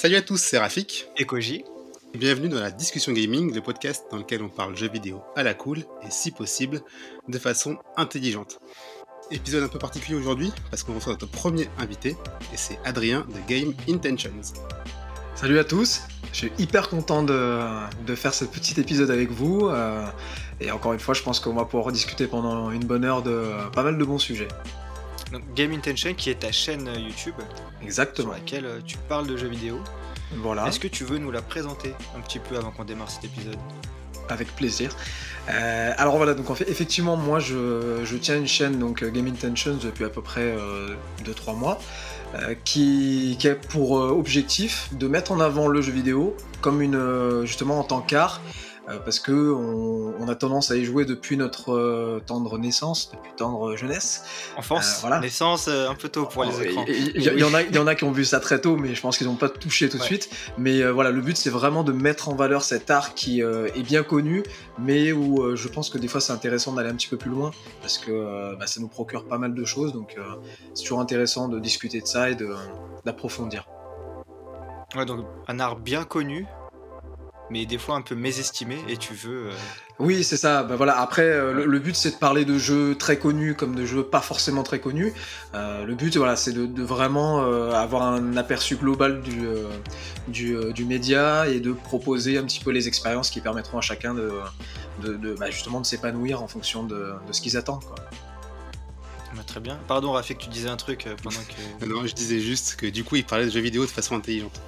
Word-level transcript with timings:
Salut 0.00 0.16
à 0.16 0.22
tous, 0.22 0.38
c'est 0.38 0.56
Rafik. 0.56 1.08
Et 1.18 1.26
Koji. 1.26 1.62
Bienvenue 2.14 2.48
dans 2.48 2.58
la 2.58 2.70
Discussion 2.70 3.12
Gaming, 3.12 3.54
le 3.54 3.60
podcast 3.60 4.06
dans 4.10 4.16
lequel 4.16 4.42
on 4.42 4.48
parle 4.48 4.74
jeux 4.74 4.88
vidéo 4.88 5.20
à 5.36 5.42
la 5.42 5.52
cool 5.52 5.80
et 5.80 6.10
si 6.10 6.30
possible 6.30 6.80
de 7.28 7.38
façon 7.38 7.76
intelligente. 7.98 8.60
Épisode 9.30 9.62
un 9.62 9.68
peu 9.68 9.78
particulier 9.78 10.16
aujourd'hui 10.16 10.54
parce 10.70 10.84
qu'on 10.84 10.94
reçoit 10.94 11.12
notre 11.12 11.30
premier 11.30 11.68
invité 11.76 12.16
et 12.50 12.56
c'est 12.56 12.78
Adrien 12.86 13.26
de 13.28 13.46
Game 13.46 13.74
Intentions. 13.90 14.54
Salut 15.34 15.58
à 15.58 15.64
tous, 15.64 16.00
je 16.32 16.38
suis 16.38 16.52
hyper 16.58 16.88
content 16.88 17.22
de, 17.22 17.60
de 18.06 18.14
faire 18.14 18.32
ce 18.32 18.46
petit 18.46 18.80
épisode 18.80 19.10
avec 19.10 19.30
vous. 19.30 19.68
euh, 19.68 20.06
et 20.62 20.70
encore 20.70 20.94
une 20.94 20.98
fois, 20.98 21.12
je 21.12 21.22
pense 21.22 21.40
qu'on 21.40 21.52
va 21.52 21.66
pouvoir 21.66 21.92
discuter 21.92 22.26
pendant 22.26 22.70
une 22.70 22.84
bonne 22.84 23.04
heure 23.04 23.22
de 23.22 23.50
pas 23.74 23.82
mal 23.82 23.98
de 23.98 24.04
bons 24.04 24.18
sujets. 24.18 24.48
Donc, 25.32 25.42
Game 25.54 25.72
Intention, 25.72 26.14
qui 26.14 26.30
est 26.30 26.40
ta 26.40 26.52
chaîne 26.52 26.88
euh, 26.88 26.98
YouTube 26.98 27.34
sur 27.38 27.84
Exactement. 27.86 28.32
laquelle 28.32 28.66
euh, 28.66 28.80
tu 28.84 28.96
parles 29.08 29.26
de 29.26 29.36
jeux 29.36 29.48
vidéo. 29.48 29.80
Voilà, 30.36 30.66
Est-ce 30.66 30.80
que 30.80 30.88
tu 30.88 31.04
veux 31.04 31.18
nous 31.18 31.30
la 31.30 31.42
présenter 31.42 31.92
un 32.16 32.20
petit 32.20 32.38
peu 32.38 32.56
avant 32.56 32.70
qu'on 32.70 32.84
démarre 32.84 33.10
cet 33.10 33.24
épisode? 33.24 33.56
Avec 34.28 34.54
plaisir. 34.54 34.94
Euh, 35.48 35.92
alors 35.96 36.16
voilà, 36.16 36.34
donc 36.34 36.50
en 36.50 36.54
fait, 36.54 36.68
effectivement, 36.68 37.16
moi 37.16 37.40
je, 37.40 38.00
je 38.04 38.16
tiens 38.16 38.36
une 38.36 38.46
chaîne, 38.46 38.78
donc 38.78 39.02
Game 39.04 39.26
Intentions, 39.26 39.76
depuis 39.82 40.04
à 40.04 40.08
peu 40.08 40.22
près 40.22 40.54
2-3 41.24 41.56
mois, 41.56 41.80
euh, 42.36 42.54
qui, 42.64 43.36
qui 43.40 43.48
a 43.48 43.56
pour 43.56 43.92
objectif 43.92 44.88
de 44.92 45.08
mettre 45.08 45.32
en 45.32 45.40
avant 45.40 45.66
le 45.66 45.82
jeu 45.82 45.90
vidéo 45.90 46.36
comme 46.60 46.80
une, 46.80 47.42
justement 47.44 47.80
en 47.80 47.82
tant 47.82 48.00
qu'art. 48.02 48.40
Euh, 48.90 48.98
Parce 49.04 49.20
que 49.20 49.32
on, 49.52 50.14
on 50.18 50.28
a 50.28 50.34
tendance 50.34 50.70
à 50.70 50.76
y 50.76 50.84
jouer 50.84 51.04
depuis 51.04 51.36
notre 51.36 51.72
euh, 51.72 52.20
tendre 52.26 52.58
naissance, 52.58 53.10
depuis 53.12 53.32
tendre 53.36 53.76
jeunesse. 53.76 54.24
Enfance, 54.56 54.96
Euh, 54.96 55.00
voilà. 55.02 55.20
naissance, 55.20 55.68
un 55.68 55.94
peu 55.94 56.08
tôt 56.08 56.26
pour 56.26 56.44
les 56.44 56.50
Oh, 56.58 56.62
écrans. 56.62 56.84
Il 56.88 57.22
y, 57.22 57.44
en 57.44 57.54
a, 57.54 57.62
il 57.62 57.74
y 57.74 57.78
en 57.78 57.86
a 57.86 57.94
qui 57.94 58.04
ont 58.04 58.12
vu 58.12 58.24
ça 58.24 58.40
très 58.40 58.60
tôt, 58.60 58.76
mais 58.76 58.94
je 58.94 59.00
pense 59.00 59.16
qu'ils 59.18 59.26
n'ont 59.26 59.36
pas 59.36 59.48
touché 59.48 59.88
tout 59.88 59.98
de 59.98 60.02
suite. 60.02 60.28
Mais 60.58 60.80
euh, 60.82 60.90
voilà, 60.92 61.10
le 61.10 61.20
but 61.20 61.36
c'est 61.36 61.50
vraiment 61.50 61.84
de 61.84 61.92
mettre 61.92 62.28
en 62.28 62.34
valeur 62.34 62.62
cet 62.64 62.90
art 62.90 63.14
qui 63.14 63.42
euh, 63.42 63.68
est 63.74 63.82
bien 63.82 64.02
connu, 64.02 64.42
mais 64.78 65.12
où 65.12 65.42
euh, 65.42 65.56
je 65.56 65.68
pense 65.68 65.90
que 65.90 65.98
des 65.98 66.08
fois 66.08 66.20
c'est 66.20 66.32
intéressant 66.32 66.72
d'aller 66.72 66.90
un 66.90 66.94
petit 66.94 67.08
peu 67.08 67.16
plus 67.16 67.30
loin 67.30 67.50
parce 67.80 67.98
que 67.98 68.10
euh, 68.10 68.56
bah, 68.58 68.66
ça 68.66 68.80
nous 68.80 68.88
procure 68.88 69.24
pas 69.26 69.38
mal 69.38 69.54
de 69.54 69.64
choses. 69.64 69.92
Donc 69.92 70.14
euh, 70.18 70.22
c'est 70.74 70.82
toujours 70.82 71.00
intéressant 71.00 71.48
de 71.48 71.58
discuter 71.58 72.00
de 72.00 72.06
ça 72.06 72.30
et 72.30 72.36
d'approfondir. 73.04 73.66
Ouais, 74.96 75.04
donc 75.06 75.24
un 75.46 75.60
art 75.60 75.76
bien 75.76 76.02
connu, 76.04 76.46
mais 77.50 77.66
des 77.66 77.78
fois 77.78 77.96
un 77.96 78.02
peu 78.02 78.14
mésestimé, 78.14 78.78
et 78.88 78.96
tu 78.96 79.12
veux. 79.14 79.48
euh, 79.48 79.52
Oui, 79.98 80.22
c'est 80.24 80.36
ça. 80.36 80.62
Bah 80.62 80.76
voilà. 80.76 80.98
Après, 81.00 81.22
euh, 81.22 81.52
le, 81.52 81.66
le 81.66 81.78
but 81.78 81.94
c'est 81.96 82.12
de 82.12 82.16
parler 82.16 82.44
de 82.44 82.56
jeux 82.58 82.94
très 82.96 83.18
connus 83.18 83.54
comme 83.54 83.74
de 83.74 83.84
jeux 83.84 84.02
pas 84.04 84.20
forcément 84.20 84.62
très 84.62 84.78
connus. 84.78 85.12
Euh, 85.54 85.84
le 85.84 85.94
but, 85.94 86.16
voilà, 86.16 86.36
c'est 86.36 86.52
de, 86.52 86.64
de 86.66 86.82
vraiment 86.82 87.42
euh, 87.42 87.72
avoir 87.72 88.02
un 88.04 88.36
aperçu 88.36 88.76
global 88.76 89.20
du, 89.20 89.44
euh, 89.46 89.64
du, 90.28 90.54
euh, 90.56 90.72
du 90.72 90.84
média 90.84 91.48
et 91.48 91.60
de 91.60 91.72
proposer 91.72 92.38
un 92.38 92.44
petit 92.44 92.60
peu 92.60 92.70
les 92.70 92.88
expériences 92.88 93.30
qui 93.30 93.40
permettront 93.40 93.78
à 93.78 93.82
chacun 93.82 94.14
de, 94.14 94.30
de, 95.02 95.14
de- 95.14 95.34
bah, 95.34 95.50
justement 95.50 95.80
de 95.80 95.86
s'épanouir 95.86 96.42
en 96.42 96.48
fonction 96.48 96.84
de, 96.84 97.12
de 97.26 97.32
ce 97.32 97.40
qu'ils 97.40 97.56
attendent. 97.56 97.84
Quoi. 97.84 97.96
bah, 99.34 99.42
très 99.46 99.60
bien. 99.60 99.78
Pardon, 99.88 100.12
Rafik, 100.12 100.38
tu 100.38 100.48
disais 100.48 100.68
un 100.68 100.76
truc 100.76 101.08
pendant 101.22 101.36
que. 101.40 101.86
Non, 101.86 102.06
je 102.06 102.14
disais 102.14 102.40
juste 102.40 102.76
que 102.76 102.86
du 102.86 103.04
coup, 103.04 103.16
il 103.16 103.24
parlait 103.24 103.46
de 103.46 103.50
jeux 103.50 103.60
vidéo 103.60 103.84
de 103.84 103.90
façon 103.90 104.14
intelligente. 104.16 104.60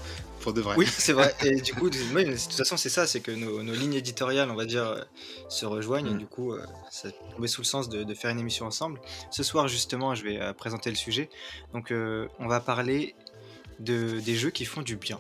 Pour 0.43 0.53
de 0.53 0.61
vrai. 0.61 0.75
Oui, 0.77 0.87
c'est 0.87 1.13
vrai. 1.13 1.35
Et 1.45 1.61
du 1.61 1.73
coup, 1.75 1.89
de 1.91 1.97
toute 1.99 2.53
façon, 2.53 2.77
c'est 2.77 2.89
ça, 2.89 3.07
c'est 3.07 3.21
que 3.21 3.31
nos, 3.31 3.63
nos 3.63 3.73
lignes 3.75 3.95
éditoriales, 3.95 4.51
on 4.51 4.55
va 4.57 4.65
dire, 4.67 4.85
euh, 4.85 5.01
se 5.49 5.65
rejoignent. 5.67 6.09
Et 6.11 6.15
Mm. 6.15 6.19
du 6.19 6.27
coup, 6.27 6.53
euh, 6.53 6.65
ça 6.91 7.09
tombait 7.35 7.49
sous 7.49 7.61
le 7.63 7.67
sens 7.67 7.89
de, 7.89 8.03
de 8.05 8.15
faire 8.15 8.31
une 8.31 8.39
émission 8.41 8.67
ensemble. 8.67 9.01
Ce 9.31 9.43
soir, 9.43 9.69
justement, 9.69 10.15
je 10.15 10.25
vais 10.25 10.41
euh, 10.41 10.53
présenter 10.53 10.91
le 10.91 10.97
sujet. 10.97 11.31
Donc, 11.73 11.91
euh, 11.93 12.29
on 12.39 12.49
va 12.49 12.61
parler 12.61 13.15
de, 13.79 14.21
des 14.21 14.35
jeux 14.35 14.51
qui 14.51 14.65
font 14.65 14.83
du 14.83 14.97
bien. 14.97 15.19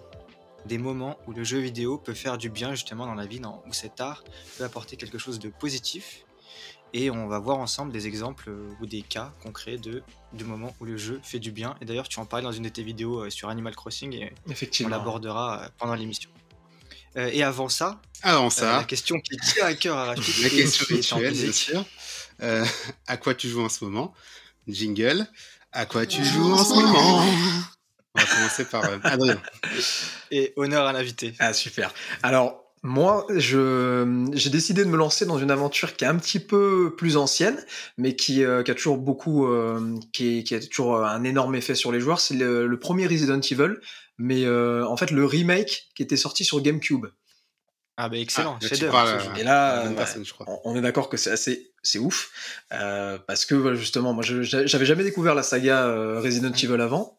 Des 0.67 0.79
moments 0.79 1.19
où 1.27 1.33
le 1.33 1.43
jeu 1.45 1.59
vidéo 1.59 1.99
peut 1.99 2.15
faire 2.15 2.39
du 2.39 2.49
bien, 2.51 2.71
justement, 2.73 3.07
dans 3.07 3.15
la 3.15 3.27
vie, 3.27 3.41
dans- 3.41 3.63
où 3.69 3.73
cet 3.73 4.01
art 4.01 4.23
peut 4.59 4.65
apporter 4.65 4.97
quelque 4.97 5.19
chose 5.19 5.39
de 5.41 5.49
positif. 5.49 6.25
Et 6.95 7.11
on 7.11 7.27
va 7.27 7.39
voir 7.39 7.59
ensemble 7.59 7.91
des 7.93 8.07
exemples 8.07 8.51
euh, 8.51 8.69
ou 8.81 8.87
des 8.87 9.01
cas 9.03 9.33
concrets 9.43 9.79
de, 9.79 10.03
de 10.35 10.45
moments 10.45 10.75
où 10.81 10.85
le 10.85 10.97
jeu 10.99 11.21
fait 11.23 11.39
du 11.39 11.51
bien. 11.51 11.75
Et 11.81 11.85
d'ailleurs, 11.87 12.09
tu 12.09 12.19
en 12.21 12.27
parlais 12.27 12.45
dans 12.45 12.53
une 12.53 12.65
de 12.65 12.69
tes 12.69 12.83
vidéos 12.83 13.25
euh, 13.25 13.31
sur 13.31 13.49
Animal 13.49 13.75
Crossing. 13.75 14.13
Et 14.15 14.33
on 14.47 14.51
Effectivement. 14.51 14.91
l'abordera 14.91 15.63
euh, 15.63 15.69
pendant 15.79 15.95
l'émission. 15.95 16.31
Euh, 17.17 17.31
et 17.33 17.43
avant 17.43 17.69
ça, 17.69 18.01
Avant 18.23 18.47
euh, 18.47 18.51
ça, 18.51 18.77
la 18.79 18.85
question 18.85 19.19
qui 19.21 19.37
tient 19.39 19.67
à 19.67 19.75
cœur 19.75 19.97
à 19.99 20.05
Rachid, 20.07 20.35
la 20.43 20.49
question 20.51 20.87
rituelle, 21.19 21.33
bien 21.35 21.53
sûr. 21.53 21.85
Euh, 22.43 22.65
à 23.07 23.17
quoi 23.17 23.35
tu 23.35 23.49
joues 23.49 23.63
en 23.65 23.69
ce 23.69 23.85
moment? 23.85 24.13
Jingle. 24.69 25.27
À 25.73 25.87
quoi 25.87 26.05
tu 26.07 26.23
joues 26.25 26.53
en 26.53 26.63
ce 26.65 26.75
moment? 26.75 27.25
On 28.15 28.21
va 28.21 28.27
commencer 28.27 28.65
par 28.67 28.85
euh, 28.85 28.99
Adrien. 29.05 29.41
et 30.31 30.53
honneur 30.57 30.87
à 30.87 30.93
l'invité. 30.93 31.35
Ah 31.39 31.53
super. 31.55 31.93
Alors 32.23 32.72
moi, 32.83 33.27
je 33.37 34.27
j'ai 34.33 34.51
décidé 34.51 34.85
de 34.85 34.89
me 34.91 34.97
lancer 34.97 35.25
dans 35.27 35.39
une 35.39 35.51
aventure 35.51 35.95
qui 35.97 36.05
est 36.05 36.09
un 36.09 36.17
petit 36.17 36.41
peu 36.41 36.95
plus 36.97 37.17
ancienne, 37.17 37.65
mais 37.97 38.17
qui, 38.17 38.45
euh, 38.45 38.63
qui 38.63 38.71
a 38.71 38.75
toujours 38.75 38.99
beaucoup, 38.99 39.47
euh, 39.47 39.97
qui, 40.13 40.39
est- 40.39 40.43
qui 40.43 40.55
a 40.55 40.61
toujours 40.61 41.05
un 41.05 41.23
énorme 41.25 41.55
effet 41.55 41.75
sur 41.77 41.93
les 41.93 42.01
joueurs. 42.01 42.21
C'est 42.21 42.35
le, 42.35 42.67
le 42.67 42.79
premier 42.79 43.07
Resident 43.07 43.41
Evil, 43.41 43.77
mais 44.19 44.45
euh, 44.45 44.85
en 44.87 44.97
fait 44.97 45.11
le 45.11 45.25
remake 45.25 45.91
qui 45.95 46.03
était 46.03 46.17
sorti 46.17 46.45
sur 46.45 46.61
GameCube. 46.61 47.07
Ah 47.99 48.09
bah 48.09 48.17
excellent, 48.17 48.57
Ah, 48.61 48.87
parles, 48.91 49.21
ce 49.21 49.25
jeu. 49.27 49.31
euh, 49.33 49.41
Et 49.41 49.45
là, 49.45 49.87
personne, 49.95 50.25
je 50.25 50.33
crois. 50.33 50.47
On- 50.49 50.61
On 50.73 50.77
est 50.77 50.81
d'accord 50.81 51.09
que 51.11 51.19
c'est 51.19 51.31
assez, 51.31 51.73
c'est 51.83 51.99
ouf, 51.99 52.31
euh, 52.73 53.19
parce 53.29 53.45
que 53.45 53.75
justement, 53.75 54.15
moi, 54.15 54.25
j'avais 54.25 54.87
jamais 54.87 55.05
découvert 55.05 55.35
la 55.35 55.43
saga 55.43 55.87
euh, 55.87 56.19
Resident 56.19 56.51
Evil 56.53 56.81
avant, 56.81 57.17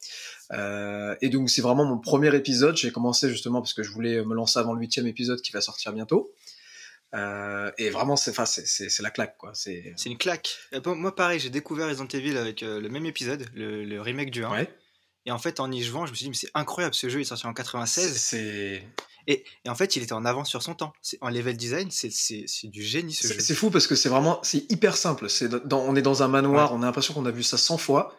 euh, 0.53 1.16
et 1.22 1.30
donc 1.30 1.50
c'est 1.50 1.62
vraiment 1.62 1.86
mon 1.86 1.97
premier 1.97 2.34
épisode. 2.36 2.78
J'ai 2.78 2.91
commencé 2.91 3.30
justement 3.30 3.62
parce 3.62 3.74
que 3.74 3.84
je 3.84 3.91
voulais 3.91 4.24
me 4.24 4.34
lancer 4.36 4.59
avant 4.59 4.74
le 4.74 4.80
huitième 4.80 5.08
épisode 5.08 5.41
qui 5.41 5.52
va 5.52 5.62
sortir 5.62 5.91
bientôt, 5.94 6.31
Euh, 7.16 7.72
et 7.78 7.91
vraiment, 7.91 8.16
c'est, 8.16 8.34
la 9.02 9.12
claque, 9.12 9.38
quoi. 9.38 9.52
C'est, 9.53 9.94
une 10.06 10.18
claque. 10.18 10.50
Euh, 10.74 10.96
moi 10.96 11.16
pareil, 11.16 11.40
j'ai 11.40 11.52
découvert 11.52 11.88
Resident 11.88 12.08
Evil 12.08 12.38
avec 12.38 12.63
euh, 12.63 12.81
le 12.81 12.90
même 12.90 13.06
épisode, 13.06 13.46
le, 13.53 13.84
le 13.86 14.02
remake 14.02 14.31
du 14.31 14.44
1. 14.44 14.50
ouais, 14.52 14.68
Et 15.28 15.31
en 15.31 15.38
fait, 15.38 15.59
en 15.59 15.72
y 15.72 15.84
jouant, 15.84 16.08
je 16.08 16.12
me 16.12 16.16
suis 16.16 16.24
dit, 16.25 16.30
mais 16.31 16.36
c'est 16.36 16.50
incroyable, 16.56 16.96
ce 16.96 17.09
jeu 17.09 17.19
il 17.19 17.22
est 17.22 17.25
sorti 17.25 17.46
en 17.46 17.50
c'est, 17.52 17.56
96. 17.56 18.18
c'est, 18.18 18.84
Et, 19.28 19.44
et 19.63 19.69
en 19.69 19.75
fait, 19.75 19.96
il 19.96 20.02
était 20.02 20.13
en 20.13 20.25
avance 20.25 20.50
sur 20.50 20.63
son 20.63 20.74
temps. 20.74 20.92
En 21.22 21.30
level 21.30 21.56
design, 21.56 21.90
c'est- 21.92 22.09
du 22.68 22.81
génie 22.81 23.13
ce 23.13 23.28
c'est, 23.28 23.36
jeu. 23.36 23.40
c'est 23.42 23.56
fou 23.56 23.69
parce 23.69 23.86
que 23.86 23.96
c'est 23.96 24.09
vraiment, 24.09 24.40
c'est 24.42 24.69
hyper 24.72 24.97
simple. 24.97 25.28
Dans, 25.66 25.81
on 25.81 25.96
est 25.96 26.02
dans 26.02 26.24
un 26.24 26.28
manoir, 26.28 26.74
on 26.74 26.81
a 26.81 26.86
l'impression 26.88 27.13
qu'on 27.13 27.28
a 27.28 27.31
vu 27.31 27.44
ça 27.44 27.58
100 27.58 27.78
fois. 27.78 28.18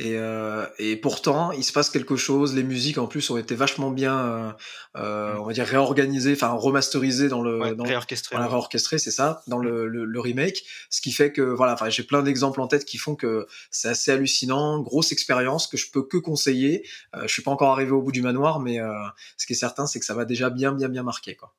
Et, 0.00 0.12
euh, 0.16 0.64
et 0.78 0.94
pourtant, 0.96 1.50
il 1.50 1.64
se 1.64 1.72
passe 1.72 1.90
quelque 1.90 2.14
chose. 2.16 2.54
Les 2.54 2.62
musiques, 2.62 2.98
en 2.98 3.08
plus, 3.08 3.28
ont 3.30 3.36
été 3.36 3.56
vachement 3.56 3.90
bien, 3.90 4.16
euh, 4.16 4.52
euh, 4.96 5.34
on 5.38 5.44
va 5.44 5.52
dire, 5.52 5.66
réorganisées, 5.66 6.34
enfin 6.34 6.56
réorganisées 6.56 7.28
dans 7.28 7.42
le, 7.42 7.58
Ouais, 7.58 7.74
dans, 7.74 7.82
voilà, 7.84 7.98
ouais. 8.46 8.46
réorchestré, 8.46 8.98
c'est 8.98 9.10
ça, 9.10 9.42
dans 9.48 9.58
le, 9.58 9.88
le, 9.88 10.04
le 10.04 10.20
remake. 10.20 10.62
Ce 10.88 11.00
qui 11.00 11.10
fait 11.10 11.32
que, 11.32 11.42
voilà, 11.42 11.72
enfin, 11.74 11.88
j'ai 11.90 12.04
plein 12.04 12.22
d'exemples 12.22 12.60
en 12.60 12.68
tête 12.68 12.84
qui 12.84 12.96
font 12.96 13.16
que 13.16 13.48
c'est 13.72 13.88
assez 13.88 14.12
hallucinant, 14.12 14.78
grosse 14.80 15.10
expérience 15.10 15.66
que 15.66 15.76
je 15.76 15.90
peux 15.90 16.04
que 16.04 16.16
conseiller. 16.16 16.86
Euh, 17.16 17.22
je 17.22 17.32
suis 17.32 17.42
pas 17.42 17.50
encore 17.50 17.72
arrivé 17.72 17.90
au 17.90 18.00
bout 18.00 18.12
du 18.12 18.22
manoir, 18.22 18.60
mais 18.60 18.80
euh, 18.80 18.92
ce 19.36 19.46
qui 19.46 19.54
est 19.54 19.56
certain, 19.56 19.88
c'est 19.88 19.98
que 19.98 20.06
ça 20.06 20.14
va 20.14 20.24
déjà 20.24 20.48
bien, 20.48 20.70
bien, 20.72 20.88
bien 20.88 21.02
marquer, 21.02 21.34
quoi. 21.34 21.54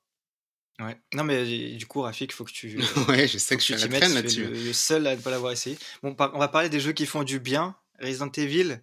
Ouais. 0.81 0.97
Non 1.13 1.25
mais 1.25 1.43
du 1.75 1.85
coup, 1.87 2.03
Rafik, 2.03 2.31
faut 2.31 2.45
que 2.45 2.53
tu, 2.53 2.79
Ouais, 3.09 3.27
je 3.27 3.37
sais 3.37 3.55
que 3.57 3.61
je 3.61 3.65
suis 3.65 3.73
à 3.73 3.77
la 3.79 3.87
mettes. 3.89 4.13
là-dessus. 4.13 4.45
le, 4.45 4.51
le 4.67 4.71
seul 4.71 5.05
à 5.07 5.15
ne 5.17 5.21
pas 5.21 5.29
l'avoir 5.29 5.51
essayé. 5.51 5.77
Bon, 6.03 6.15
on 6.17 6.39
va 6.39 6.47
parler 6.47 6.69
des 6.69 6.79
jeux 6.79 6.93
qui 6.93 7.05
font 7.05 7.23
du 7.23 7.37
bien. 7.41 7.75
Resident 8.01 8.31
Evil, 8.37 8.79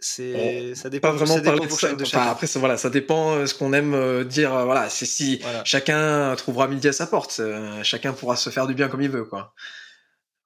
c'est 0.00 0.74
ça 0.74 0.90
dépend. 0.90 1.08
Pas 1.08 1.14
vraiment 1.16 1.34
ça 1.34 1.40
dépend 1.40 1.50
parler 1.52 1.66
de 1.66 1.68
pour 1.70 1.80
ça. 1.80 1.92
Enfin, 1.94 2.30
après, 2.30 2.46
ça, 2.46 2.58
voilà, 2.60 2.76
ça 2.78 2.88
dépend 2.90 3.34
euh, 3.34 3.46
ce 3.46 3.54
qu'on 3.54 3.72
aime 3.72 3.94
euh, 3.94 4.24
dire. 4.24 4.54
euh, 4.54 4.64
Voilà, 4.64 4.88
c'est 4.90 5.06
si 5.06 5.38
Voilà. 5.38 5.64
chacun 5.64 6.34
trouvera 6.36 6.68
midi 6.68 6.86
à 6.88 6.92
sa 6.92 7.06
porte. 7.06 7.40
chacun 7.82 8.12
pourra 8.12 8.36
se 8.36 8.50
faire 8.50 8.66
du 8.66 8.74
bien 8.74 8.88
comme 8.88 9.02
il 9.02 9.10
veut, 9.10 9.24
quoi. 9.24 9.54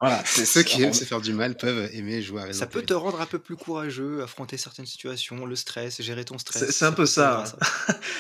Voilà. 0.01 0.23
c'est- 0.27 0.47
Ceux 0.47 0.63
qui 0.63 0.83
aiment 0.83 0.95
se 0.95 1.05
faire 1.05 1.21
du 1.21 1.33
mal 1.35 1.57
peuvent 1.57 1.89
aimer 1.93 2.23
jouer 2.23 2.41
à 2.41 2.45
Resident 2.47 2.61
Ça 2.61 2.67
peut 2.67 2.83
te 2.83 2.95
rendre 2.95 3.21
un 3.21 3.27
peu 3.27 3.39
plus 3.39 3.57
courageux, 3.57 4.23
affronter 4.23 4.57
certaines 4.57 4.87
situations, 4.87 5.45
le 5.45 5.55
stress, 5.55 6.01
gérer 6.01 6.25
ton 6.25 6.39
stress. 6.39 6.71
C'est- 6.71 6.85
un 6.85 6.93
peu 6.93 7.07
ça. 7.07 7.45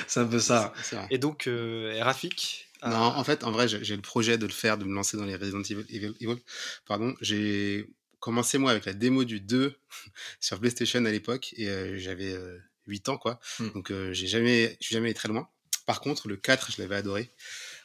C'est 0.06 0.20
un 0.20 0.26
peu 0.26 0.38
ça. 0.38 0.72
Et 1.10 1.16
donc, 1.18 1.46
euh, 1.46 1.98
Rafik. 2.02 2.68
a- 2.82 2.90
Non, 2.90 2.96
en 2.98 3.24
fait, 3.24 3.42
en 3.42 3.52
vrai, 3.52 3.68
j'ai 3.68 3.82
j'ai 3.82 3.96
le 3.96 4.02
projet 4.02 4.36
de 4.38 4.44
le 4.46 4.52
faire, 4.52 4.76
de 4.76 4.84
me 4.84 4.94
lancer 4.94 5.16
dans 5.16 5.24
les 5.24 5.36
Resident 5.36 5.62
Evil. 5.62 5.86
Evil- 5.88 6.14
Evil. 6.20 6.36
Pardon, 6.86 7.14
j'ai 7.22 7.88
commencé 8.22 8.56
moi 8.56 8.70
avec 8.70 8.86
la 8.86 8.94
démo 8.94 9.24
du 9.24 9.40
2 9.40 9.74
sur 10.40 10.58
PlayStation 10.60 11.04
à 11.04 11.10
l'époque 11.10 11.52
et 11.58 11.68
euh, 11.68 11.98
j'avais 11.98 12.32
euh, 12.32 12.58
8 12.86 13.08
ans 13.10 13.18
quoi. 13.18 13.38
Hmm. 13.58 13.68
Donc 13.74 13.90
euh, 13.90 14.12
j'ai 14.14 14.26
jamais, 14.28 14.76
je 14.80 14.86
suis 14.86 14.94
jamais 14.94 15.08
allé 15.08 15.14
très 15.14 15.28
loin. 15.28 15.48
Par 15.84 16.00
contre, 16.00 16.28
le 16.28 16.36
4, 16.36 16.72
je 16.76 16.80
l'avais 16.80 16.94
adoré. 16.94 17.28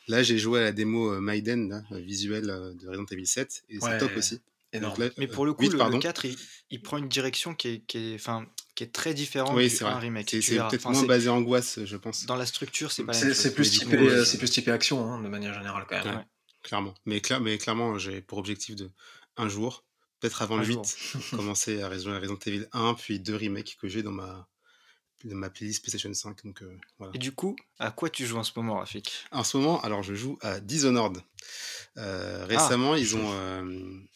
Là, 0.07 0.21
j'ai 0.23 0.37
joué 0.37 0.59
à 0.59 0.63
la 0.63 0.71
démo 0.71 1.11
euh, 1.11 1.19
Maiden, 1.19 1.67
là, 1.69 1.81
euh, 1.91 1.99
visuelle 1.99 2.49
euh, 2.49 2.73
de 2.75 2.87
Resident 2.87 3.05
Evil 3.11 3.25
7 3.25 3.63
et 3.69 3.79
Ouais, 3.79 3.89
c'est 3.91 3.97
top 3.97 4.15
aussi. 4.15 4.39
Énorme. 4.71 4.93
Donc 4.95 4.99
là, 5.05 5.09
Mais 5.17 5.27
euh, 5.27 5.31
pour 5.33 5.45
le 5.47 5.53
coup, 5.53 5.63
8, 5.63 5.67
le, 5.69 5.73
le 5.73 5.77
pardon. 5.79 5.99
4, 5.99 6.25
il, 6.25 6.35
il 6.69 6.81
prend 6.83 6.97
une 6.97 7.09
direction 7.09 7.55
qui 7.55 7.67
est, 7.69 7.79
qui 7.87 7.97
est, 7.97 8.15
enfin, 8.15 8.45
qui 8.75 8.83
est 8.83 8.93
très 8.93 9.13
différente 9.15 9.55
Oui, 9.55 9.63
du 9.67 9.75
c'est 9.75 9.83
1 9.83 9.89
vrai. 9.91 9.99
remake. 10.01 10.29
C'est 10.29 10.39
peut-être 10.57 10.85
Enfin, 10.85 10.91
moins 10.91 11.05
basé 11.05 11.29
angoisse, 11.29 11.79
je 11.83 11.97
pense. 11.97 12.25
Dans 12.27 12.35
la 12.35 12.45
structure, 12.45 12.91
c'est 12.91 13.03
pas 13.03 13.13
la 13.13 13.17
C'est 13.19 13.25
même 13.25 13.33
c'est 13.33 13.43
chose. 13.49 13.55
plus, 13.55 13.71
typé, 13.71 13.97
euh, 13.97 14.23
c'est 14.25 14.37
plus 14.37 14.49
typé 14.51 14.71
action, 14.71 15.11
hein, 15.11 15.21
de 15.23 15.27
manière 15.27 15.53
générale, 15.55 15.85
quand 15.89 16.05
même. 16.05 16.17
Ouais. 16.17 16.23
Clairement. 16.63 16.93
Mais, 17.05 17.17
cla- 17.19 17.39
mais 17.41 17.57
clairement, 17.57 17.97
j'ai 17.97 18.21
pour 18.21 18.37
objectif 18.37 18.75
de 18.75 18.91
un 19.37 19.49
jour, 19.49 19.83
peut-être 20.19 20.41
avant 20.41 20.57
le 20.57 20.65
8, 20.65 20.73
jour. 20.73 20.85
commencer 21.31 21.81
à 21.81 21.89
Resident 21.89 22.13
à 22.13 22.19
Resident 22.19 22.39
Evil 22.45 22.67
1, 22.71 22.93
puis 22.95 23.19
deux 23.19 23.35
remakes 23.35 23.77
que 23.79 23.87
j'ai 23.87 24.03
dans 24.03 24.11
ma 24.11 24.47
ma 25.25 25.49
playlist 25.49 25.81
PlayStation 25.81 26.13
5. 26.13 26.45
Donc, 26.45 26.63
voilà. 26.99 27.13
Et 27.15 27.17
du 27.17 27.31
coup, 27.31 27.55
à 27.79 27.91
quoi 27.91 28.09
tu 28.09 28.25
joues 28.25 28.37
en 28.37 28.43
ce 28.43 28.51
moment, 28.55 28.77
Rafik? 28.77 29.25
En 29.31 29.43
ce 29.43 29.57
moment, 29.57 29.81
alors 29.81 30.03
je 30.03 30.13
joue 30.13 30.37
à 30.41 30.59
Dishonored. 30.59 31.17
récemment, 31.95 32.95
ils 32.95 33.15
ont 33.15 34.07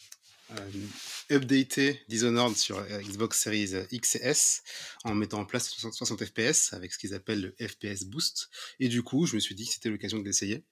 updaté 1.31 2.01
Dishonored 2.07 2.55
sur 2.55 2.81
Xbox 3.03 3.39
Series 3.39 3.73
X 3.91 4.15
et 4.15 4.19
S 4.23 4.63
en 5.03 5.15
mettant 5.15 5.39
en 5.39 5.45
place 5.45 5.69
60 5.69 6.25
FPS 6.25 6.73
avec 6.73 6.93
ce 6.93 6.97
qu'ils 6.97 7.13
appellent 7.13 7.53
le 7.57 7.67
FPS 7.67 8.05
Boost. 8.05 8.49
Et 8.79 8.87
du 8.87 9.01
coup, 9.01 9.25
je 9.25 9.35
me 9.35 9.39
suis 9.39 9.55
dit 9.55 9.65
que 9.65 9.73
c'était 9.73 9.89
l'occasion 9.89 10.19
de 10.19 10.25
l'essayer. 10.25 10.63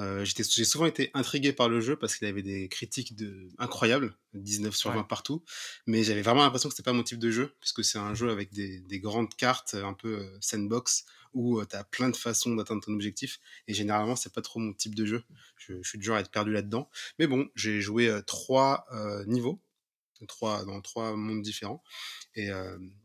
Euh, 0.00 0.24
j'ai 0.24 0.64
souvent 0.64 0.86
été 0.86 1.10
intrigué 1.14 1.52
par 1.52 1.68
le 1.68 1.80
jeu 1.80 1.96
parce 1.96 2.16
qu'il 2.16 2.26
avait 2.26 2.42
des 2.42 2.68
critiques 2.68 3.14
de, 3.14 3.48
incroyables, 3.58 4.16
19 4.34 4.74
sur 4.74 4.92
20 4.92 5.04
partout, 5.04 5.44
mais 5.86 6.02
j'avais 6.02 6.22
vraiment 6.22 6.42
l'impression 6.42 6.68
que 6.68 6.74
c'était 6.74 6.88
pas 6.88 6.92
mon 6.92 7.04
type 7.04 7.18
de 7.18 7.30
jeu, 7.30 7.54
puisque 7.60 7.84
c'est 7.84 7.98
un 7.98 8.14
jeu 8.14 8.30
avec 8.30 8.52
des, 8.52 8.80
des, 8.80 8.98
grandes 8.98 9.34
cartes, 9.36 9.74
un 9.74 9.94
peu 9.94 10.18
euh, 10.18 10.38
sandbox, 10.40 11.04
où 11.32 11.60
euh, 11.60 11.66
tu 11.68 11.76
as 11.76 11.84
plein 11.84 12.08
de 12.08 12.16
façons 12.16 12.54
d'atteindre 12.56 12.84
ton 12.84 12.92
objectif, 12.92 13.38
et 13.68 13.74
généralement 13.74 14.16
c'est 14.16 14.32
pas 14.32 14.42
trop 14.42 14.58
mon 14.58 14.72
type 14.72 14.94
de 14.94 15.06
jeu. 15.06 15.22
Je, 15.56 15.74
je 15.80 15.88
suis 15.88 15.98
du 15.98 16.04
genre 16.04 16.16
à 16.16 16.20
être 16.20 16.30
perdu 16.30 16.52
là-dedans. 16.52 16.90
Mais 17.18 17.26
bon, 17.26 17.48
j'ai 17.54 17.80
joué 17.80 18.20
trois 18.26 18.86
niveaux, 19.26 19.60
trois, 20.26 20.64
dans 20.64 20.80
trois 20.80 21.14
mondes 21.16 21.42
différents, 21.42 21.82
et 22.34 22.50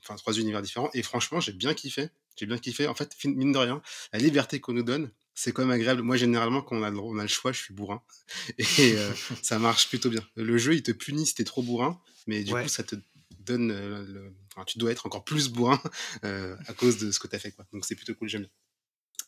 enfin 0.03 0.15
trois 0.15 0.33
univers 0.33 0.61
différents, 0.61 0.89
et 0.93 1.03
franchement 1.03 1.39
j'ai 1.39 1.53
bien 1.53 1.73
kiffé. 1.73 2.09
J'ai 2.35 2.45
bien 2.45 2.57
kiffé. 2.57 2.87
En 2.87 2.95
fait, 2.95 3.13
mine 3.25 3.51
de 3.51 3.57
rien, 3.57 3.81
la 4.13 4.19
liberté 4.19 4.61
qu'on 4.61 4.71
nous 4.71 4.83
donne, 4.83 5.11
c'est 5.39 5.53
quand 5.53 5.61
même 5.61 5.71
agréable. 5.71 6.01
Moi, 6.01 6.17
généralement, 6.17 6.61
quand 6.61 6.75
on 6.75 6.83
a, 6.83 6.89
le, 6.89 6.99
on 6.99 7.17
a 7.17 7.21
le 7.21 7.29
choix, 7.29 7.53
je 7.53 7.61
suis 7.61 7.73
bourrin. 7.73 8.03
Et 8.57 8.97
euh, 8.97 9.09
ça 9.41 9.57
marche 9.57 9.87
plutôt 9.87 10.09
bien. 10.09 10.21
Le 10.35 10.57
jeu, 10.57 10.75
il 10.75 10.83
te 10.83 10.91
punit 10.91 11.25
si 11.25 11.33
t'es 11.33 11.45
trop 11.45 11.63
bourrin, 11.63 12.01
mais 12.27 12.43
du 12.43 12.51
coup, 12.51 12.67
ça 12.67 12.83
te 12.83 12.95
donne. 13.39 13.71
Euh, 13.71 14.05
le... 14.05 14.33
enfin, 14.51 14.65
tu 14.65 14.77
dois 14.79 14.91
être 14.91 15.05
encore 15.05 15.23
plus 15.23 15.47
bourrin 15.47 15.81
euh, 16.25 16.57
à 16.67 16.73
cause 16.73 16.97
de 16.97 17.09
ce 17.11 17.19
que 17.19 17.27
t'as 17.27 17.39
fait. 17.39 17.51
Quoi. 17.51 17.65
Donc, 17.71 17.85
c'est 17.85 17.95
plutôt 17.95 18.15
cool, 18.15 18.27
j'aime 18.27 18.41
bien. 18.41 18.51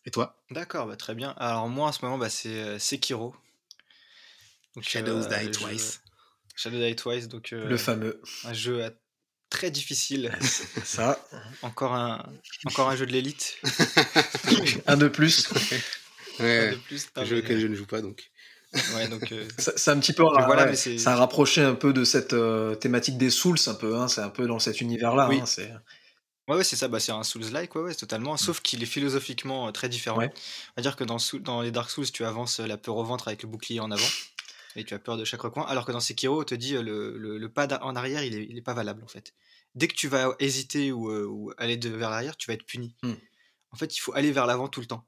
Et 0.06 0.12
toi? 0.12 0.44
D'accord, 0.50 0.86
bah, 0.86 0.98
très 0.98 1.16
bien. 1.16 1.30
Alors, 1.38 1.70
moi, 1.70 1.88
en 1.88 1.92
ce 1.94 2.04
moment, 2.04 2.18
bah, 2.18 2.30
c'est 2.30 2.78
Sekiro. 2.78 3.34
Donc, 4.76 4.84
Shadows 4.84 5.28
Die 5.28 5.52
Twice. 5.52 6.02
Shadows 6.58 6.86
Die 6.86 6.96
Twice, 6.98 7.30
donc. 7.30 7.52
le 7.52 7.78
fameux. 7.78 8.22
Un 8.44 8.54
jeu 8.54 8.82
très 9.50 9.70
difficile. 9.70 10.32
Ça. 10.84 11.24
Encore 11.62 11.94
un, 11.94 12.26
encore 12.66 12.90
un 12.90 12.96
jeu 12.96 13.06
de 13.06 13.12
l'élite. 13.12 13.58
un 14.88 14.98
de 14.98 15.08
plus. 15.08 15.48
Ouais, 16.42 16.78
un 17.16 17.26
jeu 17.26 17.40
auquel 17.40 17.60
je 17.60 17.68
ne 17.68 17.76
joue 17.76 17.86
pas 17.86 18.02
donc. 18.02 18.32
Ouais, 18.96 19.08
donc 19.10 19.32
euh, 19.32 19.48
c'est 19.58 19.92
un 19.92 20.00
petit 20.00 20.14
peu 20.14 20.24
voilà, 20.24 20.66
mais 20.66 20.76
ça 20.76 21.12
a 21.12 21.16
rapproché 21.16 21.62
un 21.62 21.76
peu 21.76 21.92
de 21.92 22.06
cette 22.06 22.34
euh, 22.34 22.74
thématique 22.76 23.18
des 23.18 23.30
Souls 23.30 23.58
un 23.68 23.74
peu 23.74 23.98
hein, 23.98 24.08
c'est 24.08 24.22
un 24.22 24.30
peu 24.30 24.48
dans 24.48 24.60
cet 24.60 24.80
univers 24.80 25.14
là 25.14 25.28
oui. 25.28 25.42
hein, 25.42 25.46
c'est 25.46 25.70
ouais, 26.48 26.56
ouais 26.56 26.64
c'est 26.64 26.78
ça 26.78 26.88
bah, 26.88 27.02
c'est 27.02 27.12
un 27.12 27.24
Souls 27.24 27.52
like 27.52 27.76
ouais, 27.76 27.82
ouais 27.82 27.96
totalement 27.96 28.38
sauf 28.38 28.62
qu'il 28.62 28.82
est 28.82 28.86
philosophiquement 28.86 29.68
euh, 29.68 29.72
très 29.72 29.90
différent. 29.90 30.22
On 30.22 30.30
va 30.78 30.82
dire 30.82 30.96
que 30.96 31.04
dans, 31.04 31.18
dans 31.42 31.62
les 31.62 31.72
Dark 31.72 31.90
Souls 31.90 32.10
tu 32.12 32.24
avances 32.24 32.62
la 32.62 32.78
peur 32.78 32.96
au 32.96 33.04
ventre 33.04 33.28
avec 33.28 33.44
le 33.44 33.50
bouclier 33.50 33.82
en 33.82 33.92
avant 33.92 34.08
et 34.78 34.86
tu 34.86 34.94
as 34.94 35.00
peur 35.00 35.18
de 35.18 35.26
chaque 35.26 35.42
recoin 35.42 35.66
alors 35.66 35.84
que 35.86 35.92
dans 35.92 36.00
Sekiro 36.00 36.40
on 36.40 36.46
te 36.46 36.56
dit 36.56 36.72
le, 36.74 37.18
le, 37.18 37.50
pas 37.50 37.68
en 37.82 37.98
arrière 37.98 38.24
il 38.24 38.36
est, 38.36 38.48
il 38.50 38.58
est, 38.58 38.62
pas 38.64 38.74
valable 38.74 39.04
en 39.04 39.08
fait. 39.10 39.34
Dès 39.76 39.90
que 39.90 39.96
tu 39.96 40.08
vas 40.08 40.34
hésiter 40.40 40.94
ou, 40.94 41.12
ou 41.12 41.52
aller 41.58 41.76
de, 41.76 41.90
vers 41.90 42.10
l'arrière 42.10 42.38
tu 42.38 42.48
vas 42.48 42.54
être 42.54 42.66
puni. 42.66 42.96
Hmm. 43.04 43.16
en 43.72 43.76
fait 43.76 43.98
il 43.98 44.00
faut 44.00 44.14
aller 44.14 44.32
vers 44.32 44.46
l'avant 44.46 44.70
tout 44.70 44.80
le 44.80 44.88
temps 44.88 45.06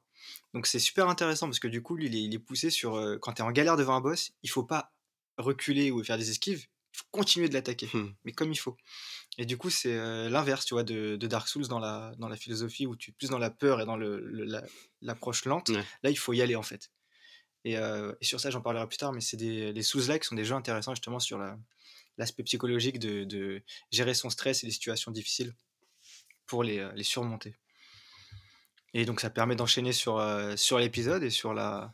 donc 0.54 0.68
c'est 0.68 0.80
super 0.80 1.10
intéressant 1.10 1.48
parce 1.48 1.60
que 1.60 1.68
du 1.68 1.82
coup, 1.82 1.96
lui, 1.96 2.08
il 2.08 2.34
est, 2.34 2.40
poussé 2.40 2.70
sur 2.70 2.96
euh, 2.96 3.18
quand 3.18 3.34
tu 3.34 3.42
es 3.42 3.46
en 3.46 3.52
galère 3.52 3.76
devant 3.76 3.96
un 3.96 4.02
boss, 4.02 4.32
il 4.44 4.50
faut 4.50 4.64
pas 4.64 4.94
reculer 5.38 5.90
ou 5.90 6.04
faire 6.04 6.18
des 6.18 6.30
esquives, 6.30 6.68
il 6.94 6.98
faut 6.98 7.06
continuer 7.10 7.50
de 7.50 7.56
l'attaquer, 7.56 7.90
mmh. 7.92 8.14
mais 8.24 8.32
comme 8.34 8.52
il 8.52 8.58
faut. 8.58 8.78
Et 9.40 9.48
du 9.48 9.58
coup, 9.58 9.72
c'est 9.72 9.96
euh, 9.96 10.30
l'inverse, 10.30 10.66
tu 10.66 10.76
vois, 10.76 10.84
de, 10.84 11.16
Dark 11.18 11.48
Souls 11.48 11.68
dans 11.68 11.80
la, 11.80 12.14
dans 12.20 12.28
la 12.28 12.36
philosophie 12.36 12.86
où 12.86 12.96
tu 12.96 13.10
es 13.10 13.14
plus 13.14 13.30
dans 13.30 13.40
la 13.40 13.50
peur 13.50 13.82
et 13.82 13.86
dans 13.86 13.98
l'approche 15.02 15.46
lente. 15.46 15.70
Là, 15.70 16.12
il 16.12 16.18
faut 16.18 16.34
y 16.34 16.42
aller 16.42 16.56
en 16.56 16.62
fait. 16.62 16.92
Euh, 17.66 18.14
et, 18.22 18.26
sur 18.26 18.40
ça, 18.40 18.52
j'en 18.52 18.62
parlerai 18.62 18.88
plus 18.88 18.98
tard, 18.98 19.12
mais 19.12 19.22
c'est 19.22 19.38
des, 19.38 19.74
les 19.74 19.84
Souls-like 19.84 20.24
sont 20.24 20.36
des 20.36 20.46
jeux 20.46 20.56
intéressants 20.56 20.94
justement 20.94 21.20
sur 21.20 21.40
l'aspect 22.20 22.44
psychologique 22.44 23.00
de, 23.00 23.64
gérer 23.92 24.14
son 24.14 24.30
stress 24.30 24.64
et 24.64 24.68
les 24.68 24.74
situations 24.74 25.12
difficiles 25.12 25.56
pour 26.46 26.64
les 26.64 27.04
surmonter. 27.04 27.56
Et 28.94 29.06
donc 29.06 29.20
ça 29.20 29.30
permet 29.30 29.56
d'enchaîner 29.56 29.92
sur, 29.92 30.18
euh, 30.18 30.56
sur 30.56 30.78
l'épisode 30.78 31.24
et 31.24 31.30
sur 31.30 31.54
la, 31.54 31.94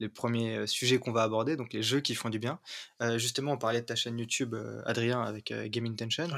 les 0.00 0.08
premiers 0.08 0.56
euh, 0.56 0.66
sujets 0.66 0.98
qu'on 0.98 1.12
va 1.12 1.22
aborder, 1.22 1.56
donc 1.56 1.72
les 1.72 1.82
jeux 1.82 2.00
qui 2.00 2.14
font 2.14 2.28
du 2.28 2.38
bien. 2.38 2.60
Euh, 3.02 3.18
justement, 3.18 3.52
on 3.52 3.58
parlait 3.58 3.80
de 3.80 3.86
ta 3.86 3.96
chaîne 3.96 4.18
YouTube, 4.18 4.54
Adrien, 4.84 5.22
avec 5.22 5.52
Game 5.52 5.86
Intention, 5.86 6.28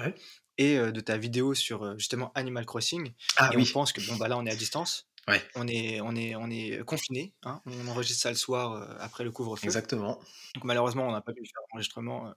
et 0.56 0.77
de 0.77 1.00
ta 1.00 1.17
vidéo 1.17 1.55
sur 1.55 1.97
justement 1.99 2.33
Animal 2.35 2.67
Crossing. 2.67 3.12
Ah, 3.37 3.50
et 3.53 3.56
oui. 3.56 3.67
on 3.69 3.73
pense 3.73 3.93
que 3.93 4.00
bon, 4.06 4.17
bah 4.17 4.29
là, 4.29 4.37
on 4.37 4.47
est 4.47 4.50
à 4.50 4.56
distance. 4.56 5.09
On 5.56 5.69
est, 5.69 6.01
on 6.01 6.17
est, 6.17 6.35
on 6.37 6.51
est 6.51 6.83
confiné. 6.87 7.35
Hein. 7.43 7.61
on 7.67 7.87
enregistre 7.89 8.23
ça 8.23 8.31
le 8.31 8.37
soir 8.37 8.97
après 8.99 9.25
le 9.25 9.31
couvre-feu. 9.31 9.67
Exactement. 9.67 10.19
Donc 10.55 10.65
malheureusement, 10.65 11.06
on 11.06 11.12
n'a 11.12 11.21
pas 11.21 11.33
pu 11.33 11.44
faire 11.44 11.61
l'enregistrement 11.71 12.33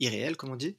irréel, 0.00 0.36
comme 0.36 0.50
on 0.50 0.56
dit. 0.56 0.76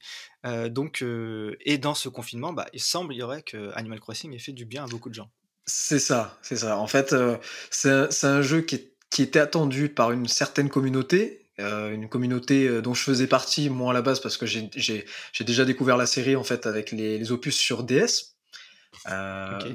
donc, 0.68 1.02
et 1.02 1.78
dans 1.78 1.94
ce 1.94 2.08
confinement, 2.08 2.52
bah, 2.52 2.66
il 2.74 2.80
semble 2.80 3.14
y 3.14 3.22
aurait 3.22 3.42
que 3.42 3.72
Animal 3.74 4.00
Crossing 4.00 4.34
ait 4.34 4.38
fait 4.38 4.52
du 4.52 4.66
bien 4.66 4.84
à 4.84 4.86
beaucoup 4.86 5.08
de 5.08 5.14
gens. 5.14 5.30
C'est 5.66 6.00
ça, 6.00 6.38
c'est 6.42 6.56
ça. 6.56 6.78
En 6.78 6.86
fait, 6.86 7.12
euh, 7.12 7.36
c'est 7.70 8.26
un, 8.26 8.42
jeu 8.42 8.62
qui, 8.62 8.88
qui, 9.10 9.22
était 9.22 9.38
attendu 9.38 9.88
par 9.88 10.10
une 10.10 10.26
certaine 10.26 10.68
communauté, 10.68 11.46
euh, 11.60 11.94
une 11.94 12.08
communauté 12.08 12.66
euh, 12.66 12.82
dont 12.82 12.94
je 12.94 13.02
faisais 13.02 13.28
partie 13.28 13.70
moi 13.70 13.92
à 13.92 13.94
la 13.94 14.02
base 14.02 14.20
parce 14.20 14.36
que 14.36 14.46
j'ai 14.46 15.04
déjà 15.40 15.64
découvert 15.64 15.96
la 15.96 16.06
série 16.06 16.34
en 16.34 16.42
fait 16.42 16.66
avec 16.66 16.90
les, 16.90 17.18
les 17.18 17.32
opus 17.32 17.56
sur 17.56 17.84
DS. 17.84 18.34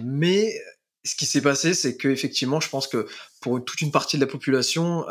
Mais 0.04 0.54
ce 1.06 1.16
qui 1.16 1.26
s'est 1.26 1.42
passé, 1.42 1.74
c'est 1.74 1.96
que 1.96 2.10
effectivement, 2.10 2.60
je 2.60 2.68
pense 2.68 2.88
que 2.88 3.08
pour 3.40 3.64
toute 3.64 3.80
une 3.80 3.92
partie 3.92 4.18
de 4.18 4.22
la 4.22 4.28
population, 4.28 5.06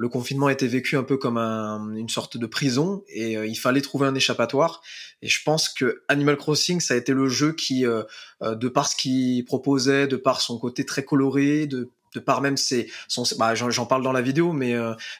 le 0.00 0.08
confinement 0.08 0.48
été 0.48 0.66
vécu 0.66 0.96
un 0.96 1.02
peu 1.02 1.18
comme 1.18 1.36
une 1.36 2.08
sorte 2.08 2.38
de 2.38 2.46
prison 2.46 3.04
et 3.10 3.36
euh, 3.36 3.46
il 3.46 3.56
fallait 3.56 3.82
trouver 3.82 4.06
un 4.06 4.14
échappatoire. 4.14 4.80
Et 5.20 5.28
je 5.28 5.42
pense 5.44 5.68
que 5.68 6.02
Animal 6.08 6.38
Crossing, 6.38 6.80
ça 6.80 6.94
a 6.94 6.96
été 6.96 7.12
le 7.12 7.28
jeu 7.28 7.52
qui, 7.52 7.84
euh, 7.84 8.04
euh, 8.40 8.54
de 8.54 8.68
par 8.70 8.88
ce 8.88 8.96
qu'il 8.96 9.44
proposait, 9.44 10.06
de 10.06 10.16
par 10.16 10.40
son 10.40 10.58
côté 10.58 10.86
très 10.86 11.04
coloré, 11.04 11.66
de, 11.66 11.90
par 12.24 12.40
même 12.40 12.56
ses, 12.56 12.90
son, 13.08 13.24
bah, 13.38 13.54
j'en 13.54 13.84
parle 13.84 14.02
dans 14.02 14.12
la 14.12 14.22
vidéo, 14.22 14.54
mais 14.54 14.74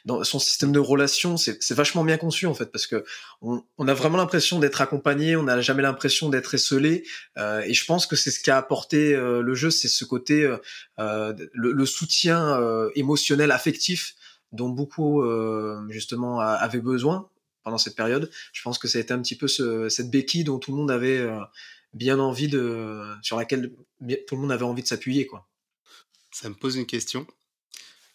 dans 0.05 0.23
son 0.25 0.39
système 0.39 0.71
de 0.73 0.79
relations, 0.79 1.37
c'est 1.37 1.73
vachement 1.73 2.03
bien 2.03 2.17
conçu 2.17 2.47
en 2.47 2.53
fait, 2.53 2.65
parce 2.65 2.85
que 2.85 3.05
on, 3.41 3.87
a 3.87 3.93
vraiment 3.93 4.17
l'impression 4.17 4.59
d'être 4.59 4.81
accompagné, 4.81 5.37
on 5.37 5.43
n'a 5.43 5.61
jamais 5.61 5.83
l'impression 5.83 6.27
d'être 6.27 6.53
esselé, 6.53 7.05
et 7.37 7.73
je 7.73 7.85
pense 7.85 8.07
que 8.07 8.17
c'est 8.17 8.29
ce 8.29 8.41
qui 8.41 8.51
a 8.51 8.57
apporté 8.57 9.15
le 9.15 9.55
jeu, 9.55 9.69
c'est 9.69 9.87
ce 9.87 10.03
côté, 10.03 10.53
le, 10.97 11.33
le, 11.53 11.85
soutien 11.85 12.59
émotionnel, 12.95 13.51
affectif 13.51 14.15
dont 14.51 14.69
beaucoup 14.69 15.21
euh, 15.21 15.85
justement 15.89 16.39
avaient 16.39 16.81
besoin 16.81 17.29
pendant 17.63 17.77
cette 17.77 17.95
période. 17.95 18.29
Je 18.53 18.61
pense 18.61 18.77
que 18.77 18.87
ça 18.87 18.97
a 18.97 19.01
été 19.01 19.13
un 19.13 19.21
petit 19.21 19.37
peu 19.37 19.47
ce, 19.47 19.89
cette 19.89 20.09
béquille 20.09 20.43
dont 20.43 20.59
tout 20.59 20.71
le 20.71 20.77
monde 20.77 20.91
avait 20.91 21.19
euh, 21.19 21.39
bien 21.93 22.19
envie 22.19 22.47
de, 22.47 23.03
sur 23.21 23.37
laquelle 23.37 23.71
tout 24.27 24.35
le 24.35 24.41
monde 24.41 24.51
avait 24.51 24.63
envie 24.63 24.81
de 24.81 24.87
s'appuyer, 24.87 25.27
quoi. 25.27 25.47
Ça 26.31 26.49
me 26.49 26.55
pose 26.55 26.77
une 26.77 26.85
question 26.85 27.27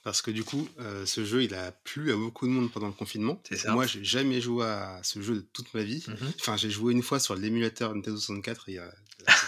parce 0.02 0.22
que 0.22 0.30
du 0.30 0.44
coup, 0.44 0.68
euh, 0.78 1.04
ce 1.04 1.24
jeu, 1.24 1.42
il 1.42 1.52
a 1.52 1.72
plu 1.72 2.12
à 2.12 2.16
beaucoup 2.16 2.46
de 2.46 2.52
monde 2.52 2.70
pendant 2.70 2.86
le 2.86 2.92
confinement. 2.92 3.42
Ça. 3.50 3.72
Moi, 3.72 3.86
j'ai 3.86 4.04
jamais 4.04 4.40
joué 4.40 4.64
à 4.64 5.00
ce 5.02 5.20
jeu 5.20 5.34
de 5.34 5.46
toute 5.52 5.74
ma 5.74 5.82
vie. 5.82 6.04
Mmh 6.06 6.14
enfin, 6.40 6.56
j'ai 6.56 6.70
joué 6.70 6.92
une 6.92 7.02
fois 7.02 7.18
sur 7.18 7.34
l'émulateur 7.34 7.92
Nintendo 7.92 8.16
64 8.16 8.68
il 8.68 8.74
y 8.74 8.78
a 8.78 8.88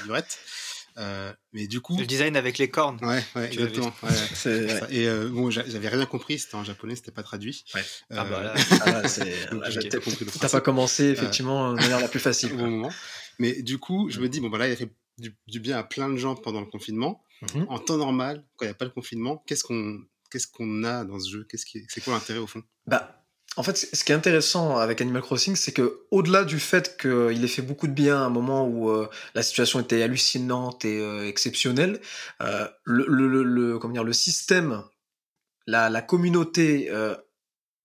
durette. 0.05 0.39
Euh, 0.99 1.33
mais 1.53 1.67
du 1.67 1.81
coup. 1.81 1.97
Le 1.99 2.07
design 2.07 2.37
avec 2.37 2.59
les 2.59 2.69
cornes. 2.69 2.99
Ouais, 3.03 3.23
ouais 3.37 3.53
exactement. 3.53 3.93
Ouais, 4.45 4.81
et 4.91 5.07
euh, 5.07 5.29
bon, 5.29 5.51
j'avais 5.51 5.89
rien 5.89 6.07
compris, 6.07 6.39
c'était 6.39 6.55
en 6.55 6.65
japonais, 6.65 6.97
c'était 6.97 7.11
pas 7.11 7.23
traduit. 7.23 7.65
Ouais. 7.75 7.83
Ah 8.11 8.25
bah 8.25 8.43
là, 8.43 8.55
euh, 8.73 9.01
ah 9.03 9.09
c'est. 9.09 9.49
T'as 10.41 10.49
pas 10.49 10.61
commencé 10.61 11.05
effectivement 11.05 11.73
de 11.73 11.81
manière 11.81 12.01
la 12.01 12.09
plus 12.09 12.21
facile. 12.21 12.53
Au 12.55 12.57
bon 12.57 12.71
moment. 12.71 12.91
Mais 13.39 13.63
du 13.63 13.79
coup, 13.79 14.11
je 14.11 14.21
me 14.21 14.29
dis, 14.29 14.41
bon, 14.41 14.49
bah 14.49 14.59
là, 14.59 14.69
il 14.69 14.73
a 14.73 14.77
fait 14.77 14.93
du, 15.19 15.61
bien 15.61 15.79
à 15.79 15.85
plein 15.85 16.09
de 16.09 16.17
gens 16.17 16.35
pendant 16.35 16.61
le 16.61 16.67
confinement. 16.67 17.23
Mhm. 17.55 17.67
En 17.69 17.79
temps 17.79 17.97
normal, 17.97 18.45
quand 18.57 18.65
il 18.65 18.69
n'y 18.69 18.73
a 18.73 18.75
pas 18.75 18.85
le 18.85 18.91
confinement, 18.91 19.43
qu'est-ce 19.47 19.63
qu'on 19.63 20.01
qu'est-ce 20.31 20.49
qu'on 20.49 20.85
a 20.85 21.05
dans 21.05 21.21
ce 21.21 21.31
jeu? 21.31 21.47
Qu'est-ce 21.49 21.65
qui, 21.65 21.85
c'est 21.89 22.03
quoi 22.03 22.15
l'intérêt 22.15 22.41
au 22.41 22.47
fond? 22.47 22.63
Bah, 22.87 23.25
en 23.59 23.65
fait, 23.65 23.77
ce 23.77 24.05
qui 24.05 24.13
est 24.13 24.15
intéressant 24.15 24.79
avec 24.79 25.01
Animal 25.01 25.21
Crossing, 25.21 25.57
c'est 25.57 25.73
que 25.73 26.03
au-delà 26.13 26.45
du 26.45 26.61
fait 26.61 26.97
qu'il 26.97 27.45
ait 27.45 27.49
fait 27.49 27.61
beaucoup 27.61 27.89
de 27.89 27.93
bien 27.93 28.17
à 28.17 28.21
un 28.21 28.29
moment 28.29 28.65
où 28.69 28.89
euh, 28.89 29.11
la 29.35 29.43
situation 29.43 29.81
était 29.81 30.01
hallucinante 30.01 30.85
et 30.85 31.01
euh, 31.01 31.27
exceptionnelle, 31.27 32.01
euh, 32.41 32.69
le, 32.85 33.05
le, 33.09 33.43
le, 33.43 33.79
comment 33.81 33.95
dire, 33.95 34.05
le 34.05 34.13
système, 34.13 34.85
la, 35.67 35.91
la 35.91 36.03
communauté 36.03 36.89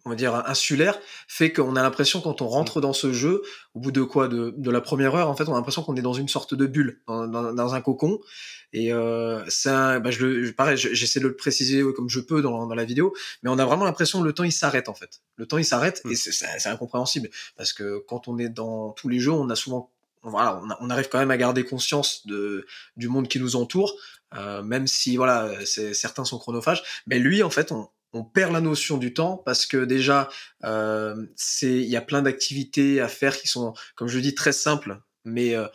on 0.05 0.09
va 0.09 0.15
dire 0.15 0.35
insulaire 0.47 0.99
fait 1.27 1.53
qu'on 1.53 1.75
a 1.75 1.81
l'impression 1.81 2.21
quand 2.21 2.41
on 2.41 2.47
rentre 2.47 2.81
dans 2.81 2.93
ce 2.93 3.13
jeu 3.13 3.41
au 3.73 3.79
bout 3.79 3.91
de 3.91 4.01
quoi 4.01 4.27
de, 4.27 4.53
de 4.57 4.71
la 4.71 4.81
première 4.81 5.15
heure 5.15 5.29
en 5.29 5.35
fait 5.35 5.47
on 5.47 5.53
a 5.53 5.57
l'impression 5.57 5.83
qu'on 5.83 5.95
est 5.95 6.01
dans 6.01 6.13
une 6.13 6.27
sorte 6.27 6.53
de 6.53 6.65
bulle 6.65 7.01
dans, 7.07 7.27
dans, 7.27 7.53
dans 7.53 7.73
un 7.73 7.81
cocon 7.81 8.19
et 8.73 8.91
euh, 8.91 9.43
c'est 9.47 9.69
bah, 9.69 10.11
je 10.11 10.25
le 10.25 10.51
pareil 10.53 10.77
j'essaie 10.77 11.19
de 11.19 11.27
le 11.27 11.35
préciser 11.35 11.83
comme 11.95 12.09
je 12.09 12.19
peux 12.19 12.41
dans, 12.41 12.67
dans 12.67 12.75
la 12.75 12.85
vidéo 12.85 13.13
mais 13.43 13.49
on 13.49 13.57
a 13.59 13.65
vraiment 13.65 13.85
l'impression 13.85 14.21
que 14.21 14.25
le 14.25 14.33
temps 14.33 14.43
il 14.43 14.51
s'arrête 14.51 14.89
en 14.89 14.93
fait 14.93 15.21
le 15.35 15.45
temps 15.45 15.57
il 15.57 15.65
s'arrête 15.65 16.01
et 16.05 16.13
mm. 16.13 16.15
c'est 16.15 16.69
incompréhensible 16.69 17.29
parce 17.55 17.71
que 17.71 18.03
quand 18.07 18.27
on 18.27 18.37
est 18.37 18.49
dans 18.49 18.91
tous 18.91 19.09
les 19.09 19.19
jeux 19.19 19.31
on 19.31 19.49
a 19.49 19.55
souvent 19.55 19.89
voilà, 20.23 20.61
on, 20.79 20.89
arrive 20.89 21.09
quand 21.09 21.19
même 21.19 21.31
à 21.31 21.37
garder 21.37 21.65
conscience 21.65 22.25
de, 22.25 22.65
du 22.95 23.09
monde 23.09 23.27
qui 23.27 23.39
nous 23.41 23.57
entoure, 23.57 23.93
euh, 24.35 24.63
même 24.63 24.87
si 24.87 25.17
voilà, 25.17 25.51
certains 25.65 26.23
sont 26.23 26.39
chronophages. 26.39 26.81
Mais 27.07 27.19
lui, 27.19 27.43
en 27.43 27.49
fait, 27.49 27.73
on, 27.73 27.89
on 28.13 28.23
perd 28.23 28.53
la 28.53 28.61
notion 28.61 28.97
du 28.97 29.13
temps 29.13 29.37
parce 29.37 29.65
que 29.65 29.83
déjà, 29.85 30.29
euh, 30.63 31.15
c'est 31.35 31.73
il 31.73 31.89
y 31.89 31.97
a 31.97 32.01
plein 32.01 32.21
d'activités 32.21 33.01
à 33.01 33.07
faire 33.07 33.37
qui 33.37 33.47
sont, 33.47 33.73
comme 33.95 34.07
je 34.07 34.19
dis, 34.19 34.35
très 34.35 34.53
simples, 34.53 35.01
mais 35.25 35.55
euh, 35.55 35.67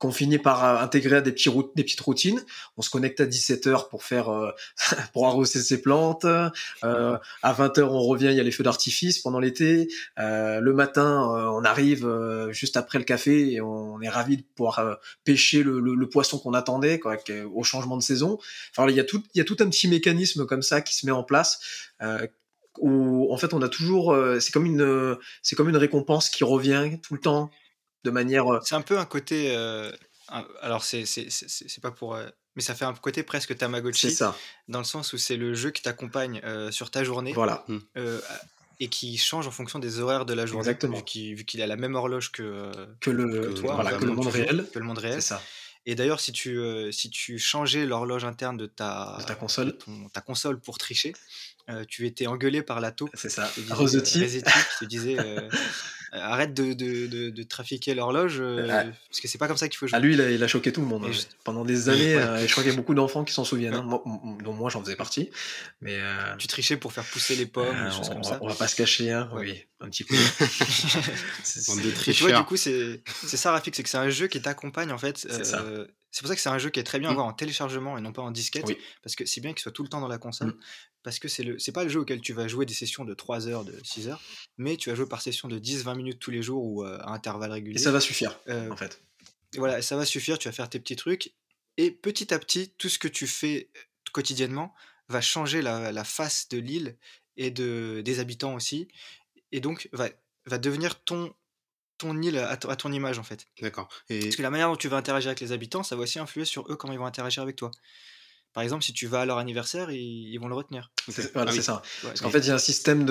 qu'on 0.00 0.10
finit 0.10 0.38
par 0.38 0.64
euh, 0.64 0.82
intégrer 0.82 1.16
à 1.16 1.20
des, 1.20 1.30
petits 1.30 1.50
des 1.76 1.84
petites 1.84 2.00
routines. 2.00 2.42
On 2.78 2.82
se 2.82 2.88
connecte 2.88 3.20
à 3.20 3.26
17h 3.26 3.90
pour 3.90 4.02
faire 4.02 4.30
euh, 4.30 4.50
pour 5.12 5.26
arroser 5.26 5.60
ses 5.60 5.80
plantes. 5.80 6.24
Euh, 6.24 7.18
à 7.42 7.52
20h, 7.52 7.82
on 7.82 8.02
revient, 8.02 8.28
il 8.30 8.36
y 8.36 8.40
a 8.40 8.42
les 8.42 8.50
feux 8.50 8.64
d'artifice 8.64 9.18
pendant 9.18 9.38
l'été. 9.38 9.88
Euh, 10.18 10.60
le 10.60 10.72
matin, 10.72 11.50
on 11.54 11.64
arrive 11.64 12.08
juste 12.50 12.78
après 12.78 12.98
le 12.98 13.04
café 13.04 13.52
et 13.52 13.60
on 13.60 14.00
est 14.00 14.08
ravi 14.08 14.38
de 14.38 14.42
pouvoir 14.42 14.98
pêcher 15.24 15.62
le, 15.62 15.80
le, 15.80 15.94
le 15.94 16.08
poisson 16.08 16.38
qu'on 16.38 16.54
attendait 16.54 16.98
quoi, 16.98 17.18
au 17.54 17.62
changement 17.62 17.98
de 17.98 18.02
saison. 18.02 18.38
Enfin, 18.74 18.88
il 18.88 18.96
y 18.96 19.00
a 19.00 19.04
tout 19.04 19.22
il 19.34 19.38
y 19.38 19.40
a 19.42 19.44
tout 19.44 19.56
un 19.60 19.68
petit 19.68 19.86
mécanisme 19.86 20.46
comme 20.46 20.62
ça 20.62 20.80
qui 20.80 20.96
se 20.96 21.04
met 21.04 21.12
en 21.12 21.22
place 21.22 21.60
où 22.78 23.30
en 23.30 23.36
fait 23.36 23.52
on 23.52 23.60
a 23.60 23.68
toujours 23.68 24.16
c'est 24.40 24.52
comme 24.52 24.64
une 24.64 25.18
c'est 25.42 25.56
comme 25.56 25.68
une 25.68 25.76
récompense 25.76 26.30
qui 26.30 26.44
revient 26.44 26.98
tout 27.02 27.12
le 27.12 27.20
temps 27.20 27.50
de 28.04 28.10
manière. 28.10 28.46
C'est 28.62 28.74
un 28.74 28.82
peu 28.82 28.98
un 28.98 29.04
côté. 29.04 29.54
alors, 30.60 30.84
c'est 30.84 31.04
pas 31.82 31.90
pour. 31.90 32.16
mais 32.56 32.62
ça 32.62 32.74
fait 32.74 32.84
un 32.84 32.94
côté 32.94 33.22
presque 33.22 33.56
Tamagotchi. 33.56 34.08
C'est 34.08 34.14
ça. 34.14 34.36
Dans 34.68 34.78
le 34.78 34.84
sens 34.84 35.12
où 35.12 35.18
c'est 35.18 35.36
le 35.36 35.54
jeu 35.54 35.70
qui 35.70 35.82
t'accompagne 35.82 36.40
sur 36.70 36.90
ta 36.90 37.04
journée. 37.04 37.32
Voilà. 37.32 37.64
Mmh. 37.68 37.78
et 38.80 38.88
qui 38.88 39.18
change 39.18 39.46
en 39.46 39.50
fonction 39.50 39.78
des 39.78 40.00
horaires 40.00 40.26
de 40.26 40.34
la 40.34 40.46
journée. 40.46 40.68
Exactement. 40.68 40.96
Vu 40.96 41.44
qu'il 41.44 41.62
a 41.62 41.66
la 41.66 41.76
même 41.76 41.94
horloge 41.94 42.32
que, 42.32 42.70
que, 43.00 43.10
le, 43.10 43.54
toi, 43.54 43.74
voilà, 43.74 43.92
que 43.92 44.04
le 44.04 44.12
monde 44.12 44.28
réel. 44.28 44.66
Que 44.72 44.78
le 44.78 44.84
monde 44.84 44.98
réel. 44.98 45.22
C'est 45.22 45.28
ça. 45.28 45.42
Et 45.86 45.94
d'ailleurs, 45.94 46.20
si 46.20 46.32
tu, 46.32 46.60
si 46.92 47.08
tu 47.08 47.38
changeais 47.38 47.86
l'horloge 47.86 48.24
interne 48.24 48.56
de 48.56 48.66
ta, 48.66 49.16
de 49.18 49.24
ta 49.24 49.34
console, 49.34 49.76
ta 50.12 50.20
console 50.20 50.60
pour 50.60 50.78
tricher, 50.78 51.14
tu 51.88 52.06
étais 52.06 52.26
engueulé 52.26 52.62
par 52.62 52.80
la 52.80 52.92
taupe. 52.92 53.10
C'est 53.14 53.30
ça. 53.30 53.50
Rosetti. 53.70 54.20
qui 54.26 54.42
te 54.42 54.84
disait 54.84 55.16
euh, 55.18 55.48
arrête 56.12 56.54
de, 56.54 56.72
de, 56.72 57.30
de, 57.30 57.42
trafiquer 57.42 57.94
l'horloge, 57.94 58.38
euh, 58.40 58.66
parce 59.08 59.20
que 59.20 59.28
c'est 59.28 59.38
pas 59.38 59.48
comme 59.48 59.56
ça 59.56 59.68
qu'il 59.68 59.78
faut 59.78 59.86
jouer. 59.86 59.96
Ah, 59.96 60.00
lui, 60.00 60.14
il 60.14 60.20
a, 60.20 60.30
il 60.30 60.42
a 60.42 60.48
choqué 60.48 60.72
tout 60.72 60.80
le 60.80 60.86
monde. 60.86 61.04
Hein. 61.04 61.16
Pendant 61.44 61.64
des 61.64 61.88
années, 61.88 62.14
euh, 62.14 62.46
je 62.46 62.50
crois 62.50 62.62
qu'il 62.62 62.72
y 62.72 62.74
a 62.74 62.76
beaucoup 62.76 62.94
d'enfants 62.94 63.24
qui 63.24 63.32
s'en 63.32 63.44
souviennent, 63.44 63.74
hein. 63.74 64.02
dont 64.42 64.52
moi 64.52 64.70
j'en 64.70 64.82
faisais 64.82 64.96
partie. 64.96 65.30
Mais, 65.80 65.98
Tu 66.38 66.48
trichais 66.48 66.76
pour 66.76 66.92
faire 66.92 67.04
pousser 67.04 67.36
les 67.36 67.46
pommes, 67.46 67.84
des 67.84 67.90
choses 67.90 68.08
on, 68.10 68.14
comme 68.14 68.24
ça. 68.24 68.38
On 68.40 68.48
va 68.48 68.54
pas 68.54 68.68
se 68.68 68.76
cacher, 68.76 69.12
hein. 69.12 69.30
oui, 69.34 69.64
un 69.80 69.88
petit 69.88 70.04
peu. 70.04 70.16
c'est, 71.44 71.76
de 71.76 72.12
tu 72.12 72.24
vois, 72.24 72.32
du 72.32 72.44
coup, 72.44 72.56
c'est, 72.56 73.02
c'est 73.24 73.36
ça, 73.36 73.52
Rafik, 73.52 73.74
c'est 73.74 73.82
que 73.82 73.88
c'est 73.88 73.98
un 73.98 74.10
jeu 74.10 74.26
qui 74.26 74.40
t'accompagne 74.42 74.92
en 74.92 74.98
fait. 74.98 75.26
C'est 76.10 76.22
pour 76.22 76.28
ça 76.28 76.34
que 76.34 76.40
c'est 76.40 76.48
un 76.48 76.58
jeu 76.58 76.70
qui 76.70 76.80
est 76.80 76.84
très 76.84 76.98
bien 76.98 77.10
à 77.10 77.12
mmh. 77.12 77.14
voir 77.14 77.26
en 77.26 77.32
téléchargement 77.32 77.96
et 77.96 78.00
non 78.00 78.12
pas 78.12 78.22
en 78.22 78.32
disquette. 78.32 78.66
Parce 79.02 79.14
que 79.14 79.24
c'est 79.26 79.40
bien 79.40 79.52
qu'il 79.52 79.60
soit 79.60 79.72
tout 79.72 79.84
le 79.84 79.88
temps 79.88 80.00
dans 80.00 80.08
la 80.08 80.18
console. 80.18 80.48
Mmh. 80.48 80.58
Parce 81.02 81.18
que 81.18 81.28
c'est 81.28 81.42
le 81.42 81.58
c'est 81.58 81.72
pas 81.72 81.84
le 81.84 81.88
jeu 81.88 82.00
auquel 82.00 82.20
tu 82.20 82.32
vas 82.32 82.46
jouer 82.46 82.66
des 82.66 82.74
sessions 82.74 83.04
de 83.04 83.14
3 83.14 83.48
heures, 83.48 83.64
de 83.64 83.74
6 83.82 84.08
heures, 84.08 84.20
mais 84.58 84.76
tu 84.76 84.90
vas 84.90 84.94
jouer 84.94 85.06
par 85.06 85.22
session 85.22 85.48
de 85.48 85.58
10-20 85.58 85.96
minutes 85.96 86.18
tous 86.18 86.30
les 86.30 86.42
jours 86.42 86.62
ou 86.64 86.82
à 86.82 87.10
intervalles 87.10 87.52
réguliers. 87.52 87.80
Et 87.80 87.82
ça 87.82 87.92
va 87.92 88.00
suffire, 88.00 88.38
en 88.48 88.76
fait. 88.76 89.00
Voilà, 89.56 89.82
ça 89.82 89.96
va 89.96 90.04
suffire, 90.04 90.38
tu 90.38 90.48
vas 90.48 90.52
faire 90.52 90.68
tes 90.68 90.78
petits 90.78 90.96
trucs. 90.96 91.32
Et 91.76 91.90
petit 91.90 92.32
à 92.34 92.38
petit, 92.38 92.70
tout 92.76 92.88
ce 92.88 92.98
que 92.98 93.08
tu 93.08 93.26
fais 93.26 93.70
quotidiennement 94.12 94.74
va 95.08 95.20
changer 95.20 95.62
la, 95.62 95.92
la 95.92 96.04
face 96.04 96.48
de 96.48 96.58
l'île 96.58 96.96
et 97.36 97.50
de, 97.50 98.02
des 98.04 98.20
habitants 98.20 98.54
aussi. 98.54 98.88
Et 99.50 99.60
donc, 99.60 99.88
va, 99.92 100.08
va 100.46 100.58
devenir 100.58 101.02
ton, 101.02 101.34
ton 101.98 102.20
île 102.20 102.38
à, 102.38 102.56
ton 102.56 102.92
image 102.92 103.18
en 103.18 103.22
fait. 103.22 103.46
D'accord. 103.60 103.88
Et... 104.08 104.20
Parce 104.20 104.36
que 104.36 104.42
la 104.42 104.50
manière 104.50 104.68
dont 104.68 104.76
tu 104.76 104.88
vas 104.88 104.96
interagir 104.96 105.28
avec 105.28 105.40
les 105.40 105.52
habitants, 105.52 105.82
ça 105.82 105.96
va 105.96 106.02
aussi 106.02 106.18
influer 106.18 106.44
sur 106.44 106.70
eux 106.70 106.76
comment 106.76 106.92
ils 106.92 106.98
vont 106.98 107.06
interagir 107.06 107.42
avec 107.42 107.56
toi. 107.56 107.70
Par 108.52 108.62
exemple, 108.62 108.82
si 108.82 108.92
tu 108.92 109.06
vas 109.06 109.20
à 109.20 109.26
leur 109.26 109.38
anniversaire, 109.38 109.90
ils, 109.90 110.36
vont 110.38 110.48
le 110.48 110.54
retenir. 110.54 110.90
C'est 111.08 111.32
voilà, 111.32 111.52
ah 111.56 111.62
ça. 111.62 111.82
Parce 112.02 112.20
qu'en 112.20 112.30
fait, 112.30 112.40
il 112.40 112.48
y 112.48 112.50
a 112.50 112.54
un 112.54 112.58
système 112.58 113.04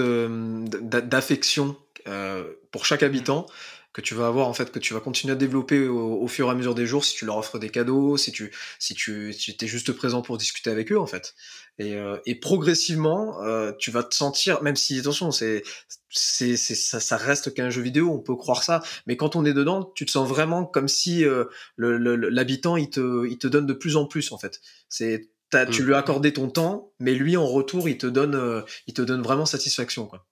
d'affection 0.69 1.77
euh, 2.07 2.53
pour 2.71 2.85
chaque 2.85 3.03
habitant 3.03 3.45
que 3.91 4.01
tu 4.01 4.13
vas 4.13 4.27
avoir 4.27 4.47
en 4.47 4.53
fait 4.53 4.71
que 4.71 4.79
tu 4.79 4.93
vas 4.93 4.99
continuer 4.99 5.33
à 5.33 5.35
développer 5.35 5.87
au, 5.87 6.27
fur 6.27 6.47
et 6.47 6.51
à 6.51 6.53
mesure 6.53 6.75
des 6.75 6.85
jours 6.85 7.03
si 7.03 7.15
tu 7.15 7.25
leur 7.25 7.37
offres 7.37 7.57
des 7.57 7.69
cadeaux 7.69 8.17
si 8.17 8.31
tu 8.31 8.51
si 8.77 8.93
tu 8.93 9.33
si 9.33 9.57
es 9.59 9.67
juste 9.67 9.91
présent 9.93 10.21
pour 10.21 10.37
discuter 10.37 10.69
avec 10.69 10.91
eux 10.91 10.99
en 10.99 11.07
fait. 11.07 11.33
Et, 11.79 11.95
euh, 11.95 12.17
et 12.25 12.35
progressivement 12.35 13.41
euh, 13.43 13.71
tu 13.79 13.89
vas 13.89 14.03
te 14.03 14.13
sentir 14.13 14.61
même 14.61 14.75
si 14.75 14.99
attention 14.99 15.31
c'est 15.31 15.63
c'est 16.09 16.55
ça, 16.57 16.99
ça 16.99 17.17
reste 17.17 17.53
qu'un 17.53 17.69
jeu 17.69 17.81
vidéo 17.81 18.11
on 18.11 18.19
peut 18.19 18.35
croire 18.35 18.63
ça 18.63 18.83
mais 19.07 19.17
quand 19.17 19.35
on 19.35 19.43
est 19.43 19.53
dedans 19.53 19.91
tu 19.95 20.05
te 20.05 20.11
sens 20.11 20.27
vraiment 20.27 20.65
comme 20.65 20.87
si 20.87 21.25
euh, 21.25 21.45
l'habitant 21.77 22.77
il 22.77 22.89
te 22.89 23.27
il 23.27 23.39
te 23.39 23.47
donne 23.47 23.65
de 23.65 23.73
plus 23.73 23.95
en 23.95 24.05
plus 24.05 24.31
en 24.31 24.37
fait. 24.37 24.61
C'est 24.87 25.29
tu 25.51 25.81
mmh. 25.81 25.85
lui 25.85 25.93
as 25.95 25.97
accordé 25.97 26.33
ton 26.33 26.49
temps 26.49 26.93
mais 26.99 27.15
lui 27.15 27.37
en 27.37 27.45
retour 27.45 27.89
il 27.89 27.97
te 27.97 28.07
donne 28.07 28.35
euh, 28.35 28.61
il 28.87 28.93
te 28.93 29.01
donne 29.01 29.21
vraiment 29.21 29.45
satisfaction 29.45 30.05
quoi 30.05 30.28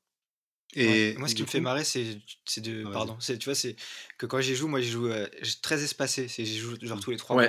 et 0.75 1.15
moi, 1.17 1.27
ce 1.27 1.35
qui 1.35 1.41
me 1.41 1.47
fait 1.47 1.59
marrer, 1.59 1.83
c'est 1.83 2.21
de. 2.57 2.83
pardon, 2.91 3.17
tu 3.19 3.35
vois, 3.45 3.55
c'est 3.55 3.75
que 4.17 4.25
quand 4.25 4.41
j'y 4.41 4.55
joue, 4.55 4.67
moi, 4.67 4.81
j'y 4.81 4.91
joue 4.91 5.07
euh, 5.07 5.27
très 5.61 5.83
espacé. 5.83 6.27
J'y 6.27 6.57
joue 6.57 6.75
genre 6.81 6.99
tous 6.99 7.11
les 7.11 7.17
trois 7.17 7.35
mois. 7.35 7.45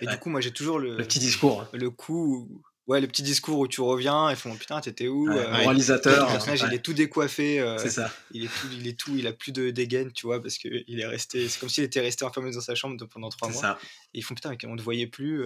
et, 0.00 0.06
du 0.06 0.18
coup, 0.18 0.30
moi, 0.30 0.40
j'ai 0.40 0.52
toujours 0.52 0.78
le, 0.78 0.96
le 0.96 1.04
petit 1.04 1.18
discours. 1.18 1.62
Hein. 1.62 1.68
Le 1.72 1.90
coup. 1.90 2.62
Ouais, 2.86 3.02
le 3.02 3.06
petit 3.06 3.22
discours 3.22 3.58
où 3.58 3.68
tu 3.68 3.82
reviens 3.82 4.30
et 4.30 4.34
font 4.34 4.56
putain, 4.56 4.80
t'étais 4.80 5.08
où 5.08 5.28
euh, 5.28 5.50
Moralisateur. 5.58 6.24
Le 6.24 6.32
personnage, 6.32 6.64
il 6.66 6.72
est 6.72 6.78
tout 6.78 6.94
décoiffé. 6.94 7.60
Euh, 7.60 7.76
c'est 7.76 7.90
ça. 7.90 8.10
Il 8.30 8.44
est, 8.44 8.48
tout, 8.48 8.66
il 8.72 8.86
est 8.88 8.98
tout, 8.98 9.14
il 9.14 9.26
a 9.26 9.34
plus 9.34 9.52
de 9.52 9.68
dégaine, 9.68 10.10
tu 10.10 10.24
vois, 10.24 10.40
parce 10.40 10.56
qu'il 10.56 10.98
est 10.98 11.06
resté. 11.06 11.50
C'est 11.50 11.60
comme 11.60 11.68
s'il 11.68 11.84
était 11.84 12.00
resté 12.00 12.24
enfermé 12.24 12.50
dans 12.50 12.62
sa 12.62 12.74
chambre 12.74 12.96
pendant 13.12 13.28
trois 13.28 13.50
mois. 13.50 13.60
Ça. 13.60 13.78
Et 14.14 14.20
ils 14.20 14.22
font 14.22 14.34
putain, 14.34 14.48
mais 14.50 14.68
on 14.70 14.74
te 14.74 14.80
voyait 14.80 15.06
plus. 15.06 15.44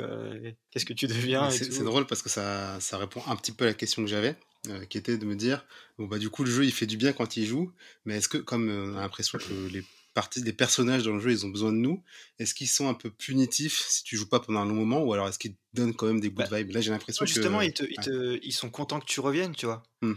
Qu'est-ce 0.71 0.85
que 0.85 0.93
tu 0.93 1.09
deviens 1.09 1.51
C'est 1.51 1.83
drôle 1.83 2.07
parce 2.07 2.23
que 2.23 2.29
ça, 2.29 2.79
ça 2.79 2.97
répond 2.97 3.21
un 3.27 3.35
petit 3.35 3.51
peu 3.51 3.65
à 3.65 3.69
la 3.69 3.75
question 3.75 4.03
que 4.03 4.09
j'avais. 4.09 4.37
Euh, 4.69 4.85
qui 4.85 4.97
était 4.97 5.19
de 5.19 5.25
me 5.25 5.35
dire 5.35 5.67
bon 5.99 6.07
bah 6.07 6.21
du 6.21 6.31
coup 6.31 6.45
le 6.45 6.51
jeu 6.51 6.65
il 6.65 6.71
fait 6.71 6.87
du 6.87 6.97
bien 6.97 7.13
quand 7.13 7.37
il 7.37 7.47
joue 7.47 7.73
mais 8.05 8.19
est-ce 8.19 8.29
que 8.29 8.39
comme 8.39 8.69
euh, 8.71 8.93
on 8.93 8.97
a 8.97 9.01
l'impression 9.01 9.37
que 9.37 9.53
les 9.73 9.83
parties 10.15 10.41
des 10.41 10.53
personnages 10.53 11.03
dans 11.03 11.15
le 11.15 11.19
jeu 11.19 11.33
ils 11.33 11.45
ont 11.45 11.49
besoin 11.49 11.73
de 11.73 11.79
nous 11.79 12.01
est-ce 12.39 12.55
qu'ils 12.55 12.69
sont 12.69 12.89
un 12.89 12.95
peu 12.95 13.11
punitifs 13.11 13.85
si 13.89 14.05
tu 14.05 14.17
joues 14.17 14.29
pas 14.29 14.39
pendant 14.39 14.61
un 14.61 14.65
long 14.65 14.77
moment 14.77 15.03
ou 15.03 15.13
alors 15.15 15.27
est-ce 15.27 15.41
qu'ils 15.41 15.57
donnent 15.73 15.95
quand 15.95 16.07
même 16.07 16.21
des 16.21 16.31
good 16.31 16.49
bah, 16.49 16.59
vibes 16.59 16.71
là 16.71 16.81
j'ai 16.81 16.93
l'impression 16.93 17.25
que 17.25 17.29
justement 17.29 17.61
ils, 17.61 17.73
te, 17.73 17.83
ils, 17.83 17.97
te, 17.97 18.39
ils, 18.41 18.53
sont 18.53 18.71
contents 18.71 19.01
que 19.01 19.07
tu 19.07 19.19
reviennes 19.19 19.53
tu 19.57 19.67
vois. 19.67 19.83
Mmh. 20.01 20.13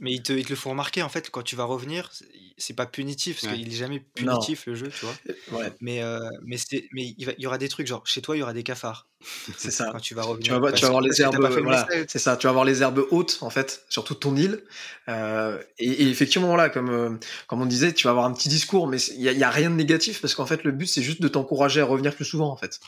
Mais 0.00 0.12
ils 0.12 0.22
te, 0.22 0.32
ils 0.32 0.44
te, 0.44 0.50
le 0.50 0.56
font 0.56 0.70
remarquer 0.70 1.02
en 1.02 1.08
fait 1.08 1.30
quand 1.30 1.42
tu 1.42 1.56
vas 1.56 1.64
revenir, 1.64 2.10
c'est 2.58 2.74
pas 2.74 2.86
punitif 2.86 3.40
parce 3.40 3.54
qu'il 3.54 3.72
est 3.72 3.76
jamais 3.76 4.00
punitif 4.00 4.66
le 4.66 4.74
jeu, 4.74 4.88
tu 4.88 5.06
vois. 5.06 5.60
Ouais. 5.60 5.72
Mais 5.80 6.02
euh, 6.02 6.18
mais 6.44 6.56
mais 6.92 7.14
il, 7.16 7.34
y 7.38 7.46
aura 7.46 7.58
des 7.58 7.68
trucs 7.68 7.86
genre 7.86 8.06
chez 8.06 8.22
toi 8.22 8.36
il 8.36 8.40
y 8.40 8.42
aura 8.42 8.52
des 8.52 8.62
cafards. 8.62 9.08
C'est 9.56 9.70
ça. 9.70 9.88
Quand 9.92 10.00
tu 10.00 10.14
vas 10.14 10.22
revenir. 10.22 10.54
Tu 10.54 10.60
vas, 10.60 10.72
tu 10.72 10.82
vas 10.82 10.88
avoir 10.88 11.00
les 11.00 11.22
herbes. 11.22 11.36
Voilà, 11.36 11.86
c'est 12.08 12.18
ça. 12.18 12.36
Tu 12.36 12.46
vas 12.46 12.50
avoir 12.50 12.64
les 12.64 12.82
herbes 12.82 13.06
hautes 13.10 13.38
en 13.42 13.50
fait 13.50 13.84
sur 13.88 14.04
toute 14.04 14.20
ton 14.20 14.36
île. 14.36 14.64
Euh, 15.08 15.62
et, 15.78 16.08
effectivement 16.08 16.56
là, 16.56 16.68
comme 16.68 16.90
euh, 16.90 17.16
comme 17.46 17.62
on 17.62 17.66
disait, 17.66 17.92
tu 17.92 18.04
vas 18.04 18.10
avoir 18.10 18.26
un 18.26 18.32
petit 18.32 18.48
discours, 18.48 18.88
mais 18.88 18.98
il 19.00 19.20
y, 19.20 19.32
y, 19.32 19.44
a 19.44 19.50
rien 19.50 19.70
de 19.70 19.76
négatif 19.76 20.20
parce 20.20 20.34
qu'en 20.34 20.46
fait 20.46 20.64
le 20.64 20.72
but 20.72 20.86
c'est 20.86 21.02
juste 21.02 21.22
de 21.22 21.28
t'encourager 21.28 21.80
à 21.80 21.84
revenir 21.84 22.14
plus 22.14 22.24
souvent 22.24 22.50
en 22.50 22.56
fait. 22.56 22.80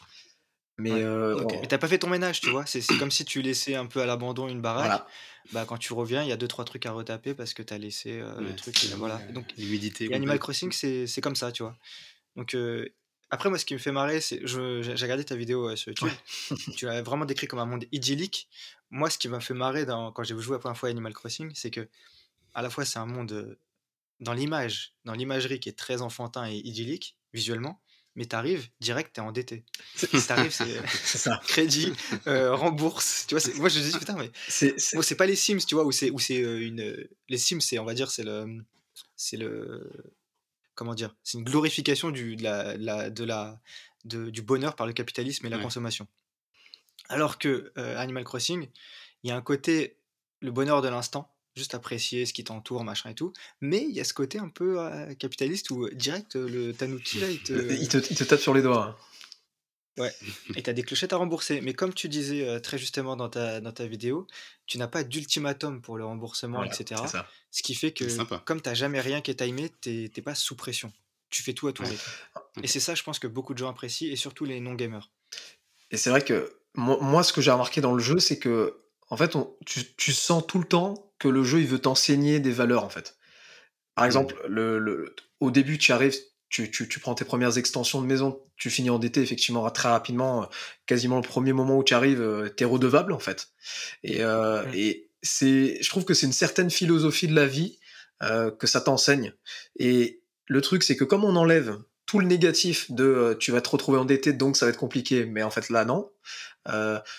Mais, 0.76 0.90
euh, 0.90 1.44
mais 1.48 1.68
t'as 1.68 1.78
pas 1.78 1.86
fait 1.86 1.98
ton 1.98 2.08
ménage, 2.08 2.40
tu 2.40 2.50
vois? 2.50 2.66
C'est 2.66 2.82
comme 2.98 3.10
si 3.10 3.24
tu 3.24 3.42
laissais 3.42 3.76
un 3.76 3.86
peu 3.86 4.00
à 4.00 4.06
l'abandon 4.06 4.48
une 4.48 4.60
baraque. 4.60 5.04
Bah, 5.52 5.66
quand 5.68 5.76
tu 5.76 5.92
reviens, 5.92 6.22
il 6.22 6.28
y 6.28 6.32
a 6.32 6.36
deux 6.36 6.48
trois 6.48 6.64
trucs 6.64 6.86
à 6.86 6.92
retaper 6.92 7.34
parce 7.34 7.52
que 7.52 7.62
t'as 7.62 7.78
laissé 7.78 8.18
euh, 8.20 8.40
le 8.40 8.56
truc. 8.56 8.76
voilà. 8.96 9.18
Donc, 9.32 9.46
l'humidité. 9.58 10.12
Animal 10.12 10.38
Crossing, 10.38 10.72
c'est 10.72 11.20
comme 11.20 11.36
ça, 11.36 11.52
tu 11.52 11.62
vois. 11.62 11.76
Donc, 12.34 12.54
euh, 12.54 12.88
après, 13.30 13.50
moi, 13.50 13.58
ce 13.58 13.64
qui 13.64 13.74
me 13.74 13.78
fait 13.78 13.92
marrer, 13.92 14.20
c'est. 14.20 14.40
J'ai 14.46 14.94
regardé 14.94 15.24
ta 15.24 15.36
vidéo 15.36 15.74
sur 15.76 15.90
YouTube. 15.90 16.08
tu 16.76 16.86
l'as 16.86 17.02
vraiment 17.02 17.24
décrit 17.24 17.46
comme 17.46 17.60
un 17.60 17.66
monde 17.66 17.84
idyllique. 17.92 18.48
Moi, 18.90 19.10
ce 19.10 19.18
qui 19.18 19.28
m'a 19.28 19.40
fait 19.40 19.54
marrer 19.54 19.86
dans, 19.86 20.12
quand 20.12 20.24
j'ai 20.24 20.38
joué 20.38 20.54
la 20.54 20.58
première 20.58 20.78
fois 20.78 20.88
à 20.88 20.92
Animal 20.92 21.12
Crossing, 21.12 21.52
c'est 21.54 21.70
que, 21.70 21.88
à 22.52 22.62
la 22.62 22.70
fois, 22.70 22.84
c'est 22.84 22.98
un 22.98 23.06
monde 23.06 23.56
dans 24.20 24.32
l'image, 24.32 24.94
dans 25.04 25.12
l'imagerie 25.12 25.60
qui 25.60 25.68
est 25.68 25.78
très 25.78 26.02
enfantin 26.02 26.48
et 26.48 26.56
idyllique, 26.56 27.16
visuellement 27.32 27.80
mais 28.16 28.26
t'arrives 28.26 28.68
direct, 28.80 29.14
t'es 29.14 29.20
endetté. 29.20 29.64
T'arrives, 30.26 30.52
c'est 30.52 31.30
crédit, 31.46 31.92
euh, 32.26 32.54
rembourse. 32.54 33.26
Tu 33.26 33.36
vois, 33.36 33.54
moi 33.56 33.68
je 33.68 33.80
me 33.80 33.84
dis 33.90 33.98
putain, 33.98 34.16
mais 34.16 34.30
c'est 34.48 35.16
pas 35.16 35.26
les 35.26 35.36
Sims, 35.36 35.64
tu 35.66 35.74
vois, 35.74 35.84
où 35.84 35.92
c'est 35.92 36.10
où 36.10 36.18
c'est 36.18 36.42
euh, 36.42 36.66
une 36.66 37.08
les 37.28 37.38
Sims, 37.38 37.60
c'est 37.60 37.78
on 37.78 37.84
va 37.84 37.94
dire 37.94 38.10
c'est 38.10 38.24
le 38.24 38.64
c'est 39.16 39.36
le 39.36 39.90
comment 40.74 40.94
dire, 40.94 41.14
c'est 41.22 41.38
une 41.38 41.44
glorification 41.44 42.10
du 42.10 42.36
de 42.36 42.42
la, 42.44 43.10
de 43.10 43.24
la 43.24 43.60
de, 44.04 44.30
du 44.30 44.42
bonheur 44.42 44.76
par 44.76 44.86
le 44.86 44.92
capitalisme 44.92 45.46
et 45.46 45.50
la 45.50 45.58
consommation. 45.58 46.06
Alors 47.08 47.38
que 47.38 47.72
euh, 47.78 47.98
Animal 47.98 48.24
Crossing, 48.24 48.68
il 49.22 49.28
y 49.28 49.32
a 49.32 49.36
un 49.36 49.42
côté 49.42 49.98
le 50.40 50.50
bonheur 50.50 50.82
de 50.82 50.88
l'instant 50.88 51.33
juste 51.56 51.74
apprécier 51.74 52.26
ce 52.26 52.32
qui 52.32 52.44
t'entoure, 52.44 52.84
machin 52.84 53.10
et 53.10 53.14
tout. 53.14 53.32
Mais 53.60 53.82
il 53.82 53.94
y 53.94 54.00
a 54.00 54.04
ce 54.04 54.14
côté 54.14 54.38
un 54.38 54.48
peu 54.48 54.80
euh, 54.80 55.14
capitaliste 55.14 55.70
où 55.70 55.84
euh, 55.84 55.90
direct 55.94 56.36
euh, 56.36 56.48
le 56.48 56.72
tanuki 56.72 57.20
là, 57.20 57.28
il 57.30 57.42
te... 57.42 57.52
il 57.52 57.88
te, 57.88 58.24
tape 58.24 58.40
sur 58.40 58.54
les 58.54 58.62
doigts. 58.62 58.84
Hein. 58.84 58.96
Ouais, 59.96 60.12
et 60.56 60.62
t'as 60.64 60.72
des 60.72 60.82
clochettes 60.82 61.12
à 61.12 61.18
rembourser. 61.18 61.60
Mais 61.60 61.72
comme 61.72 61.94
tu 61.94 62.08
disais 62.08 62.60
très 62.60 62.78
justement 62.78 63.14
dans 63.14 63.28
ta, 63.28 63.60
dans 63.60 63.70
ta 63.70 63.86
vidéo, 63.86 64.26
tu 64.66 64.76
n'as 64.76 64.88
pas 64.88 65.04
d'ultimatum 65.04 65.80
pour 65.82 65.96
le 65.96 66.04
remboursement, 66.04 66.64
etc. 66.64 67.00
Ce 67.52 67.62
qui 67.62 67.76
fait 67.76 67.92
que, 67.92 68.04
comme 68.38 68.60
t'as 68.60 68.74
jamais 68.74 69.00
rien 69.00 69.20
qui 69.20 69.30
est 69.30 69.36
timé, 69.36 69.68
t'es 69.68 70.22
pas 70.24 70.34
sous 70.34 70.56
pression. 70.56 70.92
tu 71.30 71.44
fais 71.44 71.52
tout 71.52 71.68
à 71.68 71.72
ton 71.72 71.84
rythme. 71.84 72.10
Et 72.64 72.66
c'est 72.66 72.80
ça, 72.80 72.96
je 72.96 73.04
pense 73.04 73.20
que 73.20 73.28
beaucoup 73.28 73.54
de 73.54 73.58
gens 73.58 73.70
apprécient, 73.70 74.10
et 74.10 74.16
surtout 74.16 74.44
les 74.44 74.58
non-gamers. 74.58 75.12
Et 75.92 75.96
c'est 75.96 76.10
vrai 76.10 76.24
que 76.24 76.56
moi, 76.74 77.22
ce 77.22 77.32
que 77.32 77.40
j'ai 77.40 77.52
remarqué 77.52 77.80
dans 77.80 77.92
le 77.92 78.02
jeu, 78.02 78.18
c'est 78.18 78.40
que 78.40 78.84
en 79.10 79.16
fait, 79.16 79.36
tu, 79.64 80.12
sens 80.12 80.44
tout 80.46 80.58
le 80.58 80.64
temps 80.64 81.12
que 81.18 81.28
le 81.28 81.44
jeu 81.44 81.60
il 81.60 81.66
veut 81.66 81.78
t'enseigner 81.78 82.40
des 82.40 82.50
valeurs 82.50 82.84
en 82.84 82.88
fait. 82.88 83.16
Par 83.94 84.04
mmh. 84.04 84.06
exemple, 84.06 84.36
le, 84.48 85.14
au 85.40 85.50
début, 85.50 85.78
tu 85.78 85.92
arrives, 85.92 86.16
tu, 86.48 86.70
tu, 86.70 87.00
prends 87.00 87.14
tes 87.14 87.24
premières 87.24 87.58
extensions 87.58 88.00
de 88.00 88.06
maison, 88.06 88.40
tu 88.56 88.70
finis 88.70 88.90
endetté 88.90 89.20
effectivement 89.20 89.68
très 89.70 89.88
rapidement, 89.88 90.48
quasiment 90.86 91.16
le 91.16 91.22
premier 91.22 91.52
moment 91.52 91.78
où 91.78 91.84
tu 91.84 91.94
arrives, 91.94 92.20
euh, 92.20 92.48
tu 92.56 92.62
es 92.62 92.66
redevable 92.66 93.12
en 93.12 93.18
fait. 93.18 93.48
Et, 94.02 94.22
euh, 94.22 94.64
mmh. 94.64 94.74
et 94.74 95.10
c'est, 95.22 95.82
je 95.82 95.88
trouve 95.88 96.04
que 96.04 96.14
c'est 96.14 96.26
une 96.26 96.32
certaine 96.32 96.70
philosophie 96.70 97.28
de 97.28 97.34
la 97.34 97.46
vie 97.46 97.78
euh, 98.22 98.50
que 98.50 98.66
ça 98.66 98.80
t'enseigne. 98.80 99.32
Et 99.78 100.22
le 100.46 100.60
truc, 100.60 100.82
c'est 100.82 100.96
que 100.96 101.04
comme 101.04 101.24
on 101.24 101.36
enlève 101.36 101.78
tout 102.06 102.18
le 102.20 102.26
négatif 102.26 102.90
de 102.90 103.36
tu 103.40 103.50
vas 103.50 103.62
te 103.62 103.70
retrouver 103.70 103.98
endetté, 103.98 104.32
donc 104.32 104.56
ça 104.56 104.66
va 104.66 104.70
être 104.70 104.78
compliqué, 104.78 105.24
mais 105.24 105.42
en 105.42 105.50
fait 105.50 105.70
là 105.70 105.86
non, 105.86 106.10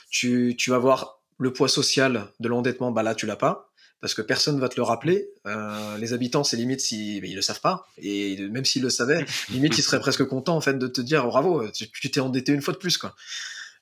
tu, 0.10 0.56
tu 0.58 0.70
vas 0.70 0.78
voir 0.78 1.24
le 1.40 1.52
poids 1.52 1.68
social 1.68 2.28
de 2.40 2.48
l'endettement, 2.48 2.92
bah 2.92 3.02
là 3.02 3.16
tu 3.16 3.25
l'as 3.25 3.36
pas 3.36 3.74
parce 4.02 4.14
que 4.14 4.22
personne 4.22 4.60
va 4.60 4.70
te 4.70 4.75
le 4.75 4.84
rappeler. 4.84 5.30
Euh, 5.46 5.98
les 5.98 6.14
habitants, 6.14 6.44
c'est 6.44 6.58
limite 6.58 6.82
si 6.82 7.18
ils 7.18 7.36
le 7.36 7.42
savent 7.42 7.62
pas, 7.62 7.88
et 7.98 8.38
même 8.50 8.66
s'ils 8.66 8.82
le 8.82 8.90
savaient, 8.90 9.25
limite 9.50 9.78
ils 9.78 9.84
seraient 9.84 10.00
presque 10.00 10.25
contents 10.25 10.56
en 10.56 10.62
fait 10.62 10.78
de 10.78 10.88
te 10.88 11.02
dire 11.02 11.25
bravo, 11.25 11.68
tu 11.72 12.10
t'es 12.10 12.20
endetté 12.20 12.52
une 12.52 12.62
fois 12.62 12.74
de 12.74 12.80
plus 12.80 12.98
quoi. 12.98 13.16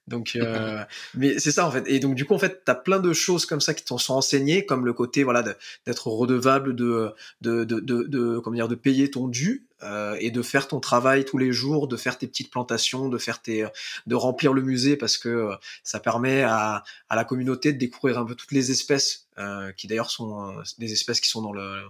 Donc, 0.08 0.34
euh, 0.36 0.84
mais 1.16 1.40
c'est 1.40 1.52
ça 1.52 1.68
en 1.68 1.72
fait. 1.72 1.84
Et 1.88 2.00
donc 2.00 2.16
du 2.16 2.26
coup 2.26 2.34
en 2.34 2.40
fait, 2.40 2.64
t'as 2.66 2.76
plein 2.76 3.00
de 3.00 3.14
choses 3.14 3.46
comme 3.46 3.62
ça 3.62 3.74
qui 3.74 3.84
t'en 3.84 3.98
sont 3.98 4.14
enseignées, 4.14 4.66
comme 4.66 4.86
le 4.86 4.94
côté 4.94 5.24
voilà 5.24 5.44
d'être 5.86 6.08
redevable, 6.08 6.76
de 6.76 7.14
de, 7.42 7.64
de 7.64 7.80
de, 7.80 8.04
de 8.04 8.40
comment 8.40 8.56
dire, 8.56 8.68
de 8.68 8.76
payer 8.76 9.10
ton 9.10 9.28
dû 9.28 9.68
euh, 9.84 10.16
et 10.20 10.32
de 10.32 10.42
faire 10.42 10.68
ton 10.68 10.80
travail 10.80 11.26
tous 11.26 11.38
les 11.38 11.52
jours, 11.52 11.88
de 11.88 11.98
faire 11.98 12.18
tes 12.18 12.28
petites 12.28 12.52
plantations, 12.52 13.10
de 13.10 13.18
faire 13.18 13.42
tes, 13.42 13.66
de 14.08 14.16
remplir 14.16 14.54
le 14.54 14.62
musée 14.62 14.96
parce 14.98 15.18
que 15.18 15.30
euh, 15.30 15.56
ça 15.84 16.00
permet 16.00 16.44
à, 16.44 16.84
à 17.10 17.16
la 17.16 17.26
communauté 17.26 17.74
de 17.74 17.78
découvrir 17.78 18.18
un 18.18 18.26
peu 18.26 18.36
toutes 18.36 18.52
les 18.52 18.72
espèces 18.72 19.28
euh, 19.38 19.72
qui 19.74 19.88
d'ailleurs 19.88 20.12
sont 20.12 20.58
euh, 20.58 20.62
des 20.78 20.92
espèces 20.94 21.20
qui 21.20 21.30
sont 21.30 21.42
dans 21.42 21.54
le 21.54 21.82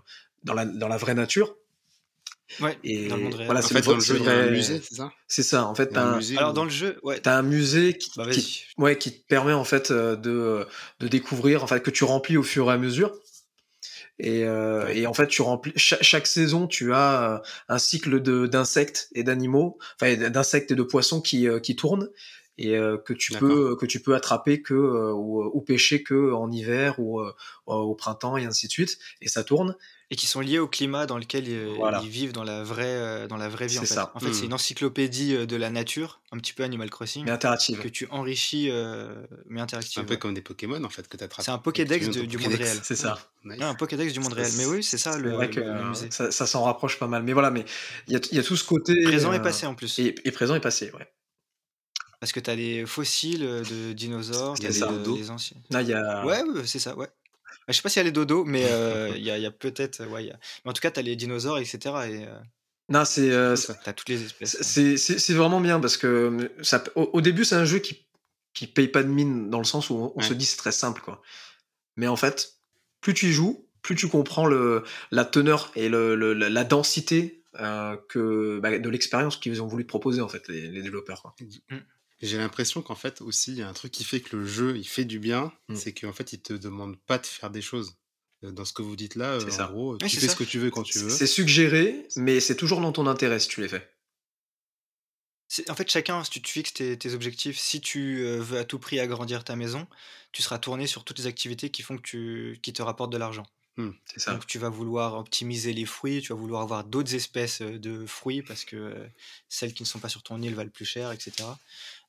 dans 0.43 0.53
la 0.53 0.65
dans 0.65 0.87
la 0.87 0.97
vraie 0.97 1.13
nature. 1.13 1.55
Ouais, 2.59 2.77
et 2.83 3.07
dans 3.07 3.17
le 3.17 3.23
monde 3.23 3.33
réel. 3.33 3.45
Voilà, 3.47 3.61
c'est 3.61 3.81
dans 3.81 3.95
le 3.95 3.99
jeu, 3.99 4.21
un 4.27 4.51
musée, 4.51 4.81
c'est 4.83 4.95
ça? 4.95 5.11
C'est 5.27 5.43
ça, 5.43 5.65
en 5.65 5.75
fait. 5.75 5.97
Un 5.97 6.17
musée, 6.17 6.37
Alors, 6.37 6.53
dans 6.53 6.65
le 6.65 6.69
jeu, 6.69 6.99
ouais. 7.03 7.19
T'as 7.19 7.37
un 7.37 7.41
musée 7.41 7.97
qui, 7.97 8.11
bah, 8.15 8.29
qui, 8.29 8.65
ouais, 8.77 8.97
qui 8.97 9.11
te 9.11 9.25
permet, 9.25 9.53
en 9.53 9.63
fait, 9.63 9.91
euh, 9.91 10.15
de, 10.15 10.67
de 10.99 11.07
découvrir, 11.07 11.63
en 11.63 11.67
fait, 11.67 11.81
que 11.81 11.91
tu 11.91 12.03
remplis 12.03 12.37
au 12.37 12.43
fur 12.43 12.69
et 12.69 12.73
à 12.73 12.77
mesure. 12.77 13.13
Et, 14.19 14.43
euh, 14.45 14.87
et 14.89 15.07
en 15.07 15.13
fait, 15.13 15.27
tu 15.27 15.41
remplis 15.41 15.73
chaque, 15.75 16.03
chaque 16.03 16.27
saison, 16.27 16.67
tu 16.67 16.93
as 16.93 17.33
euh, 17.33 17.39
un 17.67 17.79
cycle 17.79 18.21
de 18.21 18.45
d'insectes 18.45 19.09
et 19.15 19.23
d'animaux, 19.23 19.79
enfin 19.99 20.15
d'insectes 20.29 20.71
et 20.71 20.75
de 20.75 20.83
poissons 20.83 21.19
qui 21.19 21.47
euh, 21.47 21.59
qui 21.59 21.75
tournent 21.75 22.09
et 22.59 22.77
euh, 22.77 22.97
que 22.97 23.13
tu 23.13 23.33
peux 23.33 23.75
que 23.75 23.87
tu 23.87 23.99
peux 23.99 24.13
attraper 24.13 24.61
que 24.61 24.75
ou, 24.75 25.43
ou, 25.43 25.61
pêcher 25.61 26.03
que 26.03 26.31
en 26.31 26.51
hiver 26.51 26.99
ou 26.99 27.21
au 27.65 27.95
printemps 27.95 28.37
et 28.37 28.45
ainsi 28.45 28.67
de 28.67 28.71
suite. 28.71 28.99
Et 29.21 29.27
ça 29.27 29.43
tourne 29.43 29.75
et 30.13 30.15
qui 30.15 30.27
sont 30.27 30.41
liés 30.41 30.59
au 30.59 30.67
climat 30.67 31.07
dans 31.07 31.17
lequel 31.17 31.47
ils, 31.47 32.07
vivent 32.07 32.33
dans 32.33 32.43
la 32.43 32.63
vraie, 32.63 32.83
euh, 32.85 33.27
dans 33.27 33.35
la 33.35 33.49
vraie 33.49 33.65
vie. 33.65 33.79
En 33.79 33.81
fait, 33.81 33.87
ça. 33.87 34.11
en 34.13 34.19
fait 34.19 34.31
c'est 34.31 34.43
mmh. 34.43 34.45
une 34.45 34.53
encyclopédie 34.53 35.33
euh, 35.33 35.47
de 35.47 35.55
la 35.55 35.71
nature, 35.71 36.21
un 36.31 36.37
petit 36.37 36.53
peu 36.53 36.61
Animal 36.61 36.91
Crossing. 36.91 37.25
Mais 37.25 37.31
interactive. 37.31 37.79
Que 37.79 37.87
tu 37.87 38.07
enrichis, 38.11 38.69
euh, 38.69 39.11
mais 39.47 39.59
interactive. 39.59 40.03
Un 40.03 40.05
peu 40.05 40.17
comme 40.17 40.35
des 40.35 40.43
Pokémon 40.43 40.83
en 40.83 40.89
fait 40.89 41.07
que 41.07 41.17
tu 41.17 41.23
attrapes. 41.23 41.43
C'est 41.43 41.51
un 41.51 41.57
Pokédex 41.57 42.09
du 42.09 42.37
monde 42.37 42.53
réel. 42.53 42.77
C'est 42.83 42.95
ça. 42.95 43.17
un 43.43 43.73
Pokédex 43.73 44.13
du 44.13 44.19
monde 44.19 44.33
réel. 44.33 44.51
Mais 44.57 44.67
oui, 44.67 44.83
c'est 44.83 44.99
ça 44.99 45.17
le, 45.17 45.31
vrai 45.31 45.49
que, 45.49 45.89
musée. 45.89 46.09
Ça, 46.11 46.45
s'en 46.45 46.61
rapproche 46.63 46.99
pas 46.99 47.07
mal. 47.07 47.23
Mais 47.23 47.33
voilà, 47.33 47.49
mais 47.49 47.65
il 48.07 48.13
y, 48.15 48.35
y 48.35 48.39
a, 48.39 48.43
tout 48.43 48.55
ce 48.55 48.63
côté. 48.63 49.01
Présent 49.05 49.33
et 49.33 49.41
passé 49.41 49.65
en 49.65 49.73
plus. 49.73 49.97
Et, 49.97 50.13
présent 50.31 50.53
et 50.53 50.61
passé, 50.61 50.91
ouais. 50.91 51.11
Parce 52.19 52.31
que 52.31 52.39
tu 52.39 52.51
as 52.51 52.55
les 52.55 52.85
fossiles 52.85 53.41
de 53.41 53.93
dinosaures, 53.93 54.53
as 54.53 54.61
les, 54.61 55.17
les, 55.17 55.31
anciens. 55.31 55.57
Là, 55.71 55.81
y 55.81 55.91
a... 55.91 56.23
Ouais, 56.23 56.43
c'est 56.65 56.79
ça, 56.79 56.95
ouais. 56.95 57.09
Je 57.67 57.73
sais 57.73 57.81
pas 57.81 57.89
s'il 57.89 57.99
y 57.99 58.01
a 58.01 58.03
les 58.03 58.11
dodos, 58.11 58.45
mais 58.45 58.65
euh, 58.71 59.11
il 59.15 59.23
y 59.23 59.29
a, 59.29 59.51
peut-être. 59.51 60.05
Ouais, 60.07 60.31
Mais 60.65 60.69
en 60.69 60.73
tout 60.73 60.81
cas, 60.81 60.91
tu 60.91 60.99
as 60.99 61.03
les 61.03 61.15
dinosaures, 61.15 61.59
etc. 61.59 61.77
Et, 61.83 62.25
euh, 62.25 62.39
non, 62.89 63.05
c'est. 63.05 63.31
Euh, 63.31 63.55
t'as 63.83 63.93
toutes 63.93 64.09
les 64.09 64.23
espèces. 64.23 64.61
C'est 64.61 65.33
vraiment 65.33 65.61
bien 65.61 65.79
parce 65.79 65.97
que 65.97 66.51
ça, 66.61 66.83
au, 66.95 67.21
début, 67.21 67.45
c'est 67.45 67.55
un 67.55 67.65
jeu 67.65 67.79
qui, 67.79 68.07
qui 68.53 68.67
paye 68.67 68.87
pas 68.87 69.03
de 69.03 69.09
mine 69.09 69.49
dans 69.49 69.59
le 69.59 69.65
sens 69.65 69.89
où 69.89 70.13
on, 70.15 70.21
se 70.21 70.33
dit 70.33 70.45
c'est 70.45 70.57
très 70.57 70.71
simple, 70.71 71.01
quoi. 71.01 71.21
Mais 71.95 72.07
en 72.07 72.15
fait, 72.15 72.55
plus 73.01 73.13
tu 73.13 73.27
y 73.27 73.31
joues, 73.31 73.69
plus 73.81 73.95
tu 73.95 74.07
comprends 74.07 74.45
le, 74.45 74.83
la 75.11 75.25
teneur 75.25 75.71
et 75.75 75.89
le, 75.89 76.15
la 76.33 76.63
densité 76.63 77.43
que, 77.53 78.59
bah, 78.59 78.77
de 78.79 78.89
l'expérience 78.89 79.37
qu'ils 79.37 79.61
ont 79.61 79.67
voulu 79.67 79.83
te 79.83 79.89
proposer, 79.89 80.21
en 80.21 80.27
fait, 80.27 80.47
les, 80.47 80.81
développeurs. 80.81 81.21
Quoi. 81.21 81.35
J'ai 82.23 82.37
l'impression 82.37 82.81
qu'en 82.81 82.95
fait 82.95 83.21
aussi, 83.21 83.51
il 83.51 83.57
y 83.57 83.61
a 83.61 83.67
un 83.67 83.73
truc 83.73 83.91
qui 83.91 84.05
fait 84.05 84.21
que 84.21 84.37
le 84.37 84.45
jeu, 84.45 84.77
il 84.77 84.87
fait 84.87 85.03
du 85.03 85.19
bien, 85.19 85.51
mmh. 85.67 85.75
c'est 85.75 85.93
qu'en 85.93 86.13
fait, 86.13 86.31
il 86.31 86.41
te 86.41 86.53
demande 86.53 86.97
pas 87.01 87.17
de 87.17 87.25
faire 87.25 87.49
des 87.49 87.61
choses. 87.61 87.97
Dans 88.41 88.65
ce 88.65 88.73
que 88.73 88.81
vous 88.81 88.97
dites 88.97 89.15
là, 89.15 89.37
en 89.37 89.71
gros, 89.71 89.97
tu 89.97 90.09
fais 90.09 90.27
ce 90.27 90.35
que 90.35 90.43
tu 90.43 90.59
veux 90.59 90.69
quand 90.69 90.83
tu 90.83 90.99
veux. 90.99 91.09
C'est 91.09 91.27
suggéré, 91.27 92.05
mais 92.17 92.41
c'est 92.41 92.57
toujours 92.57 92.81
dans 92.81 92.91
ton 92.91 93.07
intérêt 93.07 93.39
si 93.39 93.47
tu 93.47 93.61
les 93.61 93.69
fais. 93.69 93.89
En 95.69 95.75
fait, 95.75 95.89
chacun, 95.89 96.23
si 96.25 96.29
tu 96.29 96.41
te 96.41 96.49
fixes 96.49 96.73
tes, 96.73 97.13
objectifs, 97.13 97.57
si 97.57 97.79
tu 97.79 98.23
veux 98.23 98.57
à 98.57 98.65
tout 98.65 98.79
prix 98.79 98.99
agrandir 98.99 99.45
ta 99.45 99.55
maison, 99.55 99.87
tu 100.33 100.41
seras 100.41 100.59
tourné 100.59 100.87
sur 100.87 101.05
toutes 101.05 101.19
les 101.19 101.27
activités 101.27 101.69
qui 101.69 101.83
font 101.83 101.95
que 101.95 102.01
tu, 102.01 102.59
qui 102.61 102.73
te 102.73 102.81
rapportent 102.81 103.13
de 103.13 103.17
l'argent. 103.17 103.45
Mmh, 103.77 103.89
ça. 104.17 104.33
Donc 104.33 104.45
tu 104.45 104.59
vas 104.59 104.69
vouloir 104.69 105.15
optimiser 105.15 105.73
les 105.73 105.85
fruits, 105.85 106.21
tu 106.21 106.33
vas 106.33 106.37
vouloir 106.37 106.61
avoir 106.61 106.83
d'autres 106.83 107.15
espèces 107.15 107.61
de 107.61 108.05
fruits 108.05 108.41
parce 108.41 108.65
que 108.65 108.93
celles 109.47 109.73
qui 109.73 109.83
ne 109.83 109.87
sont 109.87 109.99
pas 109.99 110.09
sur 110.09 110.21
ton 110.21 110.41
île 110.41 110.53
valent 110.53 110.69
plus 110.69 110.85
cher, 110.85 111.11
etc. 111.11 111.45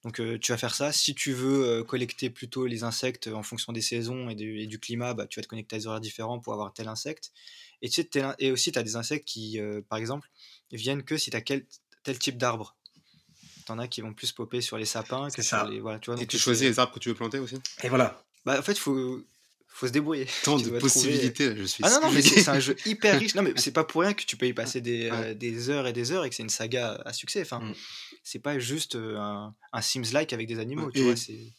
Donc 0.04 0.20
tu 0.40 0.52
vas 0.52 0.58
faire 0.58 0.74
ça. 0.74 0.92
Si 0.92 1.14
tu 1.14 1.32
veux 1.32 1.82
collecter 1.82 2.30
plutôt 2.30 2.66
les 2.66 2.84
insectes 2.84 3.28
en 3.28 3.42
fonction 3.42 3.72
des 3.72 3.80
saisons 3.80 4.28
et, 4.28 4.34
du 4.66 4.78
climat, 4.78 5.14
bah, 5.14 5.26
tu 5.26 5.40
vas 5.40 5.42
te 5.42 5.48
connecter 5.48 5.76
à 5.76 5.78
des 5.78 5.86
horaires 5.86 6.00
différents 6.00 6.38
pour 6.38 6.52
avoir 6.52 6.72
tel 6.72 6.88
insecte. 6.88 7.32
Et, 7.80 7.88
tu 7.88 8.02
et 8.38 8.52
aussi, 8.52 8.70
tu 8.70 8.78
as 8.78 8.82
des 8.82 8.96
insectes 8.96 9.26
qui, 9.26 9.58
par 9.88 9.98
exemple, 9.98 10.28
viennent 10.72 11.02
que 11.02 11.16
si 11.16 11.30
tu 11.30 11.36
as 11.36 11.40
tel 11.40 12.18
type 12.18 12.36
d'arbre. 12.36 12.76
T'en 13.66 13.78
as 13.78 13.88
qui 13.88 14.02
vont 14.02 14.12
plus 14.12 14.32
popper 14.32 14.60
sur 14.60 14.76
les 14.76 14.84
sapins 14.84 15.30
que 15.30 15.42
sur 15.42 15.64
les. 15.64 15.80
Voilà, 15.80 15.98
tu 15.98 16.10
vois, 16.10 16.20
et 16.20 16.26
tu 16.26 16.38
choisis 16.38 16.68
les 16.68 16.78
arbres 16.78 16.92
que 16.92 16.98
tu 16.98 17.08
veux 17.08 17.14
planter 17.14 17.38
aussi? 17.38 17.56
Et 17.82 17.88
voilà. 17.88 18.22
Bah, 18.44 18.58
en 18.58 18.62
fait, 18.62 18.72
il 18.72 18.78
faut, 18.78 19.24
faut 19.74 19.88
se 19.88 19.92
débrouiller. 19.92 20.26
Tant 20.44 20.56
de 20.56 20.70
possibilités, 20.78 21.54
je 21.56 21.64
suis 21.64 21.82
Ah 21.84 21.90
non, 21.90 22.06
non, 22.06 22.12
mais 22.12 22.22
c'est 22.22 22.48
un 22.48 22.60
jeu 22.60 22.76
hyper 22.86 23.18
riche. 23.18 23.34
Non, 23.34 23.42
mais 23.42 23.52
c'est 23.56 23.72
pas 23.72 23.84
pour 23.84 24.02
rien 24.02 24.14
que 24.14 24.24
tu 24.24 24.36
peux 24.36 24.46
y 24.46 24.52
passer 24.52 24.80
des, 24.80 25.10
des 25.34 25.68
heures 25.68 25.88
et 25.88 25.92
des 25.92 26.12
heures 26.12 26.24
et 26.24 26.30
que 26.30 26.36
c'est 26.36 26.44
une 26.44 26.48
saga 26.48 27.02
à 27.04 27.12
succès. 27.12 27.42
Enfin, 27.42 27.60
mmh 27.60 27.74
c'est 28.26 28.38
pas 28.38 28.58
juste 28.58 28.96
un, 28.96 29.54
un 29.74 29.82
Sims-like 29.82 30.32
avec 30.32 30.48
des 30.48 30.58
animaux. 30.58 30.90
tu 30.90 31.02
vois, 31.02 31.12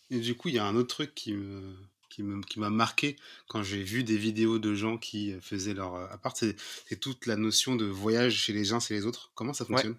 et 0.10 0.19
du 0.19 0.36
coup, 0.36 0.49
il 0.49 0.56
y 0.56 0.58
a 0.58 0.65
un 0.65 0.75
autre 0.75 0.95
truc 0.95 1.13
qui 1.13 1.32
me 1.32 1.75
qui 2.10 2.23
m'a 2.23 2.41
qui 2.47 2.60
marqué 2.60 3.17
quand 3.47 3.62
j'ai 3.62 3.84
vu 3.84 4.04
des 4.04 4.17
vidéos 4.17 4.58
de 4.58 4.73
gens 4.73 4.97
qui 4.97 5.36
faisaient 5.41 5.75
leur 5.75 5.95
appart, 6.12 6.36
c'est 6.36 6.99
toute 6.99 7.28
la 7.28 7.36
notion 7.36 7.75
de 7.75 7.86
voyage 7.86 8.34
chez 8.34 8.51
les 8.51 8.73
uns 8.73 8.80
et 8.80 8.93
les 8.95 9.06
autres. 9.06 9.30
Comment 9.36 9.54
ça 9.54 9.65
fonctionne? 9.65 9.95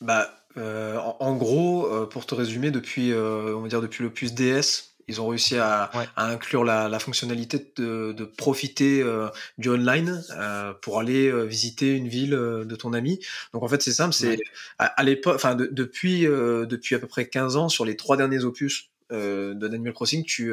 Bah, 0.00 0.34
en, 0.56 1.36
gros, 1.36 2.06
pour 2.06 2.24
te 2.24 2.34
résumer, 2.34 2.70
depuis, 2.70 3.12
on 3.12 3.60
va 3.60 3.68
dire 3.68 3.82
depuis 3.82 4.02
le 4.02 4.10
plus 4.10 4.32
DS, 4.32 4.93
ils 5.08 5.20
ont 5.20 5.28
réussi 5.28 5.56
à, 5.56 5.90
inclure 6.16 6.64
la, 6.64 6.98
fonctionnalité 6.98 7.72
de, 7.76 8.24
profiter 8.36 9.02
euh, 9.02 9.28
du 9.58 9.70
online 9.70 10.22
euh, 10.30 10.72
pour 10.80 10.98
aller 10.98 11.28
euh, 11.28 11.42
visiter 11.42 11.94
une 11.94 12.08
ville 12.08 12.30
de 12.30 12.76
ton 12.76 12.92
ami. 12.92 13.20
Donc 13.52 13.62
en 13.62 13.68
fait 13.68 13.82
c'est 13.82 13.92
simple, 13.92 14.14
c'est 14.14 14.38
à, 14.78 15.02
l'époque, 15.02 15.34
enfin 15.36 15.54
depuis 15.54 16.22
depuis 16.22 16.94
à 16.94 16.98
peu 16.98 17.06
près 17.06 17.28
15 17.28 17.56
ans 17.56 17.68
sur 17.68 17.84
les 17.84 17.96
trois 17.96 18.16
derniers 18.16 18.44
opus 18.44 18.90
de 19.10 19.66
Animal 19.66 19.92
Crossing, 19.92 20.24
tu 20.24 20.52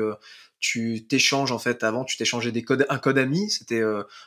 tu 0.60 1.08
t'échanges 1.08 1.52
en 1.52 1.58
fait 1.58 1.84
avant 1.84 2.04
tu 2.06 2.18
t'échangeais 2.18 2.52
des 2.52 2.62
codes 2.62 2.86
un 2.90 3.00
code 3.00 3.18
ami. 3.18 3.50
C'était 3.50 3.84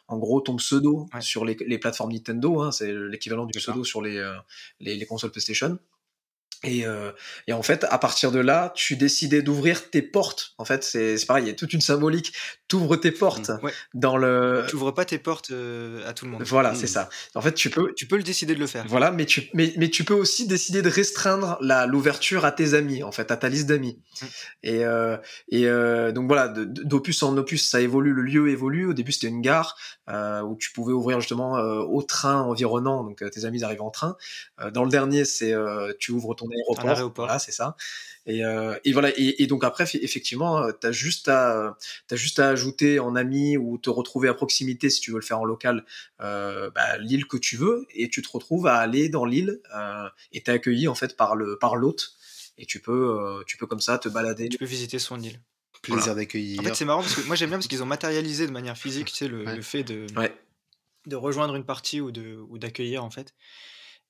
en 0.09 0.19
gros 0.19 0.41
ton 0.41 0.57
pseudo 0.57 1.09
sur 1.21 1.45
les, 1.45 1.79
plateformes 1.79 2.13
Nintendo 2.13 2.61
hein, 2.61 2.73
c'est 2.73 2.93
l'équivalent 2.93 3.47
du 3.47 3.59
pseudo 3.59 3.85
sur 3.85 4.03
les, 4.03 4.21
les, 4.81 4.97
les 4.97 5.07
consoles 5.07 5.31
PlayStation 5.31 5.79
et, 6.63 6.87
euh, 6.87 7.13
et, 7.47 7.53
en 7.53 7.63
fait, 7.63 7.85
à 7.91 7.99
partir 7.99 8.31
de 8.31 8.39
là, 8.39 8.73
tu 8.75 8.97
décidais 8.97 9.43
d'ouvrir 9.43 9.91
tes 9.91 10.03
portes. 10.03 10.55
En 10.59 10.65
fait, 10.65 10.85
c'est 10.85 11.17
pareil, 11.27 11.45
il 11.45 11.49
y 11.49 11.51
a 11.51 11.55
toute 11.55 11.73
une 11.73 11.81
symbolique. 11.81 12.33
Tu 12.75 12.81
ouvres 12.81 12.97
tes 12.97 13.13
portes 13.13 13.51
mmh, 13.51 13.69
dans 13.95 14.17
le. 14.17 14.65
Tu 14.69 14.75
ouvres 14.75 14.91
pas 14.91 15.05
tes 15.05 15.19
portes 15.19 15.53
euh, 15.53 16.09
à 16.09 16.13
tout 16.13 16.25
le 16.25 16.33
monde. 16.33 16.43
Voilà, 16.43 16.73
mmh. 16.73 16.77
c'est 16.77 16.87
ça. 16.89 17.09
En 17.37 17.41
fait, 17.41 17.53
tu 17.53 17.71
peux. 17.71 17.93
Tu 17.95 18.07
peux 18.07 18.17
le 18.17 18.25
décider 18.25 18.55
de 18.55 18.59
le 18.59 18.67
faire. 18.67 18.85
Voilà, 18.89 19.13
mais 19.13 19.27
tu, 19.27 19.49
mais, 19.55 19.73
mais 19.77 19.91
tu 19.91 20.03
peux 20.03 20.15
aussi 20.15 20.49
décider 20.49 20.83
de 20.83 20.89
restreindre 20.89 21.57
l'ouverture 21.87 22.45
à 22.45 22.51
tes 22.51 22.75
amis, 22.75 23.05
en 23.05 23.13
fait, 23.13 23.31
à 23.31 23.37
ta 23.37 23.49
liste 23.49 23.67
d'amis. 23.67 24.01
Mmh. 24.21 24.27
Et, 24.65 24.85
euh, 24.85 25.17
et 25.51 25.69
euh, 25.69 26.11
donc 26.11 26.27
voilà, 26.27 26.49
d'opus 26.49 27.23
en 27.23 27.37
opus, 27.37 27.65
ça 27.65 27.81
évolue, 27.81 28.13
le 28.13 28.23
lieu 28.23 28.49
évolue. 28.49 28.87
Au 28.89 28.93
début, 28.93 29.13
c'était 29.13 29.29
une 29.29 29.41
gare 29.41 29.77
où 30.09 30.57
tu 30.57 30.73
pouvais 30.73 30.93
ouvrir 30.93 31.21
justement 31.21 31.53
au 31.53 32.03
train 32.03 32.43
environnant, 32.43 33.05
donc 33.05 33.23
tes 33.31 33.45
amis 33.45 33.63
arrivent 33.63 33.83
en 33.83 33.91
train. 33.91 34.17
dans 34.73 34.83
le 34.83 34.91
dernier, 34.91 35.25
c'est 35.25 35.55
tu 35.99 36.11
ouvres 36.11 36.35
ton 36.35 36.47
aéroport. 36.51 37.41
c'est 37.41 37.53
ça. 37.53 37.77
Et, 38.27 38.45
euh, 38.45 38.75
et 38.85 38.93
voilà. 38.93 39.11
Et, 39.17 39.47
donc 39.47 39.65
après, 39.65 39.85
effectivement, 39.95 40.59
euh, 40.59 40.73
t'as 40.73 40.93
juste 40.93 41.29
à, 41.29 41.77
as 42.11 42.17
juste 42.17 42.39
à 42.39 42.45
t'ajouter 42.49 42.99
en 42.99 43.17
ami 43.17 43.57
ou 43.57 43.77
te 43.79 43.91
retrouver 43.91 44.29
à 44.29 44.35
proximité 44.35 44.89
si 44.91 45.01
tu 45.01 45.11
veux 45.11 45.19
le 45.19 45.25
faire 45.25 45.41
en 45.41 45.45
local, 45.45 45.85
euh, 46.21 46.71
bah, 46.71 46.97
l'île 46.99 47.27
que 47.27 47.37
tu 47.37 47.57
veux, 47.57 47.87
et 47.95 48.09
tu 48.09 48.23
te 48.23 48.29
retrouves 48.31 48.67
à 48.67 48.77
aller 48.77 49.09
dans 49.09 49.25
l'île 49.27 49.61
euh, 49.77 50.09
et 50.33 50.43
t'es 50.43 50.53
accueilli 50.53 50.89
en 50.89 50.95
fait 50.95 51.17
par 51.17 51.37
le 51.37 51.59
par 51.59 51.77
l'hôte, 51.77 52.15
et 52.57 52.65
tu 52.67 52.81
peux 52.81 53.19
euh, 53.21 53.43
tu 53.47 53.57
peux 53.59 53.67
comme 53.67 53.81
ça 53.81 53.99
te 53.99 54.09
balader. 54.09 54.49
Tu 54.49 54.59
peux 54.59 54.65
visiter 54.65 54.99
son 54.99 55.21
île. 55.21 55.41
Plaisir 55.83 56.03
Voilà. 56.05 56.15
d'accueillir. 56.15 56.61
En 56.61 56.65
fait, 56.65 56.75
c'est 56.75 56.87
marrant 56.87 57.03
parce 57.03 57.15
que 57.15 57.21
moi 57.27 57.37
j'aime 57.37 57.51
bien 57.51 57.59
parce 57.59 57.69
qu'ils 57.69 57.83
ont 57.83 57.87
matérialisé 57.87 58.47
de 58.47 58.53
manière 58.53 58.79
physique, 58.79 59.09
tu 59.09 59.17
sais, 59.17 59.29
le, 59.29 59.45
Ouais. 59.45 59.57
le 59.57 59.61
fait 59.63 59.85
de, 59.85 60.07
Ouais. 60.17 60.35
de 61.07 61.15
rejoindre 61.17 61.57
une 61.57 61.65
partie 61.65 62.01
ou 62.01 62.11
de 62.11 62.39
ou 62.49 62.57
d'accueillir 62.57 63.05
en 63.05 63.11
fait. 63.11 63.35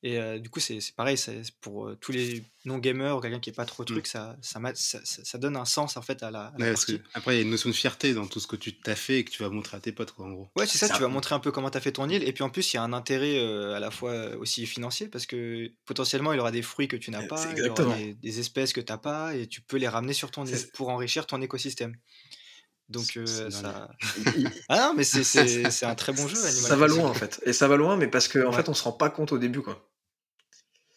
Et 0.07 0.19
euh, 0.21 0.39
du 0.39 0.51
coup, 0.51 0.61
c'est 0.61 0.81
c'est 0.83 0.95
pareil, 0.95 1.17
c'est 1.17 1.41
pour 1.63 1.89
euh, 1.89 1.97
tous 1.99 2.13
les 2.13 2.45
non-gamers 2.67 3.17
ou 3.17 3.21
quelqu'un 3.21 3.41
qui 3.41 3.49
est 3.49 3.55
pas 3.55 3.65
trop 3.65 3.85
truc, 3.85 4.07
ça, 4.07 4.37
ça, 4.43 4.61
ça, 4.75 5.01
ça- 5.03 5.25
ça 5.25 5.39
donne 5.39 5.57
un 5.57 5.65
sens 5.65 5.97
en 5.97 6.03
fait 6.03 6.23
à 6.23 6.31
la, 6.31 6.49
à. 6.49 6.57
Ouais, 6.59 6.73
partie. 6.75 7.01
après, 7.15 7.33
il 7.35 7.37
y 7.39 7.41
a 7.41 7.43
une 7.43 7.51
notion 7.51 7.71
de 7.71 7.75
fierté 7.75 8.13
dans 8.13 8.27
tout 8.27 8.39
ce 8.39 8.47
que 8.47 8.57
tu 8.57 8.79
t'as 8.79 8.97
fait 8.97 9.21
et 9.21 9.25
que 9.25 9.31
tu 9.31 9.43
vas 9.43 9.49
montrer 9.49 9.79
à 9.79 9.81
tes 9.81 9.93
potes, 9.93 10.13
quoi, 10.13 10.27
en 10.27 10.33
gros. 10.33 10.51
Ouais, 10.57 10.67
c'est 10.67 10.77
ça, 10.77 10.89
Ça. 10.89 10.95
tu 10.97 11.01
vas 11.01 11.09
montrer 11.09 11.35
un 11.35 11.39
peu 11.41 11.51
comment 11.53 11.71
tu 11.71 11.79
as 11.79 11.81
fait 11.81 11.93
ton 11.93 12.07
île. 12.11 12.23
Et 12.23 12.35
puis 12.35 12.45
en 12.45 12.51
plus, 12.51 12.71
il 12.75 12.77
y 12.77 12.79
a 12.79 12.83
un 12.83 12.93
intérêt 12.93 13.39
euh, 13.39 13.75
à 13.75 13.81
la 13.81 13.91
fois 13.91 14.37
aussi 14.37 14.67
financier 14.67 15.09
parce 15.09 15.25
que 15.25 15.73
potentiellement, 15.87 16.35
il 16.35 16.39
aura 16.41 16.53
des 16.53 16.61
fruits 16.61 16.87
que 16.87 16.97
tu 16.97 17.11
n'as 17.11 17.23
Euh, 17.23 17.27
pas, 17.27 17.43
aura 17.71 17.97
des, 17.97 18.13
des 18.13 18.41
espèces 18.41 18.75
que 18.75 18.83
tu 18.83 18.93
n'as 18.93 18.99
pas 18.99 19.35
et 19.35 19.47
tu 19.47 19.63
peux 19.63 19.79
les 19.79 19.89
ramener 19.89 20.13
sur 20.13 20.31
ton 20.31 20.45
île 20.45 20.59
pour 20.75 20.91
enrichir 20.91 21.27
ton 21.27 21.41
écosystème. 21.41 21.97
Donc 22.91 23.17
euh, 23.17 23.49
ça. 23.51 23.89
Ah 24.69 24.77
non, 24.89 24.95
mais 24.95 25.05
c'est- 25.05 25.25
c'est 25.25 25.71
c'est 25.71 25.87
un 25.87 25.95
très 25.95 26.13
bon 26.13 26.29
jeu, 26.29 26.37
Animal 26.37 26.53
ça 26.71 26.77
va 26.77 26.87
loin 26.87 27.09
en 27.09 27.15
fait, 27.15 27.41
et 27.47 27.55
ça 27.55 27.67
va 27.67 27.77
loin, 27.77 27.97
mais 27.97 28.09
parce 28.09 28.29
qu'en 28.29 28.41
en 28.41 28.51
Ouais. 28.51 28.57
fait 28.57 28.69
on 28.69 28.75
se 28.75 28.83
rend 28.83 28.93
pas 28.93 29.09
compte 29.09 29.33
au 29.33 29.39
début 29.39 29.63
quoi. 29.63 29.89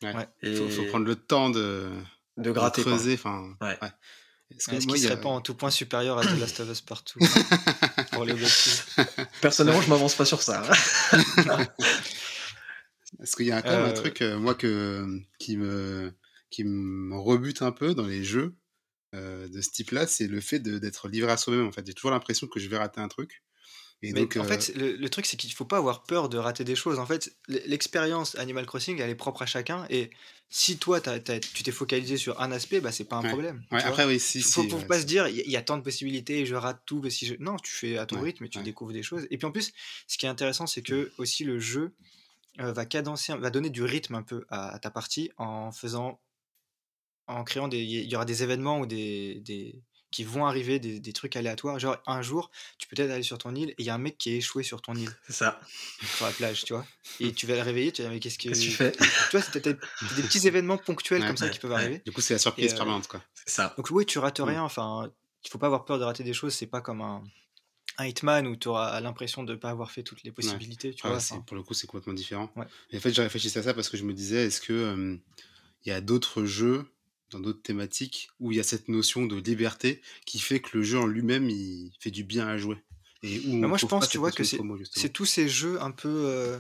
Ouais. 0.04 0.16
Ouais. 0.16 0.28
Et 0.44 0.56
faut, 0.56 0.70
faut 0.70 0.84
prendre 0.86 1.06
le 1.06 1.16
temps 1.16 1.50
de, 1.50 1.90
de 2.38 2.52
gratter. 2.52 2.82
creuser. 2.84 3.14
Enfin, 3.16 3.56
Ouais. 3.62 3.78
Est-ce 4.56 4.68
que 4.70 4.76
Est-ce 4.76 4.88
moi, 4.88 4.96
qu'il 4.96 5.04
serait 5.06 5.20
pas 5.20 5.28
en 5.30 5.42
tout 5.42 5.56
point 5.56 5.70
supérieur 5.72 6.18
à 6.20 6.22
The 6.26 6.40
Last 6.40 6.60
of 6.62 6.70
Us 6.70 6.80
partout 6.82 7.20
pour 8.14 8.24
les 8.24 8.32
objectifs 8.32 8.98
Personnellement, 9.42 9.82
je 9.82 9.90
m'avance 9.90 10.16
pas 10.16 10.24
sur 10.24 10.42
ça. 10.42 10.64
hein. 11.12 11.68
Est-ce 13.22 13.36
qu'il 13.36 13.48
y 13.48 13.52
a 13.52 13.62
quand 13.62 13.72
même 13.72 13.86
un 13.86 13.90
Euh, 13.90 13.94
truc, 13.94 14.22
euh, 14.22 14.38
moi, 14.38 14.54
que, 14.56 15.06
qui, 15.40 15.58
me, 15.58 16.14
qui 16.50 16.64
me 16.64 17.16
rebute 17.18 17.62
un 17.62 17.72
peu 17.72 17.94
dans 17.96 18.06
les 18.06 18.24
jeux 18.24 18.56
euh, 19.16 19.48
de 19.48 19.62
ce 19.62 19.70
type-là, 19.72 20.08
c'est 20.08 20.28
le 20.28 20.40
fait 20.42 20.60
de- 20.60 20.78
d'être 20.78 21.08
livré 21.08 21.32
à 21.32 21.38
soi-même. 21.38 21.66
En 21.68 21.72
fait, 21.72 21.86
j'ai 21.86 21.94
toujours 21.94 22.12
l'impression 22.12 22.48
que 22.48 22.60
je 22.60 22.68
vais 22.70 22.78
rater 22.78 23.02
un 23.02 23.08
truc. 23.08 23.44
Et 24.04 24.14
Mais 24.14 24.22
donc, 24.22 24.38
en 24.38 24.42
euh, 24.42 24.48
fait, 24.48 24.76
le, 24.76 24.96
le 24.96 25.10
truc, 25.10 25.26
c'est 25.26 25.38
qu'il 25.38 25.52
faut 25.54 25.66
pas 25.66 25.78
avoir 25.78 26.04
peur 26.04 26.30
de 26.30 26.38
rater 26.38 26.64
des 26.64 26.76
choses. 26.76 27.00
En 27.00 27.06
fait, 27.08 27.36
l'expérience 27.48 28.36
Animal 28.36 28.66
Crossing, 28.68 29.00
elle 29.02 29.10
est 29.10 29.16
propre 29.16 29.42
à 29.42 29.46
chacun. 29.48 29.88
Et 29.90 30.12
si 30.50 30.78
toi, 30.78 31.02
t'as- 31.02 31.20
tu 31.20 31.64
t'es 31.64 31.72
focalisé 31.72 32.18
sur 32.18 32.40
un 32.40 32.52
aspect, 32.52 32.80
bah, 32.80 32.92
c'est 32.92 33.06
pas 33.06 33.16
un 33.16 33.24
Ouais. 33.24 33.30
problème. 33.30 33.64
ouais, 33.72 33.84
après, 33.84 34.06
oui, 34.06 34.20
si, 34.20 34.42
faut, 34.42 34.62
si, 34.62 34.70
faut 34.70 34.78
ouais, 34.78 34.86
pas 34.86 35.02
se 35.02 35.06
dire, 35.06 35.28
il 35.28 35.50
y, 35.50 35.58
a 35.58 35.62
tant 35.64 35.78
de 35.78 35.82
possibilités, 35.82 36.46
je 36.46 36.54
rate 36.54 36.82
tout. 36.86 37.02
que 37.02 37.10
si 37.10 37.26
je... 37.26 37.34
Non, 37.40 37.56
tu 37.58 37.72
fais 37.74 37.98
à 37.98 38.06
ton 38.06 38.22
rythme 38.22 38.46
et 38.46 38.50
tu 38.50 38.62
découvres 38.62 38.94
des 38.94 39.04
choses. 39.04 39.26
Et 39.32 39.38
puis 39.40 39.48
en 39.48 39.52
plus, 39.52 39.74
ce 40.08 40.18
qui 40.20 40.28
est 40.28 40.30
intéressant, 40.30 40.68
c'est 40.68 40.84
que 40.84 41.12
aussi 41.18 41.44
le 41.44 41.60
jeu 41.60 41.92
euh, 42.60 42.72
va 42.72 42.86
cadencer, 42.86 43.36
va 43.36 43.50
donner 43.50 43.72
du 43.72 43.84
rythme 43.84 44.14
un 44.16 44.24
peu 44.24 44.46
à, 44.50 44.70
à 44.76 44.80
ta 44.80 44.92
partie 44.92 45.32
en 45.38 45.72
faisant, 45.72 46.20
en 47.28 47.44
créant 47.44 47.68
des, 47.68 47.80
il 47.84 48.10
y 48.12 48.16
aura 48.16 48.26
des 48.26 48.44
événements 48.44 48.80
ou 48.80 48.86
des, 48.86 49.42
des 49.42 49.82
qui 50.12 50.24
vont 50.24 50.46
arriver, 50.46 50.80
des, 50.80 51.00
des 51.00 51.14
trucs 51.14 51.36
aléatoires. 51.36 51.80
Genre 51.80 51.98
un 52.08 52.22
jour, 52.22 52.50
tu 52.78 52.88
peux 52.88 52.96
peut-être 52.96 53.12
aller 53.12 53.24
sur 53.24 53.38
ton 53.38 53.54
île 53.56 53.72
et 53.72 53.76
il 53.80 53.86
y 53.86 53.90
a 53.90 53.96
un 53.96 53.98
mec 54.00 54.18
qui 54.18 54.32
est 54.32 54.38
échoué 54.38 54.64
sur 54.64 54.82
ton 54.82 54.96
île, 54.96 55.12
C'est 55.28 55.34
ça. 55.34 55.60
sur 56.16 56.26
la 56.26 56.32
plage, 56.32 56.64
tu 56.64 56.74
vois. 56.74 56.86
Et 57.20 57.34
tu 57.34 57.46
vas 57.46 57.56
le 57.56 57.62
réveiller, 57.62 57.92
tu 57.92 58.02
vas 58.02 58.08
dire 58.08 58.14
mais 58.14 58.20
qu'est-ce 58.20 58.38
que, 58.38 58.50
tu 58.50 58.72
fais? 58.72 58.92
Tu 59.30 59.32
vois, 59.38 59.42
c'est 59.42 59.52
peut-être 59.60 59.80
des 60.16 60.24
petits 60.24 60.48
événements 60.48 60.78
ponctuels 60.78 61.22
Ouais, 61.22 61.28
comme 61.28 61.38
ça 61.38 61.46
ouais, 61.46 61.52
qui 61.52 61.60
peuvent 61.60 61.72
ouais. 61.72 61.78
arriver. 61.78 62.02
Du 62.06 62.12
coup, 62.12 62.22
c'est 62.22 62.34
la 62.36 62.40
surprise 62.40 62.74
euh, 62.74 62.78
permanente, 62.78 63.08
quoi. 63.08 63.22
C'est 63.34 63.50
ça. 63.54 63.74
Donc 63.78 63.90
oui, 63.92 64.06
tu 64.06 64.20
rates 64.20 64.40
Mm. 64.40 64.44
rien. 64.44 64.64
Enfin, 64.64 65.12
il 65.44 65.50
faut 65.50 65.58
pas 65.58 65.68
avoir 65.68 65.84
peur 65.86 66.00
de 66.00 66.04
rater 66.06 66.24
des 66.24 66.34
choses. 66.34 66.54
C'est 66.54 66.68
pas 66.68 66.82
comme 66.82 67.02
un, 67.02 67.22
un 67.98 68.06
Hitman 68.06 68.48
où 68.48 68.56
tu 68.56 68.68
auras 68.70 69.00
l'impression 69.02 69.44
de 69.44 69.56
pas 69.56 69.70
avoir 69.72 69.92
fait 69.92 70.04
toutes 70.04 70.24
les 70.24 70.32
possibilités. 70.32 70.94
Tu 70.94 71.02
Ah, 71.06 71.18
vois. 71.18 71.44
pour 71.46 71.56
le 71.58 71.64
coup, 71.64 71.74
c'est 71.74 71.88
complètement 71.88 72.14
différent. 72.14 72.50
Ouais. 72.56 72.66
Et 72.92 72.98
en 72.98 73.02
fait, 73.02 73.14
j'ai 73.14 73.22
réfléchi 73.24 73.48
à 73.58 73.64
ça 73.64 73.74
parce 73.74 73.90
que 73.90 73.98
je 73.98 74.04
me 74.04 74.14
disais, 74.14 74.46
est-ce 74.46 74.62
que 74.62 74.72
euh, 74.74 75.18
y 75.86 75.92
a 75.92 76.00
d'autres 76.02 76.46
jeux 76.46 76.86
dans 77.32 77.40
d'autres 77.40 77.62
thématiques 77.62 78.30
où 78.40 78.52
il 78.52 78.58
y 78.58 78.60
a 78.60 78.64
cette 78.64 78.88
notion 78.88 79.26
de 79.26 79.36
liberté 79.36 80.02
qui 80.26 80.40
fait 80.40 80.60
que 80.60 80.78
le 80.78 80.84
jeu 80.84 80.98
en 81.00 81.06
lui-même, 81.08 81.50
il 81.50 81.92
fait 82.00 82.12
du 82.12 82.24
bien 82.24 82.48
à 82.48 82.58
jouer 82.58 82.78
et 83.24 83.40
où 83.48 83.54
moi, 83.68 83.78
je 83.78 83.86
pense, 83.86 84.06
pas 84.06 84.08
tu 84.08 84.18
vois, 84.18 84.32
que 84.32 84.44
c'est 84.44 85.10
tous 85.12 85.26
ces 85.26 85.50
jeux 85.50 85.82
un 85.82 85.92
peu. 85.92 86.08
euh, 86.10 86.58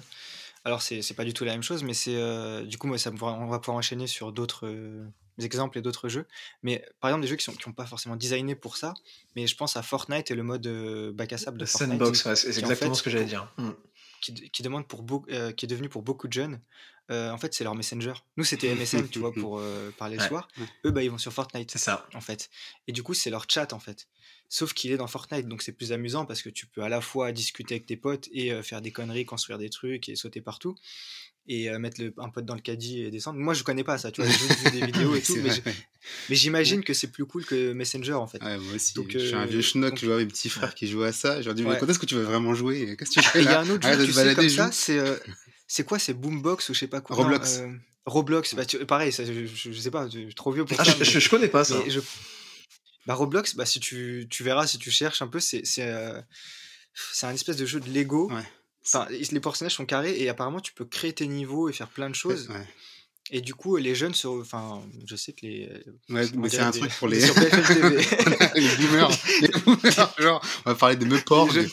Alors, 0.65 0.82
c'est 0.82 1.01
c'est 1.01 1.13
pas 1.13 1.23
du 1.23 1.34
tout 1.34 1.45
la 1.45 1.51
même 1.53 1.63
chose, 1.63 1.84
mais 1.84 1.93
c'est. 1.93 2.15
euh, 2.15 2.63
Du 2.65 2.77
coup, 2.77 2.88
moi, 2.88 2.97
ça, 2.97 3.12
me- 3.12 3.23
on 3.23 3.47
va 3.47 3.60
pouvoir 3.60 3.77
enchaîner 3.77 4.08
sur 4.08 4.32
d'autres 4.34 4.65
euh, 4.67 5.06
exemples 5.39 5.77
et 5.77 5.82
d'autres 5.84 6.10
jeux. 6.10 6.25
Mais 6.63 6.84
par 6.99 7.10
exemple, 7.12 7.21
des 7.21 7.27
jeux 7.27 7.36
qui 7.36 7.43
sont 7.45 7.53
qui 7.53 7.67
ont 7.67 7.73
pas 7.73 7.86
forcément 7.86 8.15
designé 8.15 8.56
pour 8.56 8.75
ça. 8.75 8.95
Mais 9.36 9.45
je 9.47 9.56
pense 9.56 9.77
à 9.77 9.84
Fortnite 9.84 10.32
et 10.32 10.36
le 10.36 10.43
mode 10.43 10.65
euh, 10.67 11.12
bac 11.13 11.32
à 11.32 11.38
sable 11.38 11.60
de 11.60 11.65
Fortnite. 11.65 11.91
Sandbox, 11.99 12.25
ouais, 12.25 12.36
c'est 12.36 12.47
en 12.47 12.60
exactement 12.60 12.93
fait, 12.93 12.97
ce 12.97 13.03
que 13.03 13.10
j'allais 13.12 13.25
dire. 13.25 13.53
Mm. 13.58 13.69
Qui, 14.21 14.49
qui 14.49 14.63
demande 14.63 14.88
pour 14.88 15.06
euh, 15.30 15.51
qui 15.51 15.65
est 15.65 15.67
devenu 15.67 15.89
pour 15.89 16.01
beaucoup 16.01 16.27
de 16.27 16.34
jeunes, 16.34 16.60
euh, 17.10 17.32
en 17.32 17.38
fait, 17.38 17.53
c'est 17.53 17.63
leur 17.63 17.75
messenger. 17.75 18.13
Nous, 18.36 18.43
c'était 18.43 18.73
MSN, 18.73 19.08
tu 19.08 19.19
vois, 19.19 19.34
pour 19.34 19.60
euh, 19.60 19.91
parler 19.97 20.17
le 20.17 20.23
soir. 20.23 20.47
Eux, 20.86 20.91
bah, 20.91 21.03
ils 21.03 21.12
vont 21.12 21.17
sur 21.17 21.32
Fortnite, 21.32 21.71
C'est 21.71 21.77
ça. 21.77 22.08
en 22.13 22.21
fait. 22.21 22.49
Et 22.88 22.91
du 22.91 23.03
coup, 23.03 23.13
c'est 23.13 23.30
leur 23.30 23.45
chat, 23.49 23.71
en 23.73 23.80
fait. 23.80 24.08
Sauf 24.49 24.73
qu'il 24.73 24.91
est 24.91 24.97
dans 24.97 25.08
Fortnite, 25.08 25.47
donc 25.47 25.62
c'est 25.62 25.71
plus 25.71 25.91
amusant 25.91 26.25
parce 26.25 26.41
que 26.41 26.49
tu 26.49 26.67
peux 26.67 26.82
à 26.82 26.89
la 26.89 27.01
fois 27.01 27.32
discuter 27.32 27.75
avec 27.75 27.86
tes 27.86 27.97
potes 27.97 28.30
et 28.32 28.62
faire 28.63 28.82
des 28.82 28.91
conneries, 28.91 29.25
construire 29.25 29.58
des 29.58 29.69
trucs 29.69 30.08
et 30.10 30.15
sauter 30.15 30.41
partout. 30.41 30.75
Et 31.49 31.69
euh, 31.69 31.79
mettre 31.79 32.01
le- 32.01 32.13
un 32.17 32.27
pote 32.29 32.43
dans 32.45 32.55
le 32.55 32.60
caddie 32.62 33.03
et 33.03 33.10
descendre. 33.10 33.39
Moi, 33.39 33.53
je 33.53 33.63
connais 33.63 33.86
pas 33.86 33.97
ça, 33.97 34.12
tu 34.12 34.21
vois, 34.21 34.29
j'ai 34.29 34.69
vu 34.69 34.79
des 34.81 34.86
vidéos 34.91 35.15
et 35.15 35.21
tout, 35.21 35.38
mais 35.41 36.36
j'imagine 36.36 36.83
que 36.83 36.93
c'est 36.93 37.07
plus 37.07 37.25
cool 37.25 37.45
que 37.45 37.71
Messenger, 37.71 38.13
en 38.13 38.27
fait. 38.27 38.43
ouais. 38.43 38.57
Moi 38.57 38.75
aussi. 38.75 38.93
Donc, 38.95 39.07
je 39.12 39.17
suis 39.19 39.33
un 39.33 39.43
euh, 39.43 39.45
vieux 39.45 39.62
schnock, 39.62 39.91
donc- 39.91 39.99
je 39.99 40.05
vois 40.07 40.17
mes 40.17 40.25
petits 40.25 40.49
frères 40.49 40.75
qui 40.75 40.88
jouent 40.88 41.03
à 41.03 41.13
ça. 41.13 41.41
Je 41.41 41.45
leur 41.45 41.55
dis, 41.55 41.63
mais 41.63 41.77
quand 41.77 41.88
est-ce 41.88 41.99
que 41.99 42.05
tu 42.05 42.15
vas 42.15 42.23
vraiment 42.23 42.53
jouer? 42.53 42.95
Qu'est-ce 42.97 43.12
que 43.12 43.21
tu 43.21 43.25
fais 43.29 43.39
il 43.39 43.45
y 43.45 43.47
a 43.47 43.62
un 43.62 43.69
autre 43.69 43.88
jeu, 43.88 44.05
tu 44.05 44.12
sais, 44.12 44.36
comme 44.36 44.49
ça, 44.49 44.71
c'est 44.73 44.99
euh, 44.99 45.15
c'est 45.67 45.86
quoi 45.86 45.99
C'est 45.99 46.13
Boombox 46.13 46.67
ou 46.69 46.73
je 46.73 46.79
sais 46.79 46.88
pas 46.88 46.99
quoi? 47.01 47.15
Roblox. 47.15 47.62
Roblox, 48.05 48.55
bah, 48.55 48.65
tu- 48.65 48.86
pareil, 48.86 49.12
ça, 49.13 49.23
je, 49.25 49.45
je- 49.45 49.71
je 49.71 49.79
sais 49.79 49.91
pas, 49.91 50.07
je 50.10 50.19
suis 50.19 50.36
trop 50.36 50.51
vieux 50.51 50.65
pour 50.65 50.79
Ah, 50.79 50.86
ça. 50.86 50.91
je, 50.93 50.97
mais- 50.99 51.05
je- 51.21 51.29
connais 51.29 51.47
pas 51.49 51.63
ça. 51.63 51.75
Bah, 53.05 53.13
Roblox, 53.13 53.55
bah, 53.55 53.65
si 53.65 53.79
tu, 53.79 54.27
tu 54.29 54.43
verras, 54.43 54.67
si 54.67 54.77
tu 54.79 54.91
cherches 54.91 55.21
un 55.21 55.27
peu, 55.27 55.39
c'est 55.39 55.65
c'est 55.65 55.83
euh, 55.88 56.21
c'est 57.13 57.25
un 57.25 57.33
espèce 57.33 57.55
de 57.57 57.65
jeu 57.65 57.79
de 57.79 57.89
Lego. 57.89 58.29
Ouais. 58.31 58.43
Enfin, 58.88 59.06
les 59.10 59.39
personnages 59.39 59.76
sont 59.76 59.86
carrés 59.86 60.15
et 60.17 60.30
apparemment 60.30 60.60
tu 60.62 60.73
peux 60.73 60.86
créer 60.86 61.13
tes 61.13 61.28
niveaux 61.28 61.67
et 61.69 61.73
faire 61.73 61.89
plein 61.89 62.10
de 62.10 62.15
choses. 62.15 62.47
Ouais. 62.50 62.65
Et 63.30 63.41
du 63.41 63.54
coup, 63.54 63.76
les 63.76 63.93
jeunes, 63.93 64.13
sur, 64.13 64.32
enfin, 64.39 64.82
je 65.06 65.17
sais 65.17 65.34
que 65.34 65.45
les. 65.45 65.67
Ouais, 66.10 66.26
mais 66.38 66.47
c'est 66.47 66.60
un 66.60 66.69
des- 66.71 66.80
truc 66.80 66.93
pour 66.97 67.10
des 67.10 67.19
les... 67.19 67.26
les 68.56 68.76
boomers. 68.78 69.12
Les 69.41 69.47
boomers, 69.50 70.13
genre, 70.17 70.41
on 70.65 70.69
va 70.69 70.76
parler 70.76 70.95
de 70.95 71.04
me 71.04 71.17
porg. 71.19 71.52
Les 71.54 71.63
jeunes- 71.63 71.69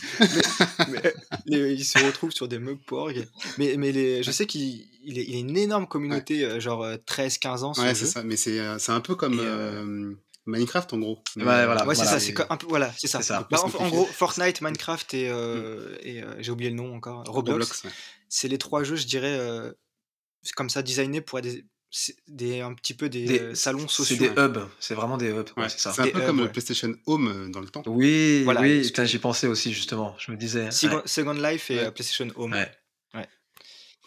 mais- 0.90 1.14
les- 1.46 1.74
ils 1.74 1.84
se 1.84 1.98
retrouvent 2.04 2.32
sur 2.32 2.48
des 2.48 2.58
meubles 2.58 2.80
porg. 2.84 3.24
Mais, 3.58 3.76
mais 3.78 3.92
les, 3.92 4.24
je 4.24 4.32
sais 4.32 4.46
qu'il 4.46 4.84
il 5.04 5.16
est, 5.18 5.24
il 5.28 5.36
est 5.36 5.40
une 5.40 5.56
énorme 5.56 5.86
communauté, 5.86 6.44
euh, 6.44 6.58
genre 6.58 6.84
13-15 7.06 7.62
ans, 7.62 7.74
ce 7.74 7.82
Ouais, 7.82 7.94
c'est 7.94 8.06
ça. 8.06 8.24
Mais 8.24 8.36
c'est 8.36 8.58
euh, 8.58 8.78
c'est 8.80 8.90
un 8.92 9.00
peu 9.00 9.14
comme 9.14 9.34
Et, 9.34 9.42
euh, 9.42 10.12
Minecraft, 10.46 10.92
en 10.92 10.98
gros. 10.98 11.22
Mais, 11.36 11.44
voilà. 11.44 11.86
Ouais, 11.86 11.94
c'est 11.94 12.02
Voilà. 12.04 12.10
ça, 12.10 12.20
c'est 12.20 12.38
un 12.52 12.56
peu, 12.56 12.66
voilà, 12.66 12.92
c'est 12.96 13.06
ça. 13.06 13.18
C'est 13.20 13.28
ça. 13.28 13.46
Bah, 13.50 13.58
en, 13.78 13.88
gros, 13.88 14.04
Fortnite, 14.04 14.60
Minecraft 14.60 15.14
et, 15.14 15.28
euh, 15.30 15.96
et 16.02 16.22
euh, 16.22 16.34
j'ai 16.40 16.50
oublié 16.50 16.70
le 16.70 16.76
nom 16.76 16.94
encore, 16.94 17.24
Roblox, 17.26 17.48
Roblox. 17.70 17.84
ouais. 17.84 17.90
c'est 18.28 18.48
les 18.48 18.58
trois 18.58 18.84
jeux, 18.84 18.96
je 18.96 19.06
dirais, 19.06 19.36
euh, 19.38 19.72
comme 20.56 20.68
ça, 20.70 20.82
designés 20.82 21.20
pour 21.22 21.38
être 21.38 21.44
des, 21.46 21.64
c'est 21.90 22.16
des, 22.26 22.60
un 22.60 22.74
petit 22.74 22.92
peu 22.92 23.08
des, 23.08 23.24
Des- 23.24 23.40
euh, 23.40 23.54
salons 23.54 23.86
C'est 23.88 23.94
sociaux. 24.04 24.16
des 24.18 24.28
hubs, 24.40 24.58
c'est 24.80 24.94
vraiment 24.94 25.16
des 25.16 25.28
hubs. 25.30 25.48
ouais, 25.56 25.62
Ouais, 25.62 25.68
c'est 25.68 25.78
ça. 25.78 25.92
c'est 25.92 26.02
un 26.02 26.04
Des 26.06 26.10
peu 26.12 26.18
hubs, 26.20 26.26
comme 26.26 26.38
ouais. 26.40 26.44
le 26.46 26.50
PlayStation 26.52 26.92
Home 27.06 27.50
dans 27.52 27.60
le 27.60 27.68
temps. 27.68 27.82
Oui, 27.86 28.42
Voilà, 28.44 28.60
oui, 28.60 28.82
j'y 29.04 29.18
pensais 29.18 29.46
aussi 29.46 29.72
justement. 29.72 30.14
Je 30.18 30.30
me 30.32 30.36
disais. 30.36 30.70
Second, 30.72 30.96
ouais. 30.96 31.02
Second 31.06 31.32
Life 31.34 31.70
et 31.70 31.78
Ouais. 31.78 31.90
PlayStation 31.92 32.28
Home. 32.36 32.54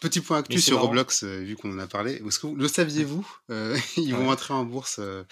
Petit 0.01 0.21
point 0.21 0.37
actu 0.39 0.53
Mais 0.53 0.59
c'est 0.59 0.65
sur 0.67 0.75
marrant. 0.75 0.87
Roblox, 0.87 1.23
euh, 1.23 1.39
vu 1.39 1.55
qu'on 1.55 1.73
en 1.73 1.79
a 1.79 1.87
parlé. 1.87 2.21
Est-ce 2.25 2.39
que 2.39 2.47
vous- 2.47 2.55
le 2.55 2.67
saviez-vous 2.67 3.27
Euh, 3.49 3.77
Ils 3.97 4.13
vont 4.15 4.29
entrer 4.29 4.53
en 4.53 4.63
bourse 4.63 4.97
euh, 4.99 5.23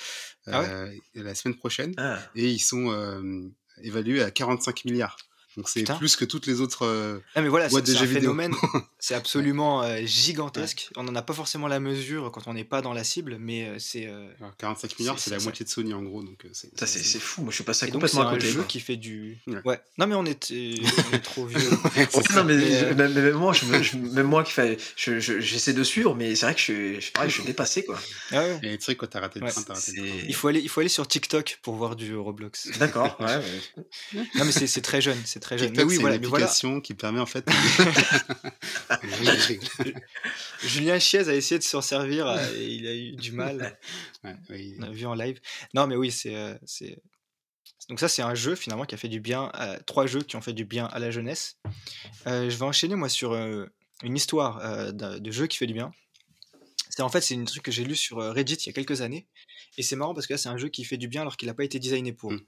Ah 0.47 0.62
ouais 0.62 1.01
la 1.15 1.36
semaine 1.36 1.56
prochaine 1.56 1.93
Ah, 1.97 2.17
et 2.36 2.49
ils 2.49 2.60
sont 2.60 3.51
évalués 3.84 4.23
à 4.23 4.32
45 4.32 4.86
milliards. 4.86 5.17
Donc 5.57 5.69
c'est 5.69 5.83
plus 5.97 6.15
que 6.15 6.25
toutes 6.25 6.47
les 6.47 6.59
autres. 6.61 6.85
euh, 6.85 7.19
Ah, 7.35 7.41
mais 7.41 7.47
voilà, 7.47 7.69
c'est 7.69 7.81
de 7.81 7.85
c'est 7.87 7.97
jeux 7.97 8.05
vidéo. 8.05 8.35
c'est 8.99 9.15
absolument 9.15 9.83
euh, 9.83 10.01
gigantesque. 10.05 10.89
On 10.97 11.03
n'en 11.03 11.15
a 11.15 11.21
pas 11.21 11.33
forcément 11.33 11.67
la 11.67 11.79
mesure 11.79 12.31
quand 12.33 12.47
on 12.47 12.53
n'est 12.53 12.63
pas 12.65 12.81
dans 12.81 12.93
la 12.93 13.03
cible, 13.03 13.37
mais 13.39 13.67
euh, 13.69 13.75
c'est. 13.79 14.07
euh, 14.07 14.27
alors, 14.39 14.55
45 14.57 14.99
milliards, 14.99 15.17
C'est- 15.19 15.25
c'est 15.25 15.29
la 15.31 15.39
c'est- 15.39 15.45
moitié 15.45 15.65
de 15.65 15.69
Sony 15.69 15.93
en 15.93 16.01
gros. 16.01 16.23
Donc 16.23 16.43
euh, 16.45 16.49
c'est 16.53 16.77
ça, 16.77 16.85
c'est 16.85 16.99
c'est 16.99 17.19
fou. 17.19 17.41
Moi, 17.43 17.51
je 17.51 17.55
suis 17.55 17.63
passé 17.63 17.87
et 17.87 17.91
donc, 17.91 18.01
c'est 18.01 18.07
complètement 18.17 18.29
à 18.29 18.31
un 18.33 18.35
côté. 18.35 18.47
jeu 18.49 18.55
quoi. 18.59 18.65
qui 18.65 18.79
fait 18.79 18.97
du. 18.97 19.37
Ouais. 19.47 19.61
Ouais. 19.63 19.79
Non, 19.97 20.07
mais 20.07 20.15
on 20.15 20.25
est, 20.25 20.51
on 20.51 21.15
est 21.15 21.19
trop 21.23 21.45
vieux. 21.45 21.57
Ouais, 21.95 22.07
c'est 22.11 22.33
non, 22.35 22.43
mais, 22.43 22.59
je- 22.59 22.85
euh, 22.85 22.95
même, 22.95 23.13
même 23.13 23.33
moi, 23.33 23.53
je, 23.53 23.65
me- 23.65 23.81
je- 23.81 23.97
même 23.97 24.27
moi 24.27 24.43
qui 24.43 24.51
je- 24.97 25.19
j'essaie 25.19 25.73
de 25.73 25.83
suivre, 25.83 26.15
mais 26.15 26.35
c'est 26.35 26.45
vrai 26.47 26.53
que 26.55 26.59
je 26.59 26.63
suis, 26.65 27.01
je, 27.01 27.11
pareil, 27.11 27.29
je 27.29 27.35
suis 27.35 27.43
dépassé 27.45 27.85
quoi. 27.85 27.97
Ah 28.31 28.39
ouais. 28.43 28.59
Et 28.63 28.69
les 28.69 28.77
trucs, 28.77 28.97
quand 28.97 29.07
t'as 29.07 29.21
raté 29.21 29.39
le 29.39 29.45
Ouais, 29.45 29.51
train, 29.51 29.61
t'as 29.63 29.73
raté 29.75 29.91
le 29.95 30.01
train. 30.03 30.11
C'est 30.19 30.25
Il 30.27 30.35
faut 30.35 30.47
aller, 30.49 30.59
il 30.59 30.67
faut 30.69 30.79
aller 30.81 30.89
sur 30.89 31.07
TikTok 31.07 31.59
pour 31.61 31.75
voir 31.75 31.95
du 31.95 32.15
Roblox. 32.15 32.69
d'accord. 32.77 33.15
Ouais. 33.21 33.39
Non, 34.35 34.45
mais 34.45 34.51
c'est 34.51 34.67
c'est 34.67 34.81
très 34.81 35.01
jeune, 35.01 35.17
c'est 35.25 35.39
très 35.45 35.58
jeune. 35.58 35.67
TikTok, 35.67 35.86
mais 35.86 35.89
oui, 35.89 35.95
c'est 35.95 36.01
voilà, 36.01 36.15
une 36.15 36.25
voilà. 36.25 36.79
qui 36.81 36.93
permet 36.95 37.19
en 37.19 37.25
fait. 37.25 37.47
Julien 40.63 40.99
Chiez 40.99 41.29
a 41.29 41.36
essayé 41.36 41.60
de 41.60 41.63
s'en 41.63 41.81
servir 41.81 42.27
euh, 42.27 42.38
et 42.55 42.67
il 42.67 42.88
a 42.88 42.95
eu 42.95 43.12
du 43.12 43.31
mal. 43.31 43.77
Ouais, 44.23 44.36
oui. 44.49 44.75
On 44.79 44.84
a 44.84 44.89
vu 44.89 45.05
en 45.05 45.13
live. 45.13 45.39
Non, 45.75 45.86
mais 45.86 45.95
oui, 45.95 46.10
c'est, 46.10 46.36
euh, 46.36 46.55
c'est. 46.65 46.97
Donc 47.89 47.99
ça, 47.99 48.08
c'est 48.08 48.23
un 48.23 48.34
jeu 48.34 48.55
finalement 48.55 48.86
qui 48.86 48.95
a 48.95 48.97
fait 48.97 49.08
du 49.08 49.19
bien, 49.19 49.51
à, 49.53 49.77
trois 49.77 50.08
jeux 50.08 50.21
qui 50.21 50.36
ont 50.36 50.41
fait 50.41 50.53
du 50.53 50.65
bien 50.65 50.86
à 50.86 50.97
la 50.97 51.12
jeunesse. 51.12 51.60
Euh, 52.25 52.49
je 52.49 52.58
vais 52.58 52.65
enchaîner 52.65 52.95
moi 52.95 53.08
sur 53.08 53.34
euh, 53.34 53.67
une 54.01 54.15
histoire 54.15 54.58
euh, 54.65 54.91
de 54.91 55.31
jeu 55.31 55.45
qui 55.45 55.58
fait 55.58 55.67
du 55.67 55.75
bien. 55.75 55.91
C'est 56.89 57.03
en 57.03 57.10
fait 57.10 57.21
c'est 57.21 57.36
une 57.36 57.45
truc 57.45 57.62
que 57.62 57.71
j'ai 57.71 57.84
lu 57.84 57.95
sur 57.95 58.17
Reddit 58.17 58.55
il 58.55 58.67
y 58.67 58.69
a 58.69 58.73
quelques 58.73 59.01
années 59.01 59.27
et 59.77 59.84
c'est 59.84 59.97
marrant 59.97 60.13
parce 60.13 60.27
que 60.27 60.34
là 60.34 60.38
c'est 60.38 60.49
un 60.49 60.58
jeu 60.58 60.69
qui 60.69 60.86
fait 60.86 60.97
du 60.97 61.10
bien 61.10 61.21
alors 61.21 61.36
qu'il 61.36 61.47
n'a 61.47 61.53
pas 61.53 61.65
été 61.65 61.77
designé 61.77 62.13
pour. 62.13 62.31
Mmh. 62.31 62.41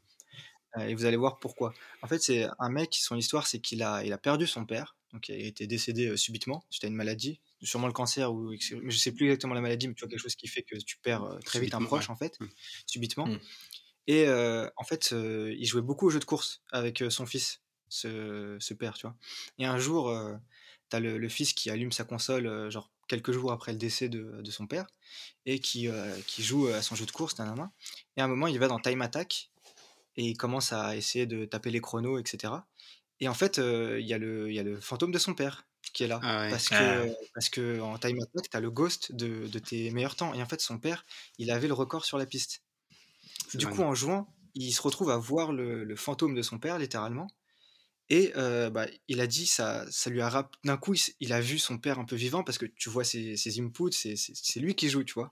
Et 0.79 0.93
vous 0.95 1.05
allez 1.05 1.17
voir 1.17 1.39
pourquoi. 1.39 1.73
En 2.01 2.07
fait 2.07 2.21
c'est 2.21 2.47
un 2.59 2.69
mec 2.69 2.95
son 2.95 3.15
histoire 3.15 3.47
c'est 3.47 3.59
qu'il 3.59 3.83
a 3.83 4.03
il 4.03 4.13
a 4.13 4.17
perdu 4.17 4.47
son 4.47 4.65
père 4.65 4.95
donc 5.13 5.29
il 5.29 5.35
a 5.35 5.47
été 5.47 5.67
décédé 5.67 6.17
subitement 6.17 6.63
suite 6.69 6.83
à 6.83 6.87
une 6.87 6.95
maladie 6.95 7.39
sûrement 7.61 7.87
le 7.87 7.93
cancer 7.93 8.33
ou 8.33 8.53
je 8.53 8.97
sais 8.97 9.11
plus 9.11 9.27
exactement 9.27 9.53
la 9.53 9.61
maladie 9.61 9.87
mais 9.87 9.93
tu 9.93 10.01
vois 10.01 10.09
quelque 10.09 10.21
chose 10.21 10.35
qui 10.35 10.47
fait 10.47 10.63
que 10.63 10.75
tu 10.75 10.97
perds 10.97 11.39
très 11.45 11.59
vite 11.59 11.73
un 11.73 11.83
proche 11.83 12.09
en 12.09 12.15
fait 12.15 12.39
mmh. 12.39 12.45
subitement. 12.85 13.27
Mmh. 13.27 13.39
Et 14.07 14.27
en 14.29 14.83
fait, 14.83 15.11
il 15.11 15.65
jouait 15.65 15.81
beaucoup 15.81 16.07
aux 16.07 16.09
jeux 16.09 16.19
de 16.19 16.25
course 16.25 16.61
avec 16.71 17.03
son 17.09 17.25
fils, 17.25 17.61
ce, 17.89 18.73
père, 18.73 18.93
tu 18.93 19.01
vois. 19.05 19.15
Et 19.59 19.65
un 19.65 19.77
jour, 19.77 20.15
tu 20.89 20.95
as 20.95 20.99
le, 20.99 21.29
fils 21.29 21.53
qui 21.53 21.69
allume 21.69 21.91
sa 21.91 22.05
console, 22.05 22.71
genre 22.71 22.89
quelques 23.07 23.31
jours 23.31 23.51
après 23.51 23.73
le 23.73 23.77
décès 23.77 24.07
de, 24.07 24.49
son 24.49 24.65
père, 24.65 24.87
et 25.45 25.59
qui, 25.59 25.89
qui 26.25 26.41
joue 26.41 26.67
à 26.67 26.81
son 26.81 26.95
jeu 26.95 27.05
de 27.05 27.11
course, 27.11 27.37
main. 27.37 27.71
Et 28.15 28.21
à 28.21 28.23
un 28.23 28.27
moment, 28.29 28.47
il 28.47 28.57
va 28.59 28.69
dans 28.69 28.79
Time 28.79 29.01
Attack, 29.01 29.51
et 30.17 30.23
il 30.23 30.37
commence 30.37 30.73
à 30.73 30.95
essayer 30.95 31.25
de 31.25 31.45
taper 31.45 31.71
les 31.71 31.79
chronos, 31.81 32.17
etc. 32.17 32.53
Et 33.19 33.27
en 33.27 33.33
fait, 33.33 33.57
il 33.57 34.05
y, 34.05 34.13
a 34.13 34.17
le, 34.17 34.51
y 34.51 34.59
a 34.59 34.63
le 34.63 34.79
fantôme 34.79 35.11
de 35.11 35.19
son 35.19 35.33
père 35.33 35.67
qui 35.93 36.03
est 36.03 36.07
là. 36.07 36.19
Ah 36.23 36.47
parce, 36.49 36.69
que, 36.69 36.75
ah. 36.75 37.13
parce 37.33 37.49
que 37.49 37.79
en 37.79 37.97
Time 37.97 38.17
Attack, 38.21 38.49
tu 38.49 38.57
as 38.57 38.59
le 38.59 38.69
ghost 38.69 39.13
de, 39.13 39.47
de 39.47 39.59
tes 39.59 39.89
meilleurs 39.91 40.15
temps. 40.15 40.33
Et 40.33 40.41
en 40.41 40.45
fait, 40.45 40.61
son 40.61 40.79
père, 40.79 41.05
il 41.37 41.51
avait 41.51 41.67
le 41.67 41.73
record 41.73 42.05
sur 42.05 42.17
la 42.17 42.25
piste. 42.25 42.61
Du 43.53 43.67
coup, 43.67 43.81
en 43.81 43.93
jouant, 43.93 44.27
il 44.55 44.71
se 44.71 44.81
retrouve 44.81 45.09
à 45.11 45.17
voir 45.17 45.51
le, 45.51 45.95
fantôme 45.95 46.35
de 46.35 46.41
son 46.41 46.59
père, 46.59 46.77
littéralement. 46.79 47.27
Et 48.09 48.31
bah, 48.35 48.87
il 49.07 49.19
a 49.21 49.27
dit, 49.27 49.45
ça, 49.45 49.85
ça 49.91 50.09
lui 50.09 50.21
a 50.21 50.49
d'un 50.63 50.77
coup, 50.77 50.95
il, 51.19 51.33
a 51.33 51.41
vu 51.41 51.59
son 51.59 51.77
père 51.77 51.99
un 51.99 52.05
peu 52.05 52.15
vivant 52.15 52.43
parce 52.43 52.57
que 52.57 52.65
tu 52.65 52.89
vois 52.89 53.03
ses, 53.03 53.59
inputs, 53.59 53.91
c'est 53.91 54.59
lui 54.59 54.75
qui 54.75 54.89
joue, 54.89 55.03
tu 55.03 55.13
vois. 55.13 55.29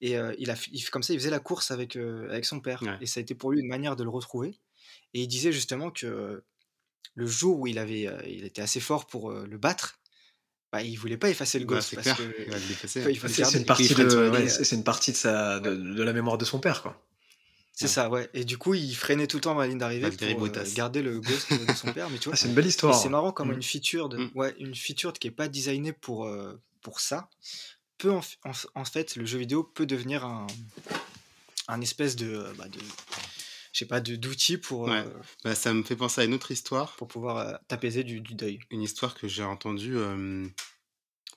Et 0.00 0.16
il 0.38 0.50
a, 0.50 0.56
comme 0.92 1.02
ça, 1.02 1.14
il 1.14 1.18
faisait 1.18 1.30
la 1.30 1.40
course 1.40 1.70
avec, 1.70 1.96
avec 1.96 2.44
son 2.44 2.60
père. 2.60 2.82
Et 3.00 3.06
ça 3.06 3.20
a 3.20 3.22
été 3.22 3.34
pour 3.34 3.50
lui 3.50 3.60
une 3.60 3.68
manière 3.68 3.96
de 3.96 4.04
le 4.04 4.10
retrouver. 4.10 4.58
Et 5.14 5.22
il 5.22 5.28
disait 5.28 5.52
justement 5.52 5.90
que 5.90 6.42
le 7.14 7.26
jour 7.26 7.58
où 7.60 7.66
il, 7.66 7.78
avait, 7.78 8.08
il 8.26 8.44
était 8.44 8.62
assez 8.62 8.80
fort 8.80 9.06
pour 9.06 9.32
le 9.32 9.58
battre, 9.58 9.98
bah, 10.72 10.82
il 10.82 10.96
voulait 10.96 11.16
pas 11.16 11.30
effacer 11.30 11.58
le 11.58 11.64
gosse 11.64 11.94
parce 11.94 12.12
que 12.12 12.86
c'est 12.86 13.58
une 13.58 13.64
partie 13.64 13.94
de, 13.94 14.48
c'est 14.48 14.76
une 14.76 14.84
partie 14.84 15.12
de, 15.12 15.16
sa, 15.16 15.60
de, 15.60 15.74
de, 15.74 16.02
la 16.02 16.12
mémoire 16.12 16.36
de 16.36 16.44
son 16.44 16.58
père 16.58 16.82
quoi. 16.82 17.00
C'est 17.76 17.88
ça, 17.88 18.08
ouais. 18.08 18.30
Et 18.32 18.44
du 18.46 18.56
coup, 18.56 18.72
il 18.72 18.94
freinait 18.94 19.26
tout 19.26 19.36
le 19.36 19.42
temps 19.42 19.54
dans 19.54 19.60
la 19.60 19.66
ligne 19.66 19.76
d'arrivée 19.76 20.10
pour 20.10 20.46
euh, 20.46 20.64
garder 20.74 21.02
le 21.02 21.20
ghost 21.20 21.52
de 21.52 21.72
son 21.74 21.92
père. 21.92 22.08
Mais 22.08 22.16
tu 22.16 22.30
vois, 22.30 22.32
ah, 22.32 22.36
c'est 22.36 22.48
une 22.48 22.54
belle 22.54 22.64
histoire. 22.64 22.94
C'est 22.94 23.10
marrant 23.10 23.32
comme 23.32 23.50
mm. 23.50 23.56
une 23.56 23.62
feature, 23.62 24.08
de, 24.08 24.16
mm. 24.16 24.30
ouais, 24.34 24.54
une 24.58 24.74
feature 24.74 25.12
qui 25.12 25.28
est 25.28 25.30
pas 25.30 25.48
designée 25.48 25.92
pour, 25.92 26.24
euh, 26.24 26.58
pour 26.80 27.00
ça, 27.00 27.28
peut 27.98 28.12
en, 28.12 28.20
en, 28.74 28.84
fait, 28.84 29.16
le 29.16 29.26
jeu 29.26 29.38
vidéo 29.38 29.62
peut 29.62 29.86
devenir 29.86 30.24
un, 30.24 30.46
un 31.68 31.80
espèce 31.80 32.16
de, 32.16 32.34
euh, 32.34 32.52
bah, 32.56 32.68
de 32.68 32.78
je 33.72 33.80
sais 33.80 33.86
pas, 33.86 34.00
d'outils 34.00 34.56
pour. 34.56 34.88
Bah, 35.44 35.54
ça 35.54 35.74
me 35.74 35.82
fait 35.82 35.96
penser 35.96 36.22
à 36.22 36.24
une 36.24 36.32
autre 36.32 36.50
histoire. 36.50 36.96
Pour 36.96 37.08
pouvoir 37.08 37.58
t'apaiser 37.68 38.04
du, 38.04 38.20
du, 38.20 38.34
deuil. 38.34 38.58
Une 38.70 38.82
histoire 38.82 39.14
que 39.14 39.28
j'ai 39.28 39.42
entendue 39.42 39.98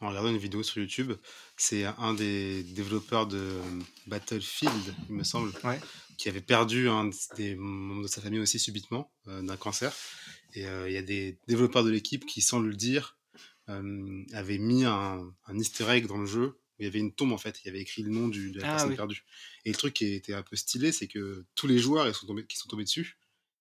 en 0.02 0.10
regardant 0.10 0.30
une 0.30 0.38
vidéo 0.38 0.64
sur 0.64 0.82
YouTube. 0.82 1.14
C'est 1.58 1.86
un 1.86 2.14
des 2.14 2.64
développeurs 2.64 3.28
de 3.28 3.60
Battlefield, 4.08 4.96
il 5.10 5.16
me 5.16 5.24
semble, 5.24 5.52
qui 6.18 6.30
avait 6.30 6.42
perdu 6.42 6.90
un 6.90 7.10
des 7.36 7.56
membres 7.56 8.04
de 8.04 8.08
sa 8.08 8.22
famille 8.22 8.40
aussi 8.40 8.60
subitement 8.60 9.12
euh, 9.28 9.42
d'un 9.42 9.58
cancer. 9.58 9.94
Et 10.54 10.66
euh, 10.66 10.90
il 10.90 10.94
y 10.94 10.98
a 10.98 11.02
des 11.02 11.38
développeurs 11.48 11.84
de 11.84 11.90
l'équipe 11.90 12.26
qui, 12.26 12.42
sans 12.42 12.60
le 12.60 12.74
dire, 12.74 13.18
euh, 13.70 14.24
avaient 14.34 14.58
mis 14.58 14.84
un, 14.86 15.34
easter 15.54 15.90
egg 15.90 16.08
dans 16.08 16.18
le 16.18 16.26
jeu 16.26 16.60
où 16.78 16.82
il 16.82 16.86
y 16.86 16.88
avait 16.88 17.00
une 17.00 17.14
tombe 17.14 17.32
en 17.32 17.38
fait, 17.38 17.60
il 17.64 17.68
y 17.68 17.70
avait 17.70 17.82
écrit 17.82 18.04
le 18.04 18.10
nom 18.10 18.28
du, 18.28 18.52
de 18.52 18.60
la 18.60 18.68
ah 18.68 18.72
personne 18.76 18.96
perdue. 18.96 19.24
Et 19.66 19.70
le 19.70 19.76
truc 19.76 19.94
qui 19.94 20.14
était 20.14 20.34
un 20.34 20.44
peu 20.44 20.56
stylé, 20.56 20.92
c'est 20.92 21.08
que 21.08 21.46
tous 21.56 21.68
les 21.68 21.80
joueurs 21.80 22.08
ils 22.08 22.14
sont 22.14 22.28
tombés, 22.28 22.46
qui 22.46 22.58
sont 22.58 22.70
tombés 22.70 22.86
dessus, 22.86 23.18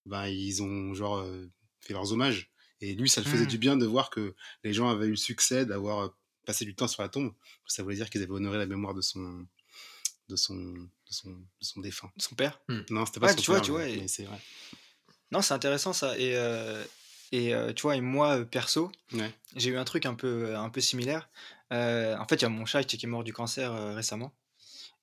ben, 0.07 0.27
ils 0.27 0.63
ont 0.63 0.95
genre 0.95 1.27
fait 1.81 1.93
leurs 1.93 2.13
hommages. 2.13 2.51
Et 2.81 2.95
lui, 2.95 3.09
ça 3.09 3.21
le 3.21 3.27
faisait 3.27 3.45
mmh. 3.45 3.49
du 3.49 3.59
bien 3.59 3.77
de 3.77 3.87
voir 3.87 4.09
que 4.09 4.35
les 4.63 4.73
gens 4.73 4.89
avaient 4.89 5.07
eu 5.07 5.11
le 5.11 5.17
succès 5.17 5.67
d'avoir 5.67 6.15
passer 6.49 6.65
du 6.65 6.75
temps 6.75 6.89
sur 6.89 7.03
la 7.03 7.11
tombe, 7.11 7.35
ça 7.67 7.83
voulait 7.83 7.97
dire 7.97 8.09
qu'ils 8.09 8.23
avaient 8.23 8.33
honoré 8.33 8.57
la 8.57 8.65
mémoire 8.65 8.95
de 8.95 9.03
son, 9.03 9.47
de 10.31 10.35
son, 10.35 10.55
de 10.55 10.89
son, 11.11 11.31
de 11.31 11.65
son 11.65 11.81
défunt. 11.81 12.11
Son 12.17 12.35
père 12.37 12.59
hmm. 12.69 12.81
Non, 12.89 13.05
c'était 13.05 13.21
pas 13.21 13.29
son 13.29 13.37
tu 13.37 13.51
père. 13.51 13.57
Vois, 13.57 13.61
tu 13.61 13.71
vois, 13.73 14.09
c'est 14.09 14.25
vrai. 14.25 14.41
Non, 15.31 15.43
c'est 15.43 15.53
intéressant 15.53 15.93
ça. 15.93 16.19
Et, 16.19 16.37
euh, 16.37 16.83
et 17.33 17.55
euh, 17.55 17.73
tu 17.73 17.83
vois, 17.83 17.97
et 17.97 18.01
moi, 18.01 18.39
euh, 18.39 18.45
perso, 18.45 18.91
j'ai 19.57 19.71
eu 19.71 19.77
un 19.77 19.85
truc 19.85 20.07
un 20.07 20.15
peu, 20.15 20.57
un 20.57 20.71
peu 20.71 20.81
similaire. 20.81 21.29
en 21.71 22.27
fait, 22.29 22.37
il 22.37 22.43
y 22.43 22.45
a 22.45 22.49
mon 22.49 22.67
chat 22.67 22.85
qui 22.85 22.97
est 22.97 23.09
mort 23.09 23.25
du 23.25 23.33
cancer 23.33 23.73
récemment. 23.95 24.33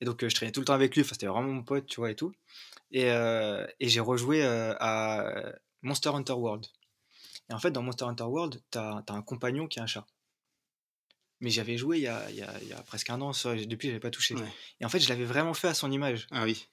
Et 0.01 0.05
donc, 0.05 0.27
je 0.27 0.35
traînais 0.35 0.51
tout 0.51 0.59
le 0.59 0.65
temps 0.65 0.73
avec 0.73 0.95
lui. 0.95 1.01
Enfin, 1.01 1.13
c'était 1.13 1.27
vraiment 1.27 1.51
mon 1.51 1.63
pote, 1.63 1.85
tu 1.85 1.97
vois, 1.97 2.11
et 2.11 2.15
tout. 2.15 2.33
Et, 2.91 3.05
et 3.05 3.89
j'ai 3.89 3.99
rejoué 3.99 4.43
à 4.43 5.31
Monster 5.81 6.09
Hunter 6.09 6.33
World. 6.33 6.65
Et 7.49 7.53
en 7.53 7.59
fait, 7.59 7.71
dans 7.71 7.83
Monster 7.83 8.05
Hunter 8.05 8.23
World, 8.23 8.61
tu 8.71 8.77
as, 8.77 9.03
un 9.07 9.21
compagnon 9.21 9.67
qui 9.67 9.79
est 9.79 9.81
un 9.81 9.87
chat. 9.87 10.05
Mais 11.41 11.49
j'avais 11.49 11.77
joué 11.77 11.97
il 11.97 12.03
y, 12.03 12.07
a, 12.07 12.29
il, 12.29 12.37
y 12.37 12.41
a, 12.41 12.53
il 12.61 12.67
y 12.69 12.73
a, 12.73 12.81
presque 12.81 13.09
un 13.09 13.21
an, 13.21 13.33
ça, 13.33 13.53
depuis 13.55 13.89
j'avais 13.89 13.99
pas 13.99 14.09
touché. 14.09 14.35
Et 14.79 14.85
en 14.85 14.89
fait, 14.89 14.99
je 14.99 15.09
l'avais 15.09 15.25
vraiment 15.25 15.53
fait 15.53 15.67
à 15.67 15.73
son 15.73 15.91
image. 15.91 16.27
Ah 16.31 16.43
oui. 16.43 16.67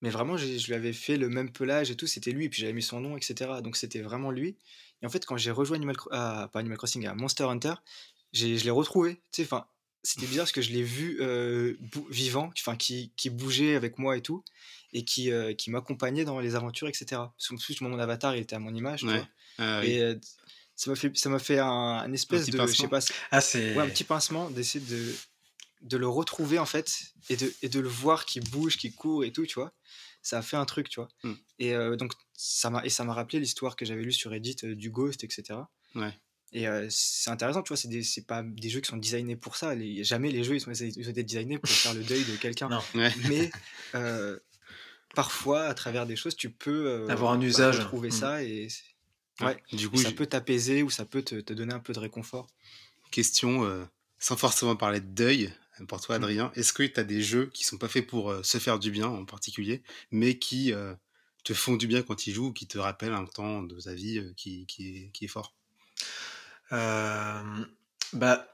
Mais 0.00 0.10
vraiment, 0.10 0.36
je, 0.36 0.46
lui 0.66 0.74
avais 0.74 0.92
fait 0.92 1.16
le 1.16 1.28
même 1.28 1.50
pelage 1.50 1.90
et 1.90 1.96
tout, 1.96 2.06
c'était 2.06 2.30
lui, 2.30 2.46
et 2.46 2.48
puis 2.48 2.60
j'avais 2.60 2.72
mis 2.72 2.82
son 2.82 3.00
nom, 3.00 3.16
etc. 3.16 3.52
Donc 3.62 3.76
c'était 3.76 4.00
vraiment 4.00 4.30
lui. 4.30 4.56
Et 5.02 5.06
en 5.06 5.08
fait, 5.08 5.24
quand 5.24 5.36
j'ai 5.36 5.50
rejoint 5.50 5.76
Animal, 5.76 5.96
ah, 6.10 6.48
pas 6.52 6.60
Animal 6.60 6.78
Crossing, 6.78 7.06
à 7.06 7.14
Monster 7.14 7.44
Hunter, 7.44 7.74
je 8.32 8.46
l'ai 8.46 8.70
retrouvé. 8.70 9.14
Tu 9.32 9.42
sais, 9.42 9.44
enfin, 9.44 9.66
c'était 10.02 10.26
bizarre 10.26 10.44
parce 10.44 10.52
que 10.52 10.62
je 10.62 10.72
l'ai 10.72 10.82
vu 10.82 11.18
euh, 11.20 11.74
vivant, 12.10 12.50
enfin, 12.58 12.76
qui, 12.76 13.12
qui, 13.16 13.30
bougeait 13.30 13.74
avec 13.74 13.98
moi 13.98 14.16
et 14.16 14.20
tout, 14.20 14.44
et 14.92 15.04
qui, 15.04 15.32
euh, 15.32 15.54
qui 15.54 15.70
m'accompagnait 15.70 16.24
dans 16.24 16.40
les 16.40 16.54
aventures, 16.54 16.88
etc. 16.88 17.06
Parce 17.10 17.48
qu'en 17.48 17.56
plus, 17.56 17.80
mon 17.80 17.98
avatar, 17.98 18.36
il 18.36 18.42
était 18.42 18.56
à 18.56 18.58
mon 18.58 18.74
image. 18.74 19.06
Ah, 19.58 19.80
oui. 19.80 19.90
Et 19.90 20.02
euh, 20.02 20.14
ça 20.76 20.90
m'a 20.90 20.96
fait 20.96 21.16
ça 21.16 21.28
m'a 21.28 21.38
fait 21.38 21.58
un, 21.58 22.12
espèce 22.12 22.50
de 22.50 22.66
je 22.66 22.72
sais 22.74 22.88
pas 22.88 22.98
ah, 23.30 23.38
ouais, 23.54 23.78
un 23.78 23.88
petit 23.88 24.04
pincement 24.04 24.50
d'essayer 24.50 24.84
de 24.84 25.14
de 25.84 25.96
le 25.96 26.08
retrouver 26.08 26.58
en 26.58 26.66
fait 26.66 26.98
et 27.28 27.36
de 27.36 27.52
et 27.62 27.68
de 27.68 27.80
le 27.80 27.88
voir 27.88 28.24
qui 28.24 28.40
bouge 28.40 28.76
qui 28.76 28.92
court 28.92 29.24
et 29.24 29.32
tout 29.32 29.46
tu 29.46 29.54
vois 29.54 29.72
ça 30.22 30.38
a 30.38 30.42
fait 30.42 30.56
un 30.56 30.64
truc 30.64 30.88
tu 30.88 31.00
vois. 31.00 31.08
Mmh. 31.22 31.32
et 31.58 31.74
euh, 31.74 31.96
donc 31.96 32.12
ça 32.32 32.70
m'a 32.70 32.84
et 32.84 32.88
ça 32.88 33.04
m'a 33.04 33.14
rappelé 33.14 33.38
l'histoire 33.38 33.76
que 33.76 33.84
j'avais 33.84 34.02
lue 34.02 34.12
sur 34.12 34.30
Reddit 34.30 34.56
euh, 34.64 34.74
du 34.74 34.90
Ghost 34.90 35.24
etc 35.24 35.60
ouais. 35.94 36.12
Et 36.52 36.68
euh, 36.68 36.86
c'est 36.88 37.30
intéressant 37.30 37.62
tu 37.62 37.68
vois 37.68 37.76
c'est 37.76 38.02
c'est 38.02 38.26
pas 38.26 38.42
des 38.42 38.68
jeux 38.68 38.80
qui 38.80 38.88
sont 38.88 38.96
designés 38.96 39.34
pour 39.34 39.56
ça. 39.56 39.74
Les, 39.74 40.04
jamais 40.04 40.30
les 40.30 40.44
jeux 40.44 40.54
ils 40.54 40.60
sont, 40.60 40.72
ils 40.72 41.08
été 41.08 41.24
designés 41.24 41.58
pour 41.58 41.68
faire 41.68 41.94
le 41.94 42.04
deuil 42.04 42.24
de 42.24 42.36
quelqu'un. 42.36 42.68
Mais 43.28 43.50
parfois 45.14 45.64
à 45.64 45.74
travers 45.74 46.06
des 46.06 46.14
choses 46.14 46.36
tu 46.36 46.50
peux 46.50 47.06
avoir 47.10 47.32
un 47.32 47.38
bah, 47.38 47.44
usage. 47.44 47.80
trouver 47.80 48.08
mmh. 48.08 48.12
ça 48.12 48.42
et 48.44 48.68
Ouais, 49.40 49.60
du 49.72 49.88
coup, 49.88 49.96
ça 49.96 50.12
peut 50.12 50.26
t'apaiser 50.26 50.82
ou 50.82 50.90
ça 50.90 51.04
peut 51.04 51.22
te, 51.22 51.36
te, 51.40 51.52
donner 51.52 51.74
un 51.74 51.80
peu 51.80 51.92
de 51.92 51.98
réconfort. 51.98 52.46
Question, 53.10 53.64
euh, 53.64 53.84
sans 54.18 54.36
forcément 54.36 54.76
parler 54.76 55.00
de 55.00 55.06
deuil, 55.06 55.52
pour 55.88 56.00
toi, 56.00 56.18
mmh. 56.18 56.22
Adrien, 56.22 56.52
est-ce 56.54 56.72
que 56.72 56.82
tu 56.82 57.00
as 57.00 57.04
des 57.04 57.22
jeux 57.22 57.50
qui 57.52 57.64
sont 57.64 57.78
pas 57.78 57.88
faits 57.88 58.06
pour 58.06 58.30
euh, 58.30 58.42
se 58.42 58.58
faire 58.58 58.78
du 58.78 58.90
bien 58.90 59.06
en 59.06 59.24
particulier, 59.24 59.82
mais 60.10 60.38
qui 60.38 60.72
te 61.44 61.54
font 61.54 61.76
du 61.76 61.86
bien 61.86 62.02
quand 62.02 62.26
ils 62.26 62.32
jouent 62.32 62.48
ou 62.48 62.52
qui 62.52 62.66
te 62.66 62.78
rappellent 62.78 63.12
un 63.12 63.26
temps 63.26 63.62
de 63.62 63.78
ta 63.80 63.94
vie 63.94 64.32
qui, 64.36 64.66
qui, 64.66 64.96
est, 64.96 65.10
qui, 65.12 65.24
est, 65.26 65.28
fort? 65.28 65.54
Bah. 66.70 68.48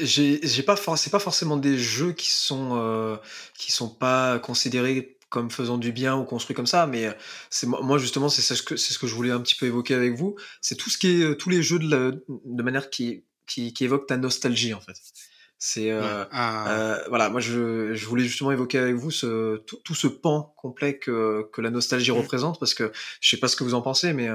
J'ai 0.00 0.62
pas 0.62 0.76
c'est 0.96 1.10
pas 1.10 1.18
forcément 1.18 1.56
des 1.56 1.76
jeux 1.76 2.12
qui 2.12 2.30
sont 2.30 3.18
qui 3.58 3.72
sont 3.72 3.88
pas 3.88 4.38
considérés 4.38 5.18
comme 5.30 5.50
faisant 5.50 5.78
du 5.78 5.92
bien 5.92 6.16
ou 6.16 6.24
construit 6.24 6.54
comme 6.54 6.66
ça, 6.66 6.86
mais 6.86 7.06
euh, 7.06 7.12
c'est 7.48 7.66
moi 7.66 7.98
justement 7.98 8.28
c'est 8.28 8.42
ce 8.42 8.62
que 8.62 8.76
c'est 8.76 8.92
ce 8.92 8.98
que 8.98 9.06
je 9.06 9.14
voulais 9.14 9.30
un 9.30 9.40
petit 9.40 9.54
peu 9.54 9.66
évoquer 9.66 9.94
avec 9.94 10.14
vous. 10.14 10.36
C'est 10.60 10.74
tout 10.74 10.90
ce 10.90 10.98
qui 10.98 11.06
est 11.08 11.22
euh, 11.22 11.34
tous 11.36 11.48
les 11.48 11.62
jeux 11.62 11.78
de, 11.78 12.24
de 12.28 12.62
manière 12.62 12.90
qui, 12.90 13.24
qui 13.46 13.72
qui 13.72 13.84
évoque 13.84 14.06
ta 14.08 14.16
nostalgie 14.16 14.74
en 14.74 14.80
fait. 14.80 14.96
C'est 15.62 15.90
euh, 15.90 16.24
ah. 16.32 17.02
voilà, 17.08 17.28
moi 17.28 17.40
je, 17.40 17.92
je, 17.94 18.06
voulais 18.06 18.24
justement 18.24 18.50
évoquer 18.50 18.78
avec 18.78 18.94
vous 18.94 19.10
ce, 19.10 19.58
tout, 19.58 19.94
ce 19.94 20.06
pan 20.06 20.54
complet 20.56 20.98
que, 20.98 21.48
que 21.52 21.60
la 21.60 21.68
nostalgie 21.68 22.10
mmh. 22.10 22.14
représente 22.14 22.58
parce 22.58 22.72
que 22.72 22.90
je 23.20 23.28
sais 23.28 23.36
pas 23.36 23.46
ce 23.46 23.56
que 23.56 23.64
vous 23.64 23.74
en 23.74 23.82
pensez, 23.82 24.14
mais 24.14 24.28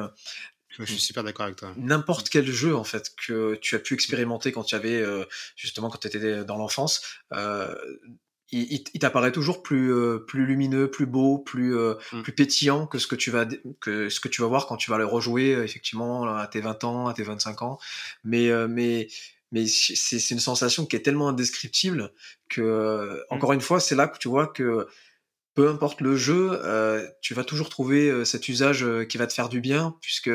je 0.69 0.85
suis 0.85 0.99
super 0.99 1.23
d'accord 1.23 1.45
avec 1.45 1.57
toi. 1.57 1.73
N'importe 1.77 2.29
quel 2.29 2.45
jeu 2.45 2.75
en 2.75 2.83
fait 2.83 3.11
que 3.15 3.55
tu 3.55 3.75
as 3.75 3.79
pu 3.79 3.95
expérimenter 3.95 4.51
quand 4.51 4.63
tu 4.63 4.75
avais 4.75 5.03
justement 5.55 5.89
quand 5.89 5.97
tu 5.97 6.07
étais 6.07 6.43
dans 6.45 6.57
l'enfance, 6.57 7.01
euh, 7.33 7.73
il, 8.51 8.83
t'apparaît 8.99 9.31
toujours 9.31 9.63
plus 9.63 9.91
euh, 9.91 10.19
plus 10.19 10.45
lumineux, 10.45 10.89
plus 10.89 11.05
beau, 11.05 11.39
plus 11.39 11.75
euh, 11.75 11.95
mm. 12.13 12.21
plus 12.21 12.33
pétillant 12.33 12.88
que 12.88 12.99
ce 12.99 13.07
que 13.07 13.15
tu 13.15 13.31
vas 13.31 13.45
que 13.81 14.09
ce 14.09 14.19
que 14.19 14.27
tu 14.27 14.41
vas 14.41 14.47
voir 14.47 14.67
quand 14.67 14.77
tu 14.77 14.91
vas 14.91 14.97
le 14.97 15.05
rejouer 15.05 15.55
euh, 15.55 15.63
effectivement 15.63 16.25
à 16.35 16.47
tes 16.47 16.61
20 16.61 16.83
ans, 16.83 17.07
à 17.07 17.13
tes 17.13 17.23
25 17.23 17.61
ans. 17.63 17.79
Mais 18.23 18.49
mais 18.67 19.07
mais 19.56 19.65
c'est 19.68 20.30
une 20.30 20.39
sensation 20.39 20.86
qui 20.86 20.96
est 20.96 21.02
tellement 21.02 21.30
indescriptible 21.30 22.12
que 22.50 23.24
mm. 23.32 23.34
encore 23.34 23.54
une 23.54 23.62
fois, 23.62 23.80
c'est 23.80 23.96
là 23.96 24.08
que 24.08 24.20
tu 24.20 24.28
vois 24.28 24.46
que 24.48 24.88
peu 25.56 25.70
importe 25.70 26.02
le 26.02 26.15
jeu, 26.15 26.62
tu 27.22 27.34
vas 27.34 27.46
toujours 27.46 27.70
trouver 27.70 28.26
cet 28.26 28.50
usage 28.50 28.86
qui 29.10 29.18
va 29.18 29.26
te 29.26 29.34
faire 29.34 29.48
du 29.48 29.62
bien, 29.62 29.96
puisque 30.02 30.30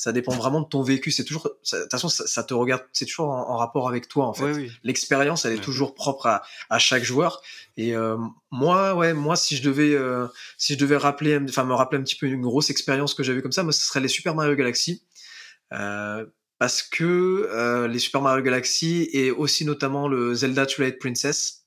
ça 0.00 0.12
dépend 0.12 0.34
vraiment 0.34 0.62
de 0.62 0.66
ton 0.66 0.82
vécu. 0.82 1.10
C'est 1.10 1.24
toujours, 1.24 1.44
de 1.44 1.78
toute 1.78 1.90
façon, 1.90 2.08
ça, 2.08 2.42
te 2.42 2.54
regarde, 2.54 2.82
c'est 2.90 3.04
toujours 3.04 3.28
en, 3.28 3.58
rapport 3.58 3.86
avec 3.86 4.08
toi 4.08 4.26
en 4.26 4.32
fait. 4.32 4.70
L'expérience, 4.82 5.44
elle 5.44 5.52
est 5.52 5.60
toujours 5.60 5.94
propre 5.94 6.24
à, 6.24 6.42
à, 6.70 6.78
chaque 6.78 7.02
joueur. 7.02 7.42
Et 7.76 7.94
euh, 7.94 8.16
moi, 8.50 8.94
ouais, 8.94 9.12
moi, 9.12 9.36
si 9.36 9.58
je 9.58 9.62
devais, 9.62 9.94
euh, 9.94 10.26
si 10.56 10.72
je 10.72 10.78
devais 10.78 10.96
rappeler, 10.96 11.38
enfin 11.46 11.64
me 11.64 11.74
rappeler 11.74 12.00
un 12.00 12.02
petit 12.02 12.16
peu 12.16 12.24
une 12.24 12.40
grosse 12.40 12.70
expérience 12.70 13.12
que 13.12 13.22
j'avais 13.22 13.42
comme 13.42 13.52
ça, 13.52 13.62
moi, 13.62 13.72
ce 13.72 13.82
serait 13.82 14.00
les 14.00 14.08
Super 14.08 14.34
Mario 14.34 14.54
Galaxy. 14.54 15.02
Euh, 15.74 16.24
parce 16.60 16.82
que 16.82 17.88
les 17.90 17.98
Super 17.98 18.20
Mario 18.20 18.44
Galaxy 18.44 19.08
et 19.12 19.32
aussi 19.32 19.64
notamment 19.64 20.06
le 20.06 20.34
Zelda 20.34 20.66
Twilight 20.66 21.00
Princess. 21.00 21.66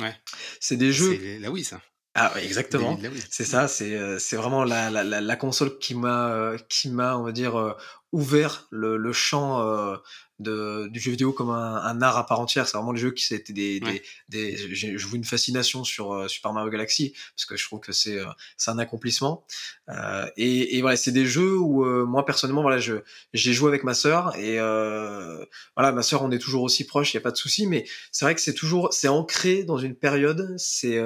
Ouais. 0.00 0.16
C'est 0.58 0.76
des 0.76 0.92
jeux. 0.92 1.16
C'est 1.20 1.38
la 1.38 1.52
Wii, 1.52 1.62
ça. 1.62 1.80
Ah 2.14 2.30
exactement. 2.42 2.98
C'est 3.30 3.46
ça, 3.46 3.68
c'est 3.68 3.94
euh, 3.96 4.18
c'est 4.18 4.36
vraiment 4.36 4.64
la, 4.64 4.90
la, 4.90 5.02
la, 5.02 5.36
console 5.36 5.78
qui 5.78 5.94
m'a 5.94 6.30
euh, 6.30 6.58
qui 6.68 6.90
m'a 6.90 7.16
on 7.16 7.22
va 7.22 7.32
dire 7.32 7.58
euh, 7.58 7.72
ouvert 8.12 8.66
le, 8.70 8.98
le 8.98 9.12
champ 9.14 9.64
de, 10.38 10.88
du 10.88 11.00
jeu 11.00 11.12
vidéo 11.12 11.32
comme 11.32 11.48
un, 11.48 11.76
un, 11.76 12.02
art 12.02 12.18
à 12.18 12.26
part 12.26 12.38
entière. 12.38 12.68
C'est 12.68 12.76
vraiment 12.76 12.92
le 12.92 12.98
jeu 12.98 13.12
qui 13.12 13.24
c'était 13.24 13.54
des, 13.54 13.80
des, 13.80 14.02
des 14.28 14.74
j'ai 14.74 14.98
joué 14.98 15.16
une 15.16 15.24
fascination 15.24 15.84
sur 15.84 16.28
Super 16.28 16.52
Mario 16.52 16.68
Galaxy 16.70 17.14
parce 17.34 17.46
que 17.46 17.56
je 17.56 17.64
trouve 17.64 17.80
que 17.80 17.92
c'est 17.92 18.18
c'est 18.58 18.70
un 18.70 18.78
accomplissement. 18.78 19.46
et, 20.36 20.76
et 20.76 20.82
voilà, 20.82 20.98
c'est 20.98 21.12
des 21.12 21.24
jeux 21.24 21.56
où 21.56 21.82
moi 22.04 22.26
personnellement 22.26 22.60
voilà 22.60 22.78
je 22.78 22.96
j'ai 23.32 23.54
joué 23.54 23.68
avec 23.68 23.84
ma 23.84 23.94
sœur 23.94 24.36
et 24.36 24.58
voilà 24.58 25.92
ma 25.92 26.02
sœur 26.02 26.22
on 26.22 26.30
est 26.30 26.38
toujours 26.38 26.62
aussi 26.64 26.84
proche, 26.84 27.14
il 27.14 27.16
y 27.16 27.20
a 27.20 27.22
pas 27.22 27.30
de 27.30 27.36
souci. 27.36 27.66
Mais 27.66 27.86
c'est 28.10 28.26
vrai 28.26 28.34
que 28.34 28.42
c'est 28.42 28.52
toujours 28.52 28.92
c'est 28.92 29.08
ancré 29.08 29.64
dans 29.64 29.78
une 29.78 29.94
période. 29.94 30.54
C'est 30.58 31.00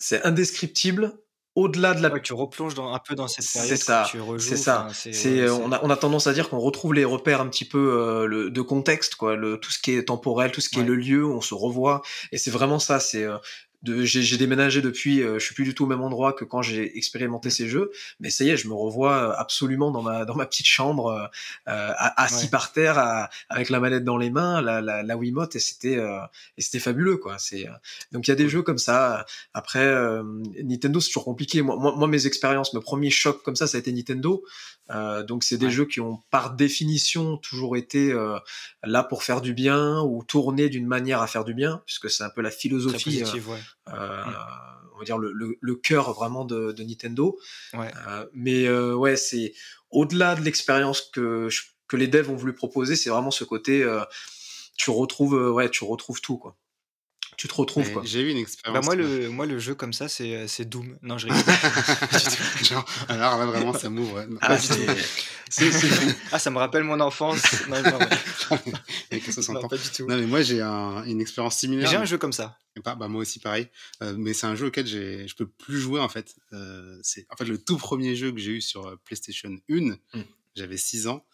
c'est 0.00 0.24
indescriptible 0.24 1.12
au-delà 1.54 1.94
de 1.94 2.02
la. 2.02 2.10
tu 2.20 2.32
replonges 2.32 2.74
dans, 2.74 2.92
un 2.92 2.98
peu 2.98 3.14
dans 3.14 3.28
cette 3.28 3.46
période. 3.52 3.68
C'est 3.70 3.76
ça. 3.76 4.10
C'est 4.38 4.56
ça. 4.56 4.88
C'est, 4.92 5.48
on, 5.50 5.72
a, 5.72 5.80
on 5.82 5.90
a 5.90 5.96
tendance 5.96 6.26
à 6.26 6.32
dire 6.32 6.48
qu'on 6.48 6.58
retrouve 6.58 6.94
les 6.94 7.04
repères 7.04 7.40
un 7.40 7.48
petit 7.48 7.64
peu 7.64 7.92
euh, 7.92 8.26
le, 8.26 8.50
de 8.50 8.60
contexte, 8.60 9.16
quoi. 9.16 9.36
Le, 9.36 9.58
tout 9.58 9.70
ce 9.70 9.78
qui 9.78 9.92
est 9.92 10.04
temporel, 10.04 10.52
tout 10.52 10.60
ce 10.60 10.68
qui 10.68 10.80
est 10.80 10.84
le 10.84 10.94
lieu, 10.94 11.26
on 11.26 11.40
se 11.40 11.54
revoit. 11.54 12.02
Et 12.32 12.38
c'est 12.38 12.50
vraiment 12.50 12.78
ça. 12.78 13.00
C'est 13.00 13.24
euh, 13.24 13.36
j'ai 13.82 14.36
déménagé 14.36 14.82
depuis, 14.82 15.22
euh, 15.22 15.38
je 15.38 15.44
suis 15.44 15.54
plus 15.54 15.64
du 15.64 15.74
tout 15.74 15.84
au 15.84 15.86
même 15.86 16.02
endroit 16.02 16.34
que 16.34 16.44
quand 16.44 16.60
j'ai 16.60 16.98
expérimenté 16.98 17.48
ces 17.48 17.68
jeux, 17.68 17.90
mais 18.20 18.28
ça 18.28 18.44
y 18.44 18.50
est, 18.50 18.56
je 18.56 18.68
me 18.68 18.74
revois 18.74 19.34
absolument 19.38 19.90
dans 19.90 20.02
ma 20.02 20.24
dans 20.26 20.34
ma 20.34 20.44
petite 20.44 20.66
chambre, 20.66 21.06
euh, 21.08 21.26
euh 21.68 21.92
assis 22.16 22.48
par 22.48 22.72
terre, 22.72 23.28
avec 23.48 23.70
la 23.70 23.80
manette 23.80 24.04
dans 24.04 24.18
les 24.18 24.30
mains, 24.30 24.60
la 24.60 24.82
la, 24.82 25.02
la 25.02 25.16
Wiimote, 25.16 25.56
et 25.56 25.60
c'était 25.60 25.96
euh, 25.96 26.20
et 26.58 26.62
c'était 26.62 26.78
fabuleux 26.78 27.16
quoi. 27.16 27.38
C'est 27.38 27.68
donc 28.12 28.28
il 28.28 28.30
y 28.30 28.32
a 28.32 28.36
des 28.36 28.48
jeux 28.48 28.62
comme 28.62 28.78
ça. 28.78 29.24
Après 29.54 29.86
Nintendo, 30.62 31.00
c'est 31.00 31.08
toujours 31.08 31.24
compliqué. 31.24 31.62
Moi, 31.62 31.76
moi, 31.76 31.94
moi, 31.96 32.08
mes 32.08 32.26
expériences, 32.26 32.74
mes 32.74 32.80
premiers 32.80 33.10
chocs 33.10 33.42
comme 33.42 33.56
ça, 33.56 33.66
ça 33.66 33.78
a 33.78 33.80
été 33.80 33.92
Nintendo. 33.92 34.44
donc 35.26 35.42
c'est 35.42 35.58
des 35.58 35.70
jeux 35.70 35.86
qui 35.86 36.00
ont 36.00 36.20
par 36.30 36.54
définition 36.54 37.38
toujours 37.38 37.76
été 37.76 38.14
là 38.82 39.02
pour 39.04 39.22
faire 39.22 39.40
du 39.40 39.54
bien 39.54 40.02
ou 40.02 40.22
tourner 40.22 40.68
d'une 40.68 40.86
manière 40.86 41.22
à 41.22 41.26
faire 41.26 41.44
du 41.44 41.54
bien, 41.54 41.82
puisque 41.86 42.10
c'est 42.10 42.24
un 42.24 42.30
peu 42.30 42.42
la 42.42 42.50
philosophie. 42.50 43.22
Euh, 43.88 44.24
on 44.94 44.98
va 44.98 45.04
dire 45.04 45.18
le, 45.18 45.32
le, 45.32 45.74
cœur 45.76 46.12
vraiment 46.12 46.44
de, 46.44 46.72
de 46.72 46.82
Nintendo. 46.82 47.38
Euh, 47.74 48.26
mais 48.32 48.66
euh, 48.66 48.94
ouais, 48.94 49.16
c'est 49.16 49.54
au-delà 49.90 50.34
de 50.34 50.42
l'expérience 50.42 51.02
que 51.02 51.48
que 51.88 51.96
les 51.96 52.06
devs 52.06 52.30
ont 52.30 52.36
voulu 52.36 52.54
proposer, 52.54 52.94
c'est 52.94 53.10
vraiment 53.10 53.32
ce 53.32 53.42
côté 53.44 53.84
tu 54.76 54.90
retrouves 54.90 55.34
ouais 55.52 55.68
tu 55.68 55.84
retrouves 55.84 56.20
tout 56.20 56.38
quoi 56.38 56.56
tu 57.40 57.48
te 57.48 57.54
retrouves 57.54 57.90
quoi. 57.90 58.02
J'ai 58.04 58.20
eu 58.20 58.28
une 58.28 58.34
bah, 58.34 58.40
expérience. 58.42 58.84
moi 58.84 58.94
le 58.94 59.30
moi 59.30 59.46
le 59.46 59.58
jeu 59.58 59.74
comme 59.74 59.94
ça 59.94 60.10
c'est 60.10 60.46
c'est 60.46 60.66
Doom. 60.66 60.98
Non 61.00 61.16
je 61.16 61.26
Genre, 62.62 62.84
alors 63.08 63.38
là 63.38 63.46
vraiment 63.46 63.72
ça 63.72 63.88
m'ouvre. 63.88 64.26
Ah, 64.42 64.58
ah, 66.32 66.38
ça 66.38 66.50
me 66.50 66.58
rappelle 66.58 66.84
mon 66.84 67.00
enfance. 67.00 67.40
non, 67.70 67.82
non, 67.82 67.98
non, 69.54 69.68
pas 69.68 69.78
du 69.78 69.88
tout. 69.88 70.06
Non 70.06 70.18
mais 70.18 70.26
moi 70.26 70.42
j'ai 70.42 70.60
un, 70.60 71.02
une 71.04 71.22
expérience 71.22 71.56
similaire. 71.56 71.88
J'ai 71.88 71.96
un 71.96 72.04
jeu 72.04 72.18
comme 72.18 72.34
ça. 72.34 72.58
Pas, 72.84 72.94
bah 72.94 73.08
moi 73.08 73.22
aussi 73.22 73.38
pareil. 73.38 73.68
Euh, 74.02 74.14
mais 74.18 74.34
c'est 74.34 74.46
un 74.46 74.54
jeu 74.54 74.66
auquel 74.66 74.86
j'ai 74.86 75.26
je 75.26 75.34
peux 75.34 75.46
plus 75.46 75.80
jouer 75.80 76.00
en 76.00 76.10
fait. 76.10 76.36
Euh, 76.52 76.98
c'est 77.02 77.26
en 77.30 77.36
fait 77.36 77.46
le 77.46 77.56
tout 77.56 77.78
premier 77.78 78.16
jeu 78.16 78.32
que 78.32 78.38
j'ai 78.38 78.52
eu 78.52 78.60
sur 78.60 78.86
euh, 78.86 78.96
PlayStation 79.06 79.56
1. 79.70 79.74
Mmh. 79.74 79.96
J'avais 80.56 80.76
6 80.76 81.06
ans. 81.06 81.24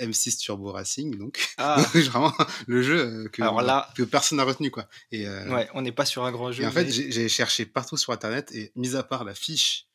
M6 0.00 0.38
Turbo 0.38 0.72
Racing, 0.72 1.16
donc 1.16 1.38
ah. 1.58 1.76
vraiment 1.94 2.32
le 2.66 2.82
jeu 2.82 2.98
euh, 2.98 3.28
que, 3.28 3.42
là... 3.42 3.88
que 3.96 4.02
personne 4.02 4.38
n'a 4.38 4.44
retenu 4.44 4.70
quoi. 4.70 4.88
Et 5.12 5.26
euh, 5.26 5.48
ouais, 5.48 5.68
on 5.74 5.82
n'est 5.82 5.92
pas 5.92 6.04
sur 6.04 6.24
un 6.24 6.32
grand 6.32 6.50
jeu. 6.52 6.64
Et 6.64 6.66
en 6.66 6.72
fait, 6.72 6.90
j'ai 6.90 7.28
cherché 7.28 7.66
partout 7.66 7.96
sur 7.96 8.12
internet 8.12 8.50
et 8.52 8.72
mis 8.74 8.96
à 8.96 9.02
part 9.02 9.24
la 9.24 9.34
fiche 9.34 9.86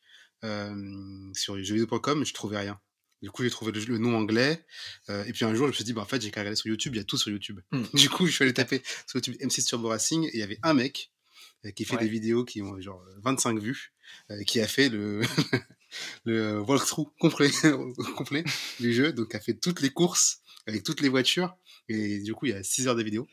euh, 0.44 0.74
sur 1.34 1.56
jeuxvideo.com, 1.56 2.24
je 2.24 2.32
trouvais 2.32 2.58
rien. 2.58 2.80
Du 3.20 3.30
coup, 3.30 3.44
j'ai 3.44 3.50
trouvé 3.50 3.70
le, 3.70 3.98
nom 3.98 4.16
anglais. 4.16 4.64
et 5.08 5.32
puis 5.32 5.44
un 5.44 5.54
jour, 5.54 5.66
je 5.66 5.70
me 5.70 5.74
suis 5.74 5.84
dit, 5.84 5.92
bah, 5.92 6.02
en 6.02 6.06
fait, 6.06 6.20
j'ai 6.20 6.32
qu'à 6.32 6.40
regarder 6.40 6.56
sur 6.56 6.66
YouTube, 6.66 6.94
il 6.96 6.98
y 6.98 7.00
a 7.00 7.04
tout 7.04 7.16
sur 7.16 7.30
YouTube. 7.30 7.60
Hmm. 7.70 7.84
Du 7.94 8.10
coup, 8.10 8.26
je 8.26 8.32
suis 8.32 8.42
allé 8.42 8.52
taper 8.52 8.82
sur 9.06 9.18
YouTube 9.18 9.36
M6 9.40 9.64
Turbo 9.66 9.88
Racing 9.88 10.24
et 10.24 10.30
il 10.34 10.40
y 10.40 10.42
avait 10.42 10.58
un 10.64 10.74
mec 10.74 11.12
qui 11.76 11.84
fait 11.84 11.96
des 11.98 12.08
vidéos 12.08 12.44
qui 12.44 12.60
ont 12.60 12.80
genre 12.80 13.04
25 13.22 13.60
vues, 13.60 13.92
qui 14.46 14.60
a 14.60 14.66
fait 14.66 14.88
le, 14.88 15.22
le 16.24 16.60
walkthrough 16.60 17.10
complet, 17.18 17.50
complet 18.16 18.44
du 18.80 18.92
jeu, 18.92 19.12
donc 19.12 19.34
a 19.34 19.40
fait 19.40 19.54
toutes 19.54 19.80
les 19.80 19.90
courses 19.90 20.40
avec 20.66 20.82
toutes 20.82 21.00
les 21.00 21.08
voitures, 21.08 21.56
et 21.88 22.20
du 22.20 22.34
coup 22.34 22.46
il 22.46 22.52
y 22.52 22.54
a 22.54 22.62
6 22.62 22.88
heures 22.88 22.96
de 22.96 23.02
vidéo. 23.02 23.26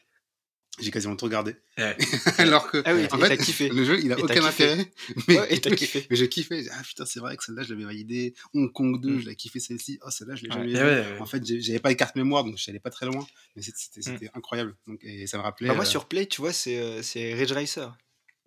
J'ai 0.81 0.91
quasiment 0.91 1.15
tout 1.15 1.25
regardé. 1.25 1.55
Alors 2.37 2.71
que, 2.71 2.81
ah 2.85 2.93
oui, 2.93 3.05
en 3.11 3.17
fait, 3.17 3.37
kiffé. 3.37 3.67
le 3.67 3.83
jeu, 3.83 3.99
il 4.01 4.13
a 4.13 4.17
aucun 4.17 4.45
intérêt. 4.45 4.89
Mais, 5.27 5.37
et 5.49 5.59
kiffé. 5.59 6.07
mais 6.09 6.15
j'ai 6.15 6.29
kiffé. 6.29 6.65
Ah 6.71 6.81
putain, 6.83 7.05
c'est 7.05 7.19
vrai 7.19 7.35
que 7.35 7.43
celle-là, 7.43 7.63
je 7.63 7.73
l'avais 7.73 7.83
validée. 7.83 8.33
Hong 8.53 8.71
Kong 8.71 9.01
2, 9.01 9.09
mm. 9.09 9.19
je 9.19 9.25
l'ai 9.25 9.35
kiffé 9.35 9.59
celle-ci. 9.59 9.99
Oh, 10.05 10.09
celle-là, 10.09 10.35
je 10.35 10.45
l'ai 10.45 10.51
jamais 10.51 11.19
En 11.19 11.25
fait, 11.25 11.45
j'avais 11.45 11.79
pas 11.79 11.89
les 11.89 11.97
cartes 11.97 12.15
mémoire, 12.15 12.45
donc 12.45 12.55
j'allais 12.57 12.79
pas 12.79 12.91
très 12.91 13.05
loin. 13.05 13.27
Mais 13.55 13.61
c'était 13.61 14.27
mm. 14.27 14.29
incroyable. 14.35 14.75
Donc, 14.87 14.99
et 15.03 15.27
ça 15.27 15.37
me 15.37 15.43
rappelait. 15.43 15.67
Bah, 15.67 15.73
moi, 15.73 15.83
euh, 15.83 15.87
sur 15.87 16.07
Play, 16.07 16.27
tu 16.27 16.39
vois, 16.39 16.53
c'est 16.53 16.77
euh, 16.77 17.01
Ridge 17.35 17.51
Racer. 17.51 17.97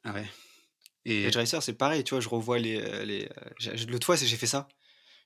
Ah 0.05 0.15
ouais. 0.15 0.27
Et 1.05 1.27
Ridge 1.27 1.37
Racer, 1.37 1.63
c'est 1.63 1.73
pareil, 1.73 2.05
tu 2.05 2.11
vois, 2.11 2.21
je 2.21 2.29
revois 2.29 2.59
les. 2.59 2.81
Euh, 2.81 3.05
les 3.05 3.29
euh, 3.67 3.77
L'autre 3.89 4.07
fois, 4.07 4.17
j'ai 4.17 4.37
fait 4.37 4.47
ça. 4.47 4.69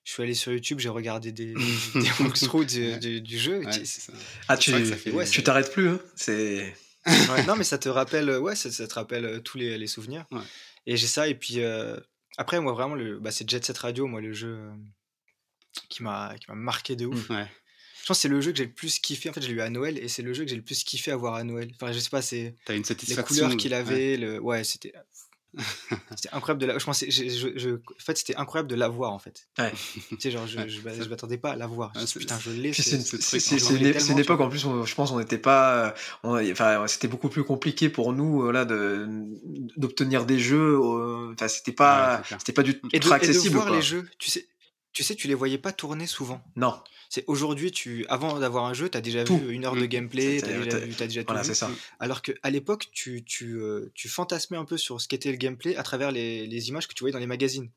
Je 0.05 0.13
suis 0.13 0.23
allé 0.23 0.35
sur 0.35 0.53
YouTube, 0.53 0.79
j'ai 0.79 0.89
regardé 0.89 1.33
des, 1.33 1.53
des 1.95 2.11
walkthroughs 2.21 2.65
du, 2.65 3.21
du, 3.21 3.39
jeu. 3.39 3.63
ah, 4.49 4.57
tu 4.57 4.73
tu 5.31 5.43
t'arrêtes 5.43 5.73
plus, 5.73 5.89
hein 5.89 6.01
C'est. 6.15 6.75
non, 7.47 7.57
mais 7.57 7.65
ça 7.65 7.79
te 7.79 7.89
rappelle, 7.89 8.31
ouais, 8.31 8.57
ça, 8.57 8.71
te 8.71 8.95
rappelle 8.95 9.25
euh, 9.25 9.41
tous 9.41 9.59
les, 9.59 9.77
les 9.79 9.87
souvenirs. 9.87 10.25
Et 10.87 10.97
j'ai 10.97 11.07
ça, 11.07 11.29
et 11.29 11.35
puis 11.35 11.61
après, 12.39 12.61
moi, 12.61 12.73
vraiment, 12.73 12.95
le, 12.95 13.19
bah, 13.19 13.31
c'est 13.31 13.49
Jet 13.49 13.65
Set 13.65 13.79
Radio, 13.79 14.07
moi, 14.07 14.21
le 14.21 14.33
jeu 14.33 14.71
qui 15.89 16.03
m'a 16.03 16.35
marqué 16.49 16.97
de 16.97 17.07
ouf. 17.07 17.29
Ouais. 17.29 17.47
Je 18.07 18.07
pense 18.07 18.19
que 18.19 18.23
c'est 18.23 18.29
le 18.29 18.41
jeu 18.41 18.53
que 18.53 18.59
j'ai 18.59 18.67
le 18.67 18.73
plus 18.73 19.01
kiffé. 19.01 19.29
En 19.29 19.33
fait, 19.33 19.43
je 19.43 19.49
l'ai 19.49 19.55
eu 19.55 19.61
à 19.61 19.69
Noël 19.69 19.99
et 19.99 20.07
c'est 20.07 20.23
le 20.23 20.33
jeu 20.33 20.45
que 20.45 20.51
j'ai 20.51 20.55
le 20.55 20.63
plus 20.63 20.85
kiffé 20.85 21.11
à 21.11 21.17
voir 21.17 21.35
à 21.35 21.43
Noël. 21.43 21.73
Enfin, 21.75 21.91
je 21.91 21.99
sais 21.99 22.09
pas, 22.09 22.23
c'est. 22.23 22.55
T'as 22.65 22.77
une 22.77 22.85
satisfaction. 22.85 23.35
Les 23.35 23.41
couleurs 23.41 23.57
qu'il 23.57 23.75
avait, 23.75 24.17
le... 24.17 24.39
ouais, 24.39 24.63
c'était 24.63 24.93
c'était 26.17 26.29
incroyable 26.33 26.61
de 26.61 26.67
la. 26.67 26.79
Je 26.79 26.85
pensais, 26.85 27.11
je, 27.11 27.53
je, 27.57 27.71
En 27.71 27.79
fait, 27.99 28.19
c'était 28.19 28.37
incroyable 28.37 28.69
de 28.69 28.75
la 28.75 28.89
voir 28.89 29.13
en 29.13 29.19
fait. 29.19 29.49
Ouais. 29.59 29.73
tu 30.11 30.17
sais, 30.21 30.31
genre, 30.31 30.47
je, 30.47 30.59
je, 30.69 31.09
m'attendais 31.09 31.39
pas 31.39 31.53
à 31.53 31.57
la 31.57 31.67
voir. 31.67 31.93
putain, 31.93 32.39
je 32.39 32.51
l'ai. 32.51 32.73
C'est 32.73 34.11
une, 34.11 34.19
époque 34.19 34.41
en 34.41 34.49
plus, 34.49 34.61
je 34.61 34.95
pense, 34.95 35.11
on 35.13 35.19
n'était 35.19 35.39
pas. 35.39 35.95
enfin, 36.23 36.87
c'était 36.89 37.09
beaucoup 37.09 37.29
plus 37.29 37.45
compliqué 37.45 37.89
pour 37.89 38.13
nous 38.13 38.51
là 38.51 38.65
de 38.65 39.07
d'obtenir 39.77 40.27
des 40.27 40.39
jeux. 40.39 40.79
Enfin, 41.33 41.49
c'était 41.49 41.73
pas, 41.73 42.23
c'était 42.39 42.53
pas 42.53 42.63
du 42.63 42.79
tout 42.81 43.13
accessible. 43.13 43.47
Et 43.47 43.51
de 43.51 43.55
voir 43.55 43.71
les 43.71 43.83
jeux, 43.83 44.09
tu 44.19 44.31
sais, 44.31 44.47
tu 44.97 45.05
sais, 45.05 45.15
tu 45.15 45.29
les 45.29 45.35
voyais 45.35 45.59
pas 45.59 45.73
tourner 45.73 46.07
souvent. 46.07 46.41
Non. 46.57 46.75
C'est 47.11 47.23
aujourd'hui, 47.27 47.71
tu, 47.71 48.07
avant 48.09 48.39
d'avoir 48.39 48.65
un 48.65 48.73
jeu, 48.73 48.89
tu 48.89 48.97
as 48.97 49.03
déjà 49.03 49.25
vu 49.25 49.53
une 49.53 49.67
heure 49.67 49.75
de 49.75 49.83
mmh. 49.83 49.89
gameplay, 49.89 50.41
tu 50.41 50.47
as, 50.47 50.49
déjà, 50.49 50.79
vu, 50.79 50.95
as 50.99 51.07
déjà 51.07 51.23
tout 51.23 51.35
vu. 51.35 51.55
Ça. 51.55 51.71
Alors 52.01 52.23
qu'à 52.23 52.49
l'époque, 52.49 52.87
tu, 52.93 53.23
tu, 53.23 53.61
euh, 53.61 53.93
tu, 53.93 54.09
fantasmais 54.09 54.57
un 54.57 54.65
peu 54.65 54.79
sur 54.79 54.99
ce 54.99 55.07
qu'était 55.07 55.31
le 55.31 55.37
gameplay 55.37 55.77
à 55.77 55.83
travers 55.83 56.13
les, 56.13 56.47
les, 56.47 56.69
images 56.71 56.89
que 56.89 56.95
tu 56.95 57.01
voyais 57.01 57.13
dans 57.13 57.19
les 57.19 57.27
magazines. 57.27 57.67
Tu 57.67 57.73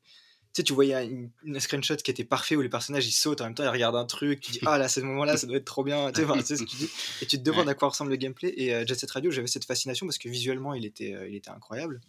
sais, 0.54 0.62
tu 0.62 0.72
voyais 0.72 1.10
une, 1.44 1.60
screenshot 1.60 1.96
qui 1.96 2.10
était 2.10 2.24
parfait 2.24 2.56
où 2.56 2.62
les 2.62 2.70
personnages 2.70 3.06
ils 3.06 3.12
sautent 3.12 3.42
en 3.42 3.44
même 3.44 3.54
temps, 3.54 3.64
ils 3.64 3.68
regardent 3.68 3.96
un 3.96 4.06
truc, 4.06 4.40
tu 4.40 4.52
dis 4.52 4.60
ah 4.66 4.78
là, 4.78 4.88
c'est 4.88 5.02
ce 5.02 5.04
moment-là, 5.04 5.36
ça 5.36 5.46
doit 5.46 5.58
être 5.58 5.66
trop 5.66 5.84
bien. 5.84 6.10
Tu 6.12 6.22
sais, 6.22 6.56
ce 6.56 6.62
que 6.62 6.70
tu 6.70 6.76
dis. 6.76 6.88
Et 7.20 7.26
tu 7.26 7.36
te 7.36 7.42
demandes 7.42 7.68
à 7.68 7.74
quoi 7.74 7.88
ressemble 7.88 8.12
le 8.12 8.16
gameplay. 8.16 8.54
Et 8.56 8.74
euh, 8.74 8.86
Jet 8.86 8.94
Set 8.94 9.10
Radio, 9.10 9.30
j'avais 9.30 9.46
cette 9.46 9.66
fascination 9.66 10.06
parce 10.06 10.16
que 10.16 10.30
visuellement, 10.30 10.72
il 10.72 10.86
était, 10.86 11.12
euh, 11.12 11.28
il 11.28 11.36
était 11.36 11.50
incroyable. 11.50 12.00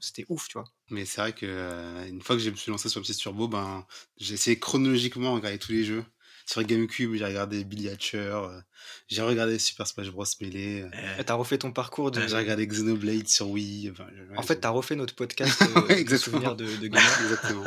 c'était 0.00 0.26
ouf, 0.28 0.48
tu 0.48 0.54
vois. 0.54 0.64
Mais 0.90 1.04
c'est 1.04 1.20
vrai 1.20 1.32
que 1.32 1.46
euh, 1.46 2.08
une 2.08 2.22
fois 2.22 2.36
que 2.36 2.42
je 2.42 2.50
me 2.50 2.56
suis 2.56 2.70
lancé 2.70 2.88
sur 2.88 3.00
le 3.00 3.04
petit 3.04 3.16
turbo, 3.16 3.48
ben, 3.48 3.86
j'ai 4.16 4.34
essayé 4.34 4.58
chronologiquement 4.58 5.30
de 5.30 5.36
regarder 5.36 5.58
tous 5.58 5.72
les 5.72 5.84
jeux. 5.84 6.04
Sur 6.46 6.62
GameCube, 6.62 7.14
j'ai 7.14 7.24
regardé 7.24 7.64
Billy 7.64 7.88
Hatcher, 7.88 8.18
euh, 8.18 8.60
j'ai 9.08 9.22
regardé 9.22 9.58
Super 9.58 9.86
Smash 9.86 10.10
Bros. 10.10 10.24
Melee. 10.42 10.82
Euh, 10.82 11.22
t'as 11.24 11.34
refait 11.34 11.56
ton 11.56 11.72
parcours 11.72 12.10
de. 12.10 12.26
j'ai 12.26 12.36
regardé 12.36 12.66
Xenoblade 12.66 13.28
sur 13.28 13.48
Wii. 13.48 13.92
en 14.36 14.42
fait, 14.42 14.56
t'as 14.56 14.68
refait 14.68 14.94
notre 14.94 15.14
podcast 15.14 15.62
de, 15.88 16.16
souvenirs 16.18 16.54
de, 16.54 16.66
de 16.66 16.86
gamer. 16.86 17.20
Exactement. 17.22 17.64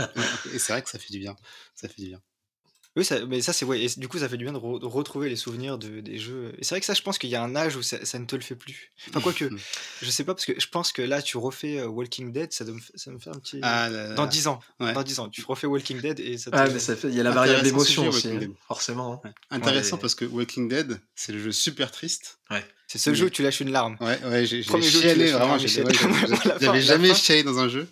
Et 0.53 0.59
c'est 0.59 0.73
vrai 0.73 0.83
que 0.83 0.89
ça 0.89 0.99
fait 0.99 1.11
du 1.11 1.19
bien. 1.19 1.35
Ça 1.73 1.87
fait 1.87 2.01
du 2.03 2.09
bien. 2.09 2.21
Oui, 2.97 3.05
ça, 3.05 3.23
mais 3.27 3.41
ça, 3.41 3.53
c'est 3.53 3.63
ouais. 3.63 3.79
Et 3.81 3.87
du 3.97 4.07
coup, 4.07 4.17
ça 4.17 4.27
fait 4.27 4.35
du 4.37 4.43
bien 4.43 4.51
de, 4.53 4.57
re- 4.57 4.79
de 4.81 4.85
retrouver 4.85 5.29
les 5.29 5.35
souvenirs 5.35 5.77
de, 5.77 6.01
des 6.01 6.17
jeux. 6.17 6.51
Et 6.57 6.63
c'est 6.63 6.73
vrai 6.73 6.79
que 6.79 6.85
ça, 6.85 6.95
je 6.95 7.01
pense 7.03 7.17
qu'il 7.19 7.29
y 7.29 7.35
a 7.35 7.43
un 7.43 7.55
âge 7.55 7.75
où 7.75 7.83
ça, 7.83 8.03
ça 8.03 8.17
ne 8.17 8.25
te 8.25 8.35
le 8.35 8.41
fait 8.41 8.55
plus. 8.55 8.91
Enfin, 9.09 9.21
quoique, 9.21 9.45
je 10.01 10.09
sais 10.09 10.23
pas, 10.23 10.33
parce 10.33 10.45
que 10.45 10.59
je 10.59 10.67
pense 10.67 10.91
que 10.91 11.01
là, 11.03 11.21
tu 11.21 11.37
refais 11.37 11.77
euh, 11.79 11.85
Walking 11.87 12.31
Dead, 12.33 12.51
ça, 12.51 12.65
me, 12.65 12.79
f- 12.79 12.89
ça 12.95 13.11
me 13.11 13.19
fait 13.19 13.29
un 13.29 13.39
petit. 13.39 13.59
Ah, 13.61 13.87
là, 13.89 14.07
là, 14.09 14.13
Dans 14.15 14.23
là. 14.23 14.29
10 14.29 14.47
ans. 14.47 14.59
Ouais. 14.79 14.93
Dans 14.93 15.03
10 15.03 15.19
ans, 15.19 15.29
tu 15.29 15.43
refais 15.47 15.67
Walking 15.67 16.01
Dead 16.01 16.19
et 16.19 16.37
ça 16.37 16.49
te. 16.51 16.55
Ah, 16.57 16.67
mais 16.67 16.79
ça 16.79 16.95
fait, 16.95 17.07
il 17.09 17.13
y 17.15 17.19
a 17.19 17.23
la 17.23 17.31
variable 17.31 17.61
d'émotion 17.63 18.07
aussi, 18.07 18.27
Walking 18.27 18.35
hein, 18.37 18.47
Dead. 18.47 18.51
forcément. 18.67 19.13
hein. 19.13 19.21
Ouais. 19.23 19.31
Intéressant 19.51 19.95
Ouais. 19.97 20.01
parce 20.01 20.15
que 20.15 20.25
Walking 20.25 20.67
Dead, 20.67 20.99
c'est 21.15 21.31
le 21.31 21.39
jeu 21.39 21.51
super 21.51 21.91
triste. 21.91 22.39
C'est 22.87 22.97
ce 22.97 23.09
Mais- 23.11 23.15
jeu 23.17 23.25
où 23.25 23.29
tu 23.29 23.43
lâches 23.43 23.59
une 23.59 23.71
larme. 23.71 23.97
Ouais, 24.01 24.17
ouais, 24.25 24.45
j'ai 24.45 24.63
chialé 24.63 25.31
vraiment. 25.33 25.57
ouais, 25.57 25.67
j'avais- 26.59 26.81
jamais 26.81 27.13
chialé 27.13 27.43
dans 27.43 27.59
un 27.59 27.67
jeu. 27.69 27.87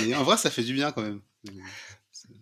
Mais 0.00 0.14
en 0.16 0.24
vrai, 0.24 0.36
ça 0.36 0.50
fait 0.50 0.64
du 0.64 0.74
bien 0.74 0.90
quand 0.92 1.02
même. 1.02 1.20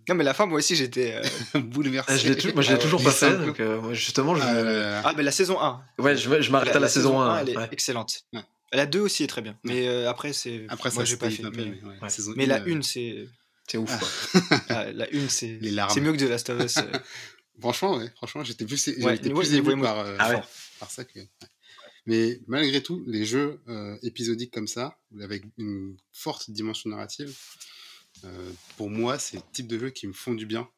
Non, 0.08 0.14
mais 0.14 0.24
la 0.24 0.34
fin, 0.34 0.46
moi 0.46 0.58
aussi, 0.58 0.74
j'étais. 0.76 1.14
euh, 1.54 1.60
Bouleversé. 1.60 2.12
Ah, 2.12 2.16
je 2.16 2.52
moi, 2.52 2.62
je 2.62 2.70
Ah 2.70 2.74
l'ai 2.74 2.78
toujours 2.78 3.02
pas 3.02 3.10
fait, 3.10 3.36
donc 3.38 3.60
euh, 3.60 3.92
justement, 3.94 4.34
je, 4.34 4.42
Ah. 4.42 5.02
Ah, 5.04 5.12
mais 5.16 5.22
la 5.22 5.30
saison 5.32 5.60
1. 5.60 5.82
ouais, 5.98 6.16
je, 6.16 6.40
je 6.42 6.50
m'arrête 6.50 6.74
à 6.74 6.80
la, 6.80 6.88
saison 6.88 7.20
1. 7.20 7.38
elle 7.40 7.48
est 7.50 7.56
ouais. 7.56 7.68
excellente. 7.72 8.22
Ouais. 8.32 8.40
La 8.72 8.86
2 8.86 9.00
aussi 9.00 9.24
est 9.24 9.28
très 9.28 9.42
bien. 9.42 9.56
Mais 9.64 9.88
euh, 9.88 10.08
après, 10.10 10.32
c'est. 10.32 10.66
Après, 10.68 10.90
moi, 10.90 11.04
ça 11.04 11.10
j'ai 11.10 11.16
pas 11.16 11.30
fait. 11.30 11.42
Mais, 11.42 11.50
Mais, 11.56 11.64
ouais, 11.64 11.98
Ouais. 12.02 12.08
saison 12.10 12.32
mais 12.36 12.46
la 12.46 12.58
une, 12.66 12.78
euh, 12.78 12.80
1, 12.80 12.82
c'est. 12.82 13.28
C'est 13.66 13.78
ouf, 13.78 13.90
Ah. 13.92 13.98
quoi. 13.98 14.58
ah, 14.70 14.92
la 14.92 15.06
1, 15.12 15.28
c'est. 15.28 15.58
Les 15.60 15.70
larmes. 15.70 15.90
C'est 15.92 16.00
mieux 16.00 16.12
que 16.12 16.18
de 16.18 16.26
Last 16.26 16.48
of 16.50 16.62
Us. 16.64 16.76
euh. 16.78 16.82
Franchement, 17.60 17.96
ouais, 17.96 18.08
franchement, 18.16 18.44
j'étais 18.44 18.64
plus, 18.64 18.82
plus 18.84 19.54
ému 19.54 19.80
par, 19.82 19.98
euh, 19.98 20.16
Ah 20.20 20.40
par 20.78 20.90
ça 20.90 21.04
que. 21.04 21.18
Mais 22.06 22.40
malgré 22.46 22.82
tout, 22.82 23.02
les 23.06 23.24
jeux 23.26 23.60
euh, 23.68 23.96
épisodiques 24.02 24.52
comme 24.52 24.68
ça, 24.68 24.96
avec 25.20 25.42
une 25.58 25.96
forte 26.12 26.50
dimension 26.50 26.88
narrative, 26.88 27.36
euh, 28.24 28.52
pour 28.76 28.90
moi, 28.90 29.18
c'est 29.18 29.36
le 29.38 29.42
type 29.52 29.68
de 29.68 29.78
jeu 29.78 29.90
qui 29.90 30.06
me 30.06 30.12
font 30.12 30.34
du 30.34 30.46
bien 30.46 30.68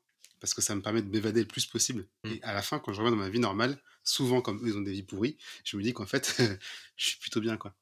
parce 0.40 0.54
que 0.54 0.62
ça 0.62 0.74
me 0.74 0.80
permet 0.82 1.02
de 1.02 1.08
m'évader 1.10 1.40
le 1.40 1.46
plus 1.48 1.66
possible. 1.66 2.06
Mm. 2.24 2.30
Et 2.32 2.42
à 2.42 2.54
la 2.54 2.62
fin, 2.62 2.78
quand 2.78 2.92
je 2.92 3.00
reviens 3.00 3.10
dans 3.16 3.22
ma 3.22 3.28
vie 3.28 3.40
normale, 3.40 3.80
souvent, 4.04 4.40
comme 4.40 4.58
eux, 4.64 4.68
ils 4.68 4.76
ont 4.76 4.80
des 4.82 4.92
vies 4.92 5.02
pourries, 5.02 5.36
je 5.64 5.76
me 5.76 5.82
dis 5.82 5.92
qu'en 5.92 6.06
fait, 6.06 6.34
je 6.96 7.06
suis 7.08 7.18
plutôt 7.18 7.40
bien, 7.40 7.56
quoi. 7.56 7.74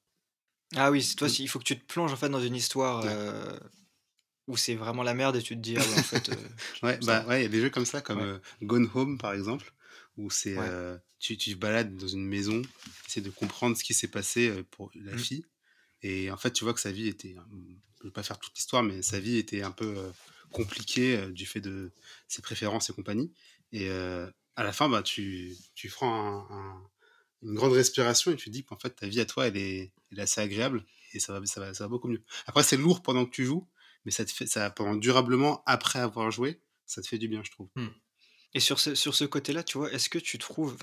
Ah 0.76 0.90
oui, 0.90 1.07
toi, 1.16 1.28
si- 1.28 1.42
il 1.44 1.49
faut 1.49 1.59
que 1.59 1.64
tu 1.64 1.78
te 1.78 1.84
plonges 1.86 2.12
en 2.12 2.16
fait 2.16 2.28
dans 2.28 2.42
une 2.42 2.55
histoire 2.57 3.05
Ouais. 3.05 3.11
euh, 3.11 3.59
où 4.49 4.57
c'est 4.57 4.74
vraiment 4.74 5.03
la 5.03 5.14
merde 5.14 5.36
et 5.36 5.42
tu 5.42 5.55
te 5.55 5.61
dis, 5.61 5.76
ah 5.78 5.86
ouais, 5.86 5.94
en 5.94 6.03
fait. 6.03 6.28
euh, 6.28 6.49
Ouais, 6.82 6.99
bah 7.05 7.24
ouais, 7.26 7.40
il 7.40 7.42
y 7.44 7.46
a 7.46 7.49
des 7.49 7.61
jeux 7.61 7.70
comme 7.70 7.86
ça, 7.86 8.01
comme 8.01 8.18
Ouais. 8.18 8.24
euh, 8.24 8.38
Gone 8.62 8.90
Home 8.94 9.18
par 9.18 9.32
exemple, 9.34 9.72
où 10.16 10.30
c'est 10.30 10.57
Ouais. 10.57 10.99
tu, 11.20 11.36
tu 11.36 11.55
balades 11.55 11.96
dans 11.96 12.09
une 12.09 12.26
maison, 12.26 12.62
c'est 13.07 13.20
de 13.20 13.30
comprendre 13.30 13.76
ce 13.76 13.84
qui 13.84 13.94
s'est 13.94 14.09
passé 14.09 14.62
pour 14.70 14.90
la 14.94 15.12
Mm. 15.14 15.18
fille, 15.18 15.44
et 16.03 16.30
en 16.30 16.36
fait 16.36 16.53
tu 16.53 16.64
vois 16.64 16.74
que 16.74 16.80
sa 16.80 16.92
vie 16.92 17.09
était, 17.09 17.36
euh, 17.38 17.42
je 18.01 18.05
vais 18.05 18.12
pas 18.12 18.22
faire 18.22 18.38
toute 18.38 18.55
l'histoire, 18.57 18.82
mais 18.82 19.03
sa 19.03 19.20
vie 19.20 19.36
était 19.38 19.62
un 19.62 19.70
peu 19.72 19.96
compliquée 20.51 21.28
du 21.30 21.46
fait 21.46 21.61
de 21.61 21.92
ses 22.28 22.42
préférences 22.42 22.90
et 22.90 22.92
compagnie, 22.94 23.32
et 23.72 23.90
à 23.90 24.64
la 24.64 24.72
fin 24.72 24.88
bah 24.88 25.03
tu 25.03 25.57
tu 25.74 25.88
prends 25.88 26.12
un- 26.51 26.57
un- 26.57 26.90
une 27.42 27.55
grande 27.55 27.72
respiration 27.72 28.32
et 28.32 28.36
tu 28.36 28.46
te 28.46 28.51
dis 28.51 28.64
qu'en 28.64 28.78
fait 28.78 28.90
ta 28.90 29.07
vie 29.09 29.20
à 29.20 29.26
toi 29.26 29.46
elle 29.49 29.57
est, 29.57 29.92
elle 30.11 30.18
est 30.18 30.22
assez 30.22 30.40
agréable 30.40 30.84
et 31.14 31.20
ça 31.20 31.38
va 31.38 31.46
ça 31.46 31.61
va 31.61 31.74
ça 31.74 31.84
va 31.84 31.88
beaucoup 31.88 32.09
mieux. 32.09 32.22
Après 32.46 32.62
c'est 32.64 32.76
lourd 32.76 33.03
pendant 33.03 33.24
que 33.26 33.30
tu 33.30 33.44
joues, 33.44 33.68
mais 34.05 34.11
ça 34.12 34.24
te 34.24 34.44
ça 34.46 34.70
pendant 34.70 34.96
durablement 34.96 35.62
après 35.66 35.99
avoir 36.01 36.30
joué 36.30 36.61
ça 36.86 37.03
te 37.03 37.09
fait 37.09 37.18
du 37.18 37.28
bien, 37.28 37.42
je 37.44 37.51
trouve. 37.51 37.68
Et 38.55 38.61
sur 38.61 38.78
ce, 38.80 38.94
sur 38.94 39.14
ce 39.14 39.24
côté-là, 39.24 39.62
tu 39.62 39.78
vois, 39.78 39.92
est-ce 39.92 40.09
que 40.09 40.18
tu 40.18 40.38
trouves, 40.38 40.76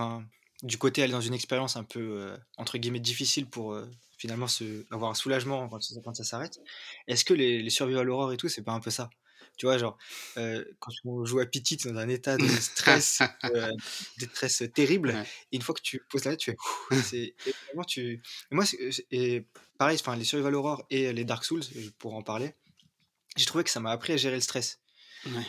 du 0.63 0.77
côté 0.77 1.03
aller 1.03 1.11
dans 1.11 1.21
une 1.21 1.33
expérience 1.33 1.75
un 1.75 1.83
peu, 1.83 1.99
euh, 2.21 2.37
entre 2.57 2.77
guillemets, 2.77 2.99
difficile 2.99 3.49
pour 3.49 3.73
euh, 3.73 3.89
finalement 4.17 4.47
se, 4.47 4.85
avoir 4.93 5.11
un 5.11 5.15
soulagement 5.15 5.67
quand, 5.69 5.81
ça- 5.81 6.23
s'arrête, 6.23 6.59
est-ce 7.07 7.25
que 7.25 7.33
les, 7.33 7.61
les 7.61 7.69
survival 7.69 8.09
horror 8.09 8.33
et 8.33 8.37
tout, 8.37 8.49
c'est 8.49 8.63
pas 8.63 8.71
un 8.73 8.79
peu 8.79 8.91
ça? 8.91 9.09
Tu 9.57 9.65
vois, 9.67 9.77
genre, 9.77 9.97
euh, 10.37 10.65
quand 10.79 10.91
on 11.05 11.25
joue 11.25 11.39
à 11.39 11.45
Pity, 11.45 11.77
t'es 11.77 11.91
dans 11.91 11.99
un 11.99 12.09
état 12.09 12.37
de 12.37 12.47
stress, 12.59 13.23
de 14.17 14.25
stress 14.33 14.63
terrible, 14.73 15.11
Ouais. 15.13 15.25
et 15.51 15.55
une 15.57 15.61
fois 15.61 15.75
que 15.75 15.81
tu 15.81 16.01
poses 16.09 16.25
la 16.25 16.31
tête, 16.31 16.39
tu 16.39 16.51
fais, 16.51 17.35
vraiment, 17.67 17.83
tu, 17.85 18.21
et 18.51 18.55
moi, 18.55 18.65
c'est- 18.65 19.05
et 19.11 19.47
pareil, 19.77 19.97
enfin, 19.99 20.15
les 20.15 20.23
survival 20.25 20.55
horror 20.55 20.85
et 20.89 21.13
les 21.13 21.25
Dark 21.25 21.43
Souls, 21.45 21.63
pour 21.99 22.15
en 22.15 22.23
parler, 22.23 22.53
j'ai 23.37 23.45
trouvé 23.45 23.63
que 23.63 23.69
ça 23.69 23.79
m'a 23.79 23.91
appris 23.91 24.13
à 24.13 24.17
gérer 24.17 24.35
le 24.35 24.41
stress. 24.41 24.81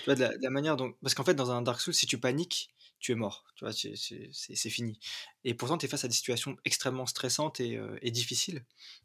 Tu 0.03 0.11
vois, 0.11 0.15
de 0.17 0.21
la, 0.23 0.29
de 0.31 0.43
la 0.43 0.51
manière 0.51 0.77
dont. 0.77 0.95
Parce 1.03 1.15
qu'en 1.15 1.25
fait, 1.25 1.35
dans 1.35 1.51
un 1.51 1.63
Dark 1.63 1.81
Souls, 1.81 1.95
si 1.95 2.07
tu 2.07 2.19
paniques, 2.21 2.71
tu 3.07 3.13
es 3.13 3.15
mort. 3.15 3.45
Tu 3.55 3.65
vois, 3.65 3.73
c'est- 3.73 4.71
fini. 4.71 4.99
Et 5.45 5.55
pourtant, 5.55 5.79
tu 5.79 5.87
es 5.87 5.89
face 5.89 6.05
à 6.05 6.09
des 6.09 6.15
situations 6.15 6.57
extrêmement 6.65 7.07
stressantes 7.07 7.61
et, 7.61 7.77
euh, 7.77 7.97
et 8.03 8.11
difficiles. 8.11 8.65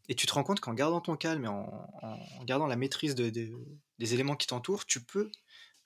Et 0.10 0.16
tu 0.16 0.26
te 0.26 0.34
rends 0.34 0.44
compte 0.44 0.60
qu'en 0.60 0.74
gardant 0.74 1.02
ton 1.02 1.16
calme 1.16 1.46
et 1.46 1.48
en, 1.48 1.88
en 2.02 2.44
gardant 2.46 2.66
la 2.68 2.76
maîtrise 2.76 3.14
de, 3.16 3.30
de- 3.30 3.52
des 4.00 4.14
éléments 4.16 4.36
qui 4.36 4.48
t'entourent, 4.48 4.86
tu 4.86 5.02
peux 5.02 5.30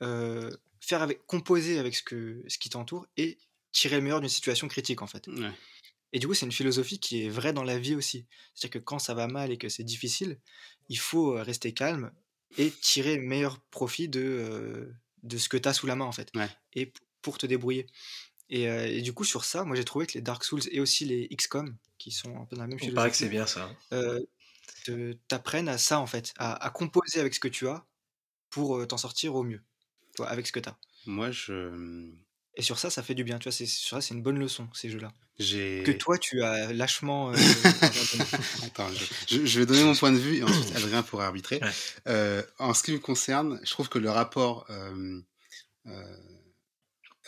euh, 0.02 0.50
faire 0.80 1.02
avec, 1.02 1.26
composer 1.26 1.78
avec 1.80 1.96
ce, 1.96 2.04
que, 2.04 2.44
ce 2.48 2.58
qui 2.58 2.70
t'entoure 2.70 3.06
et 3.18 3.38
tirer 3.74 3.98
le 3.98 4.02
meilleur 4.02 4.22
d'une 4.22 4.30
situation 4.30 4.68
critique, 4.70 5.02
en 5.02 5.08
fait. 5.08 5.28
Ouais. 5.28 5.52
Et 6.14 6.20
du 6.20 6.28
coup, 6.28 6.34
c'est 6.34 6.46
une 6.46 6.52
philosophie 6.54 7.00
qui 7.00 7.24
est 7.26 7.30
vraie 7.30 7.52
dans 7.54 7.64
la 7.64 7.78
vie 7.78 7.96
aussi. 7.96 8.26
C'est-à-dire 8.54 8.80
que 8.80 8.84
quand 8.86 9.00
ça 9.00 9.14
va 9.14 9.28
mal 9.28 9.52
et 9.52 9.58
que 9.58 9.68
c'est 9.68 9.84
difficile, 9.84 10.40
il 10.88 10.98
faut 11.00 11.36
euh, 11.38 11.44
rester 11.44 11.74
calme 11.74 12.12
et 12.58 12.72
tirer 12.72 13.18
le 13.18 13.24
meilleur 13.24 13.60
profit 13.72 14.08
de, 14.08 14.22
euh, 14.22 14.94
de 15.24 15.38
ce 15.38 15.50
que 15.50 15.58
tu 15.58 15.68
as 15.68 15.74
sous 15.74 15.88
la 15.88 15.96
main, 15.96 16.06
en 16.06 16.14
fait. 16.14 16.30
Ouais. 16.36 16.48
Et 16.74 16.94
pour 17.26 17.38
te 17.40 17.46
débrouiller. 17.48 17.88
Et, 18.50 18.70
euh, 18.70 18.86
et 18.88 19.02
du 19.02 19.12
coup, 19.14 19.24
sur 19.24 19.44
ça, 19.44 19.64
moi 19.64 19.76
j'ai 19.76 19.84
trouvé 19.86 20.06
que 20.06 20.14
les 20.14 20.22
Dark 20.22 20.44
Souls 20.44 20.62
et 20.72 20.80
aussi 20.80 21.04
les 21.06 21.28
XCOM, 21.36 21.76
qui 21.98 22.12
sont 22.12 22.36
un 22.38 22.46
peu 22.46 22.56
dans 22.56 22.62
la 22.62 22.68
même 22.68 22.78
Il 22.82 22.94
paraît 22.94 23.10
que 23.10 23.18
c'est 23.18 23.30
bien 23.30 23.48
ça. 23.48 23.70
euh, 23.92 24.20
t'apprennent 25.28 25.68
à 25.70 25.78
ça, 25.80 26.00
en 26.00 26.06
fait, 26.06 26.32
à, 26.38 26.54
à 26.64 26.70
composer 26.70 27.20
avec 27.20 27.34
ce 27.34 27.40
que 27.40 27.48
tu 27.48 27.68
as 27.68 27.84
pour 28.52 28.78
euh, 28.78 28.86
t'en 28.86 28.98
sortir 28.98 29.34
au 29.36 29.44
mieux, 29.44 29.64
tu 30.16 30.18
vois, 30.22 30.30
avec 30.30 30.46
ce 30.46 30.52
que 30.52 30.60
tu 30.60 30.70
as. 30.70 30.78
Moi 31.08 31.32
je 31.32 31.54
Et 32.56 32.62
sur 32.62 32.78
ça, 32.80 32.90
ça 32.92 33.02
fait 33.04 33.16
du 33.16 33.24
bien, 33.24 33.40
tu 33.40 33.46
vois, 33.46 33.52
c'est, 33.52 33.66
sur 33.66 33.98
ça, 33.98 34.02
c'est 34.02 34.14
une 34.14 34.22
bonne 34.24 34.38
leçon, 34.40 34.68
ces 34.74 34.90
jeux-là. 34.92 35.12
j'ai 35.40 35.82
Que 35.86 35.92
toi, 35.92 36.18
tu 36.20 36.44
as 36.44 36.72
lâchement... 36.72 37.32
euh. 37.32 37.36
Attends, 38.64 38.90
je, 38.94 39.06
je- 39.40 39.46
je 39.46 39.60
vais 39.60 39.66
donner 39.66 39.84
mon 39.84 39.96
point 39.96 40.12
de 40.12 40.18
vue 40.18 40.38
et 40.38 40.44
ensuite 40.48 40.76
Adrien 40.76 41.02
pourra 41.04 41.26
arbitrer. 41.26 41.60
Ouais. 41.62 41.72
Euh, 42.08 42.44
en 42.60 42.74
ce 42.76 42.84
qui 42.84 42.92
me 42.92 43.00
concerne, 43.00 43.60
je 43.64 43.72
trouve 43.72 43.90
que 43.90 44.00
le 44.00 44.10
rapport 44.10 44.66
euh, 44.70 45.20
euh, 45.88 46.18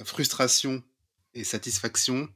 frustration 0.05 0.83
et 1.33 1.43
satisfaction, 1.43 2.29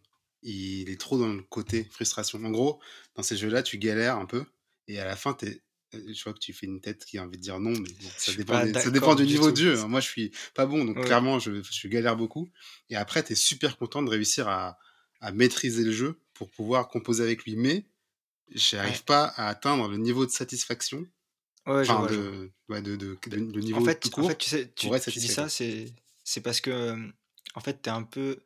il 0.44 0.90
est 0.90 1.00
trop 1.00 1.18
dans 1.20 1.28
le 1.28 1.42
côté 1.44 1.86
frustration. 1.92 2.44
En 2.44 2.50
gros, 2.52 2.82
dans 3.16 3.24
ces 3.24 3.38
jeux-là, 3.38 3.64
tu 3.64 3.78
galères 3.78 4.18
un 4.18 4.26
peu 4.26 4.46
et 4.88 5.00
à 5.00 5.06
la 5.06 5.16
fin, 5.16 5.34
t'es- 5.34 5.62
euh, 5.94 6.14
je 6.14 6.24
vois 6.24 6.34
que 6.34 6.40
tu 6.40 6.54
fais 6.54 6.66
une 6.66 6.82
tête 6.82 7.06
qui 7.06 7.18
a 7.18 7.24
envie 7.24 7.38
de 7.38 7.42
dire 7.44 7.60
non, 7.60 7.72
mais 7.72 7.90
bon, 8.02 8.10
ça, 8.18 8.34
dépend 8.34 8.64
des- 8.66 8.74
ça 8.74 8.90
dépend 8.92 9.14
du 9.16 9.26
du 9.26 9.34
niveau 9.34 9.48
tout. 9.48 9.58
de 9.58 9.62
jeu. 9.62 9.80
hein. 9.80 9.88
Moi, 9.88 10.00
je 10.00 10.08
suis 10.08 10.32
pas 10.54 10.66
bon, 10.66 10.86
donc 10.86 10.98
Ouais. 10.98 11.04
clairement, 11.06 11.38
je, 11.40 11.62
je 11.70 11.88
galère 11.88 12.16
beaucoup. 12.16 12.50
Et 12.90 12.96
après, 12.96 13.24
tu 13.24 13.34
es 13.34 13.36
super 13.36 13.78
content 13.78 14.02
de 14.02 14.10
réussir 14.10 14.48
à, 14.48 14.78
à 15.20 15.32
maîtriser 15.32 15.84
le 15.84 15.92
jeu 15.92 16.20
pour 16.34 16.50
pouvoir 16.50 16.88
composer 16.88 17.24
avec 17.24 17.44
lui. 17.44 17.56
Mais 17.56 17.86
j'arrive 18.50 18.94
Ouais. 19.00 19.04
pas 19.06 19.26
à 19.36 19.48
atteindre 19.50 19.88
le 19.90 19.98
niveau 19.98 20.26
de 20.26 20.32
satisfaction, 20.32 21.06
Ouais, 21.68 21.86
je 21.86 21.92
enfin, 21.92 22.00
vois, 22.00 22.12
je 22.12 22.16
vois. 22.68 22.82
de, 22.82 22.96
de, 22.96 23.18
de, 23.28 23.40
de- 23.52 23.60
niveau 23.60 23.80
En 23.80 23.86
fait, 23.86 24.10
en 24.18 24.24
tu 24.38 24.50
sais, 24.50 24.72
tu, 24.76 24.88
dis 25.20 25.28
ça, 25.28 25.48
c'est, 25.50 25.94
parce 26.42 26.60
que, 26.62 26.96
en 27.56 27.60
fait, 27.60 27.82
t'es 27.82 27.90
un 27.90 28.04
peu 28.04 28.44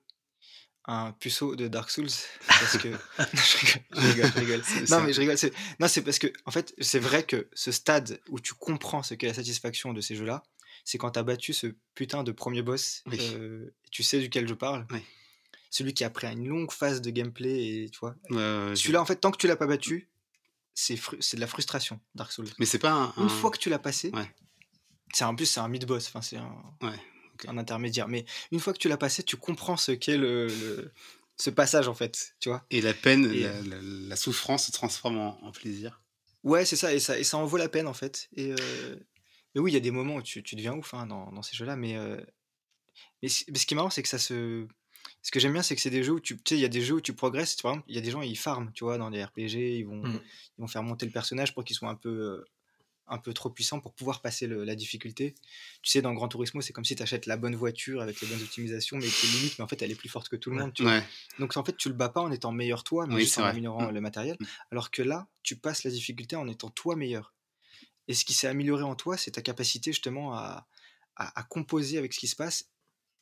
un 0.87 1.13
puceau 1.13 1.55
de 1.55 1.67
Dark 1.67 1.89
Souls. 1.89 2.07
Parce 2.47 2.77
que. 2.77 2.89
Non, 2.89 2.97
je 3.33 3.57
rigole, 3.57 3.81
je 3.91 3.99
rigole, 4.01 4.31
je 4.33 4.39
rigole. 4.39 4.63
C'est- 4.63 4.89
Non, 4.91 5.01
mais 5.01 5.13
je 5.13 5.19
rigole. 5.19 5.35
Non, 5.79 5.87
c'est 5.87 6.01
parce 6.03 6.19
que, 6.19 6.31
en 6.45 6.51
fait, 6.51 6.73
c'est 6.79 6.99
vrai 6.99 7.23
que 7.23 7.47
ce 7.53 7.71
stade 7.71 8.19
où 8.29 8.39
tu 8.39 8.53
comprends 8.53 9.01
ce 9.03 9.13
qu'est 9.15 9.27
la 9.27 9.33
satisfaction 9.33 9.93
de 9.93 10.01
ces 10.01 10.15
jeux-là, 10.15 10.43
c'est 10.83 10.97
quand 10.99 11.09
t'as 11.11 11.23
battu 11.23 11.53
ce 11.53 11.67
putain 11.95 12.23
de 12.23 12.31
premier 12.31 12.61
boss. 12.61 13.01
Oui. 13.07 13.17
euh, 13.35 13.73
tu 13.91 14.03
sais 14.03 14.19
duquel 14.19 14.47
je 14.47 14.53
parle. 14.53 14.85
Oui. 14.91 14.99
Celui 15.71 15.93
qui 15.93 16.03
a 16.03 16.09
pris 16.11 16.27
une 16.27 16.47
longue 16.47 16.71
phase 16.71 17.01
de 17.01 17.09
gameplay 17.09 17.65
et 17.83 17.89
tu 17.89 17.99
vois. 17.99 18.15
Celui-là, 18.29 19.01
en 19.01 19.05
fait, 19.05 19.15
tant 19.17 19.31
que 19.31 19.37
tu 19.37 19.47
l'as 19.47 19.55
pas 19.57 19.65
battu, 19.67 20.07
c'est 20.75 20.95
fru- 20.95 21.17
c'est 21.19 21.35
de 21.37 21.41
la 21.41 21.47
frustration, 21.47 21.99
Dark 22.13 22.31
Souls. 22.31 22.47
Mais 22.59 22.65
c'est 22.67 22.79
pas 22.79 22.91
un. 22.91 23.13
Une 23.17 23.23
un- 23.23 23.29
fois 23.29 23.49
que 23.49 23.57
tu 23.57 23.69
l'as 23.69 23.79
passé, 23.79 24.11
Ouais. 24.13 24.29
c'est 25.13 25.23
en 25.25 25.35
plus 25.35 25.45
c'est 25.47 25.59
un 25.61 25.67
mid-boss, 25.67 26.07
enfin 26.09 26.21
c'est 26.21 26.37
un, 26.37 26.53
Ouais, 26.81 26.95
un 27.47 27.57
intermédiaire. 27.57 28.07
Mais 28.07 28.25
une 28.51 28.59
fois 28.59 28.73
que 28.73 28.79
tu 28.79 28.87
l'as 28.89 28.97
passé, 28.97 29.23
tu 29.23 29.37
comprends 29.37 29.77
ce 29.77 29.91
qu'est 29.91 30.17
le, 30.17 30.47
le- 30.47 30.91
ce 31.37 31.49
passage 31.49 31.87
en 31.87 31.93
fait, 31.93 32.35
tu 32.39 32.49
vois. 32.49 32.65
Et 32.71 32.81
la 32.81 32.93
peine, 32.93 33.25
Et, 33.31 33.41
la, 33.41 33.61
la- 33.61 33.81
la 33.81 34.15
souffrance 34.15 34.67
se 34.67 34.71
transforme 34.71 35.17
en, 35.17 35.43
en 35.43 35.51
plaisir. 35.51 36.01
Ouais, 36.43 36.63
c'est 36.65 36.75
ça 36.75 36.93
et, 36.93 36.99
ça, 36.99 37.17
et 37.19 37.23
ça 37.23 37.37
en 37.37 37.45
vaut 37.45 37.57
la 37.57 37.69
peine 37.69 37.87
en 37.87 37.93
fait. 37.93 38.29
Et, 38.35 38.51
euh, 38.51 38.95
et 39.55 39.59
oui, 39.59 39.71
il 39.71 39.73
y 39.73 39.77
a 39.77 39.81
des 39.81 39.91
moments 39.91 40.15
où 40.15 40.21
tu, 40.21 40.43
tu 40.43 40.55
deviens 40.55 40.73
ouf 40.75 40.93
hein, 40.93 41.07
dans, 41.07 41.31
dans 41.31 41.41
ces 41.41 41.55
jeux-là, 41.57 41.75
mais, 41.75 41.95
euh, 41.97 42.17
mais, 43.21 43.29
mais 43.51 43.57
ce 43.59 43.65
qui 43.65 43.73
est 43.73 43.75
marrant, 43.75 43.89
c'est 43.89 44.03
que 44.03 44.09
ça 44.09 44.19
se. 44.19 44.67
Ce 45.21 45.29
que 45.31 45.39
j'aime 45.39 45.53
bien, 45.53 45.61
c'est 45.61 45.75
que 45.75 45.81
c'est 45.81 45.89
des 45.91 46.03
jeux 46.03 46.13
où 46.13 46.19
tu 46.19 46.35
tu 46.37 46.41
sais, 46.49 46.55
il 46.57 46.61
y 46.61 46.65
a 46.65 46.69
des 46.69 46.81
jeux 46.81 46.95
où 46.95 47.01
tu 47.01 47.13
progresses. 47.13 47.55
Par 47.61 47.71
exemple, 47.73 47.85
il 47.89 47.95
y 47.95 47.97
a 47.97 48.01
des 48.01 48.11
gens, 48.11 48.21
ils 48.21 48.37
farment, 48.37 48.71
tu 48.73 48.83
vois, 48.83 48.97
dans 48.97 49.09
les 49.09 49.23
RPG, 49.23 49.77
ils 49.79 49.83
vont, 49.85 50.03
Mhm. 50.03 50.19
ils 50.57 50.61
vont 50.61 50.67
faire 50.67 50.83
monter 50.83 51.05
le 51.05 51.11
personnage 51.11 51.53
pour 51.53 51.63
qu'il 51.63 51.75
soit 51.75 51.89
un 51.89 51.95
peu, 51.95 52.09
euh, 52.09 52.45
un 53.07 53.17
peu 53.17 53.33
trop 53.33 53.49
puissant 53.49 53.79
pour 53.79 53.93
pouvoir 53.93 54.21
passer 54.21 54.47
le- 54.47 54.63
la 54.63 54.75
difficulté. 54.75 55.35
Tu 55.81 55.91
sais, 55.91 56.01
dans 56.01 56.13
Gran 56.13 56.27
Turismo, 56.27 56.61
c'est 56.61 56.73
comme 56.73 56.85
si 56.85 56.95
tu 56.95 57.03
achètes 57.03 57.25
la 57.27 57.37
bonne 57.37 57.55
voiture 57.55 58.01
avec 58.01 58.19
les 58.21 58.27
bonnes 58.27 58.41
optimisations, 58.41 58.97
mais 58.97 59.07
qui 59.07 59.25
est 59.27 59.29
limite, 59.37 59.59
mais 59.59 59.63
en 59.63 59.67
fait, 59.67 59.81
elle 59.81 59.91
est 59.91 59.95
plus 59.95 60.09
forte 60.09 60.27
que 60.29 60.35
tout 60.35 60.49
le 60.49 60.57
monde. 60.57 60.73
Tu 60.73 60.83
vois. 60.83 60.93
Ouais, 60.93 61.03
Donc, 61.39 61.55
en 61.57 61.63
fait, 61.63 61.77
tu 61.77 61.87
le 61.89 61.95
bats 61.95 62.09
pas 62.09 62.21
en 62.21 62.31
étant 62.31 62.51
meilleur 62.51 62.83
toi, 62.83 63.05
mais 63.07 63.15
Oui, 63.15 63.21
juste 63.21 63.37
en 63.37 63.41
vrai. 63.41 63.51
améliorant 63.51 63.87
Mm. 63.91 63.93
le 63.93 64.01
matériel. 64.01 64.37
Mm. 64.39 64.45
Alors 64.71 64.89
que 64.91 65.01
là, 65.01 65.27
tu 65.43 65.55
passes 65.55 65.83
la 65.83 65.91
difficulté 65.91 66.35
en 66.35 66.47
étant 66.47 66.69
toi 66.69 66.95
meilleur. 66.95 67.33
Et 68.07 68.13
ce 68.13 68.25
qui 68.25 68.33
s'est 68.33 68.47
amélioré 68.47 68.83
en 68.83 68.95
toi, 68.95 69.17
c'est 69.17 69.31
ta 69.31 69.41
capacité 69.41 69.91
justement 69.91 70.33
à, 70.33 70.67
à, 71.15 71.39
à 71.39 71.43
composer 71.43 71.97
avec 71.97 72.13
ce 72.13 72.19
qui 72.19 72.27
se 72.27 72.35
passe, 72.35 72.69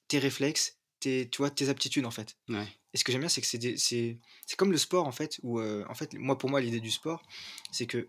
tes 0.08 0.20
réflexes, 0.20 0.78
tes, 1.00 1.30
tu 1.30 1.38
vois, 1.38 1.50
tes 1.50 1.70
aptitudes 1.70 2.06
en 2.06 2.12
fait. 2.12 2.38
Ouais. 2.50 2.68
Et 2.94 2.98
ce 2.98 3.04
que 3.04 3.12
j'aime 3.12 3.22
bien, 3.22 3.30
c'est 3.30 3.42
que 3.42 3.48
c'est 3.78 4.56
comme 4.58 4.72
le 4.72 4.78
sport 4.78 5.08
en 5.08 5.12
fait, 5.12 5.40
où 5.42 5.60
euh, 5.60 5.84
en 5.90 5.96
fait, 5.96 6.14
moi 6.14 6.38
pour 6.38 6.50
moi 6.50 6.62
l'idée 6.62 6.80
du 6.82 6.92
sport, 6.92 7.24
c'est 7.72 7.88
que 7.88 8.08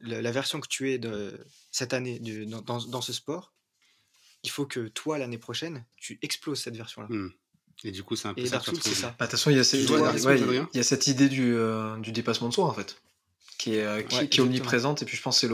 la, 0.00 0.22
la 0.22 0.30
version 0.32 0.60
que 0.60 0.68
tu 0.68 0.90
es 0.92 0.98
de 0.98 1.38
cette 1.70 1.92
année 1.94 2.18
de- 2.18 2.44
dans, 2.44 2.62
dans, 2.62 2.78
dans 2.86 3.00
ce 3.00 3.12
sport, 3.12 3.52
il 4.42 4.50
faut 4.50 4.66
que 4.66 4.88
toi 4.88 5.18
l'année 5.18 5.38
prochaine, 5.38 5.84
tu 5.96 6.18
exploses 6.22 6.60
cette 6.60 6.76
version-là. 6.76 7.08
Hmm. 7.10 7.30
Et 7.84 7.90
du 7.90 8.02
coup, 8.02 8.16
c'est 8.16 8.28
un 8.28 8.34
peu 8.34 8.40
Et 8.40 8.46
ça. 8.94 9.08
Bah, 9.18 9.26
façon, 9.32 9.50
il 9.50 9.56
y 9.56 9.60
a, 9.60 9.64
ouais, 10.26 10.66
il 10.72 10.76
y 10.76 10.80
cette 10.82 11.06
idée 11.08 11.28
du, 11.28 11.54
euh, 11.54 11.96
du 11.98 12.10
dépassement 12.12 12.48
de 12.48 12.54
soi, 12.54 12.64
en 12.64 12.72
fait, 12.72 12.96
qui 13.58 13.74
est, 13.74 13.84
euh, 13.84 13.96
qui, 14.02 14.02
Ouais, 14.02 14.08
qui 14.08 14.14
est 14.16 14.20
exactement. 14.24 14.46
omniprésente. 14.46 15.02
Et 15.02 15.04
puis, 15.04 15.16
je 15.16 15.22
pense 15.22 15.36
que 15.40 15.40
c'est 15.46 15.52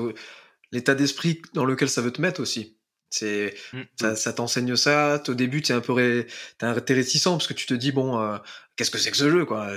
l'état 0.70 0.94
d'esprit 0.94 1.42
dans 1.54 1.64
lequel 1.64 1.88
ça 1.90 2.00
veut 2.00 2.12
te 2.12 2.20
mettre 2.20 2.40
aussi. 2.40 2.76
C'est, 3.10 3.54
Mm. 3.72 3.80
ça, 4.00 4.16
ça 4.16 4.32
t'enseigne 4.32 4.76
ça. 4.76 5.20
Au 5.28 5.34
début, 5.34 5.62
t'es 5.62 5.72
un 5.72 5.80
peu 5.80 5.92
ré- 5.92 6.26
t'es 6.58 6.66
un- 6.66 6.80
t'es 6.80 6.94
réticent 6.94 7.24
parce 7.24 7.46
que 7.48 7.54
tu 7.54 7.66
te 7.66 7.74
dis, 7.74 7.90
bon, 7.92 8.20
euh, 8.20 8.38
qu'est-ce 8.76 8.90
que 8.90 8.98
c'est 8.98 9.10
que 9.10 9.16
ce 9.16 9.30
jeu, 9.30 9.44
quoi? 9.44 9.68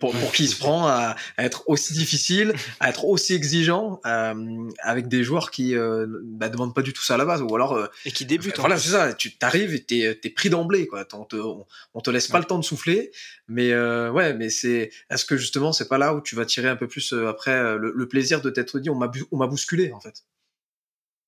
Pour, 0.00 0.12
pour 0.12 0.32
qui 0.32 0.44
il 0.44 0.48
se 0.48 0.56
prend 0.58 0.86
à, 0.86 1.16
à 1.36 1.44
être 1.44 1.64
aussi 1.68 1.92
difficile, 1.94 2.54
à 2.80 2.90
être 2.90 3.04
aussi 3.04 3.34
exigeant, 3.34 4.00
euh, 4.06 4.68
avec 4.80 5.08
des 5.08 5.24
joueurs 5.24 5.50
qui 5.50 5.76
euh, 5.76 6.06
bah, 6.24 6.48
demandent 6.48 6.74
pas 6.74 6.82
du 6.82 6.92
tout 6.92 7.02
ça 7.02 7.14
à 7.14 7.16
la 7.16 7.24
base. 7.24 7.42
Ou 7.42 7.54
alors, 7.54 7.72
euh, 7.74 7.86
Et 8.04 8.12
qui 8.12 8.26
débute. 8.26 8.58
en 8.58 8.62
voilà, 8.62 8.78
c'est 8.78 8.90
ça. 8.90 9.14
Tu 9.14 9.36
t'arrives 9.36 9.74
et 9.74 9.82
t'es 9.82 10.18
es 10.22 10.30
pris 10.30 10.50
d'emblée, 10.50 10.86
quoi. 10.86 11.06
On 11.14 11.24
te, 11.24 11.36
on, 11.36 11.66
on 11.94 12.00
te 12.00 12.10
laisse 12.10 12.28
pas 12.28 12.38
le 12.38 12.44
temps 12.44 12.58
de 12.58 12.64
souffler. 12.64 13.10
Mais 13.48 13.72
euh, 13.72 14.10
ouais, 14.10 14.34
mais 14.34 14.50
c'est. 14.50 14.90
Est-ce 15.10 15.24
que 15.24 15.36
justement, 15.36 15.72
c'est 15.72 15.88
pas 15.88 15.98
là 15.98 16.14
où 16.14 16.20
tu 16.20 16.34
vas 16.34 16.46
tirer 16.46 16.68
un 16.68 16.76
peu 16.76 16.88
plus 16.88 17.12
euh, 17.12 17.28
après 17.28 17.52
euh, 17.52 17.76
le, 17.78 17.92
le 17.94 18.08
plaisir 18.08 18.40
de 18.40 18.50
t'être 18.50 18.78
dit, 18.80 18.90
on 18.90 18.94
m'a 18.94 19.10
on 19.32 19.36
m'a 19.36 19.46
bousculé, 19.46 19.92
en 19.92 20.00
fait? 20.00 20.24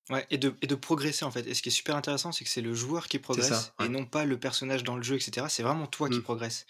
Ouais, 0.09 0.25
et 0.31 0.37
de, 0.37 0.55
et 0.61 0.67
de 0.67 0.75
progresser 0.75 1.25
en 1.25 1.31
fait. 1.31 1.45
Et 1.47 1.53
ce 1.53 1.61
qui 1.61 1.67
est 1.69 1.71
super 1.71 1.95
intéressant, 1.97 2.31
c'est 2.31 2.45
que 2.45 2.49
c'est 2.49 2.61
le 2.61 2.73
joueur 2.73 3.07
qui 3.09 3.19
progresse 3.19 3.49
ça, 3.49 3.73
ouais. 3.79 3.87
et 3.87 3.89
non 3.89 4.05
pas 4.05 4.23
le 4.23 4.39
personnage 4.39 4.83
dans 4.85 4.95
le 4.95 5.03
jeu, 5.03 5.15
etc. 5.15 5.47
C'est 5.49 5.63
vraiment 5.63 5.85
toi 5.87 6.09
qui 6.09 6.19
Mm. 6.19 6.23
progresse. 6.23 6.65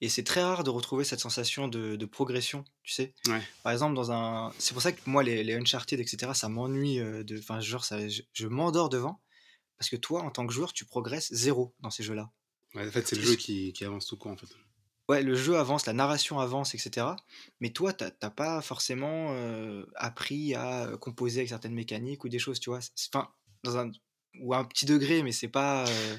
Et 0.00 0.08
c'est 0.08 0.22
très 0.22 0.44
rare 0.44 0.62
de 0.62 0.70
retrouver 0.70 1.02
cette 1.02 1.18
sensation 1.18 1.66
de, 1.66 1.96
de 1.96 2.06
progression, 2.06 2.64
tu 2.84 2.92
sais. 2.92 3.14
Ouais. 3.26 3.42
Par 3.64 3.72
exemple, 3.72 3.96
dans 3.96 4.12
un. 4.12 4.52
C'est 4.60 4.72
pour 4.74 4.80
ça 4.82 4.92
que 4.92 5.00
moi, 5.06 5.24
les, 5.24 5.42
les 5.42 5.54
Uncharted, 5.54 5.98
etc., 5.98 6.30
ça 6.34 6.48
m'ennuie. 6.48 7.00
euh, 7.00 7.24
de... 7.24 7.36
Enfin, 7.38 7.58
genre, 7.58 7.84
ça, 7.84 8.08
je, 8.08 8.22
je 8.32 8.46
m'endors 8.46 8.90
devant. 8.90 9.20
Parce 9.76 9.90
que 9.90 9.96
toi, 9.96 10.22
en 10.22 10.30
tant 10.30 10.46
que 10.46 10.52
joueur, 10.52 10.72
tu 10.72 10.84
progresses 10.84 11.32
zéro 11.32 11.74
dans 11.80 11.90
ces 11.90 12.04
jeux-là. 12.04 12.30
Ouais, 12.74 12.86
en 12.86 12.90
fait, 12.92 13.08
c'est 13.08 13.16
le 13.16 13.22
jeu 13.22 13.34
qui, 13.34 13.72
qui 13.72 13.84
avance 13.84 14.06
tout 14.06 14.16
court, 14.16 14.30
en 14.30 14.36
fait. 14.36 14.46
Ouais, 15.08 15.22
le 15.22 15.34
jeu 15.34 15.56
avance, 15.56 15.86
la 15.86 15.94
narration 15.94 16.38
avance, 16.38 16.74
etc. 16.74 17.06
Mais 17.60 17.70
toi, 17.70 17.92
t'as 17.94 18.10
pas 18.30 18.60
forcément 18.60 19.28
euh, 19.30 19.84
appris 19.96 20.54
à 20.54 20.84
euh, 20.84 20.96
composer 20.98 21.40
avec 21.40 21.48
certaines 21.48 21.74
mécaniques 21.74 22.24
ou 22.24 22.28
des 22.28 22.38
choses, 22.38 22.60
tu 22.60 22.68
vois? 22.70 22.80
Enfin, 23.12 23.28
dans 23.64 23.78
un 23.78 23.90
ou 24.40 24.52
à 24.54 24.58
un 24.58 24.64
petit 24.64 24.84
degré, 24.86 25.22
mais 25.22 25.32
c'est 25.32 25.48
pas 25.48 25.84
euh, 25.88 26.16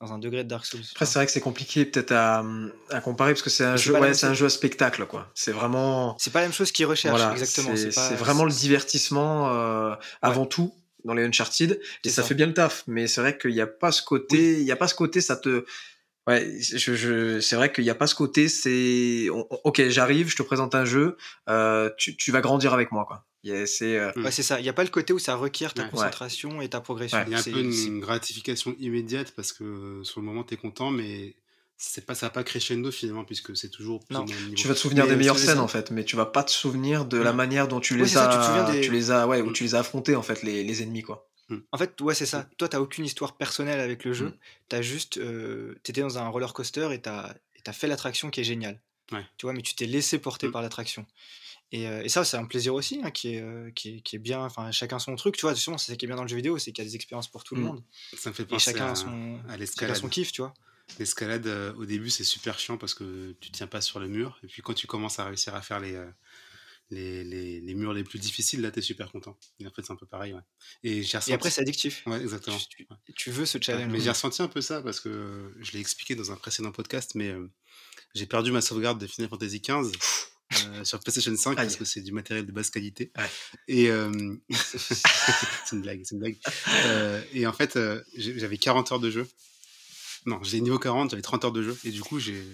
dans 0.00 0.12
un 0.12 0.18
degré 0.18 0.44
de 0.44 0.48
Dark 0.48 0.64
Souls. 0.64 0.80
Après, 0.92 1.04
c'est 1.06 1.18
vrai 1.18 1.26
que 1.26 1.32
c'est 1.32 1.40
compliqué 1.40 1.84
peut-être 1.84 2.12
à, 2.12 2.42
à 2.90 3.00
comparer 3.02 3.32
parce 3.32 3.42
que 3.42 3.50
c'est 3.50 3.64
un 3.64 3.72
Mais 3.72 3.78
jeu, 3.78 3.92
ouais, 4.00 4.14
c'est 4.14 4.26
un 4.26 4.34
jeu 4.34 4.46
à 4.46 4.50
spectacle, 4.50 5.06
quoi. 5.06 5.30
C'est 5.34 5.52
vraiment. 5.52 6.16
C'est 6.18 6.32
pas 6.32 6.40
la 6.40 6.46
même 6.46 6.54
chose 6.54 6.72
qu'ils 6.72 6.86
recherchent, 6.86 7.16
Voilà, 7.18 7.32
exactement. 7.32 7.76
c'est 7.76 8.14
vraiment 8.16 8.44
le 8.44 8.52
divertissement 8.52 9.52
euh, 9.54 9.94
avant 10.22 10.46
tout 10.46 10.74
dans 11.04 11.14
les 11.14 11.24
Uncharted 11.24 11.80
et 12.04 12.08
ça. 12.08 12.22
fait 12.22 12.34
bien 12.34 12.46
le 12.46 12.54
taf. 12.54 12.84
Mais 12.86 13.06
c'est 13.06 13.20
vrai 13.20 13.36
qu'il 13.36 13.52
n'y 13.52 13.60
a 13.60 13.66
pas 13.66 13.92
ce 13.92 14.02
côté, 14.02 14.60
il 14.60 14.66
y 14.66 14.72
a 14.72 14.76
pas 14.76 14.88
ce 14.88 14.94
côté, 14.94 15.20
ça 15.20 15.36
te, 15.36 15.64
ouais, 16.26 16.58
je, 16.60 16.94
je, 16.94 17.40
c'est 17.40 17.56
vrai 17.56 17.72
qu'il 17.72 17.84
n'y 17.84 17.90
a 17.90 17.94
pas 17.94 18.06
ce 18.06 18.14
côté, 18.14 18.48
c'est, 18.48 19.28
ok, 19.30 19.88
j'arrive, 19.88 20.28
je 20.28 20.36
te 20.36 20.42
présente 20.42 20.74
un 20.74 20.84
jeu, 20.84 21.16
euh, 21.48 21.90
tu, 21.98 22.16
tu 22.16 22.30
vas 22.32 22.40
grandir 22.40 22.72
avec 22.74 22.92
moi, 22.92 23.04
quoi. 23.06 23.24
Il 23.44 23.50
y 23.52 23.56
a- 23.56 23.66
C'est, 23.66 23.98
euh, 23.98 24.12
Ouais, 24.16 24.30
c'est 24.30 24.44
ça. 24.44 24.60
Il 24.60 24.66
y 24.66 24.68
a 24.68 24.72
pas 24.72 24.84
le 24.84 24.90
côté 24.90 25.12
où 25.12 25.18
ça 25.18 25.34
requiert 25.34 25.74
ta 25.74 25.82
Ouais. 25.82 25.88
concentration 25.90 26.62
et 26.62 26.68
ta 26.68 26.80
progression. 26.80 27.18
Ouais. 27.18 27.24
Il 27.26 27.32
y 27.32 27.34
a 27.34 27.38
un 27.38 27.42
C'est- 27.42 27.50
peu 27.50 27.58
une, 27.60 27.98
gratification 28.00 28.76
immédiate 28.78 29.32
parce 29.34 29.52
que 29.52 30.00
sur 30.04 30.20
le 30.20 30.26
moment, 30.26 30.44
tu 30.44 30.54
es 30.54 30.56
content, 30.56 30.92
mais 30.92 31.34
c'est 31.76 32.06
pas, 32.06 32.14
ça 32.14 32.26
va 32.26 32.30
pas 32.30 32.44
crescendo 32.44 32.92
finalement, 32.92 33.24
puisque 33.24 33.56
c'est 33.56 33.70
toujours 33.70 34.04
plus 34.04 34.14
Non. 34.14 34.24
tu 34.54 34.68
vas 34.68 34.74
te 34.74 34.78
souvenir 34.78 35.04
Mais 35.06 35.10
des 35.10 35.16
meilleures 35.16 35.36
scènes 35.38 35.58
en 35.58 35.66
fait, 35.66 35.90
mais 35.90 36.04
tu 36.04 36.14
vas 36.14 36.26
pas 36.26 36.44
te 36.44 36.52
souvenir 36.52 37.04
de 37.04 37.18
la 37.18 37.32
Mm. 37.32 37.36
manière 37.36 37.66
dont 37.66 37.80
tu 37.80 37.96
les 37.96 38.06
ça, 38.06 38.28
tu 38.28 38.36
te 38.36 38.40
as, 38.40 38.46
souviens 38.46 38.70
des- 38.72 38.80
tu 38.82 38.92
les 38.92 39.10
as, 39.10 39.26
ouais, 39.26 39.40
où 39.40 39.50
Mm. 39.50 39.52
tu 39.54 39.64
les 39.64 39.74
as 39.74 39.80
affrontés 39.80 40.14
en 40.14 40.22
fait 40.22 40.44
les, 40.44 40.62
les 40.62 40.82
ennemis 40.84 41.02
quoi. 41.02 41.28
En 41.72 41.78
fait, 41.78 42.00
ouais, 42.00 42.14
c'est 42.14 42.26
ça. 42.26 42.48
Toi, 42.58 42.68
t'as 42.68 42.80
aucune 42.80 43.04
histoire 43.04 43.36
personnelle 43.36 43.80
avec 43.80 44.04
le 44.04 44.12
jeu. 44.12 44.26
Mm. 44.28 44.36
T'as 44.68 44.82
juste, 44.82 45.18
euh, 45.18 45.74
t'étais 45.82 46.00
dans 46.00 46.18
un 46.18 46.28
roller 46.28 46.52
coaster 46.52 46.88
et 46.92 47.00
t'as, 47.00 47.34
et 47.56 47.60
t'as 47.62 47.72
fait 47.72 47.86
l'attraction 47.86 48.30
qui 48.30 48.40
est 48.40 48.44
géniale. 48.44 48.80
Ouais. 49.12 49.24
Tu 49.36 49.46
vois, 49.46 49.52
mais 49.52 49.62
tu 49.62 49.74
t'es 49.74 49.86
laissé 49.86 50.18
porter 50.18 50.48
Mm. 50.48 50.52
par 50.52 50.62
l'attraction. 50.62 51.06
Et, 51.72 51.88
euh, 51.88 52.02
et 52.02 52.08
ça, 52.10 52.24
c'est 52.24 52.36
un 52.36 52.44
plaisir 52.44 52.74
aussi, 52.74 53.00
hein, 53.02 53.10
qui, 53.10 53.34
est, 53.34 53.40
euh, 53.40 53.70
qui, 53.74 53.96
est, 53.96 54.00
qui 54.00 54.16
est 54.16 54.18
bien. 54.18 54.40
Enfin, 54.44 54.70
chacun 54.72 54.98
son 54.98 55.16
truc. 55.16 55.36
Tu 55.36 55.42
vois, 55.42 55.54
c'est 55.56 55.70
ça 55.78 55.96
qui 55.96 56.04
est 56.04 56.08
bien 56.08 56.16
dans 56.16 56.22
le 56.22 56.28
jeu 56.28 56.36
vidéo, 56.36 56.58
c'est 56.58 56.70
qu'il 56.72 56.84
y 56.84 56.86
a 56.86 56.90
des 56.90 56.96
expériences 56.96 57.28
pour 57.28 57.44
tout 57.44 57.54
le 57.54 57.62
Mm. 57.62 57.64
monde. 57.64 57.82
Ça 58.16 58.30
me 58.30 58.34
fait 58.34 58.42
Et 58.42 58.46
penser 58.46 58.72
chacun 58.72 58.86
à, 58.88 58.90
a 58.90 58.94
son, 58.94 59.08
à 59.08 59.42
chacun 59.42 59.56
l'escalade. 59.58 59.96
son 59.96 60.08
kiff, 60.08 60.32
tu 60.32 60.42
vois. 60.42 60.52
L'escalade, 60.98 61.46
au 61.78 61.86
début, 61.86 62.10
c'est 62.10 62.24
super 62.24 62.58
chiant 62.58 62.76
parce 62.76 62.92
que 62.92 63.34
tu 63.40 63.50
tiens 63.50 63.66
pas 63.66 63.80
sur 63.80 63.98
le 64.00 64.08
mur. 64.08 64.38
Et 64.44 64.46
puis 64.48 64.60
quand 64.62 64.74
tu 64.74 64.86
commences 64.86 65.18
à 65.18 65.24
réussir 65.24 65.54
à 65.54 65.62
faire 65.62 65.80
les, 65.80 65.98
les, 66.90 67.24
les, 67.24 67.60
les 67.60 67.74
murs 67.74 67.92
les 67.94 68.04
plus 68.04 68.18
difficiles, 68.18 68.60
là, 68.60 68.70
tu 68.70 68.80
es 68.80 68.82
super 68.82 69.10
content. 69.10 69.38
Et 69.60 69.66
en 69.66 69.70
fait, 69.70 69.82
c'est 69.86 69.92
un 69.92 69.96
peu 69.96 70.06
pareil. 70.06 70.34
Ouais. 70.34 70.40
Et 70.82 71.02
j'ai 71.02 71.16
ressenti. 71.16 71.30
Et 71.30 71.34
après, 71.34 71.50
c'est 71.50 71.62
addictif. 71.62 72.02
Ouais, 72.06 72.20
exactement. 72.20 72.58
Tu, 72.58 72.86
tu- 72.86 73.12
tu 73.14 73.30
veux 73.30 73.46
ce 73.46 73.56
Ouais, 73.58 73.64
challenge. 73.64 73.90
mais 73.92 74.00
j'ai 74.00 74.10
ressenti 74.10 74.42
un 74.42 74.48
peu 74.48 74.60
ça 74.60 74.82
parce 74.82 75.00
que 75.00 75.54
je 75.60 75.72
l'ai 75.72 75.80
expliqué 75.80 76.14
dans 76.14 76.30
un 76.32 76.36
précédent 76.36 76.70
podcast, 76.72 77.12
mais 77.14 77.28
euh, 77.30 77.50
j'ai 78.14 78.26
perdu 78.26 78.52
ma 78.52 78.60
sauvegarde 78.60 79.00
de 79.00 79.06
Final 79.06 79.30
Fantasy 79.30 79.60
XV 79.60 79.90
euh, 80.66 80.84
sur 80.84 81.00
PlayStation 81.00 81.34
5 81.34 81.54
parce 81.56 81.76
que 81.76 81.84
c'est 81.86 82.02
du 82.02 82.12
matériel 82.12 82.44
de 82.44 82.52
basse 82.52 82.68
qualité. 82.68 83.10
Ouais. 83.16 83.30
Et 83.68 83.90
euh, 83.90 84.34
c'est 84.50 85.72
une 85.76 85.80
blague, 85.82 86.02
c'est 86.04 86.14
une 86.14 86.20
blague. 86.20 86.36
Euh, 86.84 87.22
et 87.32 87.46
en 87.46 87.52
fait, 87.54 87.78
j'avais 88.16 88.58
40 88.58 88.92
heures 88.92 89.00
de 89.00 89.10
jeu. 89.10 89.26
Non, 90.26 90.42
j'ai 90.42 90.60
niveau 90.60 90.78
40, 90.78 91.10
j'avais 91.10 91.22
30 91.22 91.44
heures 91.46 91.52
de 91.52 91.62
jeu. 91.62 91.76
Et 91.84 91.90
du 91.90 92.00
coup, 92.02 92.20
j'ai- 92.20 92.44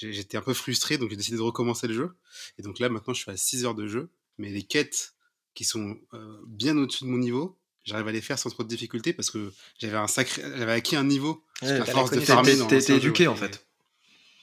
j'étais 0.00 0.36
un 0.36 0.42
peu 0.42 0.54
frustré, 0.54 0.98
donc 0.98 1.10
j'ai 1.10 1.16
décidé 1.16 1.36
de 1.36 1.42
recommencer 1.42 1.86
le 1.86 1.94
jeu. 1.94 2.10
Et 2.58 2.62
donc 2.62 2.78
là, 2.78 2.88
maintenant, 2.88 3.12
je 3.14 3.20
suis 3.22 3.30
à 3.30 3.36
6 3.36 3.64
heures 3.64 3.74
de 3.74 3.86
jeu, 3.86 4.10
mais 4.38 4.50
les 4.50 4.62
quêtes 4.62 5.14
qui 5.54 5.64
sont 5.64 5.96
euh, 6.14 6.38
bien 6.46 6.76
au-dessus 6.78 7.04
de 7.04 7.08
mon 7.10 7.18
niveau, 7.18 7.58
j'arrive 7.84 8.08
à 8.08 8.12
les 8.12 8.20
faire 8.20 8.38
sans 8.38 8.50
trop 8.50 8.62
de 8.62 8.68
difficulté 8.68 9.12
parce 9.12 9.30
que 9.30 9.52
j'avais 9.78 9.96
un 9.96 10.06
sacré, 10.06 10.42
j'avais 10.56 10.72
acquis 10.72 10.96
un 10.96 11.04
niveau 11.04 11.44
Ouais, 11.62 11.70
à 11.72 11.84
force 11.84 12.10
de 12.12 12.20
farmer 12.20 12.52
T'es- 12.52 12.58
dans 12.58 12.66
t'es- 12.66 12.74
l'ancien 12.76 12.94
t'es 12.96 13.00
jeu, 13.02 13.08
éduqué, 13.08 13.24
ouais. 13.26 13.32
en 13.32 13.36
fait. 13.36 13.66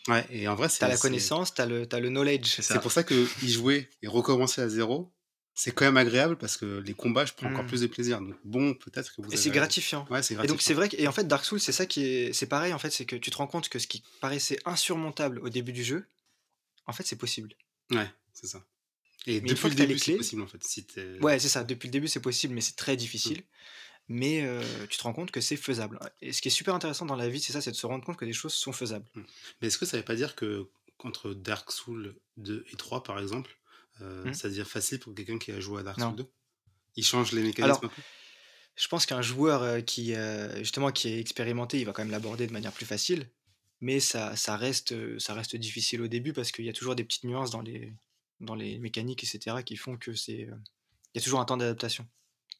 Ouais, 0.07 0.25
et 0.29 0.47
en 0.47 0.55
vrai, 0.55 0.69
c'est 0.69 0.79
T'as 0.79 0.87
la 0.87 0.95
c'est- 0.95 1.01
connaissance, 1.01 1.53
t'as 1.53 1.65
le, 1.65 1.85
t'as 1.85 1.99
le 1.99 2.09
knowledge. 2.09 2.45
C'est 2.55 2.61
ça. 2.61 2.75
C'est 2.75 2.79
pour 2.81 2.91
ça 2.91 3.03
que 3.03 3.27
y 3.43 3.49
jouer 3.51 3.89
et 4.01 4.07
recommencer 4.07 4.61
à 4.61 4.69
zéro, 4.69 5.11
c'est 5.59 5.71
quand 5.71 5.85
même 5.85 5.97
agréable 5.97 6.37
parce 6.37 6.55
que 6.55 6.81
les 6.85 6.93
combats, 6.93 7.25
je 7.25 7.33
prends 7.33 7.47
encore 7.49 7.63
Mm. 7.63 7.67
plus 7.67 7.81
de 7.81 7.87
plaisir. 7.87 8.21
Donc 8.21 8.35
bon, 8.45 8.75
peut-être 8.75 9.09
que 9.15 9.21
vous. 9.23 9.29
Et 9.29 9.33
avez 9.33 9.37
c'est 9.41 9.49
gratifiant. 9.49 10.05
Ouais, 10.11 10.21
Et 10.29 10.47
donc 10.47 10.61
c'est 10.61 10.75
vrai 10.75 10.87
que, 10.87 10.95
et 10.97 11.07
en 11.07 11.11
fait 11.11 11.27
Dark 11.27 11.43
Souls 11.43 11.59
c'est 11.59 11.71
ça 11.71 11.87
qui 11.87 12.05
est 12.05 12.31
c'est 12.31 12.45
pareil 12.45 12.73
en 12.73 12.79
fait 12.79 12.91
c'est 12.91 13.05
que 13.05 13.15
tu 13.15 13.31
te 13.31 13.37
rends 13.37 13.47
compte 13.47 13.67
que 13.67 13.79
ce 13.79 13.87
qui 13.87 14.03
paraissait 14.21 14.59
insurmontable 14.65 15.39
au 15.39 15.49
début 15.49 15.73
du 15.73 15.83
jeu 15.83 16.05
en 16.85 16.93
fait 16.93 17.05
c'est 17.07 17.15
possible. 17.15 17.53
Ouais, 17.91 18.07
c'est 18.33 18.47
ça. 18.47 18.63
Et 19.25 19.41
depuis 19.41 19.67
le 19.69 19.75
début, 19.75 19.97
c'est 19.97 20.15
possible 20.15 20.41
en 20.43 20.47
fait. 20.47 20.63
Si 20.63 20.85
Ouais 21.21 21.39
c'est 21.39 21.49
ça 21.49 21.63
depuis 21.63 21.87
le 21.87 21.91
début 21.91 22.07
c'est 22.07 22.21
possible 22.21 22.53
mais 22.53 22.61
c'est 22.61 22.75
très 22.75 22.95
difficile 22.95 23.41
mais 24.09 24.43
euh, 24.45 24.63
tu 24.89 24.97
te 24.97 25.03
rends 25.03 25.11
compte 25.13 25.31
que 25.31 25.41
c'est 25.41 25.57
faisable. 25.57 25.99
Et 26.21 26.31
ce 26.33 26.41
qui 26.41 26.47
est 26.49 26.51
super 26.51 26.75
intéressant 26.75 27.05
dans 27.07 27.15
la 27.17 27.27
vie 27.29 27.41
c'est 27.41 27.51
ça 27.51 27.61
c'est 27.61 27.71
de 27.71 27.75
se 27.75 27.87
rendre 27.87 28.05
compte 28.05 28.15
que 28.17 28.25
des 28.25 28.31
choses 28.33 28.53
sont 28.53 28.73
faisables. 28.73 29.05
Mais 29.59 29.67
est-ce 29.69 29.79
que 29.79 29.85
ça 29.87 29.97
veut 29.97 30.03
pas 30.03 30.15
dire 30.15 30.35
que 30.35 30.67
entre 30.99 31.33
Dark 31.33 31.71
Souls 31.71 32.15
2 32.37 32.63
et 32.71 32.75
3 32.75 33.03
par 33.03 33.19
exemple, 33.19 33.56
euh, 34.01 34.33
ça 34.33 34.49
devient 34.49 34.65
facile 34.65 34.99
pour 34.99 35.13
quelqu'un 35.13 35.37
qui 35.37 35.51
a 35.51 35.59
joué 35.59 35.81
à 35.81 35.83
Dark. 35.83 35.99
Souls 35.99 36.15
2 36.15 36.25
Il 36.95 37.03
change 37.03 37.31
les 37.31 37.41
mécanismes 37.41 37.79
Alors, 37.79 37.93
Je 38.75 38.87
pense 38.87 39.05
qu'un 39.05 39.21
joueur 39.21 39.63
euh, 39.63 39.81
qui 39.81 40.13
euh, 40.13 40.57
justement 40.59 40.91
qui 40.91 41.09
est 41.09 41.19
expérimenté 41.19 41.79
il 41.79 41.85
va 41.85 41.93
quand 41.93 42.03
même 42.03 42.11
l'aborder 42.11 42.47
de 42.47 42.53
manière 42.53 42.71
plus 42.71 42.85
facile 42.85 43.29
mais 43.79 43.99
ça, 43.99 44.35
ça 44.35 44.57
reste 44.57 44.91
euh, 44.93 45.19
ça 45.19 45.33
reste 45.33 45.55
difficile 45.55 46.01
au 46.01 46.07
début 46.07 46.33
parce 46.33 46.51
qu'il 46.51 46.65
y 46.65 46.69
a 46.69 46.73
toujours 46.73 46.95
des 46.95 47.03
petites 47.03 47.23
nuances 47.23 47.51
dans 47.51 47.61
les 47.61 47.93
dans 48.39 48.55
les 48.55 48.77
mécaniques 48.79 49.23
etc 49.23 49.57
qui 49.65 49.75
font 49.75 49.97
que 49.97 50.13
c'est 50.13 50.47
il 51.13 51.15
y 51.15 51.19
a 51.19 51.21
toujours 51.21 51.39
un 51.39 51.45
temps 51.45 51.57
d'adaptation. 51.57 52.07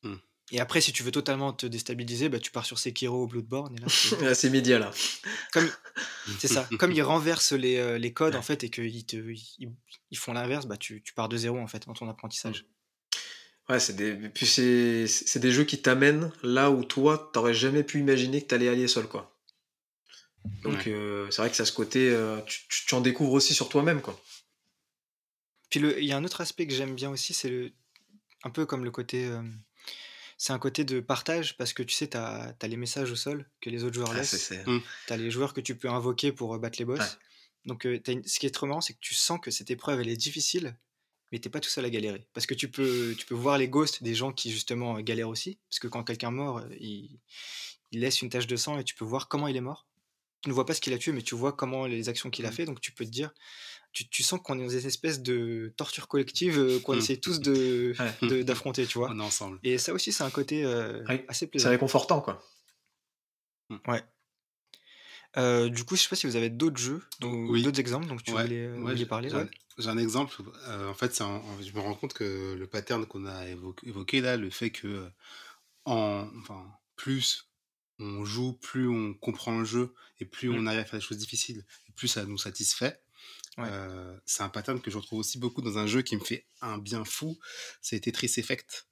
Hmm. 0.03 0.15
Et 0.51 0.59
après, 0.61 0.79
si 0.79 0.93
tu 0.93 1.03
veux 1.03 1.11
totalement 1.11 1.51
te 1.51 1.65
déstabiliser, 1.65 2.29
bah, 2.29 2.39
tu 2.39 2.51
pars 2.51 2.65
sur 2.65 2.79
Sekiro 2.79 3.23
ou 3.23 3.27
Bloodborne. 3.27 3.75
Et 3.75 3.79
là, 3.79 3.87
c'est- 3.89 4.21
Là, 4.21 4.33
c'est 4.35 4.49
média 4.49 4.79
là. 4.79 4.91
comme, 5.51 5.69
c'est 6.39 6.47
ça. 6.47 6.69
Comme 6.79 6.91
ils 6.93 7.01
renversent 7.03 7.51
les, 7.51 7.77
euh, 7.77 7.97
les 7.97 8.13
codes 8.13 8.35
en 8.35 8.41
fait 8.41 8.63
et 8.63 8.69
qu'ils 8.69 9.05
te, 9.05 9.17
ils, 9.17 9.71
ils 10.11 10.17
font 10.17 10.31
l'inverse, 10.33 10.65
bah, 10.65 10.77
tu, 10.77 11.01
tu 11.01 11.13
pars 11.13 11.27
de 11.27 11.35
zéro 11.37 11.57
en 11.59 11.67
fait 11.67 11.85
dans 11.85 11.93
ton 11.93 12.09
apprentissage. 12.09 12.65
Ouais, 13.67 13.81
c'est 13.81 13.97
des, 13.97 14.13
puis 14.29 14.45
c'est, 14.45 15.07
c'est 15.07 15.39
des 15.41 15.51
jeux 15.51 15.65
qui 15.65 15.81
t'amènent 15.81 16.31
là 16.43 16.71
où 16.71 16.85
toi, 16.85 17.29
t'aurais 17.33 17.53
jamais 17.53 17.83
pu 17.83 17.99
imaginer 17.99 18.41
que 18.41 18.47
t'allais 18.47 18.69
aller 18.69 18.87
seul, 18.87 19.07
quoi. 19.09 19.37
Donc, 20.63 20.75
Ouais. 20.85 20.93
euh, 20.93 21.29
c'est 21.29 21.41
vrai 21.41 21.49
que 21.49 21.57
ça, 21.57 21.65
ce 21.65 21.73
côté, 21.73 22.09
euh, 22.09 22.39
tu, 22.47 22.61
tu- 22.69 22.95
en 22.95 23.01
découvres 23.01 23.33
aussi 23.33 23.53
sur 23.53 23.67
toi-même, 23.67 24.01
quoi. 24.01 24.17
Puis 25.69 25.81
le- 25.81 25.99
il 26.01 26.05
y 26.07 26.13
a 26.13 26.17
un 26.17 26.23
autre 26.23 26.39
aspect 26.39 26.65
que 26.65 26.73
j'aime 26.73 26.95
bien 26.95 27.09
aussi, 27.09 27.33
c'est 27.33 27.49
le, 27.49 27.73
un 28.45 28.49
peu 28.49 28.65
comme 28.65 28.85
le 28.85 28.91
côté, 28.91 29.25
euh, 29.25 29.41
c'est 30.38 30.53
un 30.53 30.59
côté 30.59 30.83
de 30.85 30.99
partage 30.99 31.57
parce 31.57 31.73
que 31.73 31.83
tu 31.83 31.93
sais, 31.95 32.07
tu 32.09 32.17
as, 32.17 32.55
les 32.63 32.77
messages 32.77 33.11
au 33.11 33.15
sol 33.15 33.49
que 33.61 33.69
les 33.69 33.83
autres 33.83 33.95
joueurs 33.95 34.11
Ah, 34.11 34.17
laissent. 34.17 34.38
c'est- 34.38 34.65
Mm. 34.67 34.81
Tu 35.07 35.13
as 35.13 35.17
les 35.17 35.31
joueurs 35.31 35.53
que 35.53 35.61
tu 35.61 35.75
peux 35.75 35.89
invoquer 35.89 36.31
pour 36.31 36.53
euh, 36.55 36.59
battre 36.59 36.77
les 36.79 36.85
boss. 36.85 36.99
Ouais. 36.99 37.05
Donc, 37.65 37.85
euh, 37.85 37.99
une- 38.07 38.23
ce 38.23 38.39
qui 38.39 38.45
est 38.45 38.51
trop 38.51 38.65
marrant, 38.67 38.81
c'est 38.81 38.93
que 38.93 38.99
tu 39.01 39.13
sens 39.15 39.39
que 39.41 39.51
cette 39.51 39.71
épreuve, 39.71 39.99
elle 40.01 40.09
est 40.09 40.15
difficile, 40.15 40.77
mais 41.31 41.39
t'es 41.39 41.49
pas 41.49 41.59
tout 41.59 41.69
seul 41.69 41.83
à 41.85 41.89
galérer. 41.89 42.27
Parce 42.33 42.45
que 42.45 42.53
tu 42.53 42.69
peux, 42.69 43.15
tu 43.17 43.25
peux 43.25 43.35
voir 43.35 43.57
les 43.57 43.67
ghosts 43.67 44.03
des 44.03 44.15
gens 44.15 44.31
qui, 44.31 44.51
justement, 44.51 44.97
euh, 44.97 45.01
galèrent 45.01 45.27
aussi. 45.29 45.57
Parce 45.69 45.79
que 45.79 45.88
quand 45.88 46.03
quelqu'un 46.03 46.31
meurt, 46.31 46.63
euh, 46.63 46.75
il, 46.79 47.19
il 47.91 47.99
laisse 48.01 48.21
une 48.21 48.29
tache 48.29 48.47
de 48.47 48.55
sang 48.55 48.77
et 48.79 48.83
tu 48.83 48.95
peux 48.95 49.05
voir 49.05 49.27
comment 49.27 49.47
il 49.47 49.57
est 49.57 49.61
mort. 49.61 49.85
tu 50.43 50.49
ne 50.49 50.53
vois 50.53 50.67
pas 50.67 50.75
ce 50.75 50.81
qu'il 50.81 50.93
a 50.93 50.99
tué, 50.99 51.11
mais 51.13 51.23
tu 51.23 51.33
vois 51.35 51.51
comment 51.51 51.88
les 51.88 52.09
actions 52.09 52.29
qu'il 52.29 52.45
a 52.45 52.51
Mmh. 52.51 52.53
fait, 52.53 52.65
donc 52.65 52.79
tu 52.79 52.91
peux 52.91 53.03
te 53.03 53.09
dire, 53.09 53.33
tu, 53.93 54.07
tu 54.09 54.21
sens 54.23 54.39
qu'on 54.43 54.59
est 54.59 54.63
dans 54.63 54.69
une 54.69 54.85
espèce 54.85 55.21
de 55.21 55.73
torture 55.75 56.07
collective 56.07 56.59
euh, 56.59 56.79
qu'on 56.79 56.93
Mmh. 56.95 56.97
essaie 56.99 57.17
tous 57.17 57.39
de 57.39 57.93
Ouais. 58.21 58.43
d'affronter, 58.43 58.85
tu 58.85 58.97
vois. 58.99 59.09
On 59.11 59.19
est 59.19 59.23
ensemble. 59.23 59.59
Et 59.63 59.77
ça 59.77 59.93
aussi, 59.93 60.11
c'est 60.11 60.23
un 60.23 60.29
côté 60.29 60.63
euh, 60.63 61.03
Ouais, 61.05 61.25
assez 61.27 61.39
C'est 61.45 61.47
plaisant. 61.47 61.69
réconfortant, 61.69 62.21
quoi. 62.21 62.43
Euh, 65.35 65.69
du 65.69 65.83
coup, 65.83 65.95
je 65.95 66.01
sais 66.03 66.09
pas 66.09 66.15
si 66.15 66.25
vous 66.25 66.35
avez 66.35 66.49
d'autres 66.49 66.77
jeux, 66.77 67.03
Oui. 67.21 67.61
d'autres 67.61 67.79
exemples, 67.79 68.07
donc 68.07 68.23
tu 68.23 68.31
Ouais, 68.31 68.43
voulais, 68.43 68.67
ouais, 68.71 69.05
parler. 69.05 69.29
j'ai 69.29 69.35
ouais. 69.35 69.49
un- 69.89 69.97
exemple. 69.97 70.35
euh, 70.67 70.89
en 70.89 70.93
fait, 70.93 71.13
c'est 71.13 71.23
un- 71.23 71.41
je 71.61 71.71
me 71.73 71.79
rends 71.79 71.93
compte 71.93 72.13
que 72.13 72.55
le 72.57 72.67
pattern 72.67 73.05
qu'on 73.05 73.25
a 73.25 73.47
évoqué, 73.47 73.88
évoqué 73.88 74.21
là, 74.21 74.35
le 74.38 74.49
fait 74.49 74.71
que 74.71 74.88
euh, 74.88 75.09
en, 75.85 76.27
enfin, 76.41 76.65
plus 76.95 77.49
on 77.99 78.25
joue, 78.25 78.53
plus 78.53 78.88
on 78.88 79.13
comprend 79.13 79.59
le 79.59 79.65
jeu 79.65 79.93
et 80.19 80.25
plus 80.25 80.49
Mm. 80.49 80.55
on 80.55 80.65
arrive 80.67 80.79
à 80.79 80.85
faire 80.85 80.99
des 80.99 81.05
choses 81.05 81.17
difficiles, 81.17 81.65
et 81.88 81.91
plus 81.91 82.07
ça 82.07 82.25
nous 82.25 82.38
satisfait. 82.38 82.99
Ouais. 83.58 83.68
Euh, 83.72 84.16
c'est 84.26 84.43
un 84.43 84.49
pattern 84.49 84.80
que 84.82 84.91
je 84.91 84.97
retrouve 84.97 85.20
aussi 85.20 85.39
beaucoup 85.39 85.62
dans 85.62 85.78
un 85.78 85.88
jeu 85.88 86.01
qui 86.03 86.16
me 86.16 86.24
fait 86.24 86.45
un 86.62 86.78
bien 86.78 87.03
fou. 87.05 87.38
C'est 87.82 87.99
Tetris 87.99 88.32
Effect. 88.38 88.88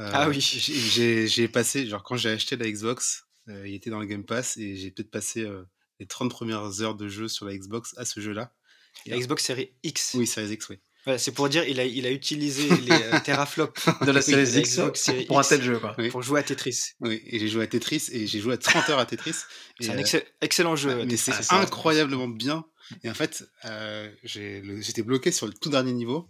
Euh, 0.00 0.10
Ah 0.12 0.28
oui. 0.28 0.40
j'ai- 0.40 1.48
passé, 1.48 1.86
genre 1.86 2.02
quand 2.04 2.16
j'ai 2.16 2.30
acheté 2.30 2.56
la 2.56 2.70
Xbox, 2.70 3.24
euh, 3.48 3.66
il 3.66 3.74
était 3.74 3.90
dans 3.90 3.98
le 3.98 4.06
Game 4.06 4.24
Pass 4.24 4.56
et 4.56 4.76
j'ai 4.76 4.90
peut-être 4.92 5.10
passé 5.10 5.46
les 5.98 6.06
30 6.06 6.30
premières 6.30 6.80
heures 6.80 6.94
de 6.94 7.08
jeu 7.08 7.26
sur 7.28 7.44
la 7.46 7.56
Xbox 7.56 7.94
à 7.96 8.04
ce 8.04 8.20
jeu-là. 8.20 8.52
La 9.06 9.18
Xbox 9.18 9.44
Series 9.44 9.72
X. 9.82 10.14
Oui, 10.14 10.26
Series 10.26 10.52
X, 10.52 10.68
oui. 10.68 10.78
Voilà, 11.04 11.18
c'est 11.18 11.32
pour 11.32 11.48
dire, 11.48 11.64
il 11.66 11.80
a, 11.80 11.84
il 11.84 12.04
a 12.06 12.10
utilisé 12.10 12.68
les 12.68 12.98
teraflops 13.24 13.86
De 14.02 14.06
la 14.06 14.12
la 14.14 14.20
X 14.20 14.30
Xbox 14.74 15.00
Series 15.00 15.24
pour 15.24 15.38
un 15.38 15.42
tel 15.42 15.62
jeu, 15.62 15.78
quoi. 15.78 15.94
Oui. 15.98 16.10
pour 16.10 16.22
jouer 16.22 16.40
à 16.40 16.42
Tetris. 16.42 16.90
Oui, 17.00 17.22
et 17.26 17.38
j'ai 17.38 17.48
joué 17.48 17.62
à 17.64 17.66
Tetris 17.66 18.08
et 18.12 18.26
j'ai 18.26 18.40
joué 18.40 18.54
à 18.54 18.58
30 18.58 18.88
heures 18.90 18.98
à 18.98 19.06
Tetris. 19.06 19.30
Et, 19.80 19.84
C'est 19.84 19.90
un 19.90 19.96
excell- 19.98 20.26
excellent 20.40 20.76
jeu. 20.76 20.94
mais 20.94 21.06
Tetris, 21.16 21.32
c'est 21.42 21.52
incroyablement 21.54 22.28
bien. 22.28 22.64
Et 23.02 23.10
en 23.10 23.14
fait, 23.14 23.44
euh, 23.64 24.10
j'étais 24.24 25.02
bloqué 25.02 25.32
sur 25.32 25.46
le 25.46 25.52
tout 25.52 25.68
dernier 25.70 25.92
niveau 25.92 26.28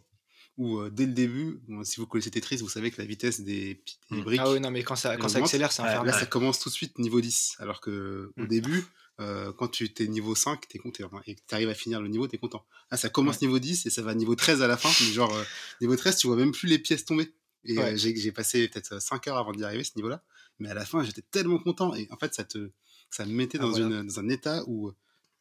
où 0.56 0.78
euh, 0.78 0.90
dès 0.90 1.06
le 1.06 1.12
début, 1.12 1.60
bon, 1.68 1.84
si 1.84 2.00
vous 2.00 2.06
connaissez 2.06 2.30
Tetris, 2.32 2.56
vous 2.56 2.68
savez 2.68 2.90
que 2.90 3.00
la 3.00 3.06
vitesse 3.06 3.40
des, 3.40 3.74
des 4.10 4.16
Mm. 4.16 4.22
briques, 4.22 4.40
Ah 4.42 4.50
oui, 4.50 4.58
non, 4.60 4.70
mais 4.72 4.82
quand 4.82 4.96
ça, 4.96 5.16
quand 5.16 5.28
ça 5.28 5.38
accélère, 5.38 5.70
c'est 5.70 5.82
infernal. 5.82 6.06
là 6.06 6.12
ça 6.12 6.26
commence 6.26 6.58
tout 6.58 6.68
de 6.68 6.74
suite 6.74 6.98
niveau 6.98 7.20
10. 7.20 7.54
Alors 7.60 7.80
que 7.80 8.32
au 8.36 8.42
Mm. 8.42 8.48
début, 8.48 8.84
euh, 9.20 9.52
quand 9.52 9.68
tu 9.68 9.88
es 9.98 10.06
niveau 10.08 10.34
5, 10.34 10.66
t'es 10.68 10.78
content. 10.78 11.08
Et 11.26 11.36
que 11.36 11.40
tu 11.46 11.54
arrives 11.54 11.68
à 11.68 11.74
finir 11.74 12.00
le 12.00 12.08
niveau, 12.08 12.26
t'es 12.26 12.38
content. 12.38 12.66
Là 12.90 12.96
ça 12.96 13.08
commence 13.08 13.40
niveau 13.40 13.58
10 13.60 13.86
et 13.86 13.90
ça 13.90 14.02
va 14.02 14.14
niveau 14.16 14.34
13 14.34 14.60
à 14.62 14.66
la 14.66 14.76
fin. 14.76 14.90
Mais 15.04 15.12
genre, 15.12 15.32
euh, 15.32 15.44
niveau 15.80 15.94
13, 15.94 16.16
tu 16.16 16.26
vois 16.26 16.36
même 16.36 16.50
plus 16.52 16.66
les 16.68 16.78
pièces 16.80 17.04
tomber. 17.04 17.32
Et 17.64 17.78
Ouais. 17.78 17.96
j'ai 17.96 18.16
j'ai 18.16 18.32
passé 18.32 18.66
peut-être 18.68 19.00
5 19.00 19.28
heures 19.28 19.36
avant 19.38 19.52
d'y 19.52 19.62
arriver, 19.64 19.84
ce 19.84 19.92
niveau-là. 19.96 20.24
Mais 20.58 20.70
à 20.70 20.74
la 20.74 20.84
fin, 20.84 21.04
j'étais 21.04 21.22
tellement 21.22 21.58
content. 21.60 21.94
Et 21.94 22.08
en 22.10 22.16
fait, 22.16 22.34
ça, 22.34 22.42
te, 22.42 22.70
ça 23.10 23.24
me 23.26 23.32
mettait 23.32 23.58
Ah, 23.60 23.62
dans, 23.62 23.70
voilà. 23.70 23.86
une, 23.86 24.06
dans 24.08 24.18
un 24.18 24.28
état 24.28 24.64
où. 24.66 24.90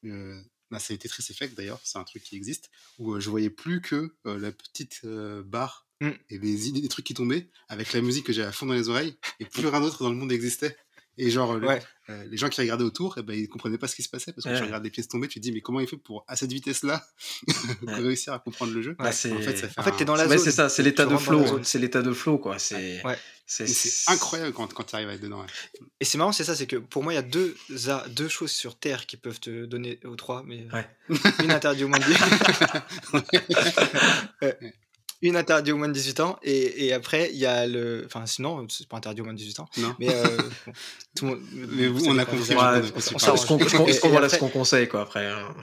Euh, 0.06 0.40
bah, 0.72 0.80
c'est 0.80 0.98
Tetris 0.98 1.26
Effect 1.30 1.56
d'ailleurs, 1.56 1.80
c'est 1.84 1.98
un 1.98 2.04
truc 2.04 2.24
qui 2.24 2.36
existe, 2.36 2.70
où 3.00 3.14
euh, 3.14 3.20
je 3.20 3.30
voyais 3.30 3.50
plus 3.50 3.82
que 3.82 4.16
euh, 4.26 4.40
la 4.40 4.52
petite 4.52 5.02
euh, 5.06 5.44
barre 5.44 5.88
Mm. 6.00 6.10
et 6.30 6.38
les 6.38 6.68
idées 6.68 6.82
des 6.82 6.90
trucs 6.90 7.06
qui 7.06 7.16
tombaient 7.16 7.50
avec 7.70 7.92
la 7.94 8.02
musique 8.02 8.28
que 8.28 8.34
j'avais 8.34 8.50
à 8.50 8.52
fond 8.52 8.68
dans 8.68 8.76
les 8.76 8.88
oreilles 8.88 9.18
et 9.40 9.46
plus 9.46 9.66
rien 9.66 9.82
d'autre 9.82 10.04
dans 10.04 10.12
le 10.12 10.16
monde 10.16 10.32
existait. 10.32 10.78
Et 11.20 11.30
genre, 11.32 11.56
le- 11.56 11.68
euh, 12.10 12.24
les 12.30 12.38
gens 12.38 12.48
qui 12.50 12.62
regardaient 12.62 12.84
autour, 12.84 13.18
eh 13.18 13.24
ben, 13.24 13.34
ils 13.38 13.50
comprenaient 13.50 13.78
pas 13.80 13.88
ce 13.88 13.96
qui 13.96 14.04
se 14.04 14.10
passait 14.10 14.32
parce 14.34 14.46
que 14.46 14.50
Ouais. 14.52 14.58
tu 14.58 14.64
regardes 14.64 14.84
les 14.84 14.92
pièces 14.92 15.08
tomber, 15.08 15.28
tu 15.28 15.40
te 15.40 15.44
dis, 15.44 15.52
mais 15.52 15.62
comment 15.62 15.80
il 15.80 15.88
fait 15.88 15.98
pour, 15.98 16.24
à 16.28 16.36
cette 16.36 16.52
vitesse-là, 16.54 17.04
réussir 17.88 18.34
à 18.34 18.40
comprendre 18.40 18.74
le 18.74 18.82
jeu? 18.82 18.96
Bah, 19.00 19.12
c'est- 19.12 19.32
En 19.32 19.42
fait, 19.42 19.58
ça 19.58 19.68
fait 19.68 19.80
En 19.80 19.84
fait, 19.84 19.92
un- 19.92 19.96
t'es 19.96 20.06
dans 20.06 20.16
la 20.16 20.28
zone. 20.28 20.38
c'est 20.38 20.52
ça, 20.52 20.70
c'est 20.70 20.84
l'état 20.84 21.06
de 21.06 21.18
flow. 21.18 21.64
C'est 21.64 21.80
l'état 21.80 22.02
de 22.02 22.14
flow, 22.14 22.38
quoi. 22.38 22.60
C'est 22.60 23.04
Ouais. 23.04 23.18
c'est- 23.46 23.64
et 23.64 23.68
c'est 23.68 24.12
incroyable 24.12 24.54
quand, 24.54 24.72
quand 24.74 24.84
tu 24.84 24.96
arrives 24.96 25.10
à 25.10 25.14
être 25.16 25.22
dedans. 25.22 25.42
ouais. 25.42 25.48
Et 26.00 26.06
c'est 26.06 26.18
marrant, 26.18 26.32
c'est 26.32 26.44
ça, 26.44 26.56
c'est 26.56 26.68
que 26.68 26.76
pour 26.78 27.04
moi, 27.04 27.14
il 27.14 27.16
y 27.16 27.20
a 27.20 27.24
deux, 27.24 27.56
a- 27.88 28.06
deux 28.10 28.28
choses 28.30 28.52
sur 28.52 28.78
Terre 28.78 29.06
qui 29.08 29.18
peuvent 29.18 29.40
te 29.40 29.66
donner 29.66 30.00
aux 30.06 30.16
trois, 30.16 30.44
mais 30.46 30.68
Ouais. 30.72 30.88
une 31.44 31.52
interdite 31.52 31.84
au 31.84 31.88
moins 31.88 32.00
de 32.00 32.06
Ouais. 34.42 34.58
Une 35.22 35.36
interdite 35.36 35.74
au 35.74 35.78
moins 35.78 35.88
de 35.88 35.94
18 35.94 36.20
ans, 36.20 36.40
et, 36.44 36.86
et 36.88 36.94
après, 36.94 37.30
il 37.32 37.38
y 37.38 37.46
a 37.46 37.66
le. 37.68 38.04
Enfin, 38.06 38.26
sinon, 38.26 38.68
c'est 38.70 38.88
pas 38.88 38.98
interdit 38.98 39.22
au 39.22 39.24
moins 39.24 39.34
de 39.34 39.38
18 39.40 39.60
ans, 39.62 39.70
Non 39.78 39.96
mais 40.00 40.10
euh, 40.14 40.38
bon, 40.38 40.44
tout 41.18 41.26
le 41.26 41.32
monde. 41.32 41.42
Mais 41.54 41.88
vous, 41.88 42.06
on 42.08 42.18
a 42.18 42.26
des 42.26 42.32
compris, 42.32 42.50
Ouais, 42.50 42.52
on 42.52 42.56
voilà, 42.56 42.78
après- 42.78 44.30
ce 44.30 44.38
qu'on 44.40 44.50
conseille, 44.50 44.88
quoi, 44.88 45.02
après. 45.02 45.26
hein. 45.28 45.56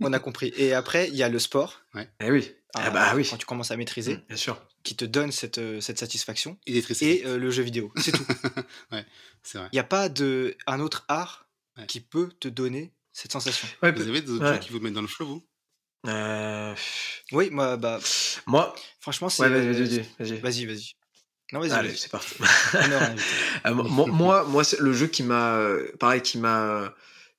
On 0.00 0.12
a 0.12 0.18
compris. 0.18 0.52
Et 0.56 0.74
après, 0.74 1.08
il 1.08 1.14
y 1.16 1.22
a 1.22 1.28
le 1.28 1.38
sport. 1.38 1.80
Eh 2.20 2.30
oui. 2.30 2.52
Ah, 2.74 2.90
bah 2.90 3.12
oui. 3.16 3.26
Quand 3.28 3.38
tu 3.38 3.46
commences 3.46 3.70
à 3.70 3.76
maîtriser, 3.78 4.16
Mm, 4.16 4.22
Bien 4.28 4.36
sûr. 4.36 4.62
qui 4.84 4.94
te 4.94 5.06
donne 5.06 5.32
cette, 5.32 5.56
euh, 5.56 5.80
cette 5.80 5.98
satisfaction. 5.98 6.58
Et 6.66 6.76
Et 7.00 7.22
euh, 7.24 7.38
le 7.38 7.50
jeu 7.50 7.62
vidéo. 7.62 7.90
C'est 7.96 8.12
tout. 8.12 8.26
c'est 9.42 9.56
vrai. 9.58 9.68
Il 9.72 9.76
n'y 9.76 9.80
a 9.80 9.84
pas 9.84 10.08
de, 10.10 10.54
un 10.66 10.80
autre 10.80 11.04
art 11.08 11.44
Ouais. 11.78 11.86
qui 11.86 12.00
peut 12.00 12.30
te 12.40 12.48
donner 12.48 12.92
cette 13.12 13.32
sensation. 13.32 13.68
Ouais, 13.82 13.92
Vous 13.92 14.02
avez 14.08 14.20
d'autres 14.22 14.44
ouais. 14.44 14.54
jeux 14.54 14.58
qui 14.60 14.72
vous 14.72 14.80
mettent 14.80 14.94
dans 14.94 15.02
le 15.02 15.06
flow, 15.08 15.26
vous? 15.26 15.46
Euh, 16.06 16.74
Oui, 17.32 17.50
moi, 17.50 17.76
bah, 17.76 17.98
Moi, 18.46 18.74
franchement, 19.00 19.28
c'est. 19.28 19.42
ouais, 19.42 19.48
vas-y, 19.48 19.66
euh, 19.68 19.72
vas-y, 19.72 19.98
vas-y. 20.18 20.40
Vas-y, 20.40 20.66
vas-y. 20.66 20.92
Non, 21.52 21.60
vas-y. 21.60 21.70
Allez, 21.72 21.88
vas-y. 21.88 21.98
c'est 21.98 22.10
parti. 22.10 22.34
Euh, 23.66 23.74
moi, 23.74 24.06
moi, 24.06 24.44
moi, 24.44 24.64
c'est 24.64 24.80
le 24.80 24.92
jeu 24.92 25.06
qui 25.06 25.22
m'a, 25.22 25.56
euh, 25.56 25.90
pareil, 25.98 26.22
qui 26.22 26.38
m'a, 26.38 26.94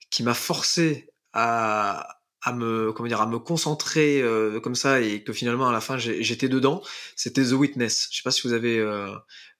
qui 0.10 0.24
m'a 0.24 0.34
forcé 0.34 1.10
à, 1.34 2.18
à 2.42 2.54
me, 2.54 2.92
comment 2.94 3.08
dire, 3.08 3.22
à 3.22 3.28
me 3.28 3.40
concentrer 3.40 4.22
euh, 4.22 4.60
comme 4.60 4.76
ça 4.76 5.02
et 5.02 5.24
que 5.24 5.34
finalement 5.34 5.68
à 5.70 5.72
la 5.72 5.82
fin 5.82 5.98
j'étais 5.98 6.50
dedans. 6.50 6.82
C'était 7.16 7.44
The 7.44 7.52
Witness. 7.54 8.08
Je 8.12 8.18
sais 8.18 8.24
pas 8.24 8.32
si 8.32 8.48
vous 8.48 8.54
avez, 8.54 8.80
euh, 8.80 9.12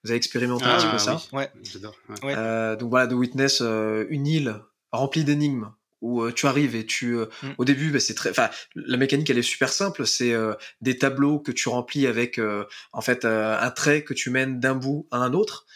vous 0.04 0.10
avez 0.10 0.16
expérimenté 0.16 0.64
un 0.64 0.76
petit 0.78 0.90
peu 0.90 0.98
ça. 0.98 1.20
oui. 1.32 1.38
Ouais. 1.38 1.50
J'adore. 1.62 1.94
ouais. 2.08 2.24
Ouais. 2.24 2.34
Euh, 2.36 2.76
donc 2.76 2.90
voilà, 2.90 3.06
The 3.06 3.12
Witness, 3.12 3.60
euh, 3.62 4.06
une 4.10 4.26
île 4.26 4.56
remplie 4.92 5.24
d'énigmes 5.24 5.70
où 6.00 6.22
euh, 6.22 6.32
tu 6.32 6.46
arrives 6.46 6.74
et 6.76 6.86
tu, 6.86 7.16
euh, 7.16 7.26
Mm. 7.42 7.48
au 7.58 7.64
début, 7.64 7.90
bah, 7.90 8.00
c'est 8.00 8.14
très, 8.14 8.30
enfin, 8.30 8.50
la 8.74 8.96
mécanique 8.96 9.28
elle 9.30 9.38
est 9.38 9.42
super 9.42 9.72
simple. 9.72 10.06
C'est 10.06 10.32
euh, 10.32 10.54
des 10.80 10.96
tableaux 10.98 11.38
que 11.40 11.52
tu 11.52 11.68
remplis 11.68 12.06
avec, 12.06 12.38
euh, 12.38 12.64
en 12.92 13.00
fait, 13.00 13.24
euh, 13.24 13.58
un 13.58 13.70
trait 13.70 14.02
que 14.04 14.14
tu 14.14 14.30
mènes 14.30 14.60
d'un 14.60 14.74
bout 14.74 15.06
à 15.10 15.18
un 15.18 15.32
autre. 15.32 15.66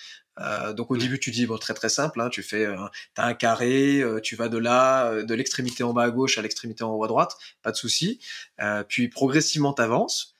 Euh, 0.41 0.73
donc 0.73 0.91
au 0.91 0.95
Ouais. 0.95 1.01
début 1.01 1.21
tu 1.21 1.31
dis 1.31 1.45
bon 1.45 1.59
très 1.59 1.75
très 1.75 1.91
simple 1.91 2.19
hein, 2.19 2.31
tu 2.31 2.43
fais 2.43 2.65
euh, 2.65 2.77
t'as 3.13 3.27
un 3.27 3.35
carré 3.35 4.01
euh, 4.01 4.19
tu 4.19 4.35
vas 4.35 4.49
de 4.49 4.57
là 4.57 5.11
euh, 5.11 5.25
de 5.25 5.35
l'extrémité 5.35 5.83
en 5.85 5.93
bas 5.93 6.05
à 6.05 6.11
gauche 6.11 6.39
à 6.39 6.41
l'extrémité 6.43 6.85
en 6.85 6.91
haut 6.91 7.05
à 7.05 7.07
droite 7.07 7.37
pas 7.61 7.71
de 7.71 7.77
souci 7.77 8.19
euh, 8.63 8.83
puis 8.83 9.09
progressivement 9.09 9.75
t'avances 9.75 10.35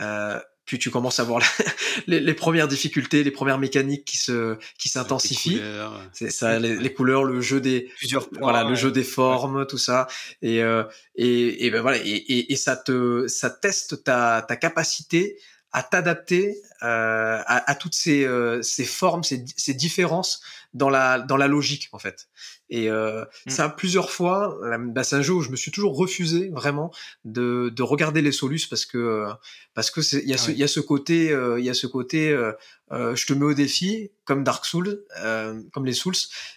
euh, 0.00 0.40
puis 0.68 0.78
tu 0.78 0.90
commences 0.90 1.18
à 1.18 1.24
voir 1.24 1.40
la- 1.40 1.64
les, 2.06 2.20
les 2.20 2.34
premières 2.34 2.68
difficultés 2.68 3.24
les 3.24 3.30
premières 3.32 3.58
mécaniques 3.58 4.04
qui 4.04 4.18
se 4.18 4.56
qui 4.78 4.88
s'intensifient. 4.88 5.54
Les 5.54 5.56
couleurs, 5.60 6.00
c'est 6.12 6.30
ça, 6.30 6.58
les, 6.60 6.76
les 6.76 6.92
couleurs, 6.92 7.24
le 7.24 7.40
jeu 7.40 7.60
des, 7.60 7.90
Plusieurs 7.96 8.28
voilà, 8.38 8.62
le 8.62 8.74
jeu 8.76 8.92
des 8.92 9.02
formes, 9.02 9.66
tout 9.66 9.78
ça, 9.78 10.06
et 10.42 10.62
euh, 10.62 10.84
et, 11.16 11.66
et 11.66 11.70
ben 11.70 11.80
voilà, 11.80 11.96
et, 11.98 12.08
et, 12.10 12.52
et 12.52 12.56
ça 12.56 12.76
te, 12.76 13.26
ça 13.26 13.50
teste 13.50 14.04
ta, 14.04 14.44
ta 14.46 14.56
capacité 14.56 15.38
à 15.72 15.82
t'adapter 15.82 16.60
euh, 16.82 17.40
à, 17.46 17.70
à 17.70 17.74
toutes 17.74 17.94
ces, 17.94 18.24
euh, 18.24 18.62
ces 18.62 18.84
formes, 18.84 19.22
ces, 19.24 19.44
ces 19.56 19.74
différences 19.74 20.40
dans 20.74 20.88
la, 20.90 21.18
dans 21.18 21.36
la 21.36 21.46
logique 21.48 21.88
en 21.92 21.98
fait. 21.98 22.28
Et 22.70 22.90
euh, 22.90 23.24
Mm. 23.46 23.50
ça 23.50 23.68
plusieurs 23.70 24.10
fois, 24.10 24.58
bah, 24.88 25.02
c'est 25.02 25.16
un 25.16 25.22
jeu 25.22 25.32
où 25.32 25.40
je 25.40 25.50
me 25.50 25.56
suis 25.56 25.70
toujours 25.70 25.96
refusé 25.96 26.50
vraiment 26.50 26.92
de, 27.24 27.70
de 27.74 27.82
regarder 27.82 28.20
les 28.20 28.32
solus 28.32 28.66
parce 28.68 28.84
que 28.84 28.98
euh, 28.98 29.32
parce 29.74 29.90
que 29.90 30.00
il 30.16 30.28
y 30.28 30.32
a 30.32 30.36
Ah 30.36 30.38
ce 30.38 30.48
oui. 30.50 30.52
il 30.56 30.58
y 30.60 30.64
a 30.64 30.68
ce 30.68 30.80
côté 30.80 31.32
euh, 31.32 31.58
il 31.58 31.64
y 31.64 31.70
a 31.70 31.74
ce 31.74 31.86
côté 31.86 32.30
euh, 32.30 32.52
euh, 32.92 33.16
je 33.16 33.26
te 33.26 33.32
mets 33.32 33.46
au 33.46 33.54
défi 33.54 34.10
comme 34.26 34.44
Dark 34.44 34.66
Souls 34.66 35.02
euh, 35.20 35.62
comme 35.72 35.86
les 35.86 35.94
Souls 35.94 36.14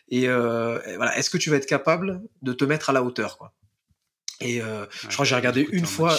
et, 0.09 0.27
euh, 0.27 0.81
et 0.85 0.95
voilà 0.97 1.17
est-ce 1.17 1.29
que 1.29 1.37
tu 1.37 1.49
vas 1.49 1.55
être 1.57 1.65
capable 1.65 2.21
de 2.41 2.51
te 2.51 2.65
mettre 2.65 2.89
à 2.89 2.93
la 2.93 3.03
hauteur 3.03 3.37
quoi? 3.37 3.53
Et 4.41 4.61
euh, 4.61 4.85
je 5.03 5.07
crois 5.13 5.23
que 5.23 5.29
j'ai 5.29 5.35
regardé 5.35 5.67
une 5.71 5.85
fois 5.85 6.17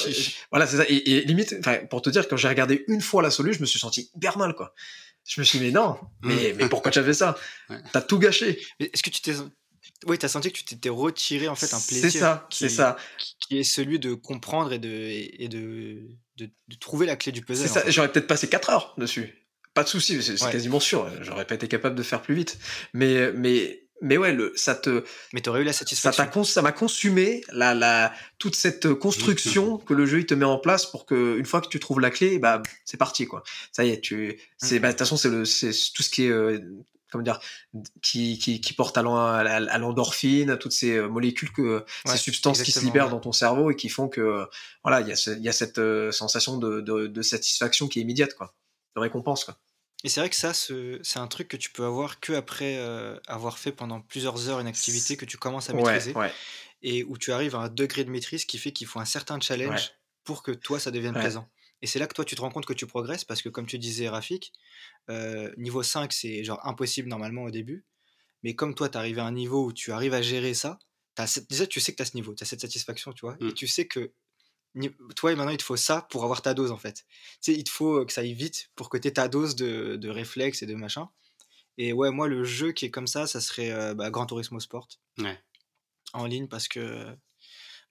voilà 0.51 0.67
c'est 0.67 0.77
ça 0.79 0.85
et, 0.89 0.95
et 1.11 1.21
limite 1.23 1.55
enfin 1.59 1.79
pour 1.91 2.01
te 2.03 2.09
dire 2.09 2.29
quand 2.29 2.37
j'ai 2.39 2.49
regardé 2.49 2.85
une 2.89 3.01
fois 3.03 3.21
la 3.21 3.31
solu 3.31 3.53
je 3.53 3.61
me 3.61 3.67
suis 3.67 3.79
senti 3.81 4.11
hyper 4.15 4.39
mal 4.39 4.55
quoi 4.55 4.75
je 5.27 5.41
me 5.41 5.45
suis 5.45 5.59
dit 5.59 5.67
mais 5.67 5.71
non 5.73 5.99
mais, 6.23 6.55
mais 6.57 6.69
pourquoi 6.69 6.91
tu 6.93 6.99
as 6.99 7.05
fait 7.05 7.15
ça? 7.15 7.37
Ouais. 7.69 7.79
t'as 7.93 8.01
tout 8.01 8.19
gâché 8.19 8.61
Mais 8.81 8.91
Est-ce 8.93 9.03
que 9.03 9.11
tu 9.11 9.21
t'es. 9.23 9.35
Oui, 10.07 10.19
t'as 10.19 10.29
senti 10.29 10.51
que 10.53 10.59
tu 10.59 10.65
t'étais 10.65 10.89
retiré 10.89 11.49
en 11.49 11.55
fait 11.55 11.73
un 11.75 11.79
c'est 11.79 12.01
plaisir. 12.01 12.21
ça 12.21 12.47
qui- 12.51 12.59
c'est 12.59 12.69
ça 12.69 12.97
Qui, 13.41 13.59
est 13.59 13.65
celui 13.65 13.99
de 13.99 14.15
comprendre 14.15 14.73
et 14.73 14.79
de, 14.79 14.89
et 14.91 15.49
de, 15.49 16.01
de, 16.37 16.47
de 16.69 16.77
trouver 16.77 17.07
la 17.07 17.17
clé 17.17 17.31
du 17.33 17.43
puzzle. 17.43 17.67
C'est 17.69 17.73
ça, 17.73 17.89
j'aurais 17.91 18.11
peut-être 18.11 18.27
passé 18.27 18.49
4 18.49 18.71
heures 18.71 18.95
dessus. 18.99 19.35
Pas 19.75 19.85
de 19.85 19.89
souci, 19.89 20.23
c'est 20.23 20.37
c'est 20.37 20.45
Ouais. 20.45 20.53
quasiment 20.53 20.81
sûr. 20.81 21.09
J'aurais 21.23 21.47
pas 21.47 21.55
été 21.55 21.67
capable 21.69 21.95
de 21.95 22.03
faire 22.03 22.21
plus 22.23 22.35
vite. 22.35 22.59
Mais, 22.93 23.33
mais, 23.33 23.87
mais 24.03 24.19
ouais, 24.19 24.33
le, 24.33 24.53
ça 24.57 24.75
te, 24.75 25.05
Mais 25.33 25.41
t'aurais 25.41 25.61
eu 25.63 25.65
la 25.65 25.73
ça 25.73 25.81
satisfaction. 25.81 26.45
ça 26.45 26.61
m'a 26.61 26.73
consumé 26.73 27.43
la, 27.53 27.73
la, 27.75 28.13
toute 28.39 28.55
cette 28.57 28.93
construction 28.95 29.79
que 29.79 29.95
le 29.95 30.05
jeu 30.07 30.19
il 30.19 30.27
te 30.27 30.35
met 30.35 30.45
en 30.45 30.59
place 30.59 30.85
pour 30.87 31.07
que 31.07 31.39
une 31.39 31.47
fois 31.47 31.61
que 31.63 31.69
tu 31.69 31.79
trouves 31.81 32.01
la 32.01 32.11
clé, 32.11 32.39
bah 32.39 32.61
c'est 32.85 32.97
parti 32.99 33.27
quoi. 33.27 33.45
Ça 33.71 33.85
y 33.85 33.91
est, 33.91 34.01
tu, 34.01 34.39
c'est, 34.59 34.79
bah 34.79 34.89
de 34.89 34.93
toute 34.93 34.99
façon 34.99 35.17
c'est 35.17 35.31
le, 35.31 35.45
c'est 35.45 35.71
tout 35.95 36.03
ce 36.03 36.11
qui 36.11 36.25
est 36.25 36.31
euh, 36.31 36.59
comment 37.13 37.23
dire, 37.23 37.39
qui, 38.03 38.39
qui, 38.39 38.61
qui 38.61 38.73
porte 38.73 38.99
à 38.99 39.03
l'endorphine, 39.03 40.51
à 40.51 40.57
toutes 40.57 40.73
ces 40.73 40.97
euh, 40.97 41.09
molécules 41.09 41.53
que, 41.53 41.85
ces 42.05 42.13
Ouais, 42.13 42.17
substances 42.19 42.63
qui 42.63 42.73
se 42.73 42.81
libèrent 42.81 43.05
ouais. 43.05 43.11
dans 43.13 43.21
ton 43.21 43.33
cerveau 43.33 43.71
et 43.71 43.77
qui 43.77 43.89
font 43.89 44.09
que, 44.09 44.21
euh, 44.21 44.47
voilà, 44.83 45.01
il 45.01 45.09
y 45.09 45.13
a, 45.13 45.17
ce- 45.17 45.39
y 45.39 45.49
a 45.49 45.53
cette 45.53 45.79
euh, 45.79 46.11
sensation 46.13 46.57
de, 46.57 46.81
de, 46.81 47.07
de 47.07 47.23
satisfaction 47.23 47.89
qui 47.89 47.99
est 48.01 48.03
immédiate, 48.03 48.35
quoi, 48.35 48.55
de 48.97 49.01
récompense, 49.01 49.45
quoi. 49.45 49.59
Et 50.05 50.09
c'est 50.09 50.19
vrai 50.19 50.31
que 50.31 50.35
ça, 50.37 50.53
ce- 50.53 50.99
c'est 51.05 51.21
un 51.21 51.29
truc 51.29 51.47
que 51.47 51.57
tu 51.57 51.71
peux 51.71 51.85
avoir 51.85 52.19
que 52.19 52.33
après 52.33 52.77
euh, 52.79 53.17
avoir 53.29 53.57
fait 53.59 53.71
pendant 53.71 54.01
plusieurs 54.01 54.49
heures 54.49 54.59
une 54.59 54.67
activité 54.67 55.17
que 55.17 55.25
tu 55.25 55.37
commences 55.37 55.71
à 55.71 55.75
maîtriser 55.75 56.13
ouais, 56.15 56.33
et 56.83 57.05
où 57.05 57.17
tu 57.19 57.31
arrives 57.33 57.55
à 57.55 57.59
un 57.61 57.69
degré 57.69 58.03
de 58.03 58.11
maîtrise 58.11 58.45
qui 58.45 58.59
fait 58.59 58.73
qu'il 58.73 58.89
faut 58.89 58.99
un 58.99 59.05
certain 59.05 59.39
challenge 59.39 59.93
pour 60.25 60.43
que 60.43 60.51
toi, 60.51 60.81
ça 60.81 60.91
devienne 60.91 61.15
plaisant. 61.15 61.49
Et 61.83 61.87
c'est 61.87 61.99
là 61.99 62.07
que 62.07 62.15
toi, 62.15 62.25
tu 62.25 62.35
te 62.37 62.41
rends 62.41 62.51
compte 62.51 62.65
que 62.67 62.73
tu 62.73 62.87
progresses 62.87 63.25
parce 63.25 63.43
que, 63.43 63.49
comme 63.49 63.67
tu 63.67 63.79
disais, 63.79 64.09
Rafik, 64.09 64.53
euh, 65.11 65.53
niveau 65.57 65.83
5, 65.83 66.13
c'est 66.13 66.45
genre 66.45 66.65
impossible 66.67 67.09
normalement 67.09 67.43
au 67.43 67.51
début. 67.51 67.85
Mais 68.45 68.55
comme 68.55 68.75
toi, 68.75 68.89
tu 68.89 68.97
arrives 68.99 69.19
à 69.19 69.25
un 69.25 69.33
niveau 69.33 69.67
où 69.67 69.73
tu 69.73 69.93
arrives 69.93 70.15
à 70.15 70.23
gérer 70.23 70.55
ça, 70.55 70.79
déjà, 71.51 71.67
tu 71.67 71.81
sais 71.81 71.93
que 71.93 71.97
tu 71.97 72.03
as 72.03 72.07
ce 72.07 72.15
niveau, 72.17 72.35
tu 72.35 72.43
as 72.43 72.47
cette 72.47 72.61
satisfaction, 72.61 73.13
tu 73.13 73.27
vois. 73.27 73.37
Et 73.41 73.45
Mm. 73.47 73.55
tu 73.55 73.67
sais 73.67 73.87
que 73.87 74.13
toi, 75.17 75.35
maintenant, 75.35 75.51
il 75.53 75.59
te 75.59 75.63
faut 75.65 75.77
ça 75.77 76.07
pour 76.11 76.25
avoir 76.25 76.41
ta 76.41 76.55
dose, 76.55 76.71
en 76.71 76.79
fait. 76.79 77.05
Tu 77.43 77.53
sais, 77.53 77.53
il 77.55 77.65
te 77.65 77.71
faut 77.71 78.07
que 78.07 78.13
ça 78.13 78.23
aille 78.23 78.33
vite 78.33 78.71
pour 78.75 78.89
que 78.89 78.97
tu 78.97 79.09
aies 79.09 79.13
ta 79.13 79.29
dose 79.29 79.55
de, 79.57 79.97
de 79.97 80.09
réflexe 80.09 80.63
et 80.63 80.67
de 80.67 80.75
machin. 80.75 81.09
Et 81.79 81.93
ouais, 81.93 82.11
moi, 82.11 82.29
le 82.29 82.45
jeu 82.45 82.73
qui 82.73 82.85
est 82.87 82.91
comme 82.91 83.07
ça, 83.07 83.27
ça 83.27 83.41
serait 83.41 83.71
euh, 83.73 83.95
bah, 83.95 84.11
Gran 84.11 84.27
Turismo 84.27 84.61
Sport 84.61 84.89
Ouais. 85.19 85.39
en 86.13 86.27
ligne 86.27 86.47
parce 86.49 86.69
que 86.69 86.81
euh, 86.81 87.13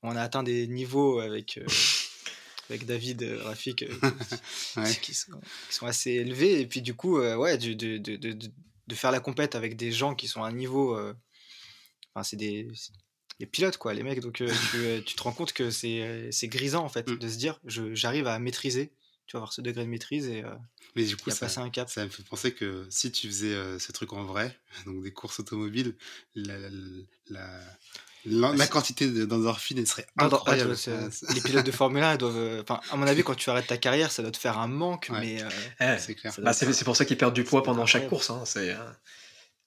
on 0.01 0.15
a 0.15 0.21
atteint 0.21 0.43
des 0.43 0.67
niveaux 0.67 1.19
avec, 1.19 1.57
euh, 1.57 1.65
avec 2.71 2.85
David, 2.85 3.23
euh, 3.23 3.43
Rafik, 3.43 3.83
euh, 3.83 3.89
Ouais. 4.77 4.95
qui, 5.01 5.13
sont, 5.13 5.39
qui 5.69 5.75
sont 5.75 5.85
assez 5.85 6.11
élevés. 6.11 6.61
Et 6.61 6.65
puis 6.67 6.81
du 6.81 6.93
coup, 6.93 7.17
euh, 7.19 7.35
ouais, 7.35 7.57
de, 7.57 7.73
de, 7.73 7.97
de, 7.97 8.15
de, 8.17 8.95
faire 8.95 9.11
la 9.11 9.19
compète 9.19 9.55
avec 9.55 9.75
des 9.77 9.91
gens 9.91 10.15
qui 10.15 10.27
sont 10.27 10.43
à 10.43 10.47
un 10.47 10.51
niveau... 10.53 10.97
Enfin, 12.13 12.23
c'est 12.23 12.35
des, 12.37 12.67
des 13.39 13.45
pilotes, 13.45 13.77
quoi, 13.77 13.93
les 13.93 14.03
mecs. 14.03 14.19
Donc 14.19 14.41
euh, 14.41 14.51
tu, 14.71 14.77
euh, 14.77 15.01
tu 15.01 15.15
te 15.15 15.23
rends 15.23 15.31
compte 15.31 15.53
que 15.53 15.69
c'est 15.71 16.01
euh, 16.01 16.29
c'est 16.31 16.47
grisant, 16.49 16.83
en 16.83 16.89
fait, 16.89 17.07
Mm. 17.09 17.17
de 17.17 17.29
se 17.29 17.37
dire, 17.37 17.59
je- 17.65 17.93
j'arrive 17.95 18.27
à 18.27 18.37
maîtriser, 18.39 18.91
tu 19.27 19.33
vas 19.33 19.39
avoir 19.39 19.53
ce 19.53 19.61
degré 19.61 19.83
de 19.85 19.89
maîtrise 19.89 20.27
et, 20.27 20.43
Mais 20.95 21.05
du 21.05 21.15
coup, 21.15 21.29
ça, 21.29 21.37
passer 21.45 21.59
un 21.59 21.69
cap. 21.69 21.89
ça 21.89 22.03
me 22.03 22.09
fait 22.09 22.23
penser 22.23 22.53
que 22.53 22.85
si 22.89 23.11
tu 23.13 23.27
faisais 23.27 23.79
ce 23.79 23.91
truc 23.93 24.11
en 24.11 24.25
vrai, 24.25 24.57
donc 24.85 25.01
des 25.03 25.11
courses 25.13 25.39
automobiles, 25.39 25.95
la, 26.35 26.57
la, 26.59 26.69
la, 27.29 27.61
la- 28.25 28.53
la 28.53 28.67
quantité 28.67 29.07
de- 29.09 29.25
d'endorphine 29.25 29.77
elle 29.79 29.87
serait 29.87 30.05
ah, 30.17 30.25
incroyable. 30.25 30.75
Ah, 30.87 31.33
les 31.33 31.41
pilotes 31.41 31.65
de 31.65 31.71
Formule 31.71 32.03
1, 32.03 32.13
ils 32.13 32.17
doivent. 32.17 32.37
euh, 32.37 32.61
Enfin, 32.61 32.79
à 32.91 32.95
mon 32.95 33.07
avis, 33.07 33.23
quand 33.23 33.35
tu 33.35 33.49
arrêtes 33.49 33.67
ta 33.67 33.77
carrière, 33.77 34.11
ça 34.11 34.21
doit 34.21 34.31
te 34.31 34.37
faire 34.37 34.59
un 34.59 34.67
manque, 34.67 35.07
Ouais. 35.11 35.19
mais. 35.19 35.43
euh, 35.43 35.49
Eh, 35.95 35.99
c'est 35.99 36.15
clair. 36.15 36.33
bah, 36.41 36.53
c'est 36.53 36.83
pour 36.83 36.95
ça 36.95 37.05
qu'ils 37.05 37.17
perdent 37.17 37.33
du 37.33 37.43
poids 37.43 37.63
pendant 37.63 37.85
chaque 37.85 38.07
course. 38.09 38.29
hein, 38.29 38.43
c'est, 38.45 38.71
euh, 38.71 38.77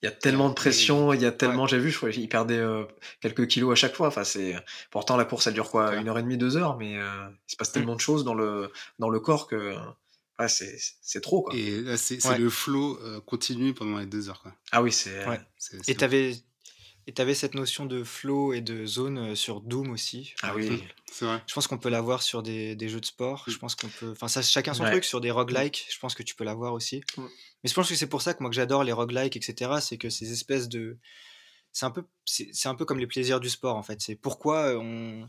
Il 0.03 0.07
y 0.07 0.09
a 0.09 0.13
tellement 0.13 0.51
de 0.51 0.55
pression, 0.55 1.15
il 1.15 1.23
y 1.23 1.25
a 1.25 1.33
tellement, 1.33 1.67
j'ai 1.67 1.79
vu, 1.79 1.91
je 1.91 1.97
crois 1.97 2.11
qu'ils 2.11 2.29
perdaient 2.29 2.59
euh, 2.59 2.85
quelques 3.23 3.47
kilos 3.47 3.73
à 3.73 3.75
chaque 3.75 3.95
fois. 3.97 4.09
Enfin, 4.09 4.23
c'est 4.25 4.55
pourtant 4.91 5.17
la 5.17 5.25
course 5.25 5.47
elle 5.47 5.55
dure 5.55 5.71
quoi, 5.71 5.91
Ouais. 5.91 6.01
une 6.01 6.09
heure 6.09 6.19
et 6.19 6.23
demie, 6.23 6.37
deux 6.37 6.59
heures, 6.59 6.77
mais 6.77 6.99
euh, 6.99 7.27
il 7.49 7.53
se 7.53 7.57
passe 7.57 7.73
tellement 7.73 7.95
de 7.97 8.01
choses 8.03 8.23
dans 8.23 8.35
le 8.35 8.71
dans 8.99 9.09
le 9.09 9.19
corps 9.19 9.47
que 9.47 9.75
ouais, 10.39 10.49
c'est 10.49 10.77
c'est 11.01 11.23
trop 11.23 11.41
quoi. 11.43 11.55
Et 11.57 11.97
c'est 11.97 12.19
le 12.37 12.51
flow 12.51 12.99
euh, 13.03 13.21
continu 13.23 13.73
pendant 13.73 13.97
les 13.97 14.05
deux 14.05 14.29
heures. 14.29 14.43
Quoi. 14.43 14.53
Ah 14.73 14.83
oui, 14.83 14.93
c'est 14.93 15.25
Et 15.89 15.95
t'avais. 15.95 16.35
Et 17.07 17.13
t'avais 17.13 17.35
cette 17.35 17.55
notion 17.55 17.85
de 17.87 18.03
flow 18.03 18.53
et 18.55 18.61
de 18.63 18.87
zone 18.87 19.19
euh, 19.19 19.35
sur 19.35 19.61
Doom 19.61 19.91
aussi. 19.91 20.35
ah 20.43 20.55
oui. 20.55 20.83
C'est 21.13 21.27
vrai. 21.27 21.43
Je 21.47 21.55
pense 21.55 21.67
qu'on 21.67 21.79
peut 21.79 21.91
l'avoir 21.91 22.23
sur 22.23 22.43
des, 22.43 22.75
des 22.77 22.89
jeux 22.89 23.01
de 23.01 23.07
sport. 23.07 23.45
Je 23.47 23.55
Mm. 23.55 23.59
pense 23.59 23.75
qu'on 23.75 23.89
peut. 23.89 24.11
Enfin, 24.13 24.27
ça, 24.29 24.41
chacun 24.43 24.73
son 24.75 24.85
Ouais. 24.85 24.91
truc. 24.91 25.05
Sur 25.05 25.21
des 25.21 25.31
roguelikes, 25.31 25.87
je 25.93 25.99
pense 25.99 26.15
que 26.15 26.23
tu 26.23 26.35
peux 26.35 26.45
l'avoir 26.45 26.73
aussi. 26.73 27.03
Mm. 27.17 27.23
Mais 27.63 27.71
je 27.71 27.75
pense 27.75 27.89
que 27.89 27.95
c'est 27.95 28.07
pour 28.09 28.23
ça 28.23 28.33
que 28.35 28.43
moi 28.43 28.51
que 28.51 28.57
j'adore 28.57 28.85
les 28.85 28.93
roguelikes, 28.93 29.37
etc. 29.37 29.73
C'est 29.81 29.99
que 29.99 30.09
ces 30.11 30.33
espèces 30.33 30.69
de. 30.69 30.99
C'est 31.73 31.87
un, 31.87 31.91
peu, 31.91 32.05
c'est 32.25 32.49
c'est 32.53 32.69
un 32.69 32.75
peu 32.77 32.85
comme 32.85 32.99
les 33.01 33.07
plaisirs 33.07 33.41
du 33.41 33.51
sport 33.51 33.77
en 33.77 33.83
fait. 33.83 34.01
C'est 34.01 34.17
pourquoi 34.17 34.71
on. 34.79 35.29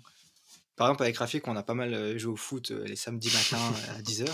Par 0.75 0.87
exemple, 0.87 1.03
avec 1.03 1.17
Rafik, 1.17 1.47
on 1.47 1.55
a 1.55 1.63
pas 1.63 1.73
mal 1.73 1.93
euh, 1.93 2.17
joué 2.19 2.33
au 2.33 2.35
foot 2.35 2.71
euh, 2.71 2.83
les 2.85 2.95
samedis 2.97 3.31
matins 3.33 3.73
à 3.97 4.01
10h. 4.01 4.27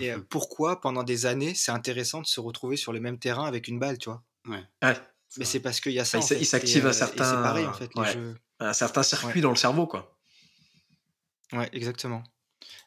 Et 0.00 0.12
euh, 0.12 0.18
pourquoi 0.28 0.80
pendant 0.80 1.04
des 1.04 1.24
années 1.26 1.54
c'est 1.54 1.70
intéressant 1.70 2.20
de 2.20 2.26
se 2.26 2.40
retrouver 2.40 2.76
sur 2.76 2.92
le 2.92 2.98
même 3.00 3.18
terrain 3.18 3.46
avec 3.46 3.68
une 3.68 3.78
balle, 3.78 3.96
tu 3.98 4.08
vois? 4.10 4.22
Ouais. 4.48 4.62
Ouais. 4.82 4.96
Mais 5.36 5.44
c'est 5.44 5.60
parce 5.60 5.80
qu'il 5.80 5.92
y 5.92 6.00
a 6.00 6.04
ça. 6.04 6.18
il 6.18 6.22
s- 6.24 6.34
il 6.40 6.46
s'active 6.46 6.86
à 6.86 6.90
euh, 6.90 6.92
certains- 6.92 7.24
c'est 7.24 7.42
pareil 7.42 7.66
en 7.66 7.72
fait, 7.72 7.90
les 7.94 8.00
ouais. 8.00 8.12
jeux. 8.12 8.36
un 8.60 8.72
certain 8.72 9.02
circuit 9.02 9.28
Ouais. 9.36 9.40
dans 9.40 9.50
le 9.50 9.56
cerveau 9.56 9.86
quoi. 9.86 10.18
Ouais, 11.52 11.68
exactement. 11.72 12.22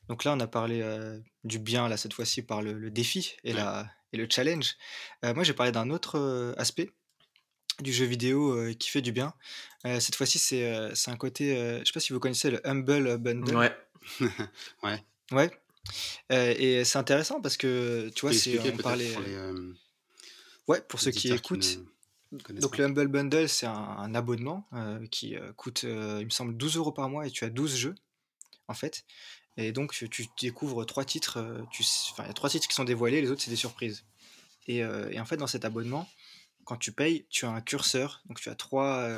Donc 0.09 0.23
là, 0.23 0.33
on 0.33 0.39
a 0.39 0.47
parlé 0.47 0.81
euh, 0.81 1.19
du 1.43 1.57
bien, 1.59 1.87
là, 1.87 1.97
cette 1.97 2.13
fois-ci, 2.13 2.41
par 2.41 2.61
le, 2.61 2.73
le 2.73 2.91
défi 2.91 3.35
et, 3.43 3.51
Ouais. 3.53 3.57
la, 3.59 3.89
et 4.13 4.17
le 4.17 4.27
challenge. 4.29 4.75
Euh, 5.23 5.33
moi, 5.33 5.43
j'ai 5.43 5.53
parlé 5.53 5.71
d'un 5.71 5.89
autre 5.89 6.17
euh, 6.19 6.53
aspect 6.57 6.91
du 7.79 7.93
jeu 7.93 8.05
vidéo 8.05 8.51
euh, 8.57 8.73
qui 8.73 8.89
fait 8.89 9.01
du 9.01 9.11
bien. 9.11 9.33
Euh, 9.85 9.99
cette 9.99 10.15
fois-ci, 10.15 10.37
c'est 10.37 10.65
euh, 10.71 10.93
c'est 10.93 11.09
un 11.11 11.15
côté, 11.17 11.55
euh, 11.57 11.79
je 11.79 11.85
sais 11.85 11.93
pas 11.93 11.99
si 12.01 12.11
vous 12.13 12.19
connaissez 12.19 12.51
le 12.51 12.65
Humble 12.67 13.17
Bundle. 13.17 13.55
Ouais. 13.55 13.75
ouais. 14.83 15.03
Ouais. 15.31 15.51
Euh, 16.31 16.53
et 16.57 16.83
c'est 16.85 16.97
intéressant 16.99 17.39
parce 17.41 17.57
que, 17.57 18.09
tu 18.13 18.21
vois, 18.21 18.33
c'est, 18.33 18.59
on 18.59 18.77
parlait... 18.77 19.11
pour 19.13 19.21
les, 19.21 19.33
euh, 19.35 19.73
Ouais, 20.67 20.81
pour 20.81 20.99
ceux 20.99 21.11
qui 21.11 21.31
écoutent. 21.31 21.77
ne 21.77 21.83
Donc 22.31 22.77
le 22.77 22.85
Humble 22.85 23.07
Bundle, 23.07 23.49
c'est 23.49 23.65
un, 23.65 23.73
un 23.73 24.15
abonnement 24.15 24.65
euh, 24.73 25.05
qui 25.07 25.35
euh, 25.35 25.51
coûte, 25.53 25.83
euh, 25.83 26.17
il 26.21 26.25
me 26.25 26.29
semble, 26.29 26.55
12 26.55 26.77
euros 26.77 26.91
par 26.91 27.09
mois 27.09 27.27
et 27.27 27.31
tu 27.31 27.43
as 27.43 27.49
12 27.49 27.75
jeux, 27.75 27.95
en 28.67 28.73
fait. 28.73 29.03
Et 29.57 29.73
donc 29.73 29.91
tu, 29.91 30.27
découvres 30.39 30.85
trois 30.85 31.03
titres, 31.03 31.65
tu, 31.71 31.83
enfin, 32.11 32.23
il 32.23 32.27
y 32.27 32.29
a 32.29 32.33
trois 32.33 32.49
titres 32.49 32.69
qui 32.69 32.73
sont 32.73 32.85
dévoilés, 32.85 33.21
les 33.21 33.29
autres 33.29 33.41
c'est 33.41 33.51
des 33.51 33.57
surprises. 33.57 34.05
Et, 34.67 34.77
et 34.77 35.19
en 35.19 35.25
fait, 35.25 35.35
dans 35.35 35.47
cet 35.47 35.65
abonnement, 35.65 36.07
quand 36.63 36.77
tu 36.77 36.93
payes, 36.93 37.25
tu 37.29 37.45
as 37.45 37.49
un 37.49 37.59
curseur, 37.59 38.21
donc 38.27 38.39
tu 38.39 38.47
as 38.47 38.55
trois 38.55 39.09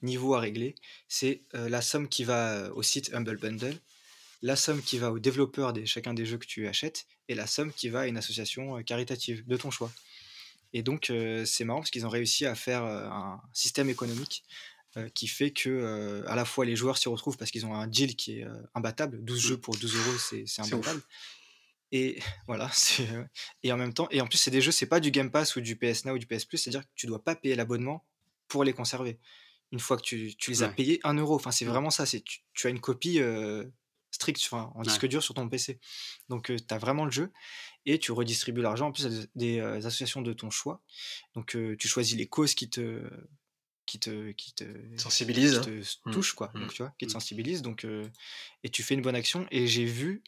niveaux 0.00 0.34
à 0.34 0.40
régler. 0.40 0.76
C'est 1.08 1.42
la 1.52 1.82
somme 1.82 2.08
qui 2.08 2.24
va 2.24 2.72
au 2.72 2.82
site 2.82 3.12
Humble 3.12 3.36
Bundle, 3.36 3.78
la 4.40 4.56
somme 4.56 4.80
qui 4.80 4.96
va 4.96 5.12
au 5.12 5.18
développeur 5.18 5.74
de 5.74 5.84
chacun 5.84 6.14
des 6.14 6.24
jeux 6.24 6.38
que 6.38 6.46
tu 6.46 6.66
achètes, 6.66 7.06
et 7.28 7.34
la 7.34 7.46
somme 7.46 7.70
qui 7.70 7.90
va 7.90 8.00
à 8.00 8.06
une 8.06 8.16
association 8.16 8.82
caritative 8.82 9.46
de 9.46 9.56
ton 9.58 9.70
choix. 9.70 9.92
Et 10.72 10.82
donc, 10.82 11.10
euh, 11.10 11.44
c'est 11.44 11.64
marrant 11.64 11.80
parce 11.80 11.90
qu'ils 11.90 12.06
ont 12.06 12.10
réussi 12.10 12.46
à 12.46 12.54
faire 12.54 12.84
euh, 12.84 13.08
un 13.08 13.40
système 13.52 13.90
économique 13.90 14.44
euh, 14.96 15.08
qui 15.10 15.26
fait 15.28 15.50
que 15.52 15.68
euh, 15.68 16.22
à 16.28 16.36
la 16.36 16.44
fois 16.44 16.64
les 16.64 16.76
joueurs 16.76 16.98
s'y 16.98 17.08
retrouvent 17.08 17.36
parce 17.36 17.50
qu'ils 17.50 17.66
ont 17.66 17.74
un 17.74 17.86
deal 17.86 18.16
qui 18.16 18.38
est 18.40 18.44
euh, 18.44 18.54
imbattable. 18.74 19.22
12 19.24 19.40
jeux 19.40 19.56
pour 19.56 19.76
12 19.76 19.94
euros, 19.96 20.18
c'est 20.18 20.44
imbattable. 20.62 21.02
Et 21.92 22.20
voilà, 22.46 22.70
c'est, 22.72 23.08
euh, 23.10 23.24
et 23.62 23.72
en 23.72 23.76
même 23.76 23.92
temps, 23.94 24.08
et 24.10 24.20
en 24.20 24.26
plus, 24.26 24.38
c'est 24.38 24.50
des 24.50 24.60
jeux, 24.60 24.72
c'est 24.72 24.86
pas 24.86 25.00
du 25.00 25.10
Game 25.10 25.30
Pass 25.30 25.56
ou 25.56 25.60
du 25.60 25.76
PS 25.76 26.04
Now 26.04 26.14
ou 26.14 26.18
du 26.18 26.26
PS 26.26 26.44
Plus, 26.44 26.58
c'est-à-dire 26.58 26.82
que 26.82 26.90
tu 26.94 27.06
dois 27.06 27.22
pas 27.22 27.34
payer 27.34 27.56
l'abonnement 27.56 28.04
pour 28.48 28.62
les 28.64 28.72
conserver. 28.72 29.18
Une 29.72 29.78
fois 29.80 29.96
que 29.96 30.02
tu, 30.02 30.34
tu 30.36 30.50
les 30.50 30.62
as 30.64 30.68
Ouais. 30.68 30.74
payés 30.74 31.00
1 31.04 31.14
euro, 31.14 31.34
enfin, 31.36 31.50
c'est 31.52 31.64
Ouais. 31.64 31.70
vraiment 31.72 31.90
ça, 31.90 32.06
c'est 32.06 32.20
tu, 32.20 32.40
tu 32.54 32.66
as 32.66 32.70
une 32.70 32.80
copie 32.80 33.20
euh, 33.20 33.64
stricte 34.10 34.48
en 34.52 34.82
disque 34.82 35.06
dur 35.06 35.22
sur 35.22 35.34
ton 35.34 35.48
PC. 35.48 35.78
Donc, 36.28 36.46
tu 36.46 36.74
as 36.74 36.78
vraiment 36.78 37.04
le 37.04 37.12
jeu 37.12 37.30
et 37.86 37.98
tu 37.98 38.12
redistribues 38.12 38.62
l'argent 38.62 38.88
en 38.88 38.92
plus 38.92 39.06
à 39.06 39.10
des, 39.10 39.26
des, 39.34 39.60
euh, 39.60 39.76
associations 39.78 40.22
de 40.22 40.32
ton 40.32 40.50
choix. 40.50 40.82
Donc, 41.34 41.56
euh, 41.56 41.76
tu 41.78 41.88
choisis 41.88 42.16
les 42.16 42.26
causes 42.26 42.54
qui 42.54 42.68
te 42.70 43.02
qui 43.86 43.98
te 43.98 44.30
qui 44.32 44.52
te 44.54 44.64
Sensibilise. 44.96 45.52
qui 45.62 45.70
hein. 45.70 45.82
te 46.04 46.08
Mm. 46.10 46.12
touche 46.12 46.34
quoi 46.34 46.50
Mm. 46.54 46.60
donc 46.60 46.72
tu 46.74 46.82
vois 46.82 46.92
qui 46.98 47.06
te 47.06 47.10
Mm. 47.10 47.14
sensibilise 47.14 47.62
donc 47.62 47.84
euh, 47.84 48.04
et 48.62 48.68
tu 48.70 48.82
fais 48.84 48.94
une 48.94 49.02
bonne 49.02 49.16
action 49.16 49.46
et 49.50 49.66
j'ai 49.66 49.84
vu 49.84 50.22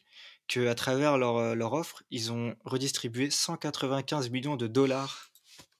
que 0.49 0.67
à 0.67 0.75
travers 0.75 1.17
leur, 1.17 1.55
leur 1.55 1.71
offre 1.73 2.03
ils 2.11 2.31
ont 2.33 2.55
redistribué 2.65 3.29
195 3.29 4.29
millions 4.31 4.57
de 4.57 4.67
dollars 4.67 5.31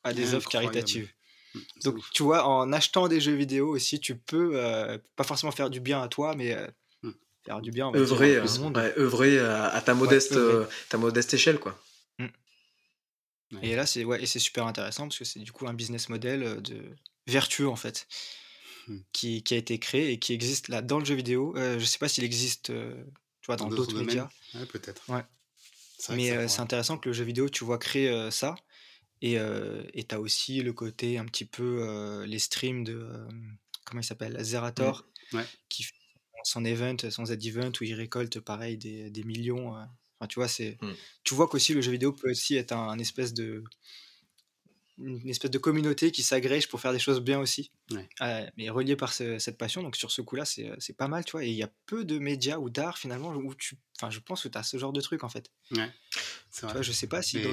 à 0.04 0.14
des 0.14 0.34
offres 0.34 0.48
Incroyable. 0.48 0.72
caritatives 0.74 1.12
donc 1.84 1.98
ouf. 1.98 2.10
tu 2.14 2.24
vois 2.24 2.48
en 2.48 2.72
achetant 2.72 3.08
des 3.10 3.20
jeux 3.22 3.36
vidéo 3.36 3.68
aussi 3.70 4.00
tu 4.00 4.18
peux 4.18 4.52
euh, 4.56 4.98
pas 5.18 5.24
forcément 5.26 5.52
faire 5.52 5.70
du 5.70 5.82
bien 5.82 6.02
à 6.02 6.08
toi 6.08 6.36
mais 6.36 6.54
euh. 6.54 6.68
Faire 7.46 7.62
du 7.62 7.72
bien 7.72 7.92
œuvrer, 7.94 8.40
ouais, 8.40 9.40
à, 9.40 9.68
à 9.68 9.82
ta 9.82 9.94
modeste, 9.94 10.32
œuvrer. 10.34 10.64
euh, 10.66 10.66
ta 10.90 10.98
modeste 10.98 11.34
échelle 11.34 11.60
quoi. 11.60 11.78
et 13.62 13.76
là 13.76 13.86
c'est 13.86 14.04
ouais 14.04 14.22
et 14.24 14.26
c'est 14.26 14.40
super 14.40 14.66
intéressant 14.66 15.08
parce 15.08 15.20
que 15.20 15.26
c'est 15.26 15.40
du 15.40 15.52
coup 15.52 15.68
un 15.68 15.74
business 15.74 16.10
model 16.10 16.44
euh, 16.44 16.56
de 16.62 16.82
vertueux 17.28 17.68
en 17.70 17.76
fait 17.76 18.08
Mm. 18.90 18.98
qui, 19.14 19.44
qui 19.44 19.54
a 19.54 19.58
été 19.58 19.80
créé 19.80 20.12
et 20.12 20.20
qui 20.20 20.34
existe 20.34 20.68
là 20.68 20.82
dans 20.82 21.00
le 21.00 21.06
jeu 21.06 21.16
vidéo 21.16 21.54
Euh, 21.56 21.80
je 21.80 21.86
sais 21.86 22.00
pas 22.00 22.10
s'il 22.10 22.26
existe 22.26 22.70
euh, 22.70 22.94
tu 23.40 23.46
vois 23.48 23.56
dans 23.56 23.70
d'autres 23.70 23.94
médias 24.08 24.28
Ouais, 24.56 24.66
peut-être. 24.66 25.10
Ouais. 25.10 25.24
Mais 26.10 26.32
euh, 26.32 26.50
c'est 26.50 26.60
intéressant 26.60 26.98
que 26.98 27.08
le 27.08 27.14
jeu 27.14 27.24
vidéo, 27.24 27.48
tu 27.48 27.64
vois, 27.64 27.78
crée 27.78 28.10
euh, 28.10 28.30
ça. 28.30 28.56
Et 29.22 29.40
euh, 29.40 29.84
et 29.94 30.04
t'as 30.04 30.18
aussi 30.18 30.62
le 30.62 30.74
côté 30.74 31.18
un 31.18 31.24
petit 31.24 31.46
peu 31.46 31.78
euh, 31.82 32.26
les 32.26 32.40
streams 32.40 32.84
de. 32.84 32.94
euh, 32.94 33.26
comment 33.86 34.02
il 34.02 34.04
s'appelle 34.04 34.38
Zerator, 34.44 35.06
Ouais. 35.32 35.46
qui 35.70 35.84
fait 35.84 35.94
son 36.44 36.66
event, 36.66 36.98
son 37.10 37.26
Z-event, 37.26 37.72
où 37.80 37.84
il 37.84 37.94
récolte 37.94 38.40
pareil 38.40 38.78
des, 38.78 39.10
des 39.10 39.24
millions. 39.24 39.76
euh. 39.78 39.84
Enfin, 40.20 40.28
tu 40.28 40.36
vois, 40.36 40.48
c'est. 40.48 40.78
Mm. 40.82 40.92
Tu 41.24 41.34
vois 41.36 41.48
qu'aussi 41.48 41.74
le 41.74 41.82
jeu 41.82 41.92
vidéo 41.92 42.12
peut 42.14 42.30
aussi 42.32 42.56
être 42.56 42.72
un, 42.74 42.90
un 42.90 43.00
espèce 43.00 43.34
de. 43.34 43.64
Une 45.00 45.28
espèce 45.28 45.50
de 45.50 45.58
communauté 45.58 46.12
qui 46.12 46.22
s'agrège 46.22 46.70
pour 46.70 46.80
faire 46.80 46.94
des 46.94 47.00
choses 47.00 47.20
bien 47.20 47.40
aussi, 47.40 47.72
Ouais. 47.92 48.08
Euh, 48.22 48.48
mais 48.58 48.70
relié 48.70 48.96
par 48.96 49.12
ce- 49.12 49.40
cette 49.40 49.58
passion. 49.58 49.82
Donc 49.82 49.96
sur 49.96 50.12
ce 50.12 50.22
coup-là, 50.22 50.46
c'est 50.46 50.70
c'est 50.78 50.96
pas 50.96 51.08
mal, 51.08 51.26
tu 51.26 51.32
vois. 51.32 51.44
Et 51.44 51.50
il 51.50 51.56
y 51.56 51.64
a 51.64 51.70
peu 51.88 52.06
de 52.06 52.20
médias 52.20 52.60
ou 52.60 52.70
d'art 52.70 53.00
finalement 53.00 53.34
où 53.34 53.56
tu. 53.56 53.76
Enfin, 53.98 54.12
je 54.12 54.20
pense 54.20 54.44
que 54.44 54.50
tu 54.50 54.58
as 54.58 54.62
ce 54.62 54.78
genre 54.78 54.94
de 54.94 55.02
truc 55.02 55.24
en 55.24 55.30
fait. 55.30 55.50
Ouais. 55.72 55.90
Tu 56.56 56.66
vois, 56.68 56.84
je 56.84 56.92
sais 56.92 57.08
pas 57.08 57.24
si 57.24 57.42
dans 57.42 57.50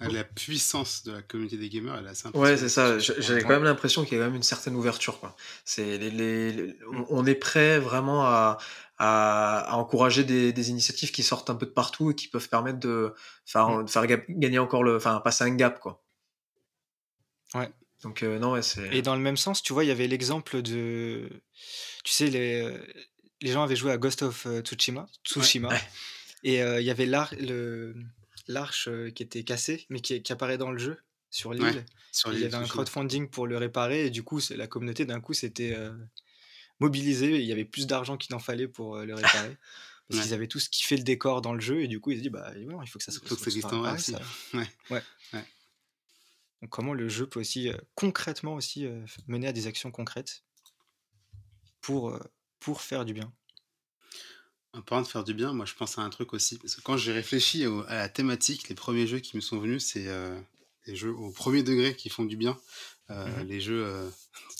le. 0.00 0.08
la 0.14 0.24
puissance 0.24 1.04
de 1.04 1.12
la 1.12 1.22
communauté 1.22 1.56
des 1.56 1.68
gamers, 1.70 1.96
elle 1.96 2.06
est 2.06 2.10
assez 2.10 2.28
Ouais, 2.34 2.56
c'est 2.56 2.68
ça. 2.68 2.98
J'avais 2.98 3.42
quand 3.42 3.48
même 3.50 3.64
l'impression 3.64 4.04
qu'il 4.04 4.18
y 4.18 4.20
a 4.20 4.24
quand 4.24 4.28
même 4.30 4.36
une 4.36 4.42
certaine 4.42 4.76
ouverture, 4.76 5.18
quoi. 5.20 5.34
C'est 5.64 5.98
les, 5.98 6.10
les- 6.10 6.52
les- 6.52 6.76
on 7.08 7.24
est 7.26 7.34
prêt 7.34 7.78
vraiment 7.78 8.24
à, 8.26 8.58
à, 8.98 9.60
à 9.72 9.76
encourager 9.76 10.24
des, 10.24 10.52
des 10.52 10.70
initiatives 10.70 11.12
qui 11.12 11.22
sortent 11.22 11.48
un 11.50 11.54
peu 11.54 11.66
de 11.66 11.70
partout 11.70 12.10
et 12.10 12.14
qui 12.14 12.28
peuvent 12.28 12.48
permettre 12.48 12.78
de 12.78 13.14
faire, 13.46 13.82
de 13.84 13.90
faire 13.90 14.06
ga- 14.06 14.22
gagner 14.28 14.58
encore 14.58 14.82
le, 14.82 14.96
enfin, 14.96 15.20
passer 15.20 15.44
un 15.44 15.54
gap, 15.54 15.80
quoi. 15.80 16.02
Ouais. 17.54 17.70
Donc, 18.02 18.22
euh, 18.22 18.38
non, 18.38 18.52
ouais, 18.52 18.62
c'est. 18.62 18.94
Et 18.94 19.02
dans 19.02 19.14
le 19.14 19.22
même 19.22 19.36
sens, 19.38 19.62
tu 19.62 19.72
vois, 19.72 19.84
il 19.84 19.88
y 19.88 19.90
avait 19.90 20.06
l'exemple 20.06 20.60
de. 20.62 21.28
Tu 22.04 22.12
sais, 22.12 22.26
les, 22.28 22.70
les 23.40 23.52
gens 23.52 23.62
avaient 23.62 23.76
joué 23.76 23.92
à 23.92 23.96
Ghost 23.96 24.22
of 24.22 24.46
euh, 24.46 24.60
Tsushima. 24.60 25.06
Tsushima 25.24 25.68
Ouais. 25.68 25.80
Et 26.42 26.62
euh, 26.62 26.80
il 26.80 26.86
y 26.86 26.90
avait 26.90 27.06
l'ar- 27.06 27.32
le- 27.40 27.94
l'arche 28.48 28.88
qui 29.14 29.22
était 29.22 29.44
cassée, 29.44 29.86
mais 29.90 30.00
qui, 30.00 30.22
qui 30.22 30.32
apparaît 30.32 30.58
dans 30.58 30.70
le 30.70 30.78
jeu, 30.78 30.98
sur 31.30 31.52
l'île. 31.52 31.64
Ouais, 31.64 31.84
Il 32.32 32.40
y 32.40 32.44
avait 32.44 32.54
un 32.54 32.66
crowdfunding 32.66 33.28
pour 33.28 33.46
le 33.46 33.56
réparer, 33.58 34.06
et 34.06 34.10
du 34.10 34.22
coup, 34.22 34.40
la 34.50 34.66
communauté, 34.66 35.04
d'un 35.04 35.20
coup, 35.20 35.34
s'était 35.34 35.74
euh, 35.76 35.92
mobilisée. 36.80 37.34
et 37.36 37.40
Il 37.40 37.46
y 37.46 37.52
avait 37.52 37.64
plus 37.64 37.86
d'argent 37.86 38.16
qu'il 38.16 38.34
en 38.34 38.38
fallait 38.38 38.68
pour 38.68 38.96
euh, 38.96 39.04
le 39.04 39.14
réparer. 39.14 39.56
Parce 40.08 40.20
Ouais. 40.20 40.24
qu'ils 40.26 40.34
avaient 40.34 40.46
tous 40.46 40.68
kiffé 40.68 40.96
le 40.96 41.02
décor 41.02 41.42
dans 41.42 41.52
le 41.52 41.60
jeu, 41.60 41.82
et 41.82 41.88
du 41.88 41.98
coup, 42.00 42.12
ils 42.12 42.18
se 42.18 42.22
dit, 42.22 42.30
bah, 42.30 42.52
il 42.56 42.68
faut 42.88 42.98
que 43.00 43.04
ça 43.04 43.10
se 43.10 43.18
Faut 43.18 43.34
que 43.34 43.40
ça 43.40 43.46
existe 43.46 43.64
en 43.66 43.80
vrai. 43.82 43.96
Ouais. 44.90 45.02
Donc, 46.62 46.70
comment 46.70 46.94
le 46.94 47.08
jeu 47.08 47.26
peut 47.26 47.40
aussi, 47.40 47.68
euh, 47.68 47.76
concrètement 47.96 48.54
aussi, 48.54 48.86
mener 49.26 49.48
à 49.48 49.52
des 49.52 49.66
actions 49.66 49.90
concrètes 49.90 50.44
pour, 51.80 52.18
pour 52.60 52.80
faire 52.82 53.04
du 53.04 53.12
bien. 53.14 53.32
En 54.76 54.82
parlant 54.82 55.02
de 55.02 55.08
faire 55.08 55.24
du 55.24 55.32
bien, 55.34 55.52
moi 55.52 55.64
je 55.66 55.74
pense 55.74 55.98
à 55.98 56.02
un 56.02 56.10
truc 56.10 56.32
aussi. 56.34 56.58
Parce 56.58 56.74
que 56.74 56.80
quand 56.82 56.96
j'ai 56.96 57.12
réfléchi 57.12 57.66
au- 57.66 57.84
à 57.88 57.94
la 57.94 58.08
thématique, 58.08 58.68
les 58.68 58.74
premiers 58.74 59.06
jeux 59.06 59.20
qui 59.20 59.36
me 59.36 59.40
sont 59.40 59.58
venus, 59.58 59.84
c'est 59.84 60.06
euh, 60.08 60.38
les 60.86 60.94
jeux 60.96 61.12
au 61.12 61.30
premier 61.30 61.62
degré 61.62 61.94
qui 61.96 62.08
font 62.10 62.24
du 62.24 62.36
bien. 62.36 62.56
Euh, 63.10 63.26
Mhm. 63.26 63.48
Les 63.48 63.60
jeux. 63.60 63.84
euh, 63.86 64.08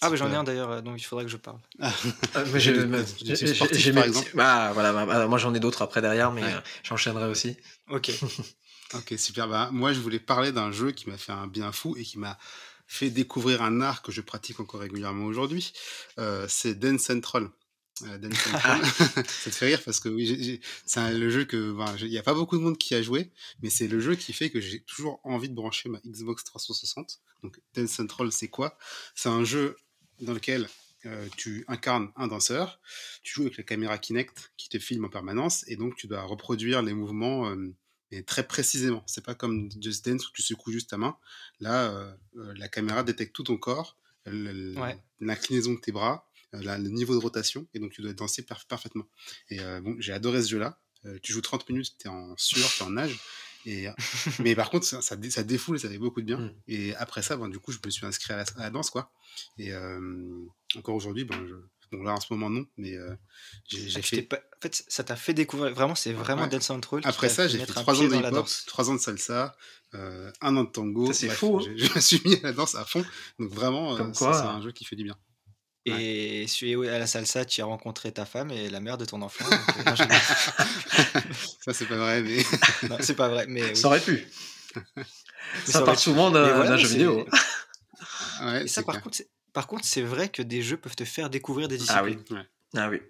Ah, 0.01 0.09
bah 0.11 0.17
j'en 0.17 0.31
ai 0.31 0.35
euh, 0.35 0.39
un 0.41 0.45
d'ailleurs, 0.45 0.71
euh, 0.71 0.81
dont 0.81 0.95
il 0.95 1.03
faudrait 1.03 1.25
que 1.25 1.31
je 1.31 1.37
parle. 1.37 1.59
Ah, 1.81 1.93
mais 2.53 2.61
J'ai 2.61 2.73
des 2.73 3.05
j'ai- 3.25 3.37
j'ai- 3.37 3.55
sportifs, 3.55 3.79
j'ai 3.79 3.93
par 3.93 4.03
mes 4.03 4.09
exemple. 4.09 4.27
petits- 4.29 4.39
Ah, 4.41 4.71
voilà, 4.73 4.93
bah, 4.93 5.05
bah, 5.07 5.27
moi 5.27 5.39
j'en 5.39 5.53
ai 5.55 5.59
d'autres 5.61 5.83
après 5.83 6.01
derrière, 6.01 6.31
mais 6.33 6.43
Ouais. 6.45 6.55
euh, 6.55 6.61
j'enchaînerai 6.85 7.29
aussi. 7.29 7.57
Ok. 7.91 8.11
Ok, 8.95 9.15
super. 9.19 9.49
Bah, 9.49 9.69
moi, 9.73 9.93
je 9.93 9.99
voulais 9.99 10.21
parler 10.21 10.53
d'un 10.53 10.71
jeu 10.71 10.93
qui 10.93 11.11
m'a 11.11 11.19
fait 11.19 11.33
un 11.33 11.49
bien 11.49 11.73
fou 11.73 11.97
et 11.99 12.05
qui 12.05 12.21
m'a 12.21 12.39
fait 12.87 13.11
découvrir 13.11 13.61
un 13.63 13.81
art 13.81 14.01
que 14.01 14.13
je 14.13 14.21
pratique 14.21 14.61
encore 14.61 14.81
régulièrement 14.81 15.25
aujourd'hui. 15.25 15.73
Euh, 16.21 16.47
c'est 16.49 16.77
Dance 16.79 17.01
Central. 17.01 17.49
Euh, 18.03 18.19
ça 19.25 19.51
te 19.51 19.55
fait 19.55 19.67
rire 19.67 19.83
parce 19.85 20.01
que 20.01 20.09
oui, 20.11 20.61
c'est 20.85 21.13
le 21.15 21.31
jeu 21.31 21.45
que. 21.45 21.73
ben, 21.73 21.95
Il 22.01 22.09
n'y 22.11 22.19
a 22.19 22.23
pas 22.23 22.35
beaucoup 22.35 22.57
de 22.59 22.63
monde 22.63 22.77
qui 22.77 22.95
a 22.95 23.03
joué, 23.03 23.31
mais 23.63 23.71
c'est 23.71 23.89
le 23.89 24.01
jeu 24.01 24.15
qui 24.17 24.33
fait 24.33 24.51
que 24.51 24.61
j'ai 24.61 24.81
toujours 24.81 25.21
envie 25.25 25.49
de 25.49 25.55
brancher 25.55 25.89
ma 25.89 25.99
Xbox 26.01 26.45
360. 26.45 27.21
Donc, 27.43 27.59
Dance 27.75 27.91
Central, 27.91 28.31
c'est 28.33 28.49
quoi? 28.49 28.77
C'est 29.15 29.29
un 29.31 29.45
jeu 29.45 29.77
dans 30.21 30.35
lequel 30.35 30.69
euh, 31.07 31.27
tu 31.37 31.65
incarnes 31.69 32.11
un 32.17 32.27
danseur, 32.27 32.81
tu 33.23 33.35
joues 33.35 33.43
avec 33.43 33.57
la 33.57 33.63
caméra 33.65 33.97
Kinect 33.99 34.53
qui 34.57 34.69
te 34.69 34.79
filme 34.79 35.05
en 35.05 35.09
permanence 35.09 35.65
et 35.69 35.77
donc 35.77 35.97
tu 35.97 36.07
dois 36.07 36.23
reproduire 36.23 36.83
les 36.83 36.95
mouvements 36.95 37.49
euh, 37.49 37.75
mais 38.13 38.23
très 38.23 38.47
précisément. 38.47 39.03
C'est 39.07 39.25
pas 39.25 39.35
comme 39.35 39.69
Just 39.81 40.07
Dance 40.09 40.29
où 40.29 40.33
tu 40.33 40.43
secoues 40.43 40.71
juste 40.73 40.91
ta 40.91 40.97
main. 40.97 41.17
Là, 41.61 41.91
euh, 41.91 42.13
euh, 42.37 42.55
la 42.57 42.69
caméra 42.69 43.03
détecte 43.03 43.35
tout 43.35 43.43
ton 43.45 43.57
corps, 43.57 43.97
Ouais. 44.27 44.99
l'inclinaison 45.21 45.75
de 45.75 45.79
tes 45.81 45.93
bras, 45.93 46.29
euh, 46.57 46.77
le 46.79 46.89
niveau 46.91 47.15
de 47.15 47.21
rotation 47.21 47.67
et 47.75 47.79
donc 47.79 47.93
tu 47.93 48.03
dois 48.03 48.13
danser 48.13 48.43
parf- 48.43 48.67
parfaitement. 48.67 49.07
Et 49.51 49.61
euh, 49.61 49.81
bon, 49.81 49.97
j'ai 49.99 50.13
adoré 50.13 50.43
ce 50.43 50.49
jeu-là. 50.51 50.79
Euh, 51.05 51.19
tu 51.23 51.33
joues 51.33 51.41
30 51.43 51.69
minutes, 51.69 51.95
tu 51.99 52.07
es 52.09 52.11
en 52.11 52.35
sueur, 52.37 52.69
tu 52.69 52.83
es 52.83 52.87
en 52.87 52.91
nage. 52.91 53.17
Et, 53.65 53.87
mais 54.41 54.55
par 54.55 54.71
contre, 54.71 54.87
ça, 54.87 55.03
ça, 55.03 55.17
ça 55.31 55.43
défoule 55.43 55.79
ça 55.81 55.89
fait 55.89 55.99
beaucoup 55.99 56.21
de 56.21 56.27
bien. 56.27 56.39
Mm. 56.39 56.53
Et 56.69 56.95
après 56.97 57.23
ça, 57.23 57.37
ben, 57.37 57.49
du 57.49 57.59
coup, 57.59 57.73
je 57.73 57.79
me 57.85 57.91
suis 57.91 58.07
inscrit 58.07 58.33
à 58.33 58.37
la, 58.39 58.45
à 58.57 58.61
la 58.65 58.71
danse, 58.71 58.91
quoi. 58.91 59.11
Et 59.59 59.73
euh, 59.73 60.45
encore 60.77 60.95
aujourd'hui, 60.95 61.25
ben, 61.25 61.37
je... 61.49 61.55
bon, 61.97 62.03
là, 62.05 62.13
en 62.15 62.21
ce 62.21 62.33
moment, 62.33 62.49
non, 62.49 62.65
mais 62.77 62.95
euh, 62.97 63.15
j'ai 63.69 63.89
Ah, 63.97 64.03
fait. 64.03 64.23
pas- 64.23 64.37
En 64.57 64.61
fait, 64.63 64.85
ça 64.89 65.03
t'a 65.05 65.17
fait 65.17 65.35
découvrir. 65.35 65.75
Vraiment, 65.75 65.95
c'est 65.97 66.13
vraiment 66.13 66.43
Ouais. 66.43 66.49
Dance 66.49 66.65
Central. 66.67 67.01
Après 67.05 67.29
ça, 67.29 67.47
j'ai 67.49 67.59
fait 67.59 67.67
3 67.67 68.01
ans 68.01 68.05
de 68.09 68.15
hip-hop, 68.15 68.33
danse. 68.33 68.65
3 68.67 68.91
ans 68.91 68.95
de 68.95 69.01
salsa, 69.01 69.57
euh, 69.95 70.31
un 70.41 70.57
an 70.57 70.65
de 70.65 70.71
tango. 70.71 71.13
C'est 71.13 71.29
fou, 71.29 71.59
hein. 71.61 71.73
Je 71.77 71.93
me 71.95 72.01
suis 72.01 72.23
mis 72.25 72.37
à 72.37 72.43
la 72.43 72.53
danse 72.53 72.75
à 72.77 72.85
fond. 72.85 73.05
Donc 73.39 73.51
vraiment, 73.51 73.97
c'est 74.15 74.25
un 74.27 74.63
jeu 74.63 74.71
qui 74.73 74.85
fait 74.85 74.97
du 74.97 75.05
bien. 75.05 75.17
Et 75.87 76.47
celui 76.49 76.89
à 76.89 76.99
la 76.99 77.07
salsa, 77.07 77.45
tu 77.45 77.61
as 77.61 77.65
rencontré 77.65 78.11
ta 78.13 78.25
femme 78.27 78.51
et 78.51 78.69
la 78.71 78.81
mère 78.81 78.99
de 78.99 79.05
ton 79.05 79.23
enfant. 79.23 79.45
donc, 79.49 79.61
euh, 79.79 79.83
non, 79.91 79.97
ça, 81.65 81.73
c'est 81.73 81.87
pas 81.87 81.97
vrai, 81.97 82.23
mais 82.23 82.39
non, 82.91 82.97
c'est 83.01 83.15
pas 83.15 83.29
vrai, 83.29 83.47
mais 83.49 83.63
oui. 83.71 83.77
Ça 83.77 83.89
aurait 83.89 84.01
pu. 84.01 84.27
ça 84.75 85.73
ça 85.73 85.83
part 85.83 85.95
pu. 85.97 86.01
souvent 86.03 86.31
d'un 86.31 86.55
voilà, 86.57 86.77
jeu 86.77 86.89
vidéo. 86.89 87.27
ouais, 88.43 88.65
Et 88.65 88.69
ça, 88.69 88.83
par 88.83 88.95
clair. 88.95 89.03
contre, 89.03 89.17
c'est- 89.17 89.31
par 89.53 89.67
contre, 89.67 89.85
c'est 89.87 90.03
vrai 90.03 90.29
que 90.29 90.43
des 90.43 90.61
jeux 90.63 90.77
peuvent 90.77 90.97
te 90.97 91.05
faire 91.05 91.31
découvrir 91.31 91.69
des 91.69 91.79
Ah 91.89 92.03
oui. 92.05 92.13
disciplines. 92.17 92.47
Ah 92.77 92.91
oui. 92.91 93.01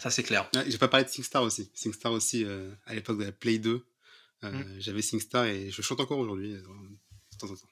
Ça 0.00 0.10
c'est 0.10 0.24
clair. 0.24 0.50
Ouais, 0.54 0.64
J'ai 0.68 0.78
pas 0.78 0.88
parlé 0.88 1.04
de 1.04 1.10
SingStar 1.10 1.42
aussi. 1.42 1.70
SingStar 1.74 2.10
aussi, 2.12 2.44
euh, 2.44 2.72
à 2.86 2.94
l'époque 2.94 3.18
de 3.18 3.24
la 3.24 3.32
Play 3.32 3.58
2, 3.58 3.86
euh, 4.42 4.50
Mm. 4.50 4.80
j'avais 4.80 5.02
SingStar 5.02 5.44
et 5.44 5.70
je 5.70 5.80
chante 5.82 6.00
encore 6.00 6.18
aujourd'hui, 6.18 6.54
euh, 6.54 6.58
de 6.60 7.38
temps 7.38 7.46
en 7.52 7.54
temps. 7.56 7.68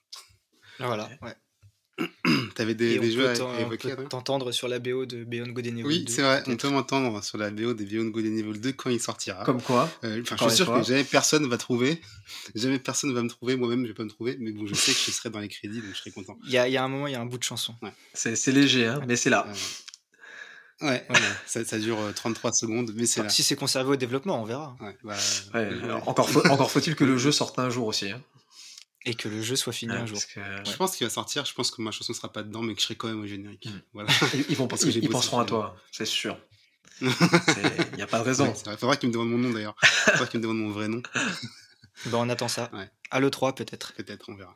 Voilà. 0.78 1.10
Ouais. 1.22 1.34
T'avais 2.54 2.74
des, 2.74 2.98
des 2.98 3.10
jeux 3.12 3.28
à, 3.28 3.34
on 3.60 3.68
peut 3.68 4.04
t'entendre 4.08 4.50
sur 4.52 4.66
la 4.68 4.78
BO 4.78 5.04
de 5.06 5.24
Beyond 5.24 5.48
Good 5.48 5.66
and 5.66 5.76
Evil 5.76 5.84
Oui, 5.84 6.04
2, 6.04 6.12
c'est 6.12 6.22
vrai, 6.22 6.42
on 6.46 6.56
peut 6.56 6.68
m'entendre 6.70 7.22
sur 7.22 7.36
la 7.38 7.50
BO 7.50 7.74
des 7.74 7.84
Beyond 7.84 8.06
Good 8.08 8.24
and 8.26 8.36
Evil 8.36 8.58
2 8.60 8.72
quand 8.72 8.90
il 8.90 9.00
sortira. 9.00 9.44
Comme 9.44 9.60
quoi 9.60 9.90
Euh, 10.04 10.22
je 10.24 10.34
suis 10.36 10.50
sûr 10.56 10.72
que 10.72 10.82
jamais 10.82 11.04
personne 11.04 11.46
va 11.48 11.58
trouver. 11.58 12.00
Jamais 12.54 12.78
personne 12.78 13.12
va 13.14 13.22
me 13.22 13.28
trouver. 13.28 13.56
Moi-même, 13.56 13.82
je 13.82 13.88
vais 13.88 13.94
pas 13.94 14.04
me 14.04 14.08
trouver. 14.08 14.36
Mais 14.40 14.52
bon, 14.52 14.66
je 14.66 14.74
sais 14.74 14.92
que 14.92 14.98
je 14.98 15.10
serai 15.10 15.28
dans 15.30 15.38
les 15.40 15.48
crédits, 15.48 15.80
donc 15.80 15.90
je 15.92 15.98
serai 15.98 16.10
content. 16.12 16.38
Il 16.44 16.50
y 16.52 16.58
a, 16.58 16.66
il 16.68 16.72
y 16.72 16.76
a 16.76 16.82
un 16.84 16.88
moment, 16.88 17.06
il 17.06 17.12
y 17.12 17.16
a 17.16 17.20
un 17.20 17.26
bout 17.26 17.38
de 17.38 17.42
chanson. 17.44 17.74
C'est 18.14 18.36
c'est 18.36 18.52
léger, 18.52 18.86
hein, 18.86 19.02
mais 19.06 19.16
c'est 19.16 19.30
là. 19.30 19.46
Euh, 20.82 20.86
ouais, 20.88 21.04
voilà. 21.08 21.26
ça, 21.46 21.64
ça 21.64 21.78
dure 21.78 22.00
euh, 22.00 22.12
33 22.12 22.52
secondes, 22.52 22.92
mais 22.94 23.06
c'est 23.06 23.20
Enfin, 23.20 23.26
là. 23.28 23.30
si 23.32 23.42
c'est 23.42 23.56
conservé 23.56 23.90
au 23.90 23.96
développement, 23.96 24.40
on 24.40 24.44
verra. 24.44 24.76
Ouais, 24.80 24.96
bah, 25.04 25.14
Ouais, 25.54 25.60
ouais. 25.68 25.82
alors, 25.84 26.08
encore 26.08 26.28
faut- 26.30 26.46
encore 26.50 26.70
faut-il 26.70 26.96
que 26.96 27.04
le 27.04 27.16
jeu 27.18 27.32
sorte 27.32 27.58
un 27.58 27.70
jour 27.70 27.86
aussi. 27.86 28.10
hein. 28.10 28.20
Et 29.04 29.14
que 29.14 29.28
le 29.28 29.42
jeu 29.42 29.56
soit 29.56 29.72
fini 29.72 29.92
Ouais, 29.92 29.98
un 29.98 30.06
jour. 30.06 30.16
parce 30.16 30.26
que- 30.26 30.70
Je 30.70 30.76
pense 30.76 30.96
qu'il 30.96 31.06
va 31.06 31.10
sortir. 31.10 31.44
Je 31.44 31.54
pense 31.54 31.70
que 31.70 31.82
ma 31.82 31.90
chanson 31.90 32.12
sera 32.14 32.32
pas 32.32 32.42
dedans, 32.42 32.62
mais 32.62 32.74
que 32.74 32.80
je 32.80 32.84
serai 32.86 32.94
quand 32.96 33.08
même 33.08 33.20
au 33.20 33.26
générique. 33.26 33.66
Mm. 33.66 33.80
Voilà. 33.94 34.08
Ils, 34.34 34.44
ils 34.50 34.56
vont, 34.56 34.68
ils, 34.86 35.08
penseront 35.08 35.40
à 35.40 35.44
toi, 35.44 35.76
c'est 35.90 36.06
sûr. 36.06 36.38
Il 37.00 37.08
n'y 37.96 38.02
a 38.02 38.06
pas 38.06 38.20
de 38.20 38.24
raison. 38.24 38.46
Ouais, 38.46 38.52
c'est 38.54 38.66
vrai. 38.66 38.76
Faudra 38.76 38.96
qu'il 38.96 39.08
me 39.08 39.12
demande 39.14 39.30
mon 39.30 39.38
nom 39.38 39.50
d'ailleurs. 39.50 39.74
Faudra 39.80 40.26
qu'il 40.26 40.38
me 40.38 40.42
demande 40.42 40.58
mon 40.58 40.70
vrai 40.70 40.86
nom. 40.88 41.02
Bon, 42.06 42.18
on 42.22 42.28
attend 42.28 42.48
ça. 42.48 42.70
Ouais. 42.72 42.88
À 43.10 43.18
l'E3, 43.20 43.54
peut-être. 43.54 43.92
Peut-être, 43.94 44.28
on 44.28 44.34
verra. 44.34 44.54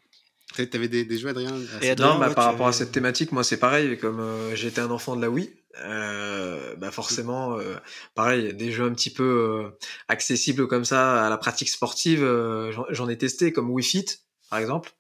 T'a- 0.54 0.66
T'avais 0.66 0.88
des, 0.88 1.04
des 1.04 1.18
jeux, 1.18 1.28
Adrien 1.28 1.52
Et 1.82 1.90
Adrien, 1.90 2.14
non, 2.14 2.18
bah, 2.20 2.28
ouais, 2.28 2.34
par 2.34 2.44
rapport 2.44 2.68
à 2.68 2.72
cette 2.72 2.92
thématique, 2.92 3.32
moi 3.32 3.42
c'est 3.44 3.58
pareil, 3.58 3.98
comme 3.98 4.20
euh, 4.20 4.54
j'étais 4.54 4.80
un 4.80 4.90
enfant 4.90 5.16
de 5.16 5.20
la 5.20 5.28
Wii, 5.28 5.50
euh, 5.80 6.74
bah 6.76 6.90
forcément, 6.90 7.58
euh, 7.58 7.74
pareil, 8.14 8.54
des 8.54 8.70
jeux 8.72 8.84
un 8.84 8.94
petit 8.94 9.10
peu 9.12 9.24
euh, 9.24 9.76
accessibles 10.08 10.66
comme 10.68 10.84
ça 10.84 11.26
à 11.26 11.30
la 11.30 11.36
pratique 11.36 11.68
sportive, 11.68 12.22
euh, 12.22 12.70
j'en- 12.72 12.86
j'en 12.90 13.08
ai 13.08 13.18
testé, 13.18 13.52
comme 13.52 13.68
Wii 13.70 13.84
Fit, 13.84 14.06
par 14.50 14.58
exemple, 14.58 14.90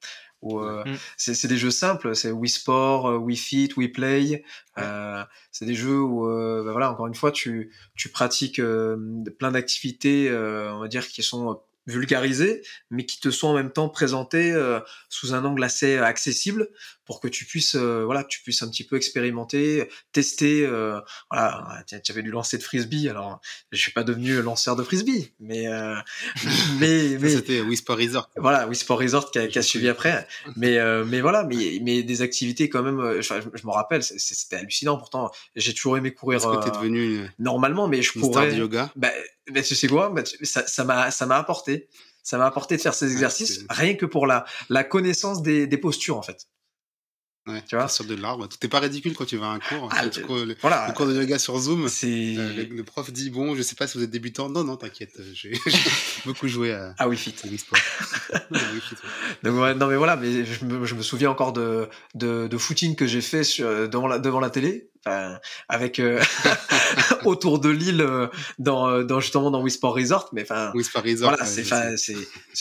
où 0.42 0.60
euh, 0.60 0.84
Mm. 0.84 0.96
c'est 1.16 1.34
c'est 1.34 1.48
des 1.48 1.56
jeux 1.56 1.70
simples, 1.70 2.14
c'est 2.14 2.30
Wii 2.30 2.48
Sport, 2.50 3.06
euh, 3.08 3.16
Wii 3.18 3.36
Fit, 3.36 3.70
Wii 3.76 3.88
Play, 3.88 4.44
euh, 4.78 5.24
c'est 5.50 5.64
des 5.64 5.74
jeux 5.74 6.00
où, 6.00 6.28
euh, 6.28 6.62
bah, 6.64 6.72
voilà, 6.72 6.90
encore 6.92 7.06
une 7.06 7.14
fois, 7.14 7.32
tu, 7.32 7.72
tu 7.96 8.10
pratiques 8.10 8.58
euh, 8.58 8.96
plein 9.38 9.50
d'activités, 9.52 10.28
euh, 10.28 10.72
on 10.74 10.80
va 10.80 10.88
dire, 10.88 11.06
qui 11.08 11.22
sont 11.22 11.60
euh, 11.88 11.92
vulgarisées, 11.92 12.62
mais 12.90 13.06
qui 13.06 13.20
te 13.20 13.30
sont 13.30 13.48
en 13.48 13.54
même 13.54 13.72
temps 13.72 13.88
présentées 13.88 14.52
euh, 14.52 14.80
sous 15.08 15.34
un 15.34 15.44
angle 15.44 15.62
assez 15.62 15.98
accessible 15.98 16.68
pour 17.04 17.20
que 17.20 17.28
tu 17.28 17.44
puisses 17.44 17.76
euh, 17.76 18.04
voilà 18.04 18.24
tu 18.24 18.42
puisses 18.42 18.62
un 18.62 18.68
petit 18.68 18.84
peu 18.84 18.96
expérimenter 18.96 19.88
tester 20.10 20.66
euh, 20.66 21.00
voilà 21.30 21.84
tu 21.86 22.02
tu 22.02 22.10
avais 22.12 22.22
du 22.22 22.32
lancer 22.32 22.58
de 22.58 22.64
frisbee 22.64 23.08
alors 23.08 23.40
je 23.70 23.80
suis 23.80 23.92
pas 23.92 24.02
devenu 24.02 24.42
lanceur 24.42 24.74
de 24.74 24.82
frisbee 24.82 25.32
mais 25.38 25.68
euh, 25.68 25.94
mais 26.80 27.16
mais 27.20 27.28
C'était 27.28 27.60
Wii 27.60 27.76
Sport 27.76 27.98
Resort. 27.98 28.30
voilà, 28.36 28.66
Wii 28.66 28.76
Sport 28.76 28.98
Resort 28.98 29.30
qui 29.30 29.38
a, 29.38 29.46
qui 29.48 29.58
a 29.58 29.62
suivi 29.62 29.88
après. 29.88 30.26
Mais, 30.56 30.78
euh, 30.78 31.04
mais 31.04 31.20
voilà, 31.20 31.44
mais, 31.44 31.78
mais 31.82 32.02
des 32.02 32.22
activités 32.22 32.68
quand 32.68 32.82
même, 32.82 33.00
euh, 33.00 33.22
je, 33.22 33.34
je 33.54 33.66
me 33.66 33.72
rappelle, 33.72 34.02
c'était 34.02 34.56
hallucinant. 34.56 34.96
Pourtant, 34.98 35.30
j'ai 35.54 35.74
toujours 35.74 35.96
aimé 35.96 36.12
courir 36.12 36.38
Est-ce 36.38 36.46
que 36.46 36.68
euh, 36.68 36.72
devenu 36.72 37.16
une, 37.16 37.32
normalement, 37.38 37.88
mais 37.88 38.02
je 38.02 38.12
une 38.14 38.22
star 38.24 38.44
pourrais. 38.44 38.52
du 38.52 38.60
yoga? 38.60 38.90
Bah, 38.96 39.10
bah, 39.52 39.62
tu 39.62 39.74
sais 39.74 39.88
quoi 39.88 40.10
bah, 40.10 40.22
Ça 40.42 40.84
m'a 40.84 41.10
ça 41.10 41.26
m'a 41.26 41.36
apporté. 41.36 41.88
Ça 42.22 42.38
m'a 42.38 42.46
apporté 42.46 42.76
de 42.76 42.82
faire 42.82 42.94
ces 42.94 43.12
exercices 43.12 43.60
c'est- 43.60 43.66
rien 43.70 43.94
que 43.94 44.04
pour 44.06 44.26
la, 44.26 44.44
la 44.68 44.82
connaissance 44.82 45.42
des, 45.42 45.66
des 45.68 45.78
postures, 45.78 46.16
en 46.16 46.22
fait. 46.22 46.48
Ouais, 47.46 47.62
Tu 47.68 47.76
vois 47.76 47.86
sur 47.88 48.04
de 48.04 48.14
l'arbre. 48.16 48.48
N'est 48.62 48.68
pas 48.68 48.80
ridicule 48.80 49.14
quand 49.14 49.24
tu 49.24 49.36
vas 49.36 49.46
à 49.46 49.50
un 49.50 49.58
cours. 49.60 49.88
Ah, 49.92 50.04
le- 50.04 50.44
le, 50.44 50.56
Voilà. 50.60 50.88
le 50.88 50.92
cours 50.94 51.06
de 51.06 51.14
yoga 51.14 51.38
sur 51.38 51.56
Zoom, 51.58 51.88
C'est. 51.88 52.06
euh, 52.36 52.52
le, 52.54 52.64
le 52.64 52.82
prof 52.84 53.12
dit 53.12 53.30
Bon, 53.30 53.54
je 53.54 53.62
sais 53.62 53.76
pas 53.76 53.86
si 53.86 53.96
vous 53.98 54.04
êtes 54.04 54.10
débutant. 54.10 54.48
Non, 54.48 54.64
non, 54.64 54.76
t'inquiète. 54.76 55.12
euh, 55.20 55.24
J'ai 55.32 55.52
beaucoup 56.26 56.48
joué 56.48 56.72
à, 56.72 56.94
Ah 56.98 57.04
à 57.04 57.08
ouais. 57.08 57.16
Donc, 59.44 59.60
ouais, 59.60 59.74
non 59.74 59.86
mais 59.86 59.96
voilà, 59.96 60.16
mais 60.16 60.44
je 60.44 60.64
me, 60.64 60.84
je 60.86 60.94
me 60.94 61.02
souviens 61.02 61.30
encore 61.30 61.52
de, 61.52 61.88
de, 62.14 62.46
de 62.48 62.58
footing 62.58 62.96
que 62.96 63.06
j'ai 63.06 63.20
fait 63.20 63.44
sur, 63.44 63.88
devant, 63.88 64.06
la, 64.08 64.18
devant 64.18 64.40
la 64.40 64.50
télé, 64.50 64.90
enfin, 65.06 65.38
avec 65.68 65.98
euh, 66.00 66.20
autour 67.24 67.58
de 67.60 67.68
l'île, 67.68 68.00
euh, 68.00 68.26
dans, 68.58 68.88
euh, 68.88 69.04
dans 69.04 69.20
justement 69.20 69.50
dans 69.50 69.62
Wii 69.62 69.70
Sport 69.72 69.94
Resort, 69.94 70.30
mais 70.32 70.42
enfin, 70.42 70.72
Wii 70.74 70.84
Sport 70.84 71.02
Resort. 71.04 71.30
voilà, 71.30 71.44
c'est, 71.44 72.14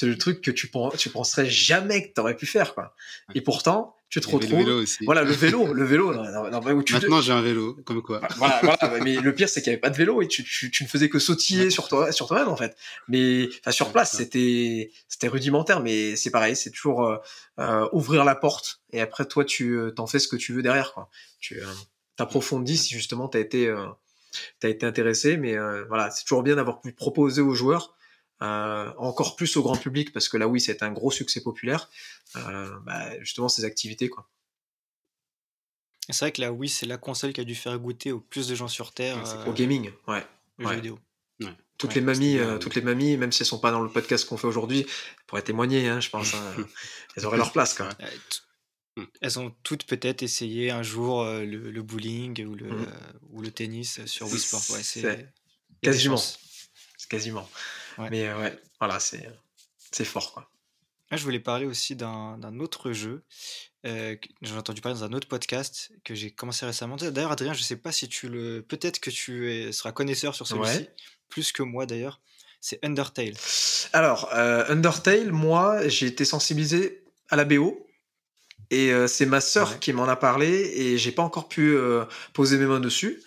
le 0.05 0.17
truc 0.17 0.41
que 0.41 0.51
tu, 0.51 0.69
tu 0.97 1.09
penserais 1.09 1.49
jamais 1.49 2.07
que 2.07 2.13
t'aurais 2.13 2.35
pu 2.35 2.45
faire, 2.45 2.73
quoi. 2.73 2.93
Et 3.33 3.41
pourtant, 3.41 3.94
tu 4.09 4.21
te 4.21 4.27
avait 4.27 4.37
le 4.37 4.43
retrouves. 4.45 4.59
vélo 4.65 4.81
aussi. 4.83 5.03
Voilà, 5.05 5.23
le 5.23 5.31
vélo, 5.33 5.73
le 5.73 5.83
vélo, 5.83 6.13
non, 6.13 6.23
non, 6.31 6.49
non, 6.51 6.61
mais 6.63 6.71
où 6.71 6.83
tu 6.83 6.93
te- 6.93 6.99
Maintenant, 6.99 7.21
j'ai 7.21 7.31
un 7.33 7.41
vélo, 7.41 7.75
comme 7.85 8.01
quoi. 8.01 8.21
voilà, 8.37 8.59
voilà, 8.63 8.99
mais 9.03 9.15
le 9.15 9.33
pire 9.33 9.49
c'est 9.49 9.61
qu'il 9.61 9.71
y 9.71 9.73
avait 9.73 9.81
pas 9.81 9.89
de 9.89 9.97
vélo 9.97 10.21
et 10.21 10.27
tu, 10.27 10.43
tu, 10.43 10.71
tu 10.71 10.83
ne 10.83 10.87
faisais 10.87 11.09
que 11.09 11.19
sautiller 11.19 11.69
sur 11.69 11.87
toi, 11.87 12.11
sur 12.11 12.27
toi-même 12.27 12.47
en 12.47 12.55
fait. 12.55 12.75
Mais 13.07 13.49
enfin 13.61 13.71
sur 13.71 13.91
place 13.91 14.15
c'était 14.15 14.91
c'était 15.09 15.27
rudimentaire, 15.27 15.81
mais 15.81 16.15
c'est 16.15 16.31
pareil, 16.31 16.55
c'est 16.55 16.71
toujours 16.71 17.05
euh, 17.05 17.17
euh, 17.59 17.87
ouvrir 17.91 18.23
la 18.23 18.35
porte 18.35 18.81
et 18.91 19.01
après 19.01 19.25
toi 19.25 19.43
tu 19.43 19.75
euh, 19.77 19.91
t'en 19.91 20.07
fais 20.07 20.19
ce 20.19 20.27
que 20.27 20.35
tu 20.35 20.53
veux 20.53 20.61
derrière 20.61 20.93
quoi. 20.93 21.09
Tu 21.39 21.59
euh, 21.59 21.65
t'approfondis 22.15 22.77
si 22.77 22.93
justement 22.93 23.27
t'as 23.27 23.39
été 23.39 23.67
euh, 23.67 23.85
t'as 24.59 24.69
été 24.69 24.85
intéressé, 24.85 25.37
mais 25.37 25.57
euh, 25.57 25.83
voilà 25.87 26.11
c'est 26.11 26.23
toujours 26.23 26.43
bien 26.43 26.55
d'avoir 26.55 26.79
pu 26.81 26.91
proposer 26.93 27.41
aux 27.41 27.53
joueurs. 27.55 27.95
Euh, 28.41 28.91
encore 28.97 29.35
plus 29.35 29.55
au 29.57 29.63
grand 29.63 29.77
public 29.77 30.11
parce 30.13 30.27
que 30.29 30.37
là 30.37 30.47
oui 30.47 30.59
c'est 30.59 30.83
un 30.83 30.91
gros 30.91 31.11
succès 31.11 31.41
populaire 31.41 31.89
euh, 32.35 32.69
bah, 32.85 33.17
justement 33.21 33.47
ces 33.49 33.63
activités 33.63 34.09
quoi 34.09 34.29
C'est 36.09 36.19
vrai 36.25 36.31
que 36.31 36.41
la 36.41 36.51
Wii, 36.51 36.69
c'est 36.69 36.85
la 36.85 36.97
console 36.97 37.33
qui 37.33 37.41
a 37.41 37.43
dû 37.45 37.55
faire 37.55 37.77
goûter 37.79 38.11
au 38.11 38.19
plus 38.19 38.47
de 38.47 38.55
gens 38.55 38.67
sur 38.67 38.93
Terre 38.93 39.17
euh, 39.25 39.45
au 39.45 39.53
gaming 39.53 39.91
ouais 40.07 40.25
vidéo. 40.59 40.99
toutes 41.77 41.89
Ouais, 41.89 41.95
les 41.95 42.01
mamies, 42.01 42.33
bien, 42.35 42.47
euh, 42.51 42.57
toutes 42.57 42.75
les 42.75 42.81
mamies, 42.81 43.17
même 43.17 43.31
si 43.31 43.41
elles 43.41 43.47
sont 43.47 43.59
pas 43.59 43.71
dans 43.71 43.81
le 43.81 43.89
podcast 43.89 44.25
qu'on 44.27 44.37
fait 44.37 44.47
aujourd'hui, 44.47 44.85
pourraient 45.27 45.41
témoigner, 45.41 45.89
hein, 45.89 45.99
je 45.99 46.09
pense. 46.09 46.33
hein. 46.33 46.55
elles 47.17 47.25
auraient 47.25 47.37
leur 47.37 47.51
place, 47.51 47.77
Hmm. 48.97 49.03
Elles 49.19 49.39
ont 49.39 49.53
toutes 49.63 49.83
peut-être 49.85 50.23
essayé 50.23 50.71
un 50.71 50.81
jour 50.81 51.21
euh, 51.21 51.43
le, 51.43 51.69
le 51.69 51.81
bowling 51.83 52.45
ou 52.45 52.55
le, 52.55 52.67
Mhm. 52.67 52.85
euh, 52.87 53.11
ou 53.31 53.41
le 53.41 53.51
tennis 53.51 53.99
sur 54.05 54.27
Wii 54.27 54.39
Sport. 54.39 54.61
Ouais, 54.69 54.83
c'est 54.83 55.27
quasiment. 55.81 56.21
quasiment. 57.09 57.49
Ouais. 57.97 58.09
Mais 58.09 58.27
euh, 58.27 58.37
ouais, 58.39 58.59
voilà, 58.79 58.99
c'est 58.99 59.29
c'est 59.91 60.05
fort, 60.05 60.33
quoi. 60.33 60.49
Ah, 61.11 61.17
je 61.17 61.23
voulais 61.23 61.39
parler 61.39 61.65
aussi 61.65 61.95
d'un 61.95 62.37
d'un 62.37 62.59
autre 62.59 62.91
jeu. 62.91 63.23
euh, 63.85 64.15
que- 64.15 64.27
J'en 64.41 64.55
ai 64.55 64.57
entendu 64.57 64.81
parler 64.81 64.97
dans 64.99 65.05
un 65.05 65.13
autre 65.13 65.27
podcast 65.27 65.91
que 66.03 66.15
j'ai 66.15 66.31
commencé 66.31 66.65
récemment. 66.65 66.95
D'ailleurs, 66.97 67.31
Adrien, 67.31 67.53
je 67.53 67.61
sais 67.61 67.75
pas 67.77 67.91
si 67.91 68.09
tu 68.09 68.27
le. 68.27 68.61
Peut-être 68.67 68.99
que 68.99 69.11
tu 69.11 69.51
es- 69.53 69.71
seras 69.71 69.91
connaisseur 69.91 70.33
sur 70.35 70.47
celui-ci, 70.47 70.77
Ouais. 70.77 70.95
plus 71.29 71.51
que 71.51 71.61
moi 71.63 71.85
d'ailleurs. 71.85 72.19
C'est 72.61 72.83
Undertale. 72.83 73.35
Alors, 73.93 74.29
euh, 74.33 74.65
Undertale, 74.69 75.31
moi, 75.31 75.87
j'ai 75.87 76.07
été 76.07 76.25
sensibilisé 76.25 77.03
à 77.29 77.35
la 77.35 77.45
BO. 77.45 77.81
Et 78.71 78.91
euh, 78.91 79.05
c'est 79.05 79.27
ma 79.27 79.41
sœur 79.41 79.69
Ouais. 79.73 79.79
qui 79.79 79.93
m'en 79.93 80.05
a 80.05 80.15
parlé 80.15 80.47
et 80.75 80.97
j'ai 80.97 81.11
pas 81.11 81.21
encore 81.21 81.47
pu 81.47 81.75
euh, 81.75 82.05
poser 82.33 82.57
mes 82.57 82.65
mains 82.65 82.79
dessus. 82.79 83.21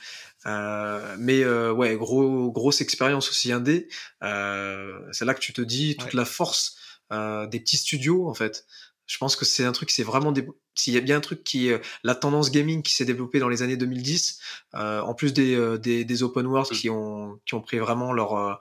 Euh, 0.49 1.17
mais 1.19 1.43
euh, 1.45 1.73
ouais, 1.73 1.97
gros, 1.97 2.51
grosse 2.51 2.81
expérience 2.81 3.29
aussi 3.29 3.53
indé. 3.53 3.89
Euh, 4.23 4.99
c'est 5.13 5.25
là 5.25 5.35
que 5.35 5.41
tu 5.41 5.53
te 5.53 5.61
dis 5.63 5.97
toute 5.97 6.07
Ouais. 6.15 6.17
la 6.19 6.25
force 6.25 6.77
euh, 7.13 7.47
des 7.47 7.61
petits 7.61 7.77
studios 7.77 8.29
en 8.29 8.35
fait. 8.35 8.65
Je 9.07 9.17
pense 9.19 9.37
que 9.37 9.45
c'est 9.45 9.65
un 9.65 9.73
truc, 9.73 9.91
c'est 9.91 10.03
vraiment 10.03 10.33
des. 10.33 10.47
S'il 10.75 10.93
y 10.95 10.99
a 10.99 11.01
bien 11.01 11.17
un 11.17 11.21
truc 11.21 11.43
qui, 11.43 11.73
euh, 11.73 11.79
la 12.05 12.15
tendance 12.15 12.51
gaming 12.51 12.83
qui 12.83 12.93
s'est 12.93 13.05
développée 13.07 13.39
dans 13.41 13.49
les 13.49 13.63
années 13.63 13.77
2010, 13.77 14.39
euh, 14.75 15.01
en 15.01 15.15
plus 15.15 15.33
des, 15.33 15.55
euh, 15.57 15.77
des, 15.79 16.05
des 16.05 16.23
open 16.23 16.47
world 16.47 16.69
Mm. 16.71 16.75
qui 16.77 16.91
ont 16.91 17.41
qui 17.47 17.55
ont 17.55 17.61
pris 17.63 17.79
vraiment 17.79 18.13
leur 18.13 18.37
euh, 18.37 18.55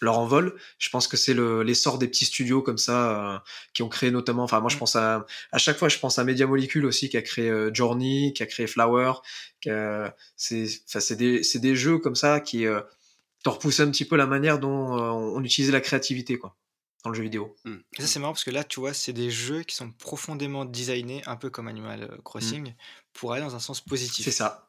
leur 0.00 0.18
envol. 0.18 0.54
Je 0.78 0.90
pense 0.90 1.08
que 1.08 1.16
c'est 1.16 1.32
le- 1.34 1.62
l'essor 1.62 1.98
des 1.98 2.06
petits 2.08 2.26
studios 2.26 2.60
comme 2.62 2.78
ça 2.78 3.34
euh, 3.34 3.38
qui 3.72 3.82
ont 3.82 3.88
créé 3.88 4.10
notamment. 4.10 4.44
Enfin, 4.44 4.60
moi, 4.60 4.68
je 4.70 4.76
Mm. 4.76 4.78
pense 4.80 4.96
à 4.96 5.26
à 5.52 5.58
chaque 5.58 5.78
fois, 5.78 5.88
je 5.88 5.98
pense 5.98 6.18
à 6.18 6.24
Media 6.24 6.46
Molecule 6.46 6.84
aussi 6.86 7.08
qui 7.08 7.16
a 7.16 7.22
créé 7.22 7.48
euh, 7.48 7.70
Journey, 7.72 8.32
qui 8.34 8.42
a 8.42 8.46
créé 8.46 8.66
Flower. 8.66 9.12
a- 9.68 10.14
C'est 10.36 10.66
c'est 10.86 11.16
des 11.16 11.42
c'est 11.42 11.58
des 11.58 11.76
jeux 11.76 11.98
comme 11.98 12.14
ça 12.16 12.40
qui 12.40 12.66
euh, 12.66 12.80
te 13.44 13.48
repoussent 13.48 13.80
un 13.80 13.90
petit 13.90 14.04
peu 14.04 14.16
la 14.16 14.26
manière 14.26 14.58
dont 14.58 14.96
euh, 14.98 15.10
on 15.10 15.42
utilisait 15.44 15.72
la 15.72 15.80
créativité 15.80 16.38
quoi 16.38 16.56
dans 17.04 17.10
le 17.10 17.16
jeu 17.16 17.22
vidéo. 17.22 17.54
Et 17.66 18.00
ça, 18.02 18.08
c'est 18.08 18.18
marrant 18.18 18.32
parce 18.32 18.42
que 18.42 18.50
là, 18.50 18.64
tu 18.64 18.80
vois, 18.80 18.92
c'est 18.92 19.12
des 19.12 19.30
jeux 19.30 19.62
qui 19.62 19.76
sont 19.76 19.92
profondément 19.92 20.64
designés, 20.64 21.22
un 21.26 21.36
peu 21.36 21.50
comme 21.50 21.68
Animal 21.68 22.02
euh, 22.10 22.16
Crossing, 22.24 22.74
pour 23.12 23.32
aller 23.32 23.42
dans 23.42 23.54
un 23.54 23.60
sens 23.60 23.80
positif. 23.80 24.24
C'est 24.24 24.32
ça. 24.32 24.65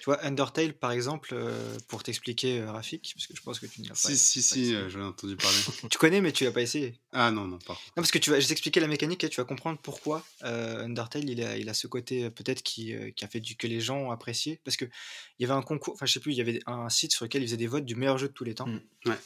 Tu 0.00 0.04
vois, 0.04 0.24
Undertale, 0.24 0.74
par 0.74 0.92
exemple, 0.92 1.30
euh, 1.32 1.76
pour 1.88 2.02
t'expliquer, 2.02 2.60
euh, 2.60 2.70
Rafik, 2.70 3.12
parce 3.14 3.26
que 3.26 3.36
je 3.36 3.42
pense 3.42 3.58
que 3.58 3.66
tu 3.66 3.80
ne 3.80 3.88
l'as 3.88 3.94
pas. 3.94 3.96
Si, 3.96 4.16
si, 4.16 4.38
pas 4.40 4.54
si, 4.54 4.74
euh, 4.74 4.88
j'en 4.88 5.00
ai 5.00 5.04
entendu 5.04 5.36
parler. 5.36 5.56
Tu 5.90 5.98
connais, 5.98 6.20
mais 6.20 6.32
tu 6.32 6.44
l'as 6.44 6.52
pas 6.52 6.62
essayé. 6.62 6.94
Ah 7.12 7.30
non, 7.30 7.46
non, 7.46 7.58
pas. 7.58 7.72
Non, 7.72 7.78
parce 7.96 8.10
que 8.10 8.18
tu 8.18 8.30
vas, 8.30 8.36
je 8.38 8.44
vais 8.44 8.48
t'expliquer 8.48 8.80
la 8.80 8.88
mécanique 8.88 9.24
et 9.24 9.28
tu 9.28 9.40
vas 9.40 9.44
comprendre 9.44 9.78
pourquoi 9.82 10.24
euh, 10.44 10.84
Undertale, 10.84 11.28
il 11.28 11.42
a, 11.42 11.56
il 11.56 11.68
a 11.68 11.74
ce 11.74 11.86
côté 11.86 12.30
peut-être 12.30 12.62
qui, 12.62 12.94
qui 13.16 13.24
a 13.24 13.28
fait 13.28 13.40
du, 13.40 13.56
que 13.56 13.66
les 13.66 13.80
gens 13.80 13.98
ont 13.98 14.10
apprécié. 14.10 14.60
Parce 14.64 14.76
que 14.76 14.84
il 14.84 15.42
y 15.42 15.44
avait 15.44 15.58
un 15.58 15.62
concours, 15.62 15.94
enfin 15.94 16.06
je 16.06 16.12
sais 16.12 16.20
plus, 16.20 16.32
il 16.32 16.38
y 16.38 16.40
avait 16.40 16.60
un 16.66 16.88
site 16.88 17.12
sur 17.12 17.24
lequel 17.24 17.42
ils 17.42 17.46
faisaient 17.46 17.56
des 17.56 17.66
votes 17.66 17.84
du 17.84 17.94
meilleur 17.94 18.18
jeu 18.18 18.28
de 18.28 18.32
tous 18.32 18.44
les 18.44 18.54
temps. 18.54 18.66
Mm. 18.66 18.80
Ouais. 19.06 19.18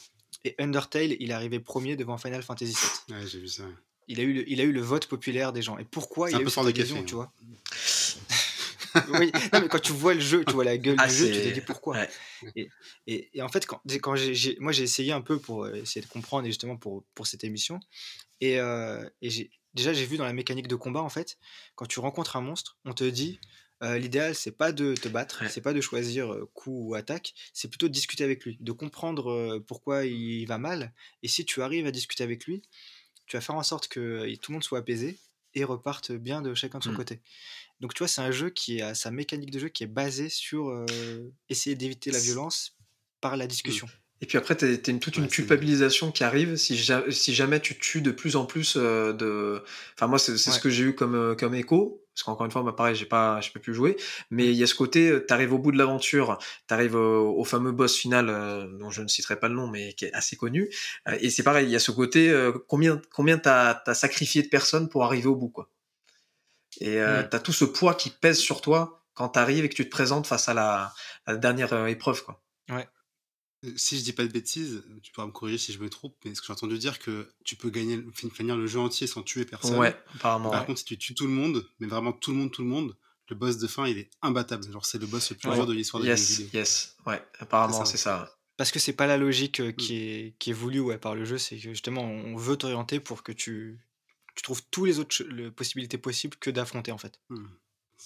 Et 0.45 0.55
Undertale, 0.59 1.15
il 1.19 1.29
est 1.29 1.33
arrivé 1.33 1.59
premier 1.59 1.95
devant 1.95 2.17
Final 2.17 2.43
Fantasy 2.43 2.73
VII. 2.73 3.17
Ouais, 3.17 3.27
j'ai 3.27 3.39
vu 3.39 3.47
ça. 3.47 3.63
Il 4.07 4.19
a, 4.19 4.23
eu 4.23 4.33
le, 4.33 4.49
il 4.49 4.59
a 4.59 4.63
eu 4.63 4.73
le 4.73 4.81
vote 4.81 5.07
populaire 5.07 5.53
des 5.53 5.61
gens. 5.61 5.77
Et 5.77 5.85
pourquoi 5.85 6.29
il 6.29 6.35
a 6.35 6.41
eu 6.41 6.49
cette 6.49 6.73
café, 6.73 7.05
tu 7.05 7.15
hein. 7.15 7.15
vois? 7.15 7.31
Oui, 9.09 9.31
non, 9.53 9.61
mais 9.61 9.67
quand 9.69 9.79
tu 9.79 9.91
vois 9.93 10.13
le 10.13 10.19
jeu, 10.19 10.45
tu 10.45 10.53
vois 10.53 10.63
la 10.63 10.77
gueule 10.77 10.97
Ah, 10.97 11.07
du 11.07 11.13
jeu, 11.15 11.25
tu 11.31 11.41
te 11.41 11.47
dis 11.47 11.61
pourquoi. 11.61 11.95
ouais. 11.97 12.09
Et, 12.55 12.69
et, 13.07 13.29
et 13.33 13.41
en 13.41 13.49
fait, 13.49 13.65
quand, 13.65 13.81
quand 14.01 14.15
j'ai, 14.15 14.57
moi 14.59 14.71
j'ai 14.71 14.83
essayé 14.83 15.11
un 15.11 15.21
peu 15.21 15.39
pour 15.39 15.65
euh, 15.65 15.73
essayer 15.75 16.01
de 16.01 16.07
comprendre 16.11 16.45
et 16.47 16.49
justement 16.51 16.77
pour, 16.77 17.03
pour 17.15 17.27
cette 17.27 17.43
émission. 17.43 17.79
Et, 18.41 18.59
euh, 18.59 19.07
et 19.21 19.29
j'ai, 19.29 19.51
déjà, 19.73 19.93
j'ai 19.93 20.05
vu 20.05 20.17
dans 20.17 20.25
la 20.25 20.33
mécanique 20.33 20.67
de 20.67 20.75
combat, 20.75 21.01
en 21.01 21.09
fait, 21.09 21.37
quand 21.75 21.85
tu 21.85 21.99
rencontres 21.99 22.35
un 22.35 22.41
monstre, 22.41 22.77
on 22.85 22.93
te 22.93 23.03
dit 23.03 23.39
euh, 23.83 23.97
l'idéal, 23.97 24.35
c'est 24.35 24.51
pas 24.57 24.71
de 24.71 24.93
te 24.95 25.07
battre, 25.09 25.41
Ouais. 25.41 25.49
c'est 25.49 25.61
pas 25.61 25.73
de 25.73 25.81
choisir 25.81 26.31
euh, 26.33 26.49
coup 26.53 26.89
ou 26.89 26.95
attaque, 26.95 27.33
c'est 27.53 27.67
plutôt 27.69 27.87
de 27.87 27.93
discuter 27.93 28.23
avec 28.23 28.43
lui, 28.45 28.57
de 28.61 28.71
comprendre 28.71 29.31
euh, 29.31 29.59
pourquoi 29.65 30.05
il 30.05 30.45
va 30.45 30.57
mal. 30.57 30.93
Et 31.21 31.27
si 31.27 31.45
tu 31.45 31.61
arrives 31.61 31.85
à 31.87 31.91
discuter 31.91 32.23
avec 32.23 32.45
lui, 32.45 32.61
tu 33.27 33.37
vas 33.37 33.41
faire 33.41 33.55
en 33.55 33.63
sorte 33.63 33.87
que 33.87 34.33
tout 34.35 34.51
le 34.51 34.53
monde 34.55 34.63
soit 34.63 34.79
apaisé 34.79 35.17
et 35.55 35.63
reparte 35.63 36.11
bien 36.11 36.41
de 36.41 36.53
chacun 36.53 36.79
de 36.79 36.83
son 36.83 36.91
Mm. 36.91 36.97
côté. 36.97 37.21
Donc 37.83 37.93
tu 37.93 37.99
vois, 37.99 38.07
c'est 38.07 38.21
un 38.21 38.31
jeu 38.31 38.49
qui 38.49 38.81
a 38.81 38.95
sa 38.95 39.11
mécanique 39.11 39.51
de 39.51 39.59
jeu 39.59 39.67
qui 39.67 39.83
est 39.83 39.87
basée 39.87 40.29
sur 40.29 40.69
euh, 40.69 40.85
essayer 41.49 41.75
d'éviter 41.75 42.11
la 42.11 42.19
violence 42.19 42.77
par 43.19 43.35
la 43.35 43.45
discussion. 43.45 43.89
Et 44.21 44.25
puis 44.25 44.37
après, 44.37 44.55
tu 44.55 44.63
as, 44.63 44.89
une, 44.89 45.01
toute 45.01 45.17
une 45.17 45.23
Ouais, 45.23 45.29
culpabilisation 45.29 46.09
qui 46.13 46.23
arrive 46.23 46.55
si, 46.55 46.77
ja- 46.77 47.03
si 47.11 47.33
jamais 47.33 47.59
tu 47.59 47.77
tues 47.77 48.01
de 48.01 48.11
plus 48.11 48.37
en 48.37 48.45
plus 48.45 48.75
euh, 48.77 49.11
de. 49.11 49.61
Enfin, 49.97 50.07
moi, 50.07 50.17
c'est 50.17 50.37
ce 50.37 50.59
que 50.61 50.69
j'ai 50.69 50.85
eu 50.85 50.95
comme, 50.95 51.15
euh, 51.15 51.35
comme 51.35 51.53
écho. 51.55 51.99
Parce 52.15 52.23
qu'encore 52.23 52.45
une 52.45 52.51
fois, 52.51 52.63
bah, 52.63 52.71
pareil, 52.71 52.95
j'ai 52.95 53.07
pas, 53.07 53.41
j'ai 53.41 53.49
pas 53.49 53.59
pu 53.59 53.73
jouer. 53.73 53.97
Mais 54.29 54.45
il 54.45 54.55
y 54.55 54.63
a 54.63 54.67
ce 54.67 54.75
côté, 54.75 55.19
tu 55.27 55.33
arrives 55.33 55.51
au 55.51 55.57
bout 55.57 55.73
de 55.73 55.77
l'aventure, 55.77 56.37
tu 56.69 56.73
arrives 56.73 56.95
au, 56.95 57.37
au 57.37 57.43
fameux 57.43 57.73
boss 57.73 57.97
final, 57.97 58.29
euh, 58.29 58.65
dont 58.79 58.91
je 58.91 59.01
ne 59.01 59.09
citerai 59.09 59.37
pas 59.39 59.49
le 59.49 59.55
nom, 59.55 59.67
mais 59.67 59.91
qui 59.91 60.05
est 60.05 60.13
assez 60.13 60.37
connu. 60.37 60.69
Euh, 61.09 61.17
et 61.19 61.29
c'est 61.29 61.43
pareil, 61.43 61.65
il 61.65 61.71
y 61.71 61.75
a 61.75 61.79
ce 61.79 61.91
côté, 61.91 62.29
euh, 62.29 62.53
combien, 62.69 63.01
combien 63.11 63.37
tu 63.39 63.49
as, 63.49 63.83
sacrifié 63.93 64.41
de 64.41 64.47
personnes 64.47 64.87
pour 64.87 65.03
arriver 65.03 65.27
au 65.27 65.35
bout, 65.35 65.49
quoi. 65.49 65.69
Et 66.81 66.99
euh, 66.99 67.23
Mm. 67.23 67.29
tu 67.29 67.35
as 67.35 67.39
tout 67.39 67.53
ce 67.53 67.65
poids 67.65 67.95
qui 67.95 68.09
pèse 68.09 68.39
sur 68.39 68.61
toi 68.61 69.05
quand 69.13 69.29
tu 69.29 69.39
arrives 69.39 69.63
et 69.65 69.69
que 69.69 69.75
tu 69.75 69.85
te 69.85 69.89
présentes 69.91 70.25
face 70.27 70.49
à 70.49 70.53
la, 70.53 70.93
à 71.25 71.33
la 71.33 71.37
dernière 71.37 71.73
euh, 71.73 71.85
épreuve, 71.87 72.23
quoi. 72.23 72.41
Euh, 72.71 72.83
Si 73.77 73.97
je 73.97 74.03
dis 74.03 74.13
pas 74.13 74.23
de 74.23 74.31
bêtises, 74.31 74.83
tu 75.01 75.11
pourras 75.11 75.27
me 75.27 75.31
corriger 75.31 75.57
si 75.57 75.71
je 75.73 75.79
me 75.79 75.89
trompe, 75.89 76.15
mais 76.25 76.35
ce 76.35 76.41
que 76.41 76.47
j'ai 76.47 76.53
entendu 76.53 76.77
dire 76.77 76.99
que 76.99 77.29
tu 77.45 77.55
peux 77.55 77.69
gagner, 77.69 78.03
fin- 78.13 78.29
finir 78.29 78.57
le 78.57 78.67
jeu 78.67 78.79
entier 78.79 79.07
sans 79.07 79.21
tuer 79.23 79.45
personne. 79.45 79.79
Ouais, 79.79 79.95
apparemment. 80.15 80.49
Par 80.51 80.61
ouais. 80.61 80.65
contre, 80.67 80.79
si 80.79 80.85
tu 80.85 80.97
tues 80.97 81.15
tout 81.15 81.27
le 81.27 81.33
monde, 81.33 81.65
mais 81.79 81.87
vraiment 81.87 82.11
tout 82.11 82.31
le 82.31 82.37
monde, 82.37 82.51
tout 82.51 82.61
le 82.63 82.67
monde, 82.67 82.97
le 83.29 83.35
boss 83.37 83.57
de 83.57 83.67
fin, 83.67 83.87
il 83.87 83.97
est 83.97 84.09
imbattable. 84.21 84.69
Genre, 84.69 84.85
c'est 84.85 84.99
le 84.99 85.07
boss 85.07 85.29
le 85.31 85.37
plus 85.37 85.47
Ouais. 85.49 85.55
dur 85.55 85.65
de 85.65 85.73
l'histoire 85.73 86.03
des 86.03 86.09
jeux 86.09 86.13
Yes, 86.15 86.29
vidéo. 86.39 86.49
yes, 86.53 86.97
ouais, 87.05 87.23
apparemment 87.39 87.85
C'est 87.85 87.91
c'est 87.91 87.97
ça. 88.03 88.25
ça. 88.27 88.37
Parce 88.57 88.71
que 88.71 88.79
c'est 88.79 88.93
pas 88.93 89.07
la 89.07 89.17
logique 89.17 89.61
euh, 89.61 89.71
qui, 89.71 89.95
est, 89.97 90.35
qui 90.39 90.49
est 90.51 90.53
voulue 90.53 90.79
ouais, 90.81 90.97
par 90.97 91.15
le 91.15 91.23
jeu, 91.25 91.37
c'est 91.37 91.55
que 91.55 91.61
justement 91.61 92.03
on 92.03 92.35
veut 92.35 92.55
t'orienter 92.57 92.99
pour 92.99 93.23
que 93.23 93.31
tu, 93.31 93.79
tu 94.35 94.41
trouves 94.43 94.61
tous 94.71 94.85
les 94.85 94.99
autres 94.99 95.23
le- 95.23 95.51
possibilités 95.51 95.97
possibles 95.97 96.37
que 96.37 96.49
d'affronter 96.49 96.91
en 96.91 96.97
fait. 96.97 97.19
Hmm. 97.29 97.45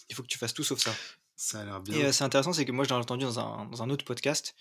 Il 0.10 0.16
faut 0.16 0.24
que 0.24 0.28
tu 0.28 0.38
fasses 0.38 0.54
tout 0.54 0.64
sauf 0.64 0.80
ça. 0.80 0.94
Ça 1.36 1.62
a 1.62 1.66
l'air 1.66 1.80
bien. 1.82 1.96
Et 1.98 2.04
euh, 2.06 2.12
c'est 2.12 2.24
intéressant, 2.24 2.54
c'est 2.54 2.66
que 2.66 2.72
moi, 2.72 2.84
j'ai 2.86 2.94
entendu 2.94 3.24
dans 3.26 3.40
un, 3.40 3.66
dans 3.66 3.84
un 3.84 3.90
autre 3.90 4.04
podcast, 4.06 4.56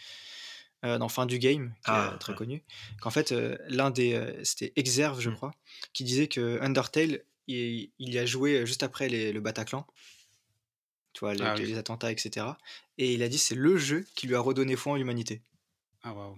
euh, 0.84 0.98
dans 0.98 1.08
Fin 1.08 1.24
du 1.26 1.38
Game, 1.38 1.70
qui 1.76 1.90
Ah, 1.90 2.10
est 2.10 2.14
euh, 2.14 2.18
très 2.18 2.32
ouais. 2.32 2.38
connu, 2.38 2.62
qu'en 3.00 3.10
fait, 3.10 3.32
euh, 3.32 3.56
l'un 3.68 3.90
des. 3.90 4.40
C'était 4.44 4.72
Exerve, 4.76 5.20
je 5.20 5.30
Mm. 5.30 5.34
crois, 5.36 5.54
qui 5.94 6.04
disait 6.04 6.28
que 6.28 6.58
Undertale, 6.60 7.22
il, 7.46 7.90
il 7.98 8.12
y 8.12 8.18
a 8.18 8.26
joué 8.26 8.66
juste 8.66 8.82
après 8.82 9.08
les- 9.08 9.32
le 9.32 9.40
Bataclan. 9.40 9.86
Tu 11.14 11.20
vois, 11.20 11.32
les, 11.34 11.42
Ah 11.44 11.54
oui. 11.56 11.64
les 11.66 11.78
attentats, 11.78 12.12
etc. 12.12 12.44
Et 12.98 13.14
il 13.14 13.22
a 13.22 13.28
dit 13.28 13.38
c'est 13.38 13.54
le 13.54 13.78
jeu 13.78 14.06
qui 14.14 14.26
lui 14.26 14.34
a 14.34 14.40
redonné 14.40 14.76
foi 14.76 14.92
en 14.92 14.96
l'humanité. 14.96 15.40
Ah 16.02 16.12
waouh. 16.12 16.36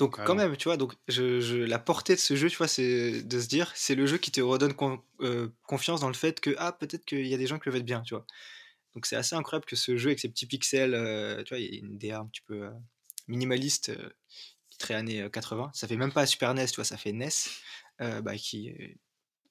Donc 0.00 0.16
quand 0.24 0.34
même, 0.34 0.56
tu 0.56 0.64
vois, 0.64 0.76
donc 0.76 0.94
je, 1.06 1.40
je- 1.40 1.56
la 1.56 1.78
portée 1.78 2.14
de 2.16 2.20
ce 2.20 2.34
jeu, 2.34 2.50
tu 2.50 2.56
vois, 2.56 2.66
c'est 2.66 3.22
de 3.22 3.40
se 3.40 3.46
dire, 3.46 3.70
c'est 3.76 3.94
le 3.94 4.06
jeu 4.06 4.18
qui 4.18 4.32
te 4.32 4.40
redonne 4.40 4.74
con- 4.74 5.00
euh, 5.20 5.48
confiance 5.62 6.00
dans 6.00 6.08
le 6.08 6.14
fait 6.14 6.40
que 6.40 6.54
ah 6.58 6.72
peut-être 6.72 7.04
qu'il 7.04 7.26
y 7.26 7.32
a 7.34 7.36
des 7.36 7.46
gens 7.46 7.58
qui 7.58 7.64
peuvent 7.64 7.76
être 7.76 7.84
bien, 7.84 8.02
tu 8.02 8.14
vois. 8.14 8.26
Donc 8.94 9.06
c'est 9.06 9.16
assez 9.16 9.36
incroyable 9.36 9.66
que 9.66 9.76
ce 9.76 9.96
jeu 9.96 10.08
avec 10.08 10.18
ses 10.20 10.28
petits 10.28 10.46
pixels, 10.46 10.94
euh, 10.94 11.42
tu 11.44 11.50
vois, 11.54 11.58
il 11.60 11.72
y 11.72 11.76
a 11.76 11.78
une 11.80 11.96
DA 11.96 12.18
un 12.20 12.26
petit 12.26 12.42
peu 12.42 12.64
euh, 12.64 12.70
minimaliste, 13.28 13.90
euh, 13.90 14.10
qui 14.68 14.78
très 14.78 14.94
années 14.94 15.22
euh, 15.22 15.28
80. 15.28 15.70
Ça 15.74 15.86
fait 15.86 15.96
même 15.96 16.12
pas 16.12 16.26
Super 16.26 16.50
NES, 16.50 16.66
tu 16.66 16.74
vois, 16.76 16.84
ça 16.84 16.96
fait 16.96 17.10
NES, 17.10 17.28
bah, 18.22 18.36
qui 18.36 18.72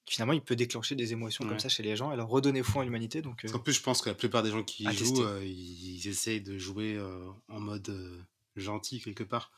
finalement 0.06 0.34
il 0.34 0.42
peut 0.42 0.56
déclencher 0.56 0.94
des 0.94 1.12
émotions 1.12 1.44
Ouais. 1.44 1.50
comme 1.50 1.58
ça 1.58 1.70
chez 1.70 1.82
les 1.82 1.96
gens 1.96 2.12
et 2.12 2.16
leur 2.16 2.28
redonner 2.28 2.62
foi 2.62 2.82
en 2.82 2.84
l'humanité. 2.84 3.22
Donc 3.22 3.46
qu'en 3.50 3.58
plus, 3.58 3.72
je 3.72 3.80
pense 3.80 4.02
que 4.02 4.10
la 4.10 4.14
plupart 4.14 4.42
des 4.42 4.50
gens 4.50 4.62
qui 4.62 4.84
y 4.84 4.92
jouent, 4.92 5.26
ils, 5.42 5.96
ils 5.96 6.08
essayent 6.08 6.42
de 6.42 6.58
jouer 6.58 7.00
en 7.48 7.60
mode 7.60 8.26
gentil 8.56 9.00
quelque 9.00 9.24
part. 9.24 9.50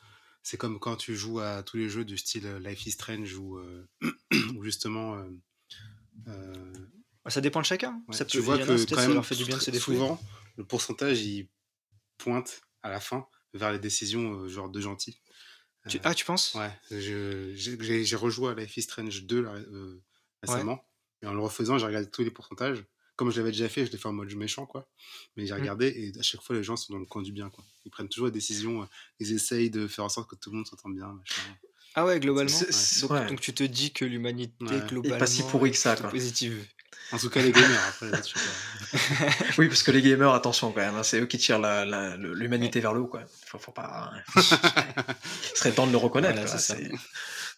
C'est 0.47 0.59
comme 0.59 0.79
quand 0.79 0.95
tu 0.95 1.17
joues 1.17 1.41
à 1.41 1.65
tous 1.65 1.77
les 1.77 1.89
jeux 1.89 2.05
du 2.05 2.17
style 2.17 2.47
euh, 2.47 2.61
Life 2.61 2.87
is 2.87 2.93
Strange 2.93 3.35
ou 3.35 3.59
euh, 3.59 3.85
justement. 4.63 5.17
euh, 6.29 6.73
ça 7.27 7.41
dépend 7.41 7.61
de 7.61 7.67
chacun. 7.67 8.01
ouais, 8.07 8.17
ça 8.17 8.25
tu 8.25 8.39
peut, 8.39 8.45
vois 8.45 8.57
y 8.57 8.63
en 8.63 8.67
que 8.69 8.85
quand 8.85 8.95
ça 8.95 9.03
même, 9.03 9.15
leur 9.15 9.27
fait 9.27 9.35
du 9.35 9.45
bien 9.45 9.59
de 9.59 9.79
souvent, 9.81 10.23
le 10.57 10.65
pourcentage 10.65 11.21
il 11.23 11.49
pointe 12.17 12.61
à 12.85 12.91
la 12.91 13.01
fin 13.01 13.27
vers 13.55 13.73
les 13.73 13.81
décisions 13.81 14.47
genre 14.47 14.69
de 14.69 14.81
gentil. 14.81 15.21
Tu- 15.89 15.99
ah, 16.05 16.15
tu 16.15 16.25
penses? 16.25 16.55
Ouais, 16.55 16.71
j'ai 16.93 18.17
rejoué 18.17 18.53
à 18.53 18.55
Life 18.55 18.77
is 18.77 18.83
Strange 18.83 19.25
2 19.25 19.43
là, 19.43 19.55
euh, 19.55 20.01
récemment. 20.45 20.89
Et 21.23 21.27
en 21.27 21.35
le 21.35 21.41
refaisant, 21.41 21.77
j'ai 21.79 21.87
regardé 21.87 22.09
tous 22.09 22.23
les 22.23 22.31
pourcentages. 22.31 22.85
Comme 23.17 23.31
je 23.31 23.39
l'avais 23.39 23.51
déjà 23.51 23.69
fait, 23.69 23.87
je 23.87 23.93
l'ai 23.93 23.99
fait 23.99 24.09
en 24.09 24.13
mode 24.13 24.33
méchant, 24.35 24.67
quoi. 24.67 24.87
Mais 25.37 25.47
j'ai 25.47 25.55
Mm. 25.55 25.61
regardé 25.61 25.87
et 25.89 26.19
à 26.19 26.23
chaque 26.23 26.43
fois, 26.43 26.55
les 26.55 26.63
gens 26.63 26.77
sont 26.77 26.93
dans 26.93 26.99
le 26.99 27.07
camp 27.07 27.23
du 27.23 27.33
bien, 27.33 27.49
quoi. 27.51 27.65
Ils 27.87 27.91
prennent 27.91 28.09
toujours 28.11 28.27
des 28.29 28.33
décisions, 28.33 28.83
euh, 28.83 28.87
ils 29.21 29.33
essayent 29.33 29.71
de 29.71 29.87
faire 29.89 30.05
en 30.05 30.09
sorte 30.11 30.29
que 30.29 30.37
tout 30.37 30.51
le 30.51 30.57
monde 30.57 30.67
s'entende 30.67 30.95
bien, 30.95 31.07
machin. 31.13 31.41
Ah 31.95 32.05
ouais, 32.05 32.21
globalement. 32.21 32.51
C'est- 32.51 32.67
ouais. 32.67 32.73
c'est- 32.73 33.01
Donc, 33.03 33.11
ouais. 33.13 33.27
donc 33.27 33.41
tu 33.41 33.55
te 33.55 33.63
dis 33.65 33.91
que 33.93 34.05
l'humanité 34.05 34.53
Ouais. 34.67 34.83
globalement 34.87 35.19
pas 35.19 35.27
si 35.27 35.43
pourri 35.45 35.71
que 35.71 35.79
ça, 35.79 35.95
est 35.95 36.01
quoi. 36.01 36.11
positive. 36.11 36.63
En 37.13 37.19
tout 37.19 37.31
cas, 37.31 37.41
les 37.41 37.53
gamers, 37.53 37.81
après, 37.89 38.11
là. 38.11 38.21
Oui, 39.59 39.69
parce 39.69 39.83
que 39.83 39.93
les 39.93 40.03
gamers, 40.03 40.33
attention 40.35 40.73
quand 40.73 40.81
même, 40.81 40.95
hein, 40.97 41.03
c'est 41.05 41.21
eux 41.21 41.27
qui 41.27 41.39
tirent 41.39 41.59
la- 41.61 41.85
la- 41.87 42.17
le- 42.17 42.35
l'humanité 42.35 42.81
vers 42.81 42.93
le 42.93 43.01
haut, 43.01 43.07
quoi. 43.07 43.23
Faut, 43.47 43.59
faut 43.59 43.71
pas. 43.73 44.11
Il 44.35 45.57
serait 45.57 45.73
temps 45.73 45.87
de 45.87 45.93
le 45.93 45.99
reconnaître. 45.99 46.35
Voilà, 46.43 46.59
c'est- 46.59 46.91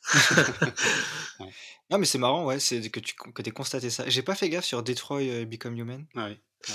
Non 1.90 1.98
mais 1.98 2.04
c'est 2.06 2.18
marrant, 2.18 2.44
ouais, 2.44 2.60
c'est 2.60 2.90
que 2.90 3.00
tu 3.00 3.14
que 3.14 3.42
aies 3.42 3.50
constaté 3.50 3.88
ça. 3.90 4.08
J'ai 4.08 4.22
pas 4.22 4.34
fait 4.34 4.48
gaffe 4.50 4.64
sur 4.66 4.82
Detroit 4.82 5.22
euh, 5.22 5.44
Become 5.46 5.76
Human, 5.76 6.06
Ah 6.14 6.26
oui. 6.28 6.38
Ah, 6.68 6.74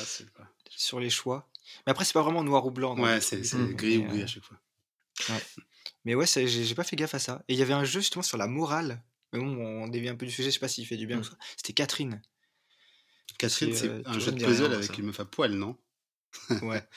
sur 0.70 0.99
les 0.99 1.09
choix. 1.09 1.47
Mais 1.86 1.91
après 1.91 2.03
c'est 2.05 2.14
pas 2.14 2.22
vraiment 2.24 2.43
noir 2.43 2.66
ou 2.66 2.72
blanc. 2.72 2.97
Ouais, 2.97 3.22
c'est 3.22 3.41
gris 3.76 3.97
ou 3.97 4.03
gris 4.07 4.22
euh, 4.22 4.24
à 4.24 4.28
chaque 4.28 4.43
fois. 4.43 4.57
Mais 6.05 6.16
ouais, 6.16 6.26
j'ai 6.26 6.76
pas 6.76 6.84
fait 6.84 6.95
gaffe 6.95 7.14
à 7.16 7.20
ça. 7.20 7.43
Et 7.47 7.53
il 7.53 7.59
y 7.59 7.61
avait 7.61 7.74
un 7.74 7.84
jeu 7.84 7.99
justement 7.99 8.24
sur 8.24 8.38
la 8.38 8.47
morale. 8.47 9.03
Mais 9.32 9.39
bon, 9.39 9.55
on 9.84 9.88
dévie 9.88 10.09
un 10.09 10.16
peu 10.16 10.26
du 10.26 10.32
sujet, 10.32 10.49
je 10.49 10.53
sais 10.55 10.59
pas 10.59 10.68
s'il 10.68 10.86
fait 10.86 10.97
du 10.97 11.07
bien 11.07 11.18
Mm. 11.18 11.22
ou 11.22 11.24
ça. 11.24 11.38
C'était 11.57 11.74
Catherine. 11.74 12.22
Catherine, 13.39 13.74
c'est, 13.74 13.88
euh, 13.89 14.01
un 14.05 14.20
jeu 14.20 14.32
de 14.32 14.43
puzzle 14.43 14.66
rien, 14.68 14.76
avec 14.78 14.86
ça. 14.86 14.93
une 14.97 15.05
meuf 15.05 15.20
à 15.20 15.26
poil, 15.26 15.53
non? 15.53 15.78
Ouais. 16.61 16.84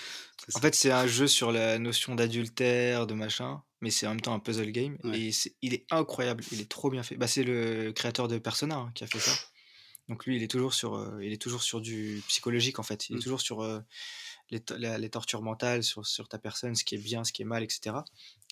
En 0.54 0.60
fait, 0.60 0.76
c'est 0.76 0.92
un 0.92 1.08
jeu 1.08 1.26
sur 1.26 1.50
la 1.50 1.76
notion 1.80 2.14
d'adultère, 2.14 3.08
de 3.08 3.14
machin, 3.14 3.62
mais 3.80 3.90
c'est 3.90 4.06
en 4.06 4.10
même 4.10 4.20
temps 4.20 4.32
un 4.32 4.38
puzzle 4.38 4.70
game. 4.70 4.96
Ouais. 5.02 5.18
Et 5.20 5.32
c'est- 5.32 5.56
il 5.60 5.74
est 5.74 5.84
incroyable, 5.90 6.44
il 6.52 6.60
est 6.60 6.70
trop 6.70 6.88
bien 6.88 7.02
fait. 7.02 7.16
Bah, 7.16 7.26
c'est 7.26 7.42
le 7.42 7.90
créateur 7.90 8.28
de 8.28 8.38
Persona 8.38 8.76
hein, 8.76 8.92
qui 8.94 9.02
a 9.02 9.08
fait 9.08 9.18
ça. 9.18 9.32
Donc 10.08 10.24
lui, 10.24 10.36
il 10.36 10.44
est 10.44 10.48
toujours 10.50 10.72
sur, 10.72 10.94
euh, 10.94 11.18
il 11.20 11.32
est 11.32 11.42
toujours 11.42 11.64
sur 11.64 11.80
du 11.80 12.22
psychologique 12.28 12.78
en 12.78 12.84
fait. 12.84 13.08
Il 13.08 13.14
est 13.14 13.18
Mm. 13.18 13.22
toujours 13.22 13.40
sur 13.40 13.62
euh, 13.64 13.80
les, 14.50 14.62
la- 14.78 14.98
les 14.98 15.10
tortures 15.10 15.42
mentales, 15.42 15.82
sur, 15.82 16.06
sur 16.06 16.28
ta 16.28 16.38
personne, 16.38 16.76
ce 16.76 16.84
qui 16.84 16.94
est 16.94 16.98
bien, 16.98 17.24
ce 17.24 17.32
qui 17.32 17.42
est 17.42 17.46
mal, 17.46 17.64
etc. 17.64 17.96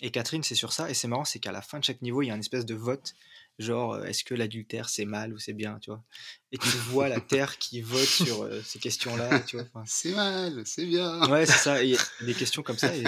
Et 0.03 0.11
Catherine, 0.11 0.43
c'est 0.43 0.57
sur 0.57 0.72
ça. 0.72 0.91
Et 0.91 0.95
c'est 0.95 1.07
marrant, 1.07 1.24
c'est 1.24 1.39
qu'à 1.39 1.53
la 1.53 1.62
fin 1.62 1.78
de 1.78 1.85
chaque 1.85 2.03
niveau, 2.03 2.22
il 2.22 2.26
y 2.26 2.30
a 2.32 2.35
une 2.35 2.41
espèce 2.41 2.66
de 2.66 2.74
vote. 2.74 3.14
Genre, 3.59 4.05
est-ce 4.05 4.25
que 4.25 4.35
l'adultère 4.35 4.89
c'est 4.89 5.05
mal 5.05 5.33
ou 5.33 5.39
c'est 5.39 5.53
bien, 5.53 5.79
tu 5.81 5.91
vois? 5.91 6.03
Et 6.51 6.59
tu 6.59 6.69
vois 6.91 7.09
la 7.09 7.21
Terre 7.21 7.59
qui 7.59 7.83
vote 7.83 8.01
sur 8.05 8.43
euh, 8.43 8.61
ces 8.65 8.79
questions-là, 8.81 9.41
tu 9.41 9.57
vois. 9.57 9.65
Enfin, 9.73 9.85
C'est 9.87 10.13
mal, 10.13 10.63
c'est 10.67 10.87
bien. 10.87 11.29
Ouais, 11.31 11.47
c'est 11.47 11.53
ça. 11.59 11.83
Et 11.83 11.89
il 11.89 11.93
y 11.95 11.97
a 11.97 12.01
des 12.27 12.35
questions 12.35 12.63
comme 12.63 12.79
ça. 12.79 12.95
Et, 12.97 13.05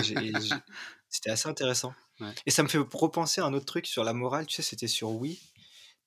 c'était 1.09 1.31
assez 1.31 1.49
intéressant. 1.49 1.95
Ouais. 2.21 2.33
Et 2.47 2.51
ça 2.51 2.63
me 2.63 2.69
fait 2.69 2.79
repenser 2.79 3.41
à 3.41 3.45
un 3.47 3.55
autre 3.55 3.67
truc 3.67 3.87
sur 3.87 4.05
la 4.05 4.13
morale. 4.13 4.47
Tu 4.47 4.55
sais, 4.57 4.63
c'était 4.63 4.87
sur 4.89 5.11
Wii. 5.11 5.41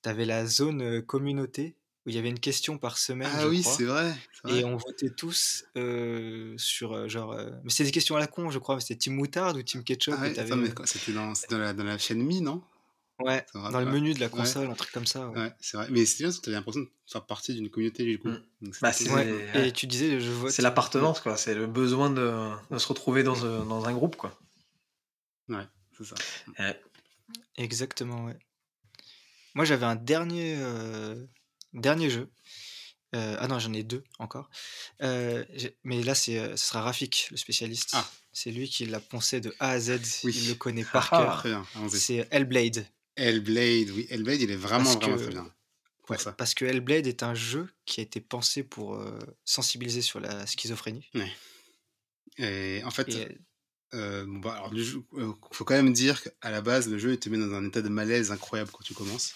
T'avais 0.02 0.24
la 0.24 0.46
zone 0.46 1.02
communauté 1.02 1.76
où 2.06 2.08
il 2.08 2.14
y 2.14 2.18
avait 2.18 2.30
une 2.30 2.40
question 2.40 2.78
par 2.78 2.96
semaine. 2.96 3.30
Ah 3.34 3.42
je 3.42 3.48
oui, 3.48 3.60
crois, 3.60 3.74
c'est 3.74 3.84
vrai. 3.84 4.14
c'est 4.42 4.48
vrai. 4.50 4.60
Et 4.60 4.64
on 4.64 4.76
votait 4.76 5.10
tous 5.10 5.64
euh, 5.76 6.54
sur 6.56 6.92
euh, 6.94 7.08
genre. 7.08 7.32
euh, 7.32 7.50
Mais 7.64 7.70
c'était 7.70 7.84
des 7.84 7.90
questions 7.90 8.16
à 8.16 8.20
la 8.20 8.26
con, 8.26 8.50
je 8.50 8.58
crois. 8.58 8.76
mais 8.76 8.80
C'était 8.80 8.96
Team 8.96 9.16
Moutarde 9.16 9.58
ou 9.58 9.62
Team 9.62 9.84
Ketchup. 9.84 10.14
Ah 10.16 10.22
ouais, 10.22 10.28
c'était 10.86 11.12
dans, 11.12 11.34
c'était 11.34 11.54
dans, 11.54 11.60
la, 11.60 11.72
dans 11.74 11.84
la 11.84 11.98
chaîne 11.98 12.22
Mi, 12.22 12.40
non? 12.40 12.62
Ouais, 13.20 13.44
dans 13.54 13.80
le 13.80 13.86
menu 13.86 14.14
de 14.14 14.20
la 14.20 14.26
Ouais. 14.26 14.32
console, 14.32 14.70
un 14.70 14.74
truc 14.74 14.90
comme 14.92 15.06
ça. 15.06 15.28
Ouais. 15.28 15.38
Ouais, 15.40 15.52
c'est 15.60 15.76
vrai. 15.76 15.86
Mais 15.90 16.04
c'est 16.06 16.18
bien 16.18 16.28
parce 16.28 16.38
que 16.38 16.44
tu 16.44 16.50
l'impression 16.50 16.80
de 16.80 16.90
faire 17.06 17.26
partie 17.26 17.54
d'une 17.54 17.68
communauté 17.70 18.04
du 18.04 18.18
coup. 18.18 18.28
Mm. 18.28 18.42
Donc, 18.62 18.74
Bah. 18.80 18.92
Ouais. 19.10 19.66
Et 19.68 19.72
tu 19.72 19.86
disais, 19.86 20.20
je 20.20 20.30
vote. 20.30 20.50
C'est 20.50 20.62
l'appartenance, 20.62 21.20
quoi. 21.20 21.36
C'est 21.36 21.54
le 21.54 21.66
besoin 21.66 22.10
de, 22.10 22.50
de 22.70 22.78
se 22.78 22.86
retrouver 22.88 23.22
dans, 23.22 23.44
un- 23.44 23.64
dans 23.66 23.84
un 23.86 23.92
groupe, 23.92 24.16
quoi. 24.16 24.38
Ouais, 25.48 25.66
c'est 25.98 26.04
ça. 26.04 26.14
Exactement, 27.56 28.24
ouais. 28.26 28.36
Moi, 29.54 29.64
j'avais 29.64 29.86
un 29.86 29.96
dernier, 29.96 30.54
euh, 30.58 31.26
dernier 31.72 32.08
jeu. 32.10 32.30
Euh, 33.16 33.36
ah 33.40 33.48
non, 33.48 33.58
j'en 33.58 33.72
ai 33.72 33.82
deux 33.82 34.04
encore. 34.20 34.48
Euh, 35.02 35.44
mais 35.82 36.02
là, 36.04 36.14
c'est, 36.14 36.38
euh, 36.38 36.56
ce 36.56 36.66
sera 36.68 36.82
Rafik, 36.82 37.26
le 37.32 37.36
spécialiste. 37.36 37.90
Ah. 37.94 38.08
C'est 38.32 38.52
lui 38.52 38.68
qui 38.68 38.86
l'a 38.86 39.00
poncé 39.00 39.40
de 39.40 39.52
A 39.58 39.70
à 39.70 39.80
Z. 39.80 39.98
Oui. 40.22 40.32
Il 40.40 40.48
le 40.50 40.54
connaît 40.54 40.84
par 40.92 41.12
Ah. 41.12 41.18
cœur. 41.18 41.38
Très 41.38 41.48
bien, 41.48 41.66
allons-y. 41.74 41.98
C'est 41.98 42.28
Hellblade. 42.30 42.86
Hellblade, 43.20 43.90
oui, 43.90 44.06
Hellblade, 44.10 44.40
il 44.40 44.50
est 44.50 44.56
vraiment, 44.56 44.84
Parce 44.84 44.96
vraiment 44.96 45.16
que- 45.16 45.22
très 45.22 45.30
bien. 45.32 45.52
Pour 46.06 46.10
Ouais, 46.16 46.18
ça. 46.18 46.32
parce 46.32 46.54
que 46.54 46.64
Hellblade 46.64 47.06
est 47.06 47.22
un 47.22 47.34
jeu 47.34 47.68
qui 47.84 48.00
a 48.00 48.02
été 48.02 48.20
pensé 48.20 48.62
pour 48.64 48.94
euh, 48.96 49.18
sensibiliser 49.44 50.02
sur 50.02 50.18
la 50.20 50.46
schizophrénie. 50.46 51.06
Et 52.38 52.82
en 52.84 52.90
fait, 52.90 53.08
Et, 53.10 53.38
euh, 53.94 54.24
bon, 54.26 54.38
bah, 54.38 54.54
alors, 54.54 54.72
le 54.72 54.82
jeu- 54.82 55.02
euh, 55.14 55.32
faut 55.52 55.64
quand 55.64 55.74
même 55.74 55.92
dire 55.92 56.22
qu'à 56.22 56.50
la 56.50 56.62
base, 56.62 56.88
le 56.88 56.98
jeu 56.98 57.12
il 57.12 57.18
te 57.18 57.28
met 57.28 57.38
dans 57.38 57.52
un 57.54 57.64
état 57.66 57.82
de 57.82 57.88
malaise 57.88 58.30
incroyable 58.32 58.70
quand 58.72 58.82
tu 58.84 58.94
commences. 58.94 59.34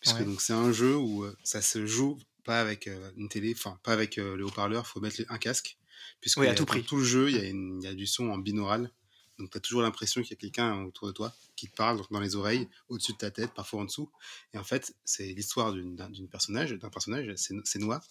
Puisque 0.00 0.16
Ouais. 0.18 0.24
donc 0.24 0.40
c'est 0.40 0.52
un 0.52 0.72
jeu 0.72 0.96
où 0.96 1.26
ça 1.42 1.60
se 1.62 1.86
joue 1.86 2.18
pas 2.44 2.60
avec 2.60 2.88
une 3.16 3.28
télé, 3.28 3.52
enfin 3.56 3.78
pas 3.82 3.92
avec 3.92 4.16
le 4.16 4.44
haut-parleur, 4.44 4.86
faut 4.86 5.00
mettre 5.00 5.22
un 5.28 5.38
casque. 5.38 5.76
Puisque 6.20 6.38
Oui, 6.38 6.46
à 6.46 6.52
il 6.52 6.56
tout 6.56 6.66
prix. 6.66 6.84
tout 6.84 6.96
le 6.96 7.04
jeu, 7.04 7.30
il 7.30 7.36
y, 7.36 7.48
il 7.48 7.82
y 7.82 7.86
a 7.88 7.94
du 7.94 8.06
son 8.06 8.28
en 8.30 8.38
binaural. 8.38 8.90
Donc 9.38 9.50
tu 9.50 9.58
as 9.58 9.60
toujours 9.60 9.82
l'impression 9.82 10.22
qu'il 10.22 10.30
y 10.30 10.34
a 10.34 10.36
quelqu'un 10.36 10.84
autour 10.84 11.08
de 11.08 11.12
toi 11.12 11.34
qui 11.56 11.68
te 11.68 11.76
parle 11.76 12.00
dans 12.10 12.20
les 12.20 12.36
oreilles, 12.36 12.68
au-dessus 12.88 13.12
de 13.12 13.18
ta 13.18 13.30
tête, 13.30 13.52
parfois 13.54 13.80
en 13.80 13.84
dessous. 13.84 14.10
Et 14.52 14.58
en 14.58 14.64
fait, 14.64 14.94
c'est 15.04 15.26
l'histoire 15.26 15.72
d'une 15.72 15.96
d'un- 15.96 16.10
d'une 16.10 16.28
personnage, 16.28 16.72
d'un 16.72 16.90
personnage, 16.90 17.32
c'est 17.36 17.78
Noah, 17.78 18.02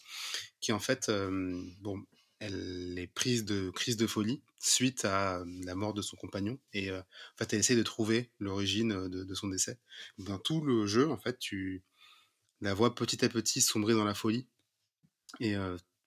qui 0.60 0.72
en 0.72 0.80
fait, 0.80 1.10
euh, 1.10 1.64
bon, 1.82 2.04
elle 2.40 2.98
est 3.00 3.08
prise 3.08 3.46
de 3.46 3.70
crise 3.72 3.98
de 3.98 4.08
folie 4.08 4.42
suite 4.60 5.06
à 5.06 5.38
euh, 5.38 5.46
la 5.64 5.76
mort 5.76 5.94
de 5.94 6.02
son 6.02 6.18
compagnon 6.18 6.60
et 6.74 6.90
euh, 6.92 7.00
en 7.00 7.38
fait 7.38 7.54
elle 7.54 7.60
essaie 7.60 7.76
de 7.76 7.84
trouver 7.84 8.30
l'origine 8.40 9.08
de, 9.08 9.34
son 9.34 9.48
décès. 9.48 9.80
Dans 10.18 10.38
tout 10.38 10.62
le 10.62 10.86
jeu, 10.88 11.10
en 11.10 11.18
fait, 11.18 11.40
tu 11.40 11.84
la 12.62 12.74
vois 12.74 12.96
petit 12.96 13.24
à 13.24 13.30
petit 13.30 13.62
sombrer 13.62 13.94
dans 13.94 14.04
la 14.06 14.16
folie 14.16 14.48
et 15.40 15.56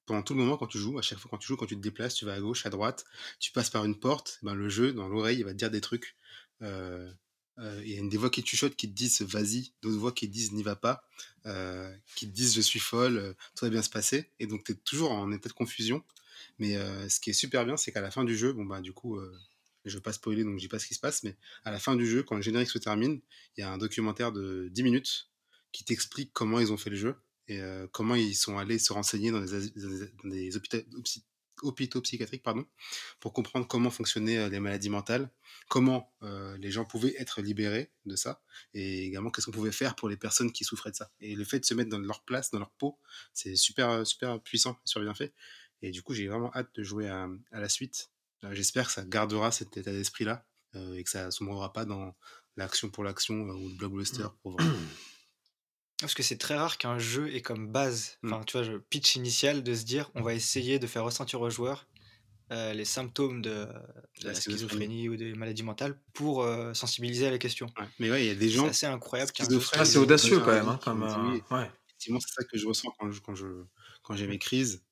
pendant 0.09 0.22
tout 0.22 0.34
le 0.34 0.40
moment 0.40 0.56
quand 0.56 0.66
tu 0.66 0.78
joues, 0.78 0.98
à 0.98 1.02
chaque 1.02 1.18
fois 1.18 1.30
quand 1.30 1.38
tu 1.38 1.46
joues, 1.46 1.56
quand 1.56 1.66
tu 1.66 1.76
te 1.76 1.80
déplaces, 1.80 2.14
tu 2.14 2.24
vas 2.24 2.34
à 2.34 2.40
gauche, 2.40 2.66
à 2.66 2.70
droite, 2.70 3.04
tu 3.38 3.52
passes 3.52 3.70
par 3.70 3.84
une 3.84 3.94
porte, 3.94 4.38
ben, 4.42 4.54
le 4.54 4.68
jeu 4.68 4.92
dans 4.92 5.06
l'oreille 5.06 5.38
il 5.38 5.44
va 5.44 5.52
te 5.52 5.59
dire 5.59 5.70
des 5.70 5.82
trucs. 5.82 6.16
Euh, 6.62 7.12
euh, 7.59 7.80
Il 7.84 7.90
y 7.92 7.96
a 7.96 7.98
une 7.98 8.09
des 8.09 8.16
voix 8.16 8.30
qui 8.30 8.42
te 8.42 8.48
chuchotent 8.48 8.74
qui 8.74 8.88
te 8.88 8.94
disent 8.94 9.20
vas-y, 9.22 9.72
d'autres 9.82 9.98
voix 9.98 10.12
qui 10.12 10.26
te 10.26 10.32
disent 10.32 10.52
n'y 10.52 10.62
va 10.62 10.76
pas, 10.76 11.04
euh, 11.46 11.94
qui 12.16 12.26
te 12.26 12.32
disent 12.34 12.54
je 12.54 12.61
suis 12.62 12.80
folle, 12.80 13.34
tout 13.54 13.64
va 13.66 13.70
bien 13.70 13.82
se 13.82 13.90
passer. 13.90 14.30
Et 14.40 14.46
donc 14.46 14.64
tu 14.64 14.72
es 14.72 14.74
toujours 14.76 15.12
en 15.12 15.30
état 15.30 15.48
de 15.48 15.54
confusion. 15.54 16.02
Mais 16.59 16.74
ce 17.09 17.20
qui 17.20 17.30
est 17.30 17.34
super 17.34 17.64
bien, 17.66 17.76
c'est 17.76 17.92
qu'à 17.92 18.00
la 18.00 18.11
fin 18.11 18.24
du 18.24 18.36
jeu, 18.36 18.52
bon 18.52 18.64
bah 18.64 18.80
du 18.80 18.92
coup, 18.92 19.20
je 19.84 19.96
vais 19.96 20.02
pas 20.02 20.12
spoiler 20.12 20.44
donc 20.44 20.54
je 20.54 20.61
dis 20.61 20.68
pas 20.68 20.78
ce 20.78 20.86
qui 20.86 20.94
se 20.94 21.00
passe, 21.00 21.22
mais 21.22 21.36
à 21.64 21.70
la 21.70 21.78
fin 21.78 21.96
du 21.96 22.06
jeu, 22.06 22.22
quand 22.22 22.36
le 22.36 22.42
générique 22.42 22.70
se 22.70 22.78
termine, 22.78 23.20
il 23.56 23.61
y 23.61 23.64
a 23.64 23.70
un 23.72 23.78
documentaire 23.78 24.32
de 24.32 24.68
10 24.70 24.82
minutes 24.82 25.30
qui 25.72 25.84
t'explique 25.84 26.30
comment 26.32 26.61
ils 26.61 26.72
ont 26.72 26.76
fait 26.76 26.90
le 26.90 26.96
jeu 26.96 27.16
et 27.49 27.61
comment 27.92 28.14
ils 28.14 28.34
sont 28.34 28.59
allés 28.59 28.78
se 28.78 28.92
renseigner 28.92 29.30
dans 29.30 29.40
des, 29.40 30.57
hôpitaux, 30.57 30.78
psy- 31.03 31.24
hôpitaux 31.62 32.01
psychiatriques 32.03 32.42
pardon, 32.42 32.66
pour 33.20 33.32
comprendre 33.32 33.66
comment 33.66 33.90
fonctionnaient 33.90 34.49
les 34.49 34.61
maladies 34.61 34.90
mentales, 34.90 35.30
comment 35.68 36.12
les 36.59 36.70
gens 36.70 36.84
pouvaient 36.84 37.14
être 37.18 37.40
libérés 37.40 37.90
de 38.05 38.16
ça, 38.16 38.42
et 38.74 39.07
également 39.07 39.30
qu'est-ce 39.30 39.46
qu'on 39.46 39.53
pouvait 39.53 39.72
faire 39.72 39.96
pour 39.96 40.09
les 40.09 40.16
personnes 40.16 40.53
qui 40.53 40.64
souffraient 40.64 40.90
de 40.90 40.96
ça. 40.96 41.11
Et 41.20 41.34
le 41.34 41.44
fait 41.44 41.60
de 41.60 41.64
se 41.64 41.74
mettre 41.74 41.90
dans 41.90 41.98
leur 41.98 42.22
place, 42.22 42.51
dans 42.51 42.59
leur 42.59 42.70
peau, 42.72 42.98
c'est 43.32 43.56
super, 43.56 44.06
super 44.06 44.40
puissant, 44.43 44.78
super 44.85 45.05
bien 45.05 45.14
fait. 45.14 45.32
Et 45.82 45.90
du 45.90 46.02
coup, 46.02 46.14
j'ai 46.14 46.28
vraiment 46.28 46.51
hâte 46.55 46.74
de 46.74 46.82
jouer 46.82 47.09
à, 47.09 47.28
la 47.52 47.68
suite. 47.68 48.10
J'espère 48.51 48.86
que 48.86 48.93
ça 48.93 49.05
gardera 49.05 49.52
cet 49.52 49.77
état 49.77 49.93
d'esprit-là 49.93 50.44
et 50.74 51.02
que 51.02 51.10
ça 51.10 51.27
ne 51.27 51.31
sombrera 51.31 51.72
pas 51.72 51.85
dans 51.85 52.14
l'action 52.56 52.90
pour 52.90 53.05
l'action 53.05 53.35
ou 53.35 53.68
le 53.68 53.74
blockbuster 53.77 54.27
pour 54.43 54.52
vendre. 54.52 54.74
Parce 56.00 56.14
que 56.14 56.22
c'est 56.22 56.38
très 56.38 56.56
rare 56.56 56.78
qu'un 56.78 56.98
jeu 56.98 57.34
ait 57.34 57.42
comme 57.42 57.70
base, 57.72 58.18
Mm. 58.22 58.32
enfin 58.32 58.44
tu 58.44 58.56
vois, 58.58 58.66
le 58.66 58.80
pitch 58.80 59.16
initial 59.16 59.62
de 59.62 59.74
se 59.74 59.84
dire 59.84 60.10
on 60.14 60.22
va 60.22 60.34
essayer 60.34 60.78
de 60.78 60.86
faire 60.86 61.04
ressentir 61.04 61.40
aux 61.40 61.50
joueurs 61.50 61.86
euh, 62.50 62.72
les 62.72 62.84
symptômes 62.86 63.42
de, 63.42 63.50
de 63.50 63.66
La 64.22 64.32
la 64.32 64.34
schizophrénie. 64.34 65.08
ou 65.08 65.16
des 65.16 65.34
maladies 65.34 65.62
mentales 65.64 66.00
pour 66.14 66.42
euh, 66.42 66.72
sensibiliser 66.72 67.26
à 67.26 67.30
la 67.30 67.38
question. 67.38 67.66
Ouais. 67.78 67.86
Mais 67.98 68.10
ouais, 68.10 68.24
il 68.24 68.28
y 68.28 68.30
a 68.30 68.34
des 68.34 68.48
C'est 68.48 68.54
gens. 68.54 68.68
assez 68.68 68.86
incroyable 68.86 69.32
Ah, 69.74 69.84
c'est 69.84 69.98
audacieux 69.98 70.38
quand 70.40 70.52
même, 70.52 70.68
hein, 70.68 70.80
comme. 70.82 71.02
euh, 71.02 71.38
ouais. 71.56 71.70
Effectivement, 71.88 72.20
c'est 72.20 72.32
ça 72.32 72.44
que 72.44 72.56
je 72.56 72.66
ressens 72.66 72.90
quand 72.98 73.10
je, 73.10 73.20
quand 73.20 73.34
je, 73.34 73.46
quand 74.02 74.14
j'ai 74.16 74.26
mes 74.28 74.38
crises. 74.38 74.82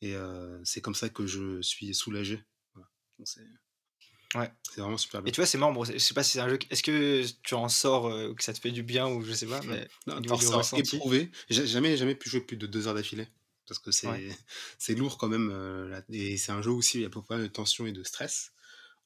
Et 0.00 0.14
euh, 0.16 0.58
c'est 0.64 0.80
comme 0.80 0.94
ça 0.96 1.08
que 1.08 1.26
je 1.26 1.60
suis 1.62 1.94
soulagé. 1.94 2.42
Voilà. 2.74 2.88
Donc 3.18 3.28
c'est 3.28 3.40
Ouais. 4.34 4.50
c'est 4.74 4.80
vraiment 4.80 4.96
super 4.98 5.20
Et 5.20 5.24
bien. 5.24 5.32
tu 5.32 5.40
vois, 5.40 5.46
c'est 5.46 5.56
marrant. 5.58 5.72
bon, 5.72 5.84
je 5.84 5.96
sais 5.98 6.14
pas 6.14 6.22
si 6.22 6.32
c'est 6.32 6.40
un 6.40 6.48
jeu. 6.48 6.58
Est-ce 6.70 6.82
que 6.82 7.24
tu 7.42 7.54
en 7.54 7.68
sors 7.68 8.08
euh, 8.08 8.34
que 8.34 8.42
ça 8.42 8.52
te 8.52 8.58
fait 8.60 8.70
du 8.72 8.82
bien 8.82 9.06
ou 9.08 9.22
je 9.22 9.32
sais 9.32 9.46
pas, 9.46 9.60
mais 9.62 9.88
Non, 10.06 10.20
ça, 10.38 10.56
ressenti. 10.56 10.96
éprouvé. 10.96 11.30
J'ai 11.48 11.66
jamais, 11.66 11.96
jamais 11.96 12.14
pu 12.14 12.28
jouer 12.28 12.40
plus 12.40 12.56
de 12.56 12.66
deux 12.66 12.88
heures 12.88 12.94
d'affilée. 12.94 13.28
Parce 13.68 13.78
que 13.80 13.90
c'est 13.90 14.08
Ouais. 14.08 14.36
lourd 14.96 15.18
quand 15.18 15.28
même. 15.28 15.50
euh, 15.52 15.88
là. 15.88 16.02
et 16.10 16.36
c'est 16.36 16.52
un 16.52 16.62
jeu 16.62 16.70
aussi, 16.70 16.98
il 16.98 17.02
y 17.02 17.04
a 17.06 17.10
pas 17.10 17.24
mal 17.30 17.42
de 17.42 17.46
tension 17.48 17.86
et 17.86 17.92
de 17.92 18.02
stress. 18.02 18.52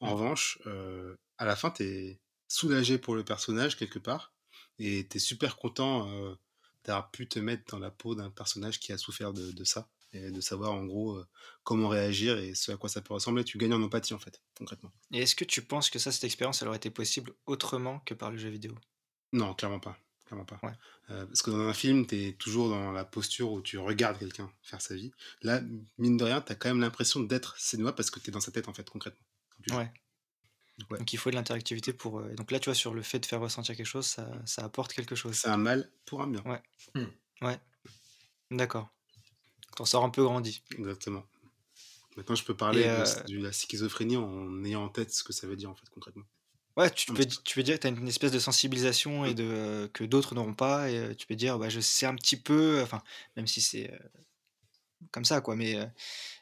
En 0.00 0.14
revanche, 0.14 0.58
euh, 0.66 1.14
à 1.38 1.44
la 1.44 1.56
fin, 1.56 1.70
tu 1.70 1.82
es 1.84 2.20
soulagé 2.48 2.96
pour 2.98 3.14
le 3.14 3.24
personnage 3.24 3.76
quelque 3.76 3.98
part. 3.98 4.32
Et 4.78 5.06
tu 5.08 5.18
es 5.18 5.20
super 5.20 5.56
content 5.56 6.08
euh, 6.10 6.34
d'avoir 6.84 7.10
pu 7.10 7.28
te 7.28 7.38
mettre 7.38 7.64
dans 7.70 7.78
la 7.78 7.90
peau 7.90 8.14
d'un 8.14 8.30
personnage 8.30 8.80
qui 8.80 8.92
a 8.92 8.98
souffert 8.98 9.32
de, 9.34 9.52
de 9.52 9.64
ça. 9.64 9.88
Et 10.12 10.30
de 10.32 10.40
savoir 10.40 10.72
en 10.72 10.84
gros 10.86 11.16
euh, 11.16 11.28
comment 11.62 11.88
réagir 11.88 12.36
et 12.38 12.54
ce 12.54 12.72
à 12.72 12.76
quoi 12.76 12.88
ça 12.88 13.00
peut 13.00 13.14
ressembler. 13.14 13.44
Tu 13.44 13.58
gagnes 13.58 13.74
en 13.74 13.82
empathie 13.82 14.12
en 14.12 14.18
fait, 14.18 14.42
concrètement. 14.58 14.90
Et 15.12 15.20
est-ce 15.20 15.36
que 15.36 15.44
tu 15.44 15.62
penses 15.62 15.88
que 15.88 16.00
ça, 16.00 16.10
cette 16.10 16.24
expérience, 16.24 16.62
elle 16.62 16.68
aurait 16.68 16.78
été 16.78 16.90
possible 16.90 17.32
autrement 17.46 18.00
que 18.00 18.14
par 18.14 18.32
le 18.32 18.36
jeu 18.38 18.48
vidéo? 18.48 18.74
Non, 19.32 19.54
clairement 19.54 19.78
pas. 19.78 19.96
Clairement 20.26 20.44
pas. 20.44 20.58
Ouais. 20.64 20.72
Euh, 21.10 21.26
parce 21.26 21.42
que 21.42 21.50
dans 21.52 21.60
un 21.60 21.72
film, 21.72 22.06
tu 22.06 22.16
es 22.16 22.32
toujours 22.32 22.70
dans 22.70 22.90
la 22.90 23.04
posture 23.04 23.52
où 23.52 23.62
tu 23.62 23.78
regardes 23.78 24.18
quelqu'un 24.18 24.50
faire 24.62 24.80
sa 24.80 24.94
vie. 24.96 25.12
Là, 25.42 25.60
mine 25.98 26.16
de 26.16 26.24
rien, 26.24 26.40
tu 26.40 26.50
as 26.50 26.54
quand 26.56 26.68
même 26.68 26.80
l'impression 26.80 27.20
d'être 27.20 27.56
Sénois 27.58 27.94
parce 27.94 28.10
que 28.10 28.18
tu 28.18 28.30
es 28.30 28.32
dans 28.32 28.40
sa 28.40 28.50
tête, 28.50 28.68
en 28.68 28.72
fait, 28.74 28.88
concrètement. 28.90 29.24
Ouais. 29.70 29.92
Donc, 30.78 30.90
ouais. 30.90 30.98
Donc 30.98 31.12
il 31.12 31.18
faut 31.18 31.30
de 31.30 31.34
l'interactivité 31.36 31.92
pour. 31.92 32.20
euh, 32.20 32.34
Donc 32.34 32.50
là, 32.50 32.58
tu 32.58 32.66
vois, 32.70 32.74
sur 32.74 32.94
le 32.94 33.02
fait 33.02 33.18
de 33.20 33.26
faire 33.26 33.40
ressentir 33.40 33.76
quelque 33.76 33.86
chose, 33.86 34.06
ça, 34.06 34.28
ça 34.46 34.64
apporte 34.64 34.92
quelque 34.92 35.14
chose. 35.14 35.36
C'est 35.36 35.48
un 35.48 35.56
mal 35.56 35.90
pour 36.04 36.22
un 36.22 36.26
bien. 36.26 36.42
Ouais. 36.44 36.62
Ouais. 37.42 37.60
D'accord. 38.50 38.88
T'en 39.76 39.84
sors 39.84 40.04
un 40.04 40.10
peu 40.10 40.22
grandi. 40.24 40.62
Exactement. 40.76 41.24
Maintenant, 42.16 42.34
je 42.34 42.44
peux 42.44 42.56
parler 42.56 42.82
de, 42.82 42.88
euh, 42.88 43.22
de 43.28 43.38
la 43.42 43.52
schizophrénie 43.52 44.16
en 44.16 44.64
ayant 44.64 44.82
en 44.84 44.88
tête 44.88 45.12
ce 45.12 45.22
que 45.22 45.32
ça 45.32 45.46
veut 45.46 45.56
dire, 45.56 45.70
en 45.70 45.74
fait, 45.74 45.88
concrètement. 45.90 46.24
Ouais, 46.76 46.90
tu 46.90 47.12
peux, 47.12 47.24
tu 47.24 47.54
peux 47.54 47.62
dire 47.62 47.76
que 47.76 47.80
tu 47.82 47.86
as 47.86 47.90
une 47.90 48.08
espèce 48.08 48.32
de 48.32 48.38
sensibilisation 48.38 49.24
et 49.24 49.34
de, 49.34 49.44
euh, 49.44 49.88
que 49.88 50.04
d'autres 50.04 50.34
n'auront 50.34 50.54
pas. 50.54 50.90
Et 50.90 50.98
euh, 50.98 51.14
tu 51.14 51.26
peux 51.26 51.36
dire, 51.36 51.58
bah, 51.58 51.68
je 51.68 51.80
sais 51.80 52.06
un 52.06 52.14
petit 52.16 52.36
peu, 52.36 52.80
enfin, 52.82 53.02
même 53.36 53.46
si 53.46 53.60
c'est 53.60 53.92
comme 55.12 55.24
ça, 55.24 55.40
quoi, 55.40 55.56
mais 55.56 55.78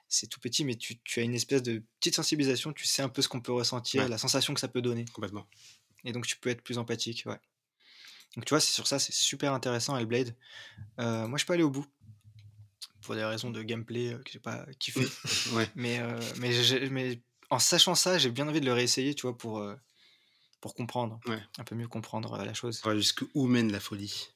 c'est 0.09 0.27
tout 0.27 0.41
petit, 0.41 0.65
mais 0.65 0.75
tu, 0.75 0.99
tu 1.01 1.21
as 1.21 1.23
une 1.23 1.35
espèce 1.35 1.63
de 1.63 1.83
petite 2.01 2.15
sensibilisation, 2.17 2.73
tu 2.73 2.87
sais 2.87 3.03
un 3.03 3.09
peu 3.09 3.23
ce 3.23 3.29
qu'on 3.29 3.41
peut 3.41 3.53
ressentir, 3.53 4.03
Ouais. 4.03 4.09
la 4.09 4.19
sensation 4.19 4.53
que 4.55 4.61
ça 4.61 4.69
peut 4.69 4.83
donner. 4.83 5.05
Complètement. 5.13 5.47
Et 6.05 6.13
donc 6.13 6.27
tu 6.27 6.37
peux 6.39 6.49
être 6.51 6.63
plus 6.63 6.79
empathique, 6.79 7.25
ouais. 7.27 7.39
Donc 8.37 8.45
tu 8.45 8.51
vois, 8.51 8.61
c'est 8.61 8.73
sur 8.73 8.87
ça, 8.87 8.99
c'est 8.99 9.13
super 9.15 9.53
intéressant, 9.53 9.97
Hellblade. 9.97 10.35
Moi, 10.99 11.39
je 11.39 11.45
peux 11.45 11.53
aller 11.53 11.63
au 11.63 11.71
bout. 11.71 11.87
Pour 13.09 13.14
des 13.16 13.24
raisons 13.24 13.48
de 13.48 13.62
gameplay 13.62 14.12
euh, 14.12 14.18
que 14.18 14.30
j'ai 14.30 14.39
pas 14.39 14.66
kiffé. 14.78 15.01
Ouais. 15.55 15.66
mais, 15.74 15.98
euh, 15.98 16.20
mais, 16.40 16.90
mais 16.90 17.20
en 17.48 17.59
sachant 17.59 17.94
ça, 17.94 18.18
j'ai 18.18 18.30
bien 18.30 18.47
envie 18.47 18.60
de 18.60 18.66
le 18.66 18.74
réessayer, 18.74 19.14
tu 19.14 19.22
vois, 19.22 19.35
pour, 19.35 19.60
euh, 19.60 19.74
pour 20.60 20.74
comprendre. 20.74 21.18
Ouais. 21.24 21.40
Un 21.56 21.64
peu 21.64 21.74
mieux 21.74 21.89
comprendre 21.89 22.36
la 22.36 22.52
chose. 22.52 22.80
Voilà 22.85 22.98
jusqu'où 22.98 23.47
mène 23.47 23.72
la 23.72 23.80
folie. 23.80 24.28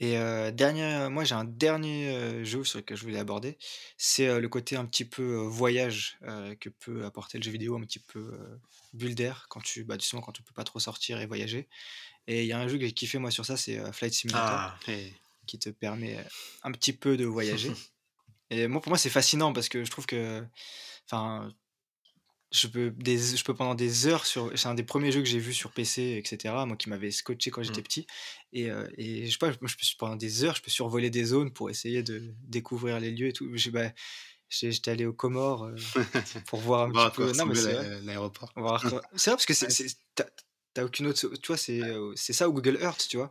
Et 0.00 0.16
euh, 0.16 0.52
dernier, 0.52 1.08
moi 1.10 1.24
j'ai 1.24 1.34
un 1.34 1.44
dernier 1.44 2.44
jeu 2.44 2.62
sur 2.62 2.78
lequel 2.78 2.96
je 2.96 3.02
voulais 3.02 3.18
aborder, 3.18 3.58
c'est 3.96 4.38
le 4.38 4.48
côté 4.48 4.76
un 4.76 4.86
petit 4.86 5.04
peu 5.04 5.34
voyage 5.38 6.18
euh, 6.22 6.54
que 6.54 6.68
peut 6.68 7.04
apporter 7.04 7.38
le 7.38 7.42
jeu 7.42 7.50
vidéo, 7.50 7.76
un 7.76 7.80
petit 7.80 7.98
peu 7.98 8.20
euh, 8.20 8.60
bulle 8.92 9.16
d'air 9.16 9.46
quand 9.48 9.60
tu, 9.60 9.82
bah, 9.82 9.96
justement 9.98 10.22
quand 10.22 10.38
on 10.38 10.44
peut 10.44 10.54
pas 10.54 10.62
trop 10.62 10.78
sortir 10.78 11.20
et 11.20 11.26
voyager. 11.26 11.66
Et 12.28 12.42
il 12.42 12.46
y 12.46 12.52
a 12.52 12.60
un 12.60 12.68
jeu 12.68 12.78
que 12.78 12.84
j'ai 12.84 12.92
kiffé 12.92 13.18
moi 13.18 13.32
sur 13.32 13.44
ça, 13.44 13.56
c'est 13.56 13.92
Flight 13.92 14.14
Simulator, 14.14 14.48
Ah, 14.48 14.78
Et 14.86 15.12
qui 15.48 15.58
te 15.58 15.70
permet 15.70 16.16
euh, 16.18 16.22
un 16.62 16.70
petit 16.72 16.92
peu 16.92 17.16
de 17.16 17.24
voyager. 17.24 17.72
et 18.50 18.66
moi 18.68 18.80
pour 18.80 18.90
moi 18.90 18.98
c'est 18.98 19.10
fascinant 19.10 19.52
parce 19.52 19.68
que 19.68 19.82
je 19.84 19.90
trouve 19.90 20.06
que, 20.06 20.44
enfin, 21.06 21.52
je 22.50 22.66
peux, 22.66 22.90
des, 22.92 23.18
je 23.36 23.44
peux 23.44 23.52
pendant 23.54 23.74
des 23.74 24.06
heures 24.06 24.24
sur. 24.24 24.50
C'est 24.58 24.68
un 24.68 24.74
des 24.74 24.82
premiers 24.82 25.12
jeux 25.12 25.20
que 25.20 25.28
j'ai 25.28 25.38
vu 25.38 25.52
sur 25.52 25.70
PC, 25.70 26.16
etc. 26.16 26.64
Moi 26.66 26.76
qui 26.78 26.88
m'avait 26.88 27.10
scotché 27.10 27.50
quand 27.50 27.62
j'étais 27.62 27.80
Mm. 27.80 27.84
petit. 27.84 28.06
Et, 28.54 28.70
euh, 28.70 28.88
et 28.96 29.26
je 29.26 29.32
sais 29.32 29.38
pas, 29.38 29.52
je 29.52 29.58
peux, 29.58 29.66
pendant 29.98 30.16
des 30.16 30.44
heures, 30.44 30.56
je 30.56 30.62
peux 30.62 30.70
survoler 30.70 31.10
des 31.10 31.24
zones 31.24 31.52
pour 31.52 31.68
essayer 31.68 32.02
de 32.02 32.34
découvrir 32.46 33.00
les 33.00 33.10
lieux 33.10 33.28
et 33.28 33.32
tout. 33.34 33.50
J'ai- 33.54 33.70
bah, 33.70 33.92
J'étais 34.50 34.90
allé 34.90 35.04
aux 35.04 35.12
Comores 35.12 35.64
euh, 35.64 35.76
pour 36.46 36.60
voir 36.60 36.84
un 36.88 36.90
petit 36.90 37.16
peu. 37.16 37.32
Non, 37.32 37.44
mais 37.44 37.54
c'est 37.54 38.00
l'aéroport. 38.00 38.50
C'est 39.16 39.30
vrai 39.30 39.36
parce 39.36 39.44
que 39.44 39.52
c'est- 39.52 39.96
t'as 40.72 40.84
aucune 40.84 41.06
autre. 41.08 41.28
Tu 41.36 41.46
vois, 41.48 41.58
c'est 41.58 41.82
euh, 41.82 42.14
c'est 42.16 42.32
ça 42.32 42.48
ou 42.48 42.54
Google 42.54 42.78
Earth, 42.80 43.08
tu 43.10 43.18
vois. 43.18 43.30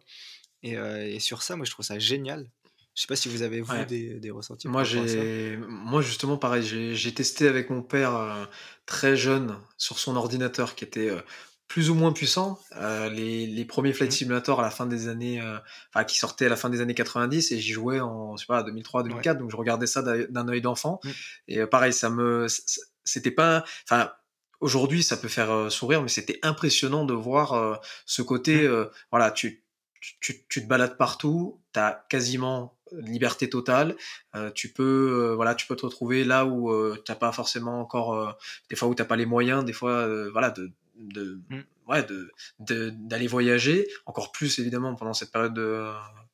Et, 0.64 0.74
et 0.74 1.20
sur 1.20 1.42
ça, 1.44 1.56
moi, 1.56 1.66
je 1.66 1.72
trouve 1.72 1.86
ça 1.86 2.00
génial. 2.00 2.50
Je 2.96 3.02
sais 3.04 3.08
pas 3.08 3.16
si 3.16 3.30
vous 3.30 3.44
avez, 3.44 3.62
vous, 3.62 3.72
Ouais. 3.74 3.86
des, 3.86 4.16
des 4.20 4.32
ressentis. 4.32 4.68
Moi, 4.68 4.84
j'ai, 4.84 5.58
moi 5.68 6.02
justement, 6.02 6.38
pareil, 6.38 6.64
j'ai 6.64 6.96
j'ai 6.96 7.14
testé 7.14 7.48
avec 7.48 7.70
mon 7.70 7.84
père 7.84 8.16
euh, 8.16 8.44
très 8.88 9.16
jeune 9.16 9.56
sur 9.78 10.00
son 10.00 10.16
ordinateur 10.16 10.74
qui 10.74 10.84
était 10.84 11.10
euh, 11.12 11.22
plus 11.68 11.92
ou 11.92 11.94
moins 11.96 12.12
puissant 12.12 12.58
euh, 12.76 13.08
les, 13.12 13.46
les 13.46 13.66
premiers 13.66 13.94
Flight 13.94 14.12
Mhm. 14.12 14.18
Simulator 14.18 14.60
à 14.60 14.64
la 14.64 14.72
fin 14.72 14.88
des 14.88 15.10
années, 15.10 15.40
enfin 15.94 16.06
qui 16.06 16.18
sortaient 16.18 16.48
à 16.48 16.50
la 16.50 16.56
fin 16.56 16.72
des 16.72 16.82
années 16.82 16.96
90 16.96 17.52
et 17.52 17.60
j'y 17.60 17.72
jouais 17.72 18.00
en 18.00 18.36
je 18.36 18.42
sais 18.42 18.48
pas 18.48 18.64
2003 18.64 19.04
2004 19.04 19.38
donc 19.38 19.52
je 19.52 19.58
regardais 19.58 19.86
ça 19.86 20.02
d'un 20.02 20.48
œil 20.48 20.62
d'enfant 20.62 21.00
Mhm. 21.04 21.12
et 21.50 21.66
pareil 21.68 21.92
ça 21.94 22.10
me 22.10 22.48
c'était 23.04 23.32
pas 23.32 23.64
enfin 23.84 24.12
aujourd'hui 24.62 25.04
ça 25.04 25.18
peut 25.18 25.28
faire 25.28 25.70
sourire 25.72 26.02
mais 26.02 26.08
c'était 26.08 26.40
impressionnant 26.42 27.04
de 27.06 27.14
voir 27.14 27.54
euh, 27.54 27.76
ce 28.06 28.22
côté 28.22 28.64
euh, 28.66 28.86
voilà 29.12 29.30
tu 29.32 29.66
tu, 30.20 30.46
tu 30.48 30.64
te 30.64 30.68
balades 30.68 30.98
partout, 30.98 31.60
tu 31.74 31.80
as 31.80 32.06
quasiment 32.10 32.76
liberté 32.94 33.50
totale, 33.50 33.96
euh, 34.36 34.50
tu 34.52 34.70
peux 34.72 34.84
euh, 35.32 35.36
voilà, 35.36 35.56
tu 35.56 35.68
peux 35.68 35.76
te 35.76 35.86
retrouver 35.86 36.24
là 36.24 36.46
où 36.46 36.72
euh, 36.72 37.02
t'as 37.06 37.16
pas 37.16 37.32
forcément 37.32 37.82
encore 37.82 38.14
euh, 38.16 38.32
des 38.70 38.76
fois 38.76 38.88
où 38.88 38.96
t'as 38.96 39.06
pas 39.06 39.18
les 39.18 39.26
moyens, 39.26 39.66
des 39.66 39.74
fois 39.74 39.92
euh, 39.92 40.30
voilà 40.32 40.50
de 40.52 40.72
de 40.96 41.40
Mm. 41.50 41.60
ouais 41.88 42.04
de 42.04 42.90
d'aller 42.92 43.28
voyager, 43.28 43.88
encore 44.06 44.32
plus 44.32 44.60
évidemment 44.60 44.96
pendant 44.96 45.14
cette 45.14 45.32
période 45.32 45.54
de- 45.54 45.92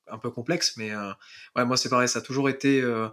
un 0.07 0.17
peu 0.17 0.29
complexe 0.29 0.77
mais 0.77 0.91
euh, 0.91 1.11
ouais 1.55 1.65
moi 1.65 1.75
c'est 1.77 1.89
pareil, 1.89 2.07
ça 2.07 2.19
a 2.19 2.21
toujours 2.21 2.49
été 2.49 2.81
euh, 2.81 3.07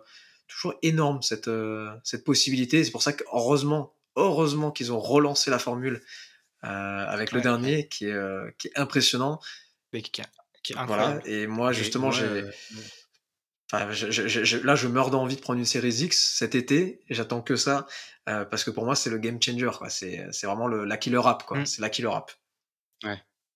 toujours 0.48 0.74
énorme 0.82 1.22
cette 1.22 1.48
euh, 1.48 1.90
cette 2.04 2.24
possibilité, 2.24 2.84
c'est 2.84 2.90
pour 2.90 3.02
ça 3.02 3.12
que 3.12 3.24
heureusement 3.32 3.94
heureusement 4.16 4.70
qu'ils 4.70 4.92
ont 4.92 5.00
relancé 5.00 5.50
la 5.50 5.58
formule 5.58 6.00
euh, 6.64 6.68
avec 6.68 7.32
le 7.32 7.38
Ouais, 7.38 7.42
dernier 7.42 7.88
qui 7.88 8.06
est 8.06 8.12
euh, 8.12 8.50
qui 8.58 8.68
est 8.68 8.78
impressionnant 8.78 9.40
Mais 9.92 10.02
qui, 10.02 10.20
est- 10.20 10.24
qui 10.62 10.72
est 10.72 10.76
voilà, 10.86 11.08
incroyable. 11.08 11.28
et 11.28 11.46
moi 11.46 11.72
justement, 11.72 12.10
j'ai, 12.10 12.24
euh, 12.24 12.50
enfin, 13.72 13.90
je- 13.92 14.10
je- 14.10 14.28
je- 14.28 14.44
je- 14.44 14.58
là, 14.58 14.74
je 14.74 14.88
meurs 14.88 15.10
d'envie 15.10 15.36
de 15.36 15.40
prendre 15.40 15.58
une 15.58 15.64
série 15.66 15.92
X 15.92 16.34
cet 16.36 16.54
été, 16.54 17.00
j'attends 17.10 17.40
que 17.42 17.56
ça, 17.56 17.86
euh, 18.28 18.44
parce 18.44 18.64
que 18.64 18.70
pour 18.70 18.84
moi, 18.84 18.94
c'est 18.96 19.10
le 19.10 19.18
game 19.18 19.40
changer, 19.42 19.70
quoi. 19.76 19.90
C'est, 19.90 20.26
c'est 20.32 20.46
vraiment 20.46 20.66
le, 20.68 20.84
la 20.84 20.96
killer 20.96 21.20
app, 21.24 21.44
quoi. 21.44 21.58
Mm. 21.58 21.66
C'est 21.66 21.80
la 21.82 21.90
killer 21.90 22.10
app. 22.12 22.30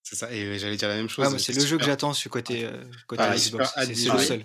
c'est 0.02 0.16
ça. 0.16 0.30
Et 0.32 0.58
j'allais 0.58 0.76
dire 0.76 0.88
la 0.88 0.96
même 0.96 1.08
chose. 1.08 1.24
Ouais, 1.24 1.30
moi, 1.30 1.38
c'est 1.38 1.52
le 1.54 1.64
jeu 1.64 1.78
que 1.78 1.84
j'attends 1.84 2.12
sur 2.12 2.30
côté, 2.30 2.64
euh, 2.64 2.84
côté 3.06 3.22
Ah, 3.24 3.34
Xbox. 3.36 3.70
C'est 3.76 3.86
le 3.86 3.94
seul. 4.18 4.44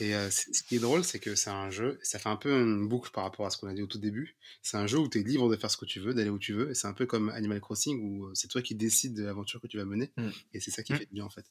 Et 0.00 0.14
euh, 0.14 0.30
ce 0.30 0.62
qui 0.62 0.76
est 0.76 0.78
drôle, 0.80 1.04
c'est 1.04 1.18
que 1.20 1.34
c'est 1.34 1.50
un 1.50 1.70
jeu, 1.70 1.98
ça 2.02 2.18
fait 2.18 2.28
un 2.28 2.36
peu 2.36 2.50
une 2.52 2.88
boucle 2.88 3.10
par 3.12 3.24
rapport 3.24 3.46
à 3.46 3.50
ce 3.50 3.56
qu'on 3.58 3.68
a 3.68 3.74
dit 3.74 3.82
au 3.82 3.86
tout 3.86 3.98
début. 3.98 4.36
C'est 4.62 4.76
un 4.76 4.86
jeu 4.86 4.98
où 4.98 5.08
tu 5.08 5.20
es 5.20 5.22
libre 5.22 5.48
de 5.50 5.56
faire 5.56 5.70
ce 5.70 5.76
que 5.76 5.84
tu 5.84 6.00
veux, 6.00 6.12
d'aller 6.14 6.30
où 6.30 6.38
tu 6.38 6.52
veux. 6.54 6.70
Et 6.70 6.74
c'est 6.74 6.86
un 6.88 6.92
peu 6.92 7.06
comme 7.06 7.28
Animal 7.30 7.60
Crossing 7.60 8.00
où 8.02 8.34
c'est 8.34 8.48
toi 8.48 8.62
qui 8.62 8.74
décides 8.74 9.14
de 9.14 9.22
l'aventure 9.24 9.60
que 9.60 9.66
tu 9.66 9.76
vas 9.78 9.84
mener. 9.84 10.10
Mm. 10.16 10.28
Et 10.54 10.60
c'est 10.60 10.70
ça 10.70 10.82
qui 10.82 10.92
Mm. 10.92 10.96
fait 10.96 11.06
du 11.06 11.12
bien 11.14 11.24
en 11.24 11.30
fait. 11.30 11.44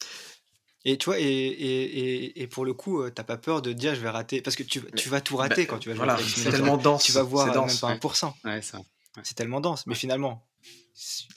Et 0.84 0.98
tu 0.98 1.06
vois, 1.06 1.20
et, 1.20 1.24
et, 1.24 2.26
et, 2.26 2.42
et 2.42 2.48
pour 2.48 2.66
le 2.66 2.74
coup, 2.74 3.08
t'as 3.12 3.24
pas 3.24 3.38
peur 3.38 3.62
de 3.62 3.72
dire 3.72 3.94
je 3.96 4.02
vais 4.02 4.10
rater. 4.10 4.42
Parce 4.42 4.56
que 4.56 4.64
tu, 4.64 4.82
tu 4.98 5.10
vas 5.10 5.22
tout 5.22 5.38
rater 5.38 5.64
Bah, 5.66 5.68
quand 5.70 5.80
tu 5.80 5.90
vas 5.90 5.96
jouer 5.96 6.06
Voilà, 6.06 6.18
c'est 6.18 6.50
tellement 6.50 6.78
dense. 6.78 7.04
Tu 7.04 7.12
vas 7.12 7.22
voir 7.24 7.46
même 7.68 7.78
pas 7.78 7.90
ouais. 7.90 7.98
1%. 8.00 8.34
Ouais, 8.44 8.62
ça. 8.64 8.80
C'est 9.24 9.36
tellement 9.36 9.62
dense. 9.62 9.86
Mais 9.86 9.94
finalement, 9.96 10.48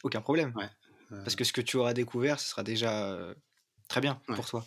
aucun 0.03 0.23
problème. 0.23 0.53
Ouais. 0.57 0.69
Euh, 1.13 1.23
Parce 1.23 1.37
que 1.37 1.45
ce 1.45 1.53
que 1.53 1.61
tu 1.61 1.77
auras 1.77 1.93
découvert, 1.93 2.41
ce 2.41 2.49
sera 2.49 2.63
déjà 2.63 3.35
très 3.89 4.01
bien 4.01 4.19
Ouais. 4.29 4.35
pour 4.37 4.47
toi. 4.49 4.65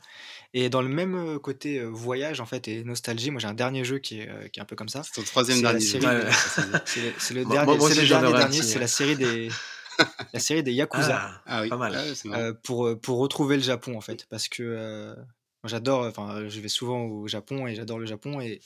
Et 0.53 0.69
dans 0.69 0.81
le 0.81 0.87
même 0.87 1.39
côté 1.39 1.79
euh, 1.79 1.85
voyage 1.87 2.39
en 2.39 2.45
fait 2.45 2.67
et 2.67 2.83
nostalgie, 2.83 3.31
moi 3.31 3.39
j'ai 3.39 3.47
un 3.47 3.53
dernier 3.53 3.83
jeu 3.83 3.99
qui 3.99 4.21
est, 4.21 4.29
euh, 4.29 4.47
qui 4.47 4.59
est 4.59 4.63
un 4.63 4.65
peu 4.65 4.75
comme 4.75 4.89
ça. 4.89 5.03
c'est 5.03 5.13
ton 5.13 5.23
troisième 5.23 5.61
dernier 5.61 5.79
Ouais, 5.79 5.81
c'est 5.81 5.99
bien. 5.99 6.21
C'est 6.85 7.33
le, 7.33 7.45
dernier, 7.45 7.77
aussi, 7.77 8.01
le 8.01 8.07
dernier 8.07 8.61
c'est 8.61 8.75
ouais. 8.75 8.79
la 8.81 8.87
série 8.87 9.15
des 9.15 9.49
la 10.33 10.39
série 10.39 10.63
des 10.63 10.73
Yakuza. 10.73 11.19
Ah, 11.19 11.41
Ah 11.45 11.61
oui, 11.63 11.69
pas 11.69 11.77
mal. 11.77 11.93
Ouais, 11.93 12.35
euh, 12.37 12.53
pour, 12.53 12.99
pour 13.01 13.17
retrouver 13.17 13.55
le 13.57 13.63
Japon 13.63 13.97
en 13.97 14.01
fait 14.01 14.25
parce 14.29 14.47
que 14.47 14.61
euh, 14.63 15.15
moi, 15.15 15.69
j'adore 15.69 16.05
enfin 16.05 16.47
je 16.47 16.59
vais 16.59 16.67
souvent 16.69 17.03
au 17.03 17.27
Japon 17.27 17.67
et 17.67 17.75
j'adore 17.75 17.99
le 17.99 18.05
Japon 18.05 18.39
et 18.41 18.61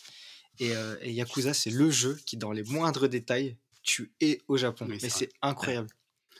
et, 0.60 0.76
euh, 0.76 0.96
et 1.02 1.12
Yakuza 1.12 1.54
c'est 1.54 1.70
le 1.72 1.90
jeu 1.90 2.18
qui 2.26 2.38
dans 2.38 2.52
les 2.52 2.64
moindres 2.64 3.08
détails 3.08 3.58
tu 3.84 4.12
es 4.22 4.40
au 4.48 4.58
Japon 4.58 4.86
Oui, 4.90 4.98
vrai. 4.98 5.10
c'est 5.10 5.30
incroyable 5.42 5.88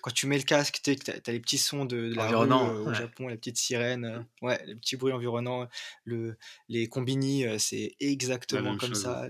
quand 0.02 0.12
tu 0.12 0.28
mets 0.28 0.38
le 0.38 0.44
casque 0.44 0.80
tu 0.84 0.92
as 0.92 1.32
les 1.32 1.40
petits 1.40 1.58
sons 1.58 1.86
de, 1.86 2.10
de 2.10 2.16
la 2.16 2.28
rue 2.28 2.52
euh, 2.52 2.84
au 2.84 2.88
ouais. 2.90 2.96
Japon 2.96 3.28
les 3.28 3.38
petites 3.38 3.58
sirènes 3.58 4.06
euh, 4.06 4.20
ouais 4.42 4.62
les 4.66 4.76
petits 4.76 4.98
bruits 4.98 5.14
environnants 5.14 5.68
le 6.04 6.38
les 6.70 6.88
combini 6.88 7.46
euh, 7.46 7.58
c'est 7.60 7.96
exactement 8.00 8.78
comme 8.78 8.90
chose, 8.90 9.04
ça. 9.04 9.28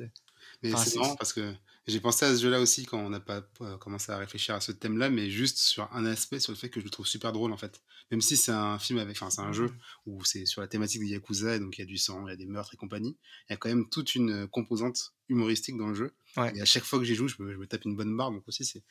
Mais 0.64 0.74
Enfin, 0.74 0.84
c'est 0.84 1.00
marrant 1.00 1.16
parce 1.16 1.34
que 1.34 1.54
j'ai 1.92 2.00
pensé 2.00 2.26
à 2.26 2.36
ce 2.36 2.42
jeu-là 2.42 2.60
aussi 2.60 2.86
quand 2.86 2.98
on 3.00 3.10
n'a 3.10 3.20
pas 3.20 3.44
euh, 3.62 3.78
commencé 3.78 4.12
à 4.12 4.18
réfléchir 4.18 4.56
à 4.56 4.62
ce 4.62 4.72
thème-là, 4.72 5.10
mais 5.10 5.30
juste 5.30 5.58
sur 5.60 5.88
un 5.94 6.06
aspect, 6.06 6.40
sur 6.40 6.52
le 6.52 6.58
fait 6.58 6.70
que 6.70 6.80
je 6.80 6.86
le 6.86 6.92
trouve 6.92 7.06
super 7.08 7.32
drôle 7.32 7.52
en 7.52 7.58
fait. 7.58 7.82
Même 8.10 8.22
si 8.22 8.36
c'est 8.36 8.52
un 8.52 8.78
film 8.80 9.00
avec, 9.00 9.16
enfin 9.18 9.30
c'est 9.30 9.42
un 9.42 9.54
jeu 9.54 9.68
Mmh. 9.68 9.78
où 10.08 10.24
c'est 10.26 10.46
sur 10.46 10.62
la 10.62 10.68
thématique 10.68 11.02
des 11.02 11.08
Yakuza, 11.08 11.56
et 11.56 11.60
donc 11.60 11.78
il 11.78 11.82
y 11.82 11.84
a 11.84 11.88
du 11.88 11.98
sang, 11.98 12.28
il 12.28 12.32
y 12.32 12.34
a 12.34 12.36
des 12.38 12.46
meurtres 12.46 12.74
et 12.74 12.78
compagnie, 12.78 13.18
il 13.50 13.52
y 13.52 13.54
a 13.54 13.58
quand 13.58 13.70
même 13.70 13.88
toute 13.90 14.16
une 14.16 14.48
composante 14.48 15.14
humoristique 15.30 15.78
dans 15.78 15.88
le 15.88 15.96
jeu. 15.96 16.12
Ouais. 16.36 16.52
Et 16.58 16.62
à 16.62 16.66
chaque 16.66 16.84
fois 16.84 17.00
que 17.00 17.06
j'y 17.06 17.16
joue, 17.16 17.28
je 17.30 17.36
me, 17.40 17.54
je 17.54 17.58
me 17.58 17.66
tape 17.68 17.86
une 17.86 17.96
bonne 17.96 18.16
barre, 18.18 18.32
donc 18.32 18.46
aussi 18.48 18.66
c'est 18.66 18.84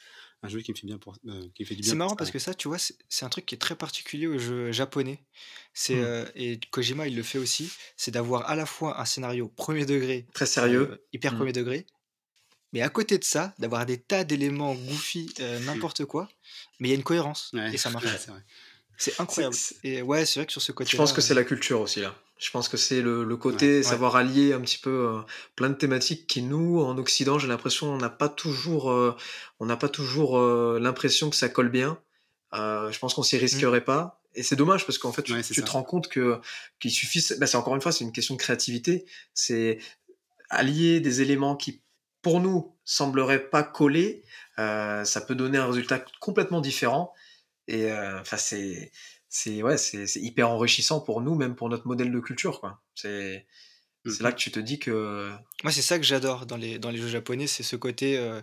un 0.43 0.49
jeu 0.49 0.61
qui 0.61 0.71
me 0.73 0.77
fait 0.77 0.87
bien 0.87 0.97
pour, 0.99 1.17
euh, 1.27 1.49
qui 1.55 1.63
me 1.65 1.67
fait 1.69 1.75
du 1.75 1.83
bien. 1.83 1.91
C'est 1.91 1.97
marrant 1.97 2.17
parce 2.17 2.31
que 2.31 2.39
ça, 2.39 2.55
tu 2.55 2.69
vois, 2.69 2.79
c'est 2.79 3.25
un 3.25 3.29
truc 3.29 3.45
qui 3.45 3.55
est 3.55 3.59
très 3.59 3.77
particulier 3.77 4.27
aux 4.27 4.39
jeux 4.39 4.73
japonais. 4.73 5.23
C'est 5.75 6.01
euh, 6.03 6.25
et 6.35 6.59
Kojima, 6.71 7.07
il 7.07 7.15
le 7.17 7.23
fait 7.23 7.39
aussi, 7.39 7.71
c'est 7.97 8.11
d'avoir 8.11 8.49
à 8.49 8.57
la 8.57 8.65
fois 8.67 9.01
un 9.01 9.05
scénario 9.05 9.49
premier 9.49 9.85
degré, 9.85 10.27
Très 10.33 10.47
sérieux. 10.47 10.93
euh, 10.93 10.97
hyper 11.13 11.35
Hmm. 11.35 11.37
premier 11.37 11.53
degré, 11.53 11.87
mais 12.73 12.83
à 12.83 12.89
côté 12.89 13.19
de 13.19 13.25
ça, 13.25 13.55
d'avoir 13.59 13.85
des 13.87 13.99
tas 13.99 14.25
d'éléments 14.25 14.75
goofy, 14.75 15.33
euh, 15.41 15.59
n'importe 15.61 16.05
quoi, 16.05 16.29
mais 16.79 16.89
il 16.89 16.91
y 16.91 16.95
a 16.95 16.97
une 16.97 17.03
cohérence 17.03 17.51
Ouais, 17.53 17.75
et 17.75 17.77
ça 17.77 17.91
marche. 17.95 18.05
ouais, 18.07 18.35
c'est 18.97 19.19
incroyable. 19.21 19.57
Et 19.83 20.03
ouais, 20.03 20.27
c'est 20.27 20.41
vrai 20.41 20.47
que 20.47 20.53
sur 20.53 20.61
ce 20.63 20.73
côté-là, 20.73 20.93
Je 20.93 20.97
pense 20.97 21.13
que 21.13 21.21
c'est 21.21 21.33
euh, 21.33 21.37
la 21.37 21.45
culture 21.45 21.81
aussi 21.81 22.01
là. 22.01 22.15
Je 22.39 22.51
pense 22.51 22.69
que 22.71 22.79
c'est 22.79 23.03
le, 23.03 23.23
le 23.23 23.37
côté 23.37 23.79
Ouais. 23.79 23.83
savoir 23.83 24.17
allier 24.17 24.55
un 24.55 24.61
petit 24.63 24.79
peu 24.79 24.91
euh, 24.91 25.21
plein 25.57 25.69
de 25.69 25.75
thématiques 25.75 26.27
qui 26.27 26.41
nous 26.41 26.81
en 26.81 26.97
Occident 26.97 27.39
j'ai 27.39 27.49
l'impression 27.49 27.93
on 27.93 27.99
n'a 27.99 28.09
pas 28.09 28.31
toujours 28.31 28.91
euh, 28.91 29.15
on 29.59 29.67
n'a 29.67 29.77
pas 29.77 29.91
toujours 29.91 30.39
euh, 30.39 30.79
l'impression 30.81 31.29
que 31.29 31.37
ça 31.37 31.51
colle 31.51 31.69
bien. 31.69 31.99
Euh, 32.55 32.91
je 32.91 32.99
pense 32.99 33.13
qu'on 33.15 33.23
s'y 33.23 33.37
risquerait 33.37 33.85
pas 33.85 34.23
et 34.35 34.43
c'est 34.43 34.57
dommage 34.57 34.87
parce 34.87 34.97
qu'en 34.97 35.13
fait 35.13 35.23
tu, 35.23 35.35
te 35.43 35.71
rends 35.71 35.83
compte 35.83 36.09
que 36.09 36.41
qu'il 36.81 36.91
suffit 36.91 37.23
bah, 37.39 37.47
c'est 37.47 37.59
encore 37.59 37.75
une 37.75 37.83
fois 37.83 37.93
c'est 37.93 38.05
une 38.05 38.13
question 38.13 38.35
de 38.37 38.41
créativité 38.41 39.05
c'est 39.35 39.79
allier 40.49 41.01
des 41.01 41.21
éléments 41.21 41.57
qui 41.57 41.83
pour 42.23 42.41
nous 42.41 42.77
sembleraient 42.85 43.49
pas 43.51 43.63
coller 43.63 44.23
euh, 44.59 45.05
ça 45.05 45.21
peut 45.21 45.35
donner 45.35 45.59
un 45.59 45.67
résultat 45.67 46.05
complètement 46.21 46.61
différent 46.61 47.13
et 47.69 47.91
euh, 47.91 48.21
enfin 48.21 48.37
c'est 48.37 48.93
c'est 49.29 49.63
ouais 49.63 49.79
c'est 49.79 50.07
hyper 50.17 50.51
enrichissant 50.51 51.01
pour 51.01 51.21
nous 51.21 51.35
même 51.35 51.55
pour 51.55 51.69
notre 51.69 51.87
modèle 51.87 52.11
de 52.13 52.21
culture 52.21 52.61
quoi 52.61 52.81
c'est 52.95 53.47
c'est 54.07 54.23
là 54.23 54.31
Mhm. 54.31 54.35
que 54.35 54.41
tu 54.41 54.51
te 54.51 54.61
dis 54.61 54.79
que 54.79 55.31
Moi, 55.63 55.71
c'est 55.73 55.83
ça 55.83 55.99
que 55.99 56.05
j'adore 56.07 56.47
dans 56.47 56.57
les, 56.57 56.79
dans 56.79 56.89
les 56.91 56.97
jeux 56.97 57.09
japonais, 57.09 57.47
c'est 57.47 57.63
ce 57.63 57.77
côté. 57.77 58.17
euh, 58.17 58.41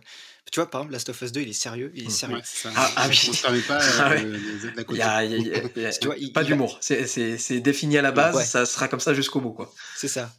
Tu 0.52 0.60
vois, 0.60 0.70
par 0.70 0.82
exemple, 0.82 0.94
Last 0.94 1.10
of 1.10 1.20
Us 1.20 1.32
2, 1.32 1.42
il 1.42 1.50
est 1.50 1.54
sérieux, 1.54 1.92
il 1.96 2.04
est 2.04 2.08
Mm. 2.08 2.10
sérieux. 2.12 2.36
Ouais. 2.38 2.44
Ah, 2.76 2.92
ah 2.96 3.04
On 3.06 3.10
oui. 3.10 3.16
se 3.16 3.42
permet 3.42 3.62
pas 3.62 3.80
de, 3.80 6.32
pas 6.32 6.44
d'humour 6.44 6.78
c'est 6.82 7.08
c'est 7.08 7.40
c'est 7.40 7.60
défini 7.60 7.98
à 7.98 8.04
la 8.04 8.12
base 8.12 8.36
Ouais. 8.36 8.46
ça 8.46 8.68
sera 8.68 8.88
comme 8.88 9.00
ça 9.00 9.16
jusqu'au 9.16 9.42
bout 9.42 9.54
quoi 9.54 9.74
C'est 9.96 10.08
ça. 10.08 10.32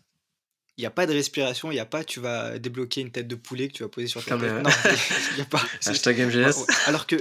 Il 0.79 0.83
n'y 0.83 0.87
a 0.87 0.91
pas 0.91 1.07
de 1.07 1.13
respiration, 1.13 1.71
il 1.73 1.75
n'y 1.75 1.81
a 1.81 1.85
pas 1.87 2.05
tu 2.05 2.21
vas 2.21 2.59
débloquer 2.59 3.01
une 3.01 3.11
tête 3.11 3.27
de 3.29 3.35
poulet 3.35 3.67
que 3.69 3.73
tu 3.75 3.83
vas 3.83 3.89
poser 3.89 4.07
sur 4.07 4.25
ta 4.25 4.39
tête. 4.39 4.63
Non, 4.63 4.71
il 5.31 5.35
n'y 5.35 5.41
a 5.43 5.45
pas. 5.45 5.61
Hashtag 5.87 6.21
MGS. 6.21 6.65
Alors 6.87 7.07
que, 7.09 7.17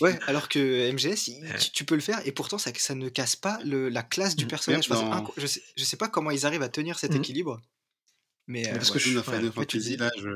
ouais, 0.00 0.18
alors 0.26 0.48
que 0.48 0.58
MGS, 0.92 1.28
il- 1.28 1.54
tu, 1.60 1.70
tu 1.70 1.84
peux 1.84 1.94
le 1.94 2.00
faire 2.00 2.20
et 2.26 2.32
pourtant 2.32 2.56
ça, 2.58 2.70
ça 2.76 2.94
ne 2.94 3.08
casse 3.10 3.36
pas 3.36 3.58
le, 3.64 3.90
la 3.90 4.02
classe 4.02 4.34
du 4.34 4.44
Mhm. 4.44 4.50
personnage. 4.50 4.90
Enfin, 4.90 5.24
je, 5.36 5.46
sais, 5.46 5.62
je 5.76 5.84
sais 5.84 5.98
pas 5.98 6.08
comment 6.08 6.30
ils 6.30 6.46
arrivent 6.46 6.62
à 6.62 6.70
tenir 6.70 6.98
cet 6.98 7.12
Mhm. 7.12 7.18
équilibre. 7.18 7.60
Mais 8.46 8.66
euh, 8.66 8.72
parce 8.76 8.88
ouais. 8.90 8.94
que 8.94 8.98
je- 8.98 9.10
dans 9.18 9.20
ouais. 9.30 9.36
Final 9.36 9.52
Fantasy, 9.52 9.96
là, 9.98 10.10
je, 10.18 10.28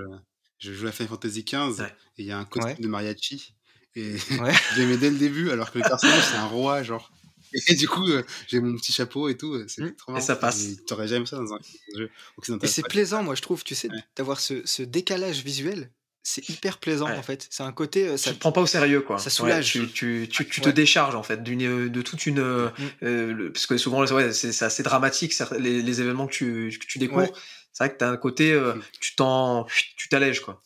je 0.58 0.72
joue 0.74 0.86
à 0.88 0.92
Final 0.92 1.08
Fantasy 1.08 1.44
XV 1.44 1.80
Ouais. 1.80 1.86
et 2.18 2.22
il 2.22 2.26
y 2.26 2.32
a 2.32 2.36
un 2.38 2.44
costume 2.44 2.76
de 2.78 2.88
mariachi. 2.88 3.54
Et 3.96 4.16
Ouais. 4.38 4.52
j'aimais 4.76 4.98
dès 4.98 5.08
le 5.08 5.16
début, 5.16 5.50
alors 5.50 5.72
que 5.72 5.78
le 5.78 5.84
personnage, 5.84 6.24
c'est 6.30 6.36
un 6.36 6.46
roi, 6.46 6.82
genre. 6.82 7.10
Et 7.68 7.74
du 7.74 7.88
coup, 7.88 8.08
euh, 8.08 8.22
j'ai 8.48 8.60
mon 8.60 8.76
petit 8.76 8.92
chapeau 8.92 9.28
et 9.28 9.36
tout. 9.36 9.62
C'est 9.68 9.96
trop 9.96 10.12
Et 10.12 10.14
marrant. 10.14 10.24
ça 10.24 10.36
passe. 10.36 10.66
T'aurais 10.86 11.08
jamais 11.08 11.26
ça 11.26 11.36
dans 11.36 11.52
un 11.54 11.58
jeu 11.96 12.10
occidental. 12.36 12.68
Et 12.68 12.72
c'est 12.72 12.82
plaisant, 12.82 13.22
moi 13.22 13.34
je 13.34 13.42
trouve, 13.42 13.62
tu 13.64 13.74
sais, 13.74 13.88
Ouais. 13.90 13.98
d'avoir 14.16 14.40
ce, 14.40 14.62
ce 14.66 14.82
décalage 14.82 15.42
visuel. 15.42 15.90
C'est 16.24 16.48
hyper 16.48 16.78
plaisant 16.78 17.06
Ouais. 17.08 17.16
en 17.16 17.22
fait. 17.24 17.48
C'est 17.50 17.64
un 17.64 17.72
côté. 17.72 18.06
euh, 18.06 18.12
tu 18.12 18.18
ça... 18.18 18.32
te 18.32 18.38
prends 18.38 18.52
pas 18.52 18.60
au 18.60 18.66
sérieux 18.66 19.00
quoi 19.00 19.18
ça 19.18 19.24
Ouais, 19.26 19.30
soulage. 19.30 19.72
tu, 19.72 19.88
tu, 19.88 20.28
tu, 20.30 20.46
tu 20.48 20.60
te 20.60 20.68
décharges 20.68 21.16
en 21.16 21.24
fait 21.24 21.42
d'une 21.42 21.88
de 21.88 22.02
toute 22.02 22.26
une 22.26 22.38
euh, 22.38 22.68
Mm. 22.78 22.84
euh, 23.02 23.32
le- 23.32 23.52
parce 23.52 23.66
que 23.66 23.76
souvent 23.76 24.06
ouais, 24.06 24.32
c'est 24.32 24.62
assez 24.62 24.82
dramatique 24.84 25.34
les, 25.58 25.82
les 25.82 26.00
événements 26.00 26.28
que 26.28 26.32
tu, 26.32 26.78
que 26.80 26.86
tu 26.86 26.98
découvres 27.00 27.32
c'est 27.72 27.84
vrai 27.84 27.92
que 27.92 27.98
t'as 27.98 28.08
un 28.10 28.16
côté 28.18 28.52
euh, 28.52 28.74
tu 29.00 29.16
t'en 29.16 29.66
tu 29.96 30.08
t'allèges 30.08 30.40
quoi 30.42 30.62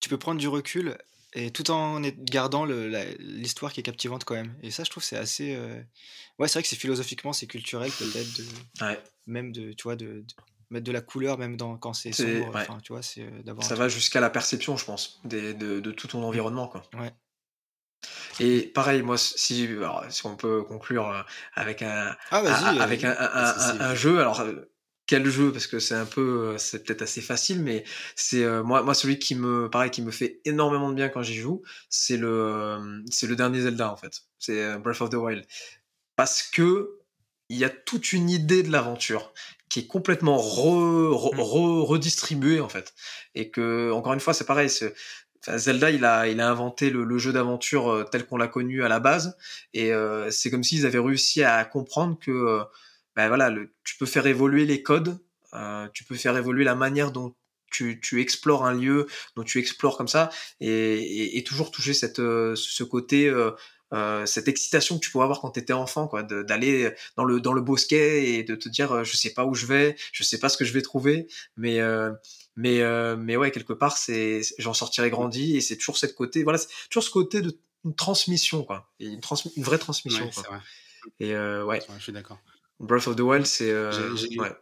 tu 0.00 0.08
peux 0.10 0.18
prendre 0.18 0.38
du 0.40 0.48
recul 0.48 0.98
et 1.34 1.50
tout 1.50 1.70
en 1.70 2.00
gardant 2.00 2.64
l'histoire 2.64 3.72
qui 3.72 3.80
est 3.80 3.82
captivante 3.82 4.24
quand 4.24 4.34
même. 4.34 4.54
Et 4.62 4.70
ça, 4.70 4.84
je 4.84 4.90
trouve, 4.90 5.02
c'est 5.02 5.16
assez. 5.16 5.54
euh, 5.54 5.80
Ouais, 6.38 6.48
c'est 6.48 6.54
vrai 6.54 6.62
que 6.62 6.68
c'est 6.68 6.76
philosophiquement, 6.76 7.32
c'est 7.32 7.46
culturel 7.46 7.90
peut-être, 7.98 8.36
de... 8.38 8.84
ouais. 8.84 9.02
même 9.26 9.52
de, 9.52 9.72
tu 9.72 9.84
vois, 9.84 9.96
de, 9.96 10.06
de 10.06 10.24
mettre 10.70 10.84
de 10.84 10.92
la 10.92 11.00
couleur, 11.02 11.38
même 11.38 11.56
dans... 11.56 11.76
quand 11.76 11.92
c'est 11.92 12.12
sombre. 12.12 12.48
ouais. 12.54 12.60
Enfin, 12.62 12.78
tu 12.82 12.92
vois, 12.92 13.02
c'est 13.02 13.22
euh, 13.22 13.42
d'avoir. 13.42 13.66
ça 13.66 13.74
va 13.74 13.88
jusqu'à 13.88 14.20
la 14.20 14.30
perception 14.30 14.76
je 14.76 14.84
pense 14.84 15.20
des, 15.24 15.54
de, 15.54 15.80
de 15.80 15.90
tout 15.92 16.08
ton 16.08 16.22
environnement 16.24 16.68
quoi 16.68 16.82
Ouais. 16.98 17.12
et 18.40 18.62
pareil 18.62 19.02
moi 19.02 19.18
si 19.18 19.66
alors, 19.66 20.04
si 20.10 20.24
on 20.26 20.36
peut 20.36 20.62
conclure 20.64 21.08
euh, 21.08 21.22
avec 21.54 21.82
un 21.82 22.16
Ah, 22.30 22.38
avec 22.80 23.04
un, 23.04 23.10
un- 23.12 23.30
un- 23.34 23.80
un 23.80 23.94
jeu. 23.94 24.18
Alors, 24.20 24.40
euh, 24.40 24.71
quel 25.12 25.28
jeu 25.28 25.52
Parce 25.52 25.66
que 25.66 25.78
c'est 25.78 25.94
un 25.94 26.06
peu, 26.06 26.20
euh, 26.54 26.58
c'est 26.58 26.84
peut-être 26.84 27.02
assez 27.02 27.20
facile, 27.20 27.62
mais 27.62 27.84
c'est 28.16 28.44
euh, 28.44 28.62
moi, 28.62 28.82
moi 28.82 28.94
celui 28.94 29.18
qui 29.18 29.34
me, 29.34 29.68
pareil, 29.68 29.90
qui 29.90 30.00
me 30.00 30.10
fait 30.10 30.40
énormément 30.46 30.88
de 30.88 30.94
bien 30.94 31.10
quand 31.10 31.22
j'y 31.22 31.34
joue, 31.34 31.60
c'est 31.90 32.16
le, 32.16 32.28
euh, 32.30 33.00
c'est 33.10 33.26
le 33.26 33.36
dernier 33.36 33.60
Zelda 33.60 33.92
en 33.92 33.96
fait. 33.96 34.22
C'est 34.38 34.78
Breath 34.78 35.02
of 35.02 35.10
the 35.10 35.14
Wild, 35.16 35.44
parce 36.16 36.42
que 36.42 36.98
il 37.50 37.58
y 37.58 37.64
a 37.64 37.68
toute 37.68 38.14
une 38.14 38.30
idée 38.30 38.62
de 38.62 38.72
l'aventure 38.72 39.34
qui 39.68 39.80
est 39.80 39.86
complètement 39.86 40.38
re- 40.38 41.10
re- 41.10 41.34
Mm. 41.34 41.40
re- 41.40 41.84
redistribuée 41.84 42.60
en 42.60 42.70
fait, 42.70 42.94
et 43.34 43.50
que 43.50 43.90
encore 43.92 44.14
une 44.14 44.20
fois, 44.20 44.32
c'est 44.32 44.46
pareil. 44.46 44.70
c'est- 44.70 44.94
Enfin, 45.44 45.58
Zelda, 45.58 45.90
il 45.90 46.04
a, 46.06 46.28
il 46.28 46.40
a 46.40 46.48
inventé 46.48 46.88
le, 46.88 47.04
le 47.04 47.18
jeu 47.18 47.32
d'aventure 47.32 48.06
tel 48.12 48.24
qu'on 48.26 48.36
l'a 48.38 48.46
connu 48.48 48.82
à 48.84 48.88
la 48.88 49.00
base, 49.00 49.36
et 49.74 49.92
euh, 49.92 50.30
c'est 50.30 50.50
comme 50.50 50.62
s'ils 50.64 50.86
avaient 50.86 51.00
réussi 51.00 51.42
à 51.42 51.64
comprendre 51.64 52.16
que, 52.18 52.62
ben 53.16 53.28
voilà, 53.28 53.50
le- 53.50 53.74
tu 53.84 53.96
peux 53.96 54.06
faire 54.06 54.26
évoluer 54.26 54.64
les 54.66 54.82
codes, 54.82 55.18
euh, 55.54 55.88
tu 55.94 56.04
peux 56.04 56.14
faire 56.16 56.36
évoluer 56.36 56.64
la 56.64 56.74
manière 56.74 57.12
dont 57.12 57.34
tu, 57.70 58.00
tu 58.00 58.20
explores 58.20 58.64
un 58.66 58.74
lieu, 58.74 59.06
dont 59.36 59.42
tu 59.44 59.58
explores 59.58 59.96
comme 59.96 60.08
ça, 60.08 60.30
et, 60.60 60.68
et, 60.68 61.38
et 61.38 61.44
toujours 61.44 61.70
toucher 61.70 61.94
cette, 61.94 62.18
euh, 62.18 62.54
ce 62.54 62.84
côté, 62.84 63.28
euh, 63.28 63.50
euh, 63.94 64.24
cette 64.26 64.48
excitation 64.48 64.98
que 64.98 65.04
tu 65.04 65.10
pouvais 65.10 65.24
avoir 65.24 65.40
quand 65.40 65.50
tu 65.52 65.60
étais 65.60 65.72
enfant, 65.74 66.06
quoi, 66.08 66.22
d'aller 66.22 66.92
dans 67.16 67.24
le, 67.24 67.40
dans 67.40 67.52
le 67.52 67.60
bosquet 67.62 68.34
et 68.34 68.42
de 68.42 68.54
te 68.54 68.68
dire, 68.68 68.92
euh, 68.92 69.04
je 69.04 69.16
sais 69.16 69.32
pas 69.34 69.44
où 69.44 69.54
je 69.54 69.66
vais, 69.66 69.96
je 70.12 70.22
sais 70.22 70.38
pas 70.38 70.48
ce 70.48 70.56
que 70.56 70.64
je 70.64 70.72
vais 70.72 70.82
trouver, 70.82 71.26
mais 71.56 71.80
euh, 71.80 72.10
mais 72.56 72.80
euh, 72.82 73.16
mais 73.16 73.36
ouais 73.36 73.50
quelque 73.50 73.72
part 73.72 73.96
c'est 73.96 74.42
j'en 74.58 74.74
sortirai 74.74 75.08
grandi 75.08 75.56
et 75.56 75.62
c'est 75.62 75.76
toujours 75.78 75.96
cette 75.96 76.14
côté 76.14 76.42
voilà 76.42 76.58
c'est 76.58 76.68
toujours 76.90 77.02
ce 77.02 77.08
côté 77.10 77.40
de 77.40 77.58
une 77.86 77.94
transmission 77.94 78.62
quoi 78.62 78.92
et 79.00 79.06
une, 79.06 79.20
transmi- 79.20 79.52
une 79.56 79.62
vraie 79.64 79.78
transmission 79.78 80.26
Ouais, 80.26 80.30
quoi. 80.32 80.42
vrai. 80.42 80.58
et 81.18 81.34
euh, 81.34 81.64
ouais 81.64 81.78
Ouais, 81.88 81.94
Je 81.96 82.02
suis 82.02 82.12
d'accord. 82.12 82.38
Breath 82.82 83.06
of 83.08 83.16
the 83.16 83.20
Wild 83.20 83.46
c'est 83.46 83.70
euh, 83.70 84.14
J'ai- 84.16 84.28
j'ai- 84.32 84.38
ouais. 84.40 84.52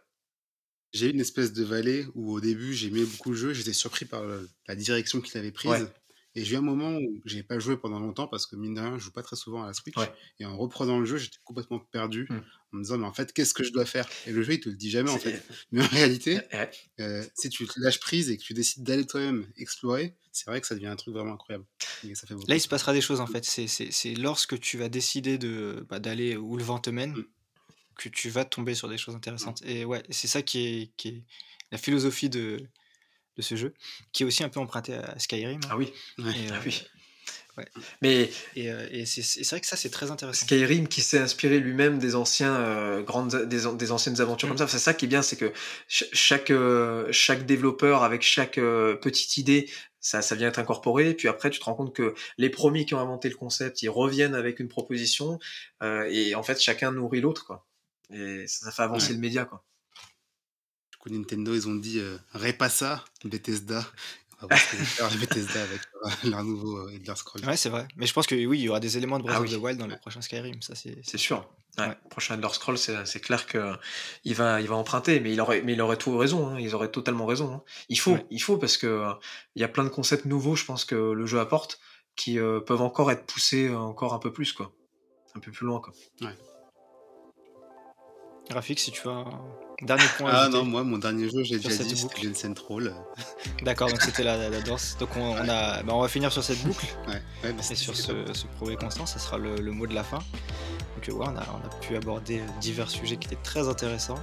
J'ai 0.93 1.07
eu 1.07 1.11
une 1.11 1.21
espèce 1.21 1.53
de 1.53 1.63
vallée 1.63 2.05
où 2.15 2.33
au 2.33 2.41
début 2.41 2.73
j'aimais 2.73 3.03
beaucoup 3.05 3.29
le 3.31 3.35
jeu, 3.37 3.53
j'étais 3.53 3.73
surpris 3.73 4.05
par 4.05 4.23
le- 4.25 4.49
la 4.67 4.75
direction 4.75 5.21
qu'il 5.21 5.37
avait 5.39 5.51
prise. 5.51 5.71
Ouais. 5.71 5.87
Et 6.35 6.45
j'ai 6.45 6.55
eu 6.55 6.57
un 6.57 6.61
moment 6.61 6.95
où 6.97 7.21
j'ai 7.25 7.43
pas 7.43 7.59
joué 7.59 7.75
pendant 7.75 7.99
longtemps 7.99 8.27
parce 8.27 8.45
que 8.45 8.55
mine 8.55 8.73
de 8.73 8.79
rien, 8.79 8.97
je 8.97 9.03
joue 9.03 9.11
pas 9.11 9.21
très 9.23 9.35
souvent 9.35 9.63
à 9.63 9.67
la 9.67 9.73
Switch. 9.73 9.97
Ouais. 9.97 10.09
Et 10.39 10.45
en 10.45 10.57
reprenant 10.57 10.97
le 10.99 11.05
jeu, 11.05 11.17
j'étais 11.17 11.37
complètement 11.43 11.79
perdu 11.79 12.25
Hmm. 12.29 12.39
en 12.73 12.77
me 12.77 12.83
disant 12.83 12.97
mais 12.97 13.05
en 13.05 13.11
fait 13.13 13.33
qu'est-ce 13.33 13.53
que 13.53 13.63
je 13.65 13.71
dois 13.73 13.85
faire? 13.85 14.07
Et 14.27 14.31
le 14.31 14.41
jeu 14.43 14.53
il 14.53 14.59
te 14.61 14.69
le 14.69 14.75
dit 14.75 14.89
jamais 14.89 15.09
en 15.11 15.17
fait. 15.17 15.41
Mais 15.71 15.81
en 15.81 15.87
réalité, 15.87 16.39
Ouais. 16.53 16.71
euh, 17.01 17.23
si 17.35 17.49
tu 17.49 17.65
te 17.67 17.79
lâches 17.81 17.99
prise 17.99 18.29
et 18.29 18.37
que 18.37 18.43
tu 18.43 18.53
décides 18.53 18.83
d'aller 18.83 19.05
toi-même 19.05 19.45
explorer, 19.57 20.15
c'est 20.31 20.45
vrai 20.49 20.59
que 20.61 20.67
ça 20.67 20.75
devient 20.75 20.87
un 20.87 20.95
truc 20.97 21.13
vraiment 21.13 21.33
incroyable. 21.33 21.65
Et 22.07 22.15
ça 22.15 22.27
fait 22.27 22.33
beaucoup. 22.33 22.47
Là, 22.47 22.55
il 22.55 22.61
se 22.61 22.69
passera 22.69 22.93
des 22.93 23.01
choses 23.01 23.19
en 23.21 23.27
fait. 23.27 23.43
C'est- 23.45 24.13
lorsque 24.15 24.57
tu 24.59 24.77
vas 24.77 24.87
décider 24.89 25.37
de 25.37 25.85
bah, 25.89 25.99
d'aller 25.99 26.35
où 26.37 26.55
le 26.57 26.63
vent 26.63 26.79
te 26.79 26.89
mène 26.89 27.11
Mm. 27.11 27.25
Que 27.97 28.09
tu 28.09 28.29
vas 28.29 28.45
tomber 28.45 28.75
sur 28.75 28.87
des 28.89 28.97
choses 28.97 29.15
intéressantes. 29.15 29.61
Et 29.65 29.85
ouais, 29.85 30.03
c'est 30.09 30.27
ça 30.27 30.41
qui 30.41 30.65
est, 30.67 30.91
qui 30.97 31.07
est 31.09 31.21
la 31.71 31.77
philosophie 31.77 32.29
de, 32.29 32.57
de 33.37 33.41
ce 33.41 33.55
jeu, 33.55 33.73
qui 34.11 34.23
est 34.23 34.25
aussi 34.25 34.43
un 34.43 34.49
peu 34.49 34.59
emprunté 34.59 34.93
à 34.95 35.17
Skyrim. 35.19 35.59
ah 35.69 35.77
oui 35.77 35.91
Ouais. 36.17 36.31
Et, 36.31 36.47
ah 36.49 36.53
euh, 36.55 36.59
oui 36.65 36.83
ouais. 37.57 37.65
mais 38.01 38.29
Et, 38.55 38.71
euh, 38.71 38.87
et 38.91 39.05
c'est 39.05 39.45
vrai 39.49 39.59
que 39.61 39.67
ça, 39.67 39.75
c'est 39.75 39.89
très 39.89 40.09
intéressant. 40.11 40.45
Skyrim 40.45 40.87
qui 40.87 41.01
s'est 41.01 41.19
inspiré 41.19 41.59
lui-même 41.59 41.99
des 41.99 42.15
anciens 42.15 42.55
euh, 42.55 43.01
grandes 43.03 43.45
des, 43.45 43.61
des 43.75 43.91
anciennes 43.91 44.19
aventures 44.21 44.47
Mm. 44.47 44.51
comme 44.51 44.57
ça 44.57 44.67
c'est 44.67 44.79
ça 44.79 44.93
qui 44.93 45.05
est 45.05 45.07
bien 45.09 45.21
c'est 45.21 45.35
que 45.37 45.51
ch- 45.87 46.09
chaque 46.13 46.49
euh, 46.49 47.07
chaque 47.11 47.45
développeur 47.45 48.03
avec 48.03 48.21
chaque 48.21 48.57
euh, 48.57 48.95
petite 48.95 49.37
idée 49.37 49.69
ça, 50.03 50.23
ça 50.23 50.33
vient 50.33 50.47
être 50.47 50.57
incorporé, 50.57 51.13
puis 51.13 51.27
après 51.27 51.51
tu 51.51 51.59
te 51.59 51.65
rends 51.65 51.75
compte 51.75 51.93
que 51.95 52.15
les 52.39 52.49
premiers 52.49 52.85
qui 52.85 52.95
ont 52.95 52.99
inventé 52.99 53.29
le 53.29 53.35
concept, 53.35 53.83
ils 53.83 53.89
reviennent 53.89 54.33
avec 54.33 54.59
une 54.59 54.67
proposition, 54.67 55.37
et 55.83 56.33
en 56.33 56.41
fait 56.41 56.59
chacun 56.59 56.91
nourrit 56.91 57.21
l'autre, 57.21 57.45
quoi. 57.45 57.67
Et 58.11 58.45
ça, 58.47 58.65
ça 58.65 58.71
fait 58.71 58.83
avancer 58.83 59.09
Ouais. 59.09 59.13
le 59.15 59.19
média, 59.19 59.45
quoi. 59.45 59.63
Du 60.91 60.97
coup, 60.97 61.09
Nintendo, 61.09 61.53
ils 61.55 61.67
ont 61.67 61.75
dit 61.75 61.99
euh, 61.99 62.17
Repassa, 62.33 63.03
Bethesda. 63.23 63.85
On 64.43 64.47
va 64.47 64.55
voir 64.55 64.59
ce 64.59 64.71
que 64.71 64.77
va 64.77 64.83
faire 65.09 65.09
Bethesda 65.19 65.63
avec 65.63 65.81
leur, 66.03 66.17
leur 66.31 66.43
nouveau 66.43 66.77
euh, 66.77 66.89
Elder 66.95 67.15
Scrolls. 67.15 67.45
Ouais, 67.45 67.57
c'est 67.57 67.69
vrai. 67.69 67.87
Mais 67.95 68.05
je 68.07 68.13
pense 68.13 68.27
que 68.27 68.35
oui, 68.35 68.59
il 68.59 68.63
y 68.63 68.69
aura 68.69 68.79
des 68.79 68.97
éléments 68.97 69.17
de 69.19 69.23
Breath 69.23 69.35
Ah 69.37 69.41
of 69.41 69.47
oui. 69.49 69.55
the 69.55 69.59
Wild 69.59 69.79
dans 69.79 69.87
le 69.87 69.97
prochain 69.97 70.21
Skyrim. 70.21 70.61
Ça, 70.61 70.75
c'est 70.75 70.99
C'est 71.03 71.17
sûr. 71.17 71.47
Ouais, 71.77 71.95
Prochain 72.09 72.35
Elder 72.35 72.49
Scroll, 72.51 72.77
c'est 72.77 73.19
clair 73.21 73.45
que 73.47 73.73
il 74.25 74.35
va, 74.35 74.59
il 74.59 74.67
va 74.67 74.75
emprunter, 74.75 75.21
mais 75.21 75.31
il 75.31 75.39
aurait, 75.39 75.61
mais 75.61 75.71
il 75.73 75.81
aurait 75.81 75.95
tout 75.97 76.17
raison. 76.17 76.47
Hein, 76.49 76.59
ils 76.59 76.75
auraient 76.75 76.91
totalement 76.91 77.25
raison. 77.25 77.53
Hein. 77.53 77.63
Il 77.87 77.97
faut, 77.97 78.17
il 78.29 78.41
faut 78.41 78.57
parce 78.57 78.75
que 78.77 79.05
il 79.55 79.61
y 79.61 79.63
a 79.63 79.69
plein 79.69 79.85
de 79.85 79.89
concepts 79.89 80.25
nouveaux, 80.25 80.55
je 80.57 80.65
pense 80.65 80.83
que 80.83 80.95
le 80.95 81.25
jeu 81.25 81.39
apporte, 81.39 81.79
qui 82.17 82.37
peuvent 82.39 82.81
encore 82.81 83.09
être 83.09 83.25
poussés 83.25 83.69
encore 83.73 84.13
un 84.13 84.19
peu 84.19 84.33
plus, 84.33 84.51
quoi, 84.51 84.73
un 85.33 85.39
peu 85.39 85.51
plus 85.51 85.65
loin, 85.65 85.79
quoi. 85.79 85.93
Ouais. 86.21 86.35
Graphique, 88.51 88.79
si 88.79 88.91
tu 88.91 89.07
un 89.07 89.25
dernier 89.81 90.03
point. 90.17 90.29
Ah 90.33 90.49
non, 90.49 90.65
moi, 90.65 90.83
mon 90.83 90.97
dernier 90.97 91.29
jeu, 91.29 91.41
j'ai 91.43 91.57
déjà 91.57 91.83
dit, 91.83 91.95
c'était 91.95 92.19
Glen 92.19 92.53
Troll. 92.53 92.93
D'accord, 93.63 93.89
donc 93.89 94.01
c'était 94.01 94.23
la, 94.23 94.49
la, 94.49 94.61
danse. 94.61 94.97
Donc 94.99 95.15
on, 95.15 95.35
a, 95.47 95.83
bah, 95.83 95.93
on 95.93 96.01
va 96.01 96.09
finir 96.09 96.33
sur 96.33 96.43
cette 96.43 96.61
boucle. 96.63 96.85
ouais, 97.07 97.21
ouais 97.43 97.53
bah, 97.53 97.63
et 97.69 97.75
sur 97.75 97.95
ce, 97.95 98.11
ce 98.33 98.47
progrès 98.57 98.75
constant, 98.75 99.05
ça 99.05 99.19
sera 99.19 99.37
le, 99.37 99.55
le, 99.55 99.71
mot 99.71 99.87
de 99.87 99.93
la 99.93 100.03
fin. 100.03 100.19
Donc 100.19 101.07
ouais, 101.07 101.25
on 101.27 101.37
a, 101.37 101.43
on 101.53 101.65
a 101.65 101.79
pu 101.79 101.95
aborder 101.95 102.41
divers 102.59 102.89
sujets 102.89 103.15
qui 103.15 103.27
étaient 103.27 103.41
très 103.41 103.69
intéressants. 103.69 104.19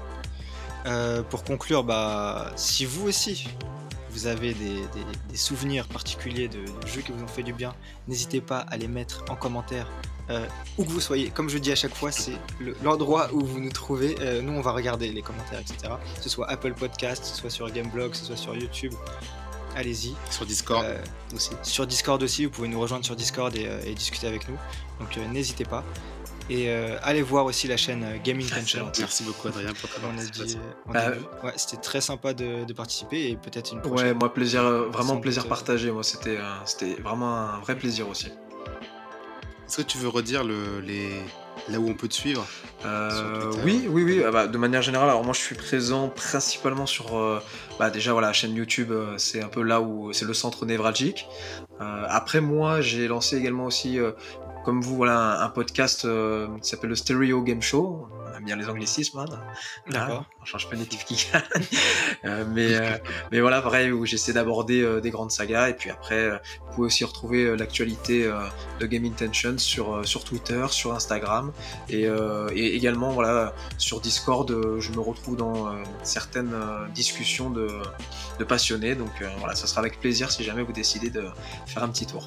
Euh, 0.86 1.22
pour 1.22 1.42
conclure, 1.42 1.84
bah, 1.84 2.52
si 2.56 2.84
vous 2.84 3.08
aussi, 3.08 3.48
vous 4.10 4.26
avez 4.26 4.52
des, 4.52 4.74
des, 4.74 5.04
des 5.30 5.36
souvenirs 5.36 5.88
particuliers 5.88 6.48
de, 6.48 6.58
de, 6.58 6.86
jeux 6.86 7.00
qui 7.00 7.12
vous 7.12 7.24
ont 7.24 7.28
fait 7.28 7.42
du 7.42 7.54
bien, 7.54 7.74
n'hésitez 8.06 8.42
pas 8.42 8.58
à 8.58 8.76
les 8.76 8.88
mettre 8.88 9.24
en 9.30 9.36
commentaire 9.36 9.88
euh, 10.30 10.46
où 10.76 10.84
que 10.84 10.90
vous 10.90 11.00
soyez. 11.00 11.30
Comme 11.30 11.48
je 11.48 11.58
dis 11.58 11.72
à 11.72 11.76
chaque 11.76 11.94
fois, 11.94 12.12
c'est 12.12 12.38
l'endroit 12.82 13.30
où 13.32 13.40
vous 13.40 13.60
nous 13.60 13.70
trouvez. 13.72 14.16
Euh, 14.20 14.42
nous, 14.42 14.52
on 14.52 14.60
va 14.60 14.72
regarder 14.72 15.10
les 15.10 15.22
commentaires, 15.22 15.60
etc. 15.60 15.94
Que 16.16 16.22
ce 16.22 16.28
soit 16.28 16.48
Apple 16.50 16.74
Podcast, 16.74 17.22
que 17.22 17.28
ce 17.28 17.36
soit 17.36 17.50
sur 17.50 17.70
Gameblog, 17.70 18.10
que 18.10 18.16
ce 18.16 18.26
soit 18.26 18.36
sur 18.36 18.54
YouTube. 18.54 18.92
Allez-y. 19.74 20.14
Sur 20.30 20.44
Discord 20.44 20.84
euh, 20.84 20.98
aussi. 21.34 21.50
Sur 21.62 21.86
Discord 21.86 22.22
aussi, 22.22 22.44
vous 22.44 22.50
pouvez 22.50 22.68
nous 22.68 22.80
rejoindre 22.80 23.04
sur 23.04 23.16
Discord 23.16 23.54
et, 23.56 23.68
et 23.86 23.94
discuter 23.94 24.26
avec 24.26 24.48
nous. 24.48 24.56
Donc 25.00 25.16
n'hésitez 25.32 25.64
pas. 25.64 25.84
Et 26.50 26.70
allez 27.02 27.20
voir 27.20 27.44
aussi 27.44 27.68
la 27.68 27.76
chaîne 27.76 28.06
Gaming 28.24 28.48
Tension. 28.48 28.90
Merci 28.98 29.22
beaucoup 29.22 29.48
Adrien 29.48 29.74
pour 29.74 29.90
ta 29.90 30.00
participation. 30.00 30.60
Ouais, 30.88 31.52
c'était 31.56 31.76
très 31.76 32.00
sympa 32.00 32.32
de, 32.32 32.64
de 32.64 32.72
participer 32.72 33.28
et 33.28 33.36
peut-être 33.36 33.74
une 33.74 33.82
prochaine. 33.82 34.08
Ouais, 34.08 34.14
moi 34.14 34.32
plaisir, 34.32 34.62
vraiment 34.90 35.18
plaisir 35.18 35.46
partagé. 35.46 35.90
Moi, 35.90 36.02
c'était 36.02 36.38
c'était 36.64 36.94
vraiment 36.94 37.36
un 37.36 37.60
vrai 37.60 37.76
plaisir 37.76 38.08
aussi. 38.08 38.30
Est-ce 39.68 39.76
que 39.76 39.82
tu 39.82 39.98
veux 39.98 40.08
redire 40.08 40.44
le, 40.44 40.80
les... 40.80 41.10
là 41.68 41.78
où 41.78 41.90
on 41.90 41.92
peut 41.92 42.08
te 42.08 42.14
suivre? 42.14 42.46
Euh, 42.86 43.52
Oui, 43.66 43.86
oui, 43.86 44.02
oui. 44.02 44.22
Ah 44.26 44.30
bah, 44.30 44.46
de 44.46 44.56
manière 44.56 44.80
générale, 44.80 45.10
alors 45.10 45.24
moi 45.24 45.34
je 45.34 45.40
suis 45.40 45.56
présent 45.56 46.08
principalement 46.08 46.86
sur 46.86 47.18
euh, 47.18 47.38
bah, 47.78 47.90
déjà 47.90 48.12
voilà, 48.14 48.28
la 48.28 48.32
chaîne 48.32 48.54
YouTube, 48.54 48.92
euh, 48.92 49.18
c'est 49.18 49.42
un 49.42 49.48
peu 49.48 49.62
là 49.62 49.82
où 49.82 50.10
c'est 50.14 50.24
le 50.24 50.32
centre 50.32 50.64
névralgique. 50.64 51.26
Après 51.80 52.40
moi, 52.40 52.80
j'ai 52.80 53.08
lancé 53.08 53.36
également 53.36 53.66
aussi 53.66 53.98
comme 54.64 54.80
vous, 54.80 54.96
voilà, 54.96 55.42
un, 55.42 55.48
podcast 55.48 56.04
euh, 56.04 56.46
qui 56.62 56.68
s'appelle 56.68 56.90
le 56.90 56.96
Stereo 56.96 57.42
Game 57.42 57.62
Show. 57.62 58.08
On 58.26 58.36
aime 58.36 58.44
bien 58.44 58.56
les 58.56 58.68
anglicismes. 58.68 59.18
Hein. 59.18 59.26
D'accord. 59.90 60.24
on 60.40 60.44
change 60.44 60.68
pas 60.68 60.76
les 60.76 60.84
qui 60.84 61.26
euh, 62.24 62.44
mais, 62.52 62.74
euh, 62.74 62.98
mais 63.32 63.40
voilà, 63.40 63.60
vrai, 63.60 63.90
où 63.90 64.04
j'essaie 64.04 64.32
d'aborder 64.32 64.82
euh, 64.82 65.00
des 65.00 65.10
grandes 65.10 65.30
sagas. 65.30 65.70
Et 65.70 65.74
puis 65.74 65.90
après, 65.90 66.30
vous 66.30 66.74
pouvez 66.74 66.86
aussi 66.86 67.04
retrouver 67.04 67.56
l'actualité 67.56 68.30
de 68.80 68.86
Game 68.86 69.04
Intention 69.04 69.58
sur, 69.58 70.06
sur 70.06 70.24
Twitter, 70.24 70.66
sur 70.70 70.94
Instagram. 70.94 71.52
Et, 71.88 72.02
et 72.52 72.76
également, 72.76 73.10
voilà, 73.10 73.54
sur 73.78 74.00
Discord, 74.00 74.78
je 74.78 74.92
me 74.92 75.00
retrouve 75.00 75.36
dans 75.36 75.74
certaines 76.02 76.54
discussions 76.94 77.50
de, 77.50 77.68
de 78.38 78.44
passionnés. 78.44 78.94
Donc 78.94 79.22
voilà, 79.38 79.54
ça 79.54 79.66
sera 79.66 79.80
avec 79.80 80.00
plaisir 80.00 80.30
si 80.30 80.44
jamais 80.44 80.62
vous 80.62 80.72
décidez 80.72 81.10
de 81.10 81.24
faire 81.66 81.82
un 81.82 81.88
petit 81.88 82.06
tour. 82.06 82.26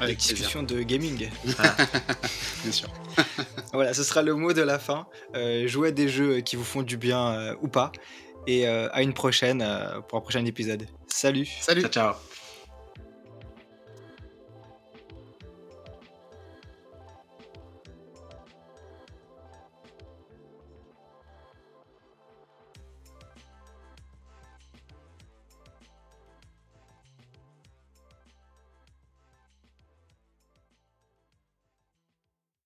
Avec 0.00 0.18
discussion 0.18 0.62
de 0.62 0.82
gaming. 0.82 1.28
Ah. 1.58 1.76
Bien 2.62 2.72
sûr. 2.72 2.88
voilà, 3.72 3.94
ce 3.94 4.02
sera 4.02 4.22
le 4.22 4.34
mot 4.34 4.52
de 4.52 4.62
la 4.62 4.78
fin. 4.78 5.06
Euh, 5.34 5.66
jouez 5.66 5.88
à 5.88 5.92
des 5.92 6.08
jeux 6.08 6.40
qui 6.40 6.56
vous 6.56 6.64
font 6.64 6.82
du 6.82 6.96
bien 6.96 7.32
euh, 7.32 7.54
ou 7.62 7.68
pas. 7.68 7.92
Et 8.46 8.68
euh, 8.68 8.88
à 8.92 9.02
une 9.02 9.12
prochaine 9.12 9.66
pour 10.08 10.18
un 10.18 10.20
prochain 10.20 10.44
épisode. 10.44 10.86
Salut. 11.06 11.48
Salut. 11.60 11.82
Ciao, 11.82 11.90
ciao. 11.90 12.14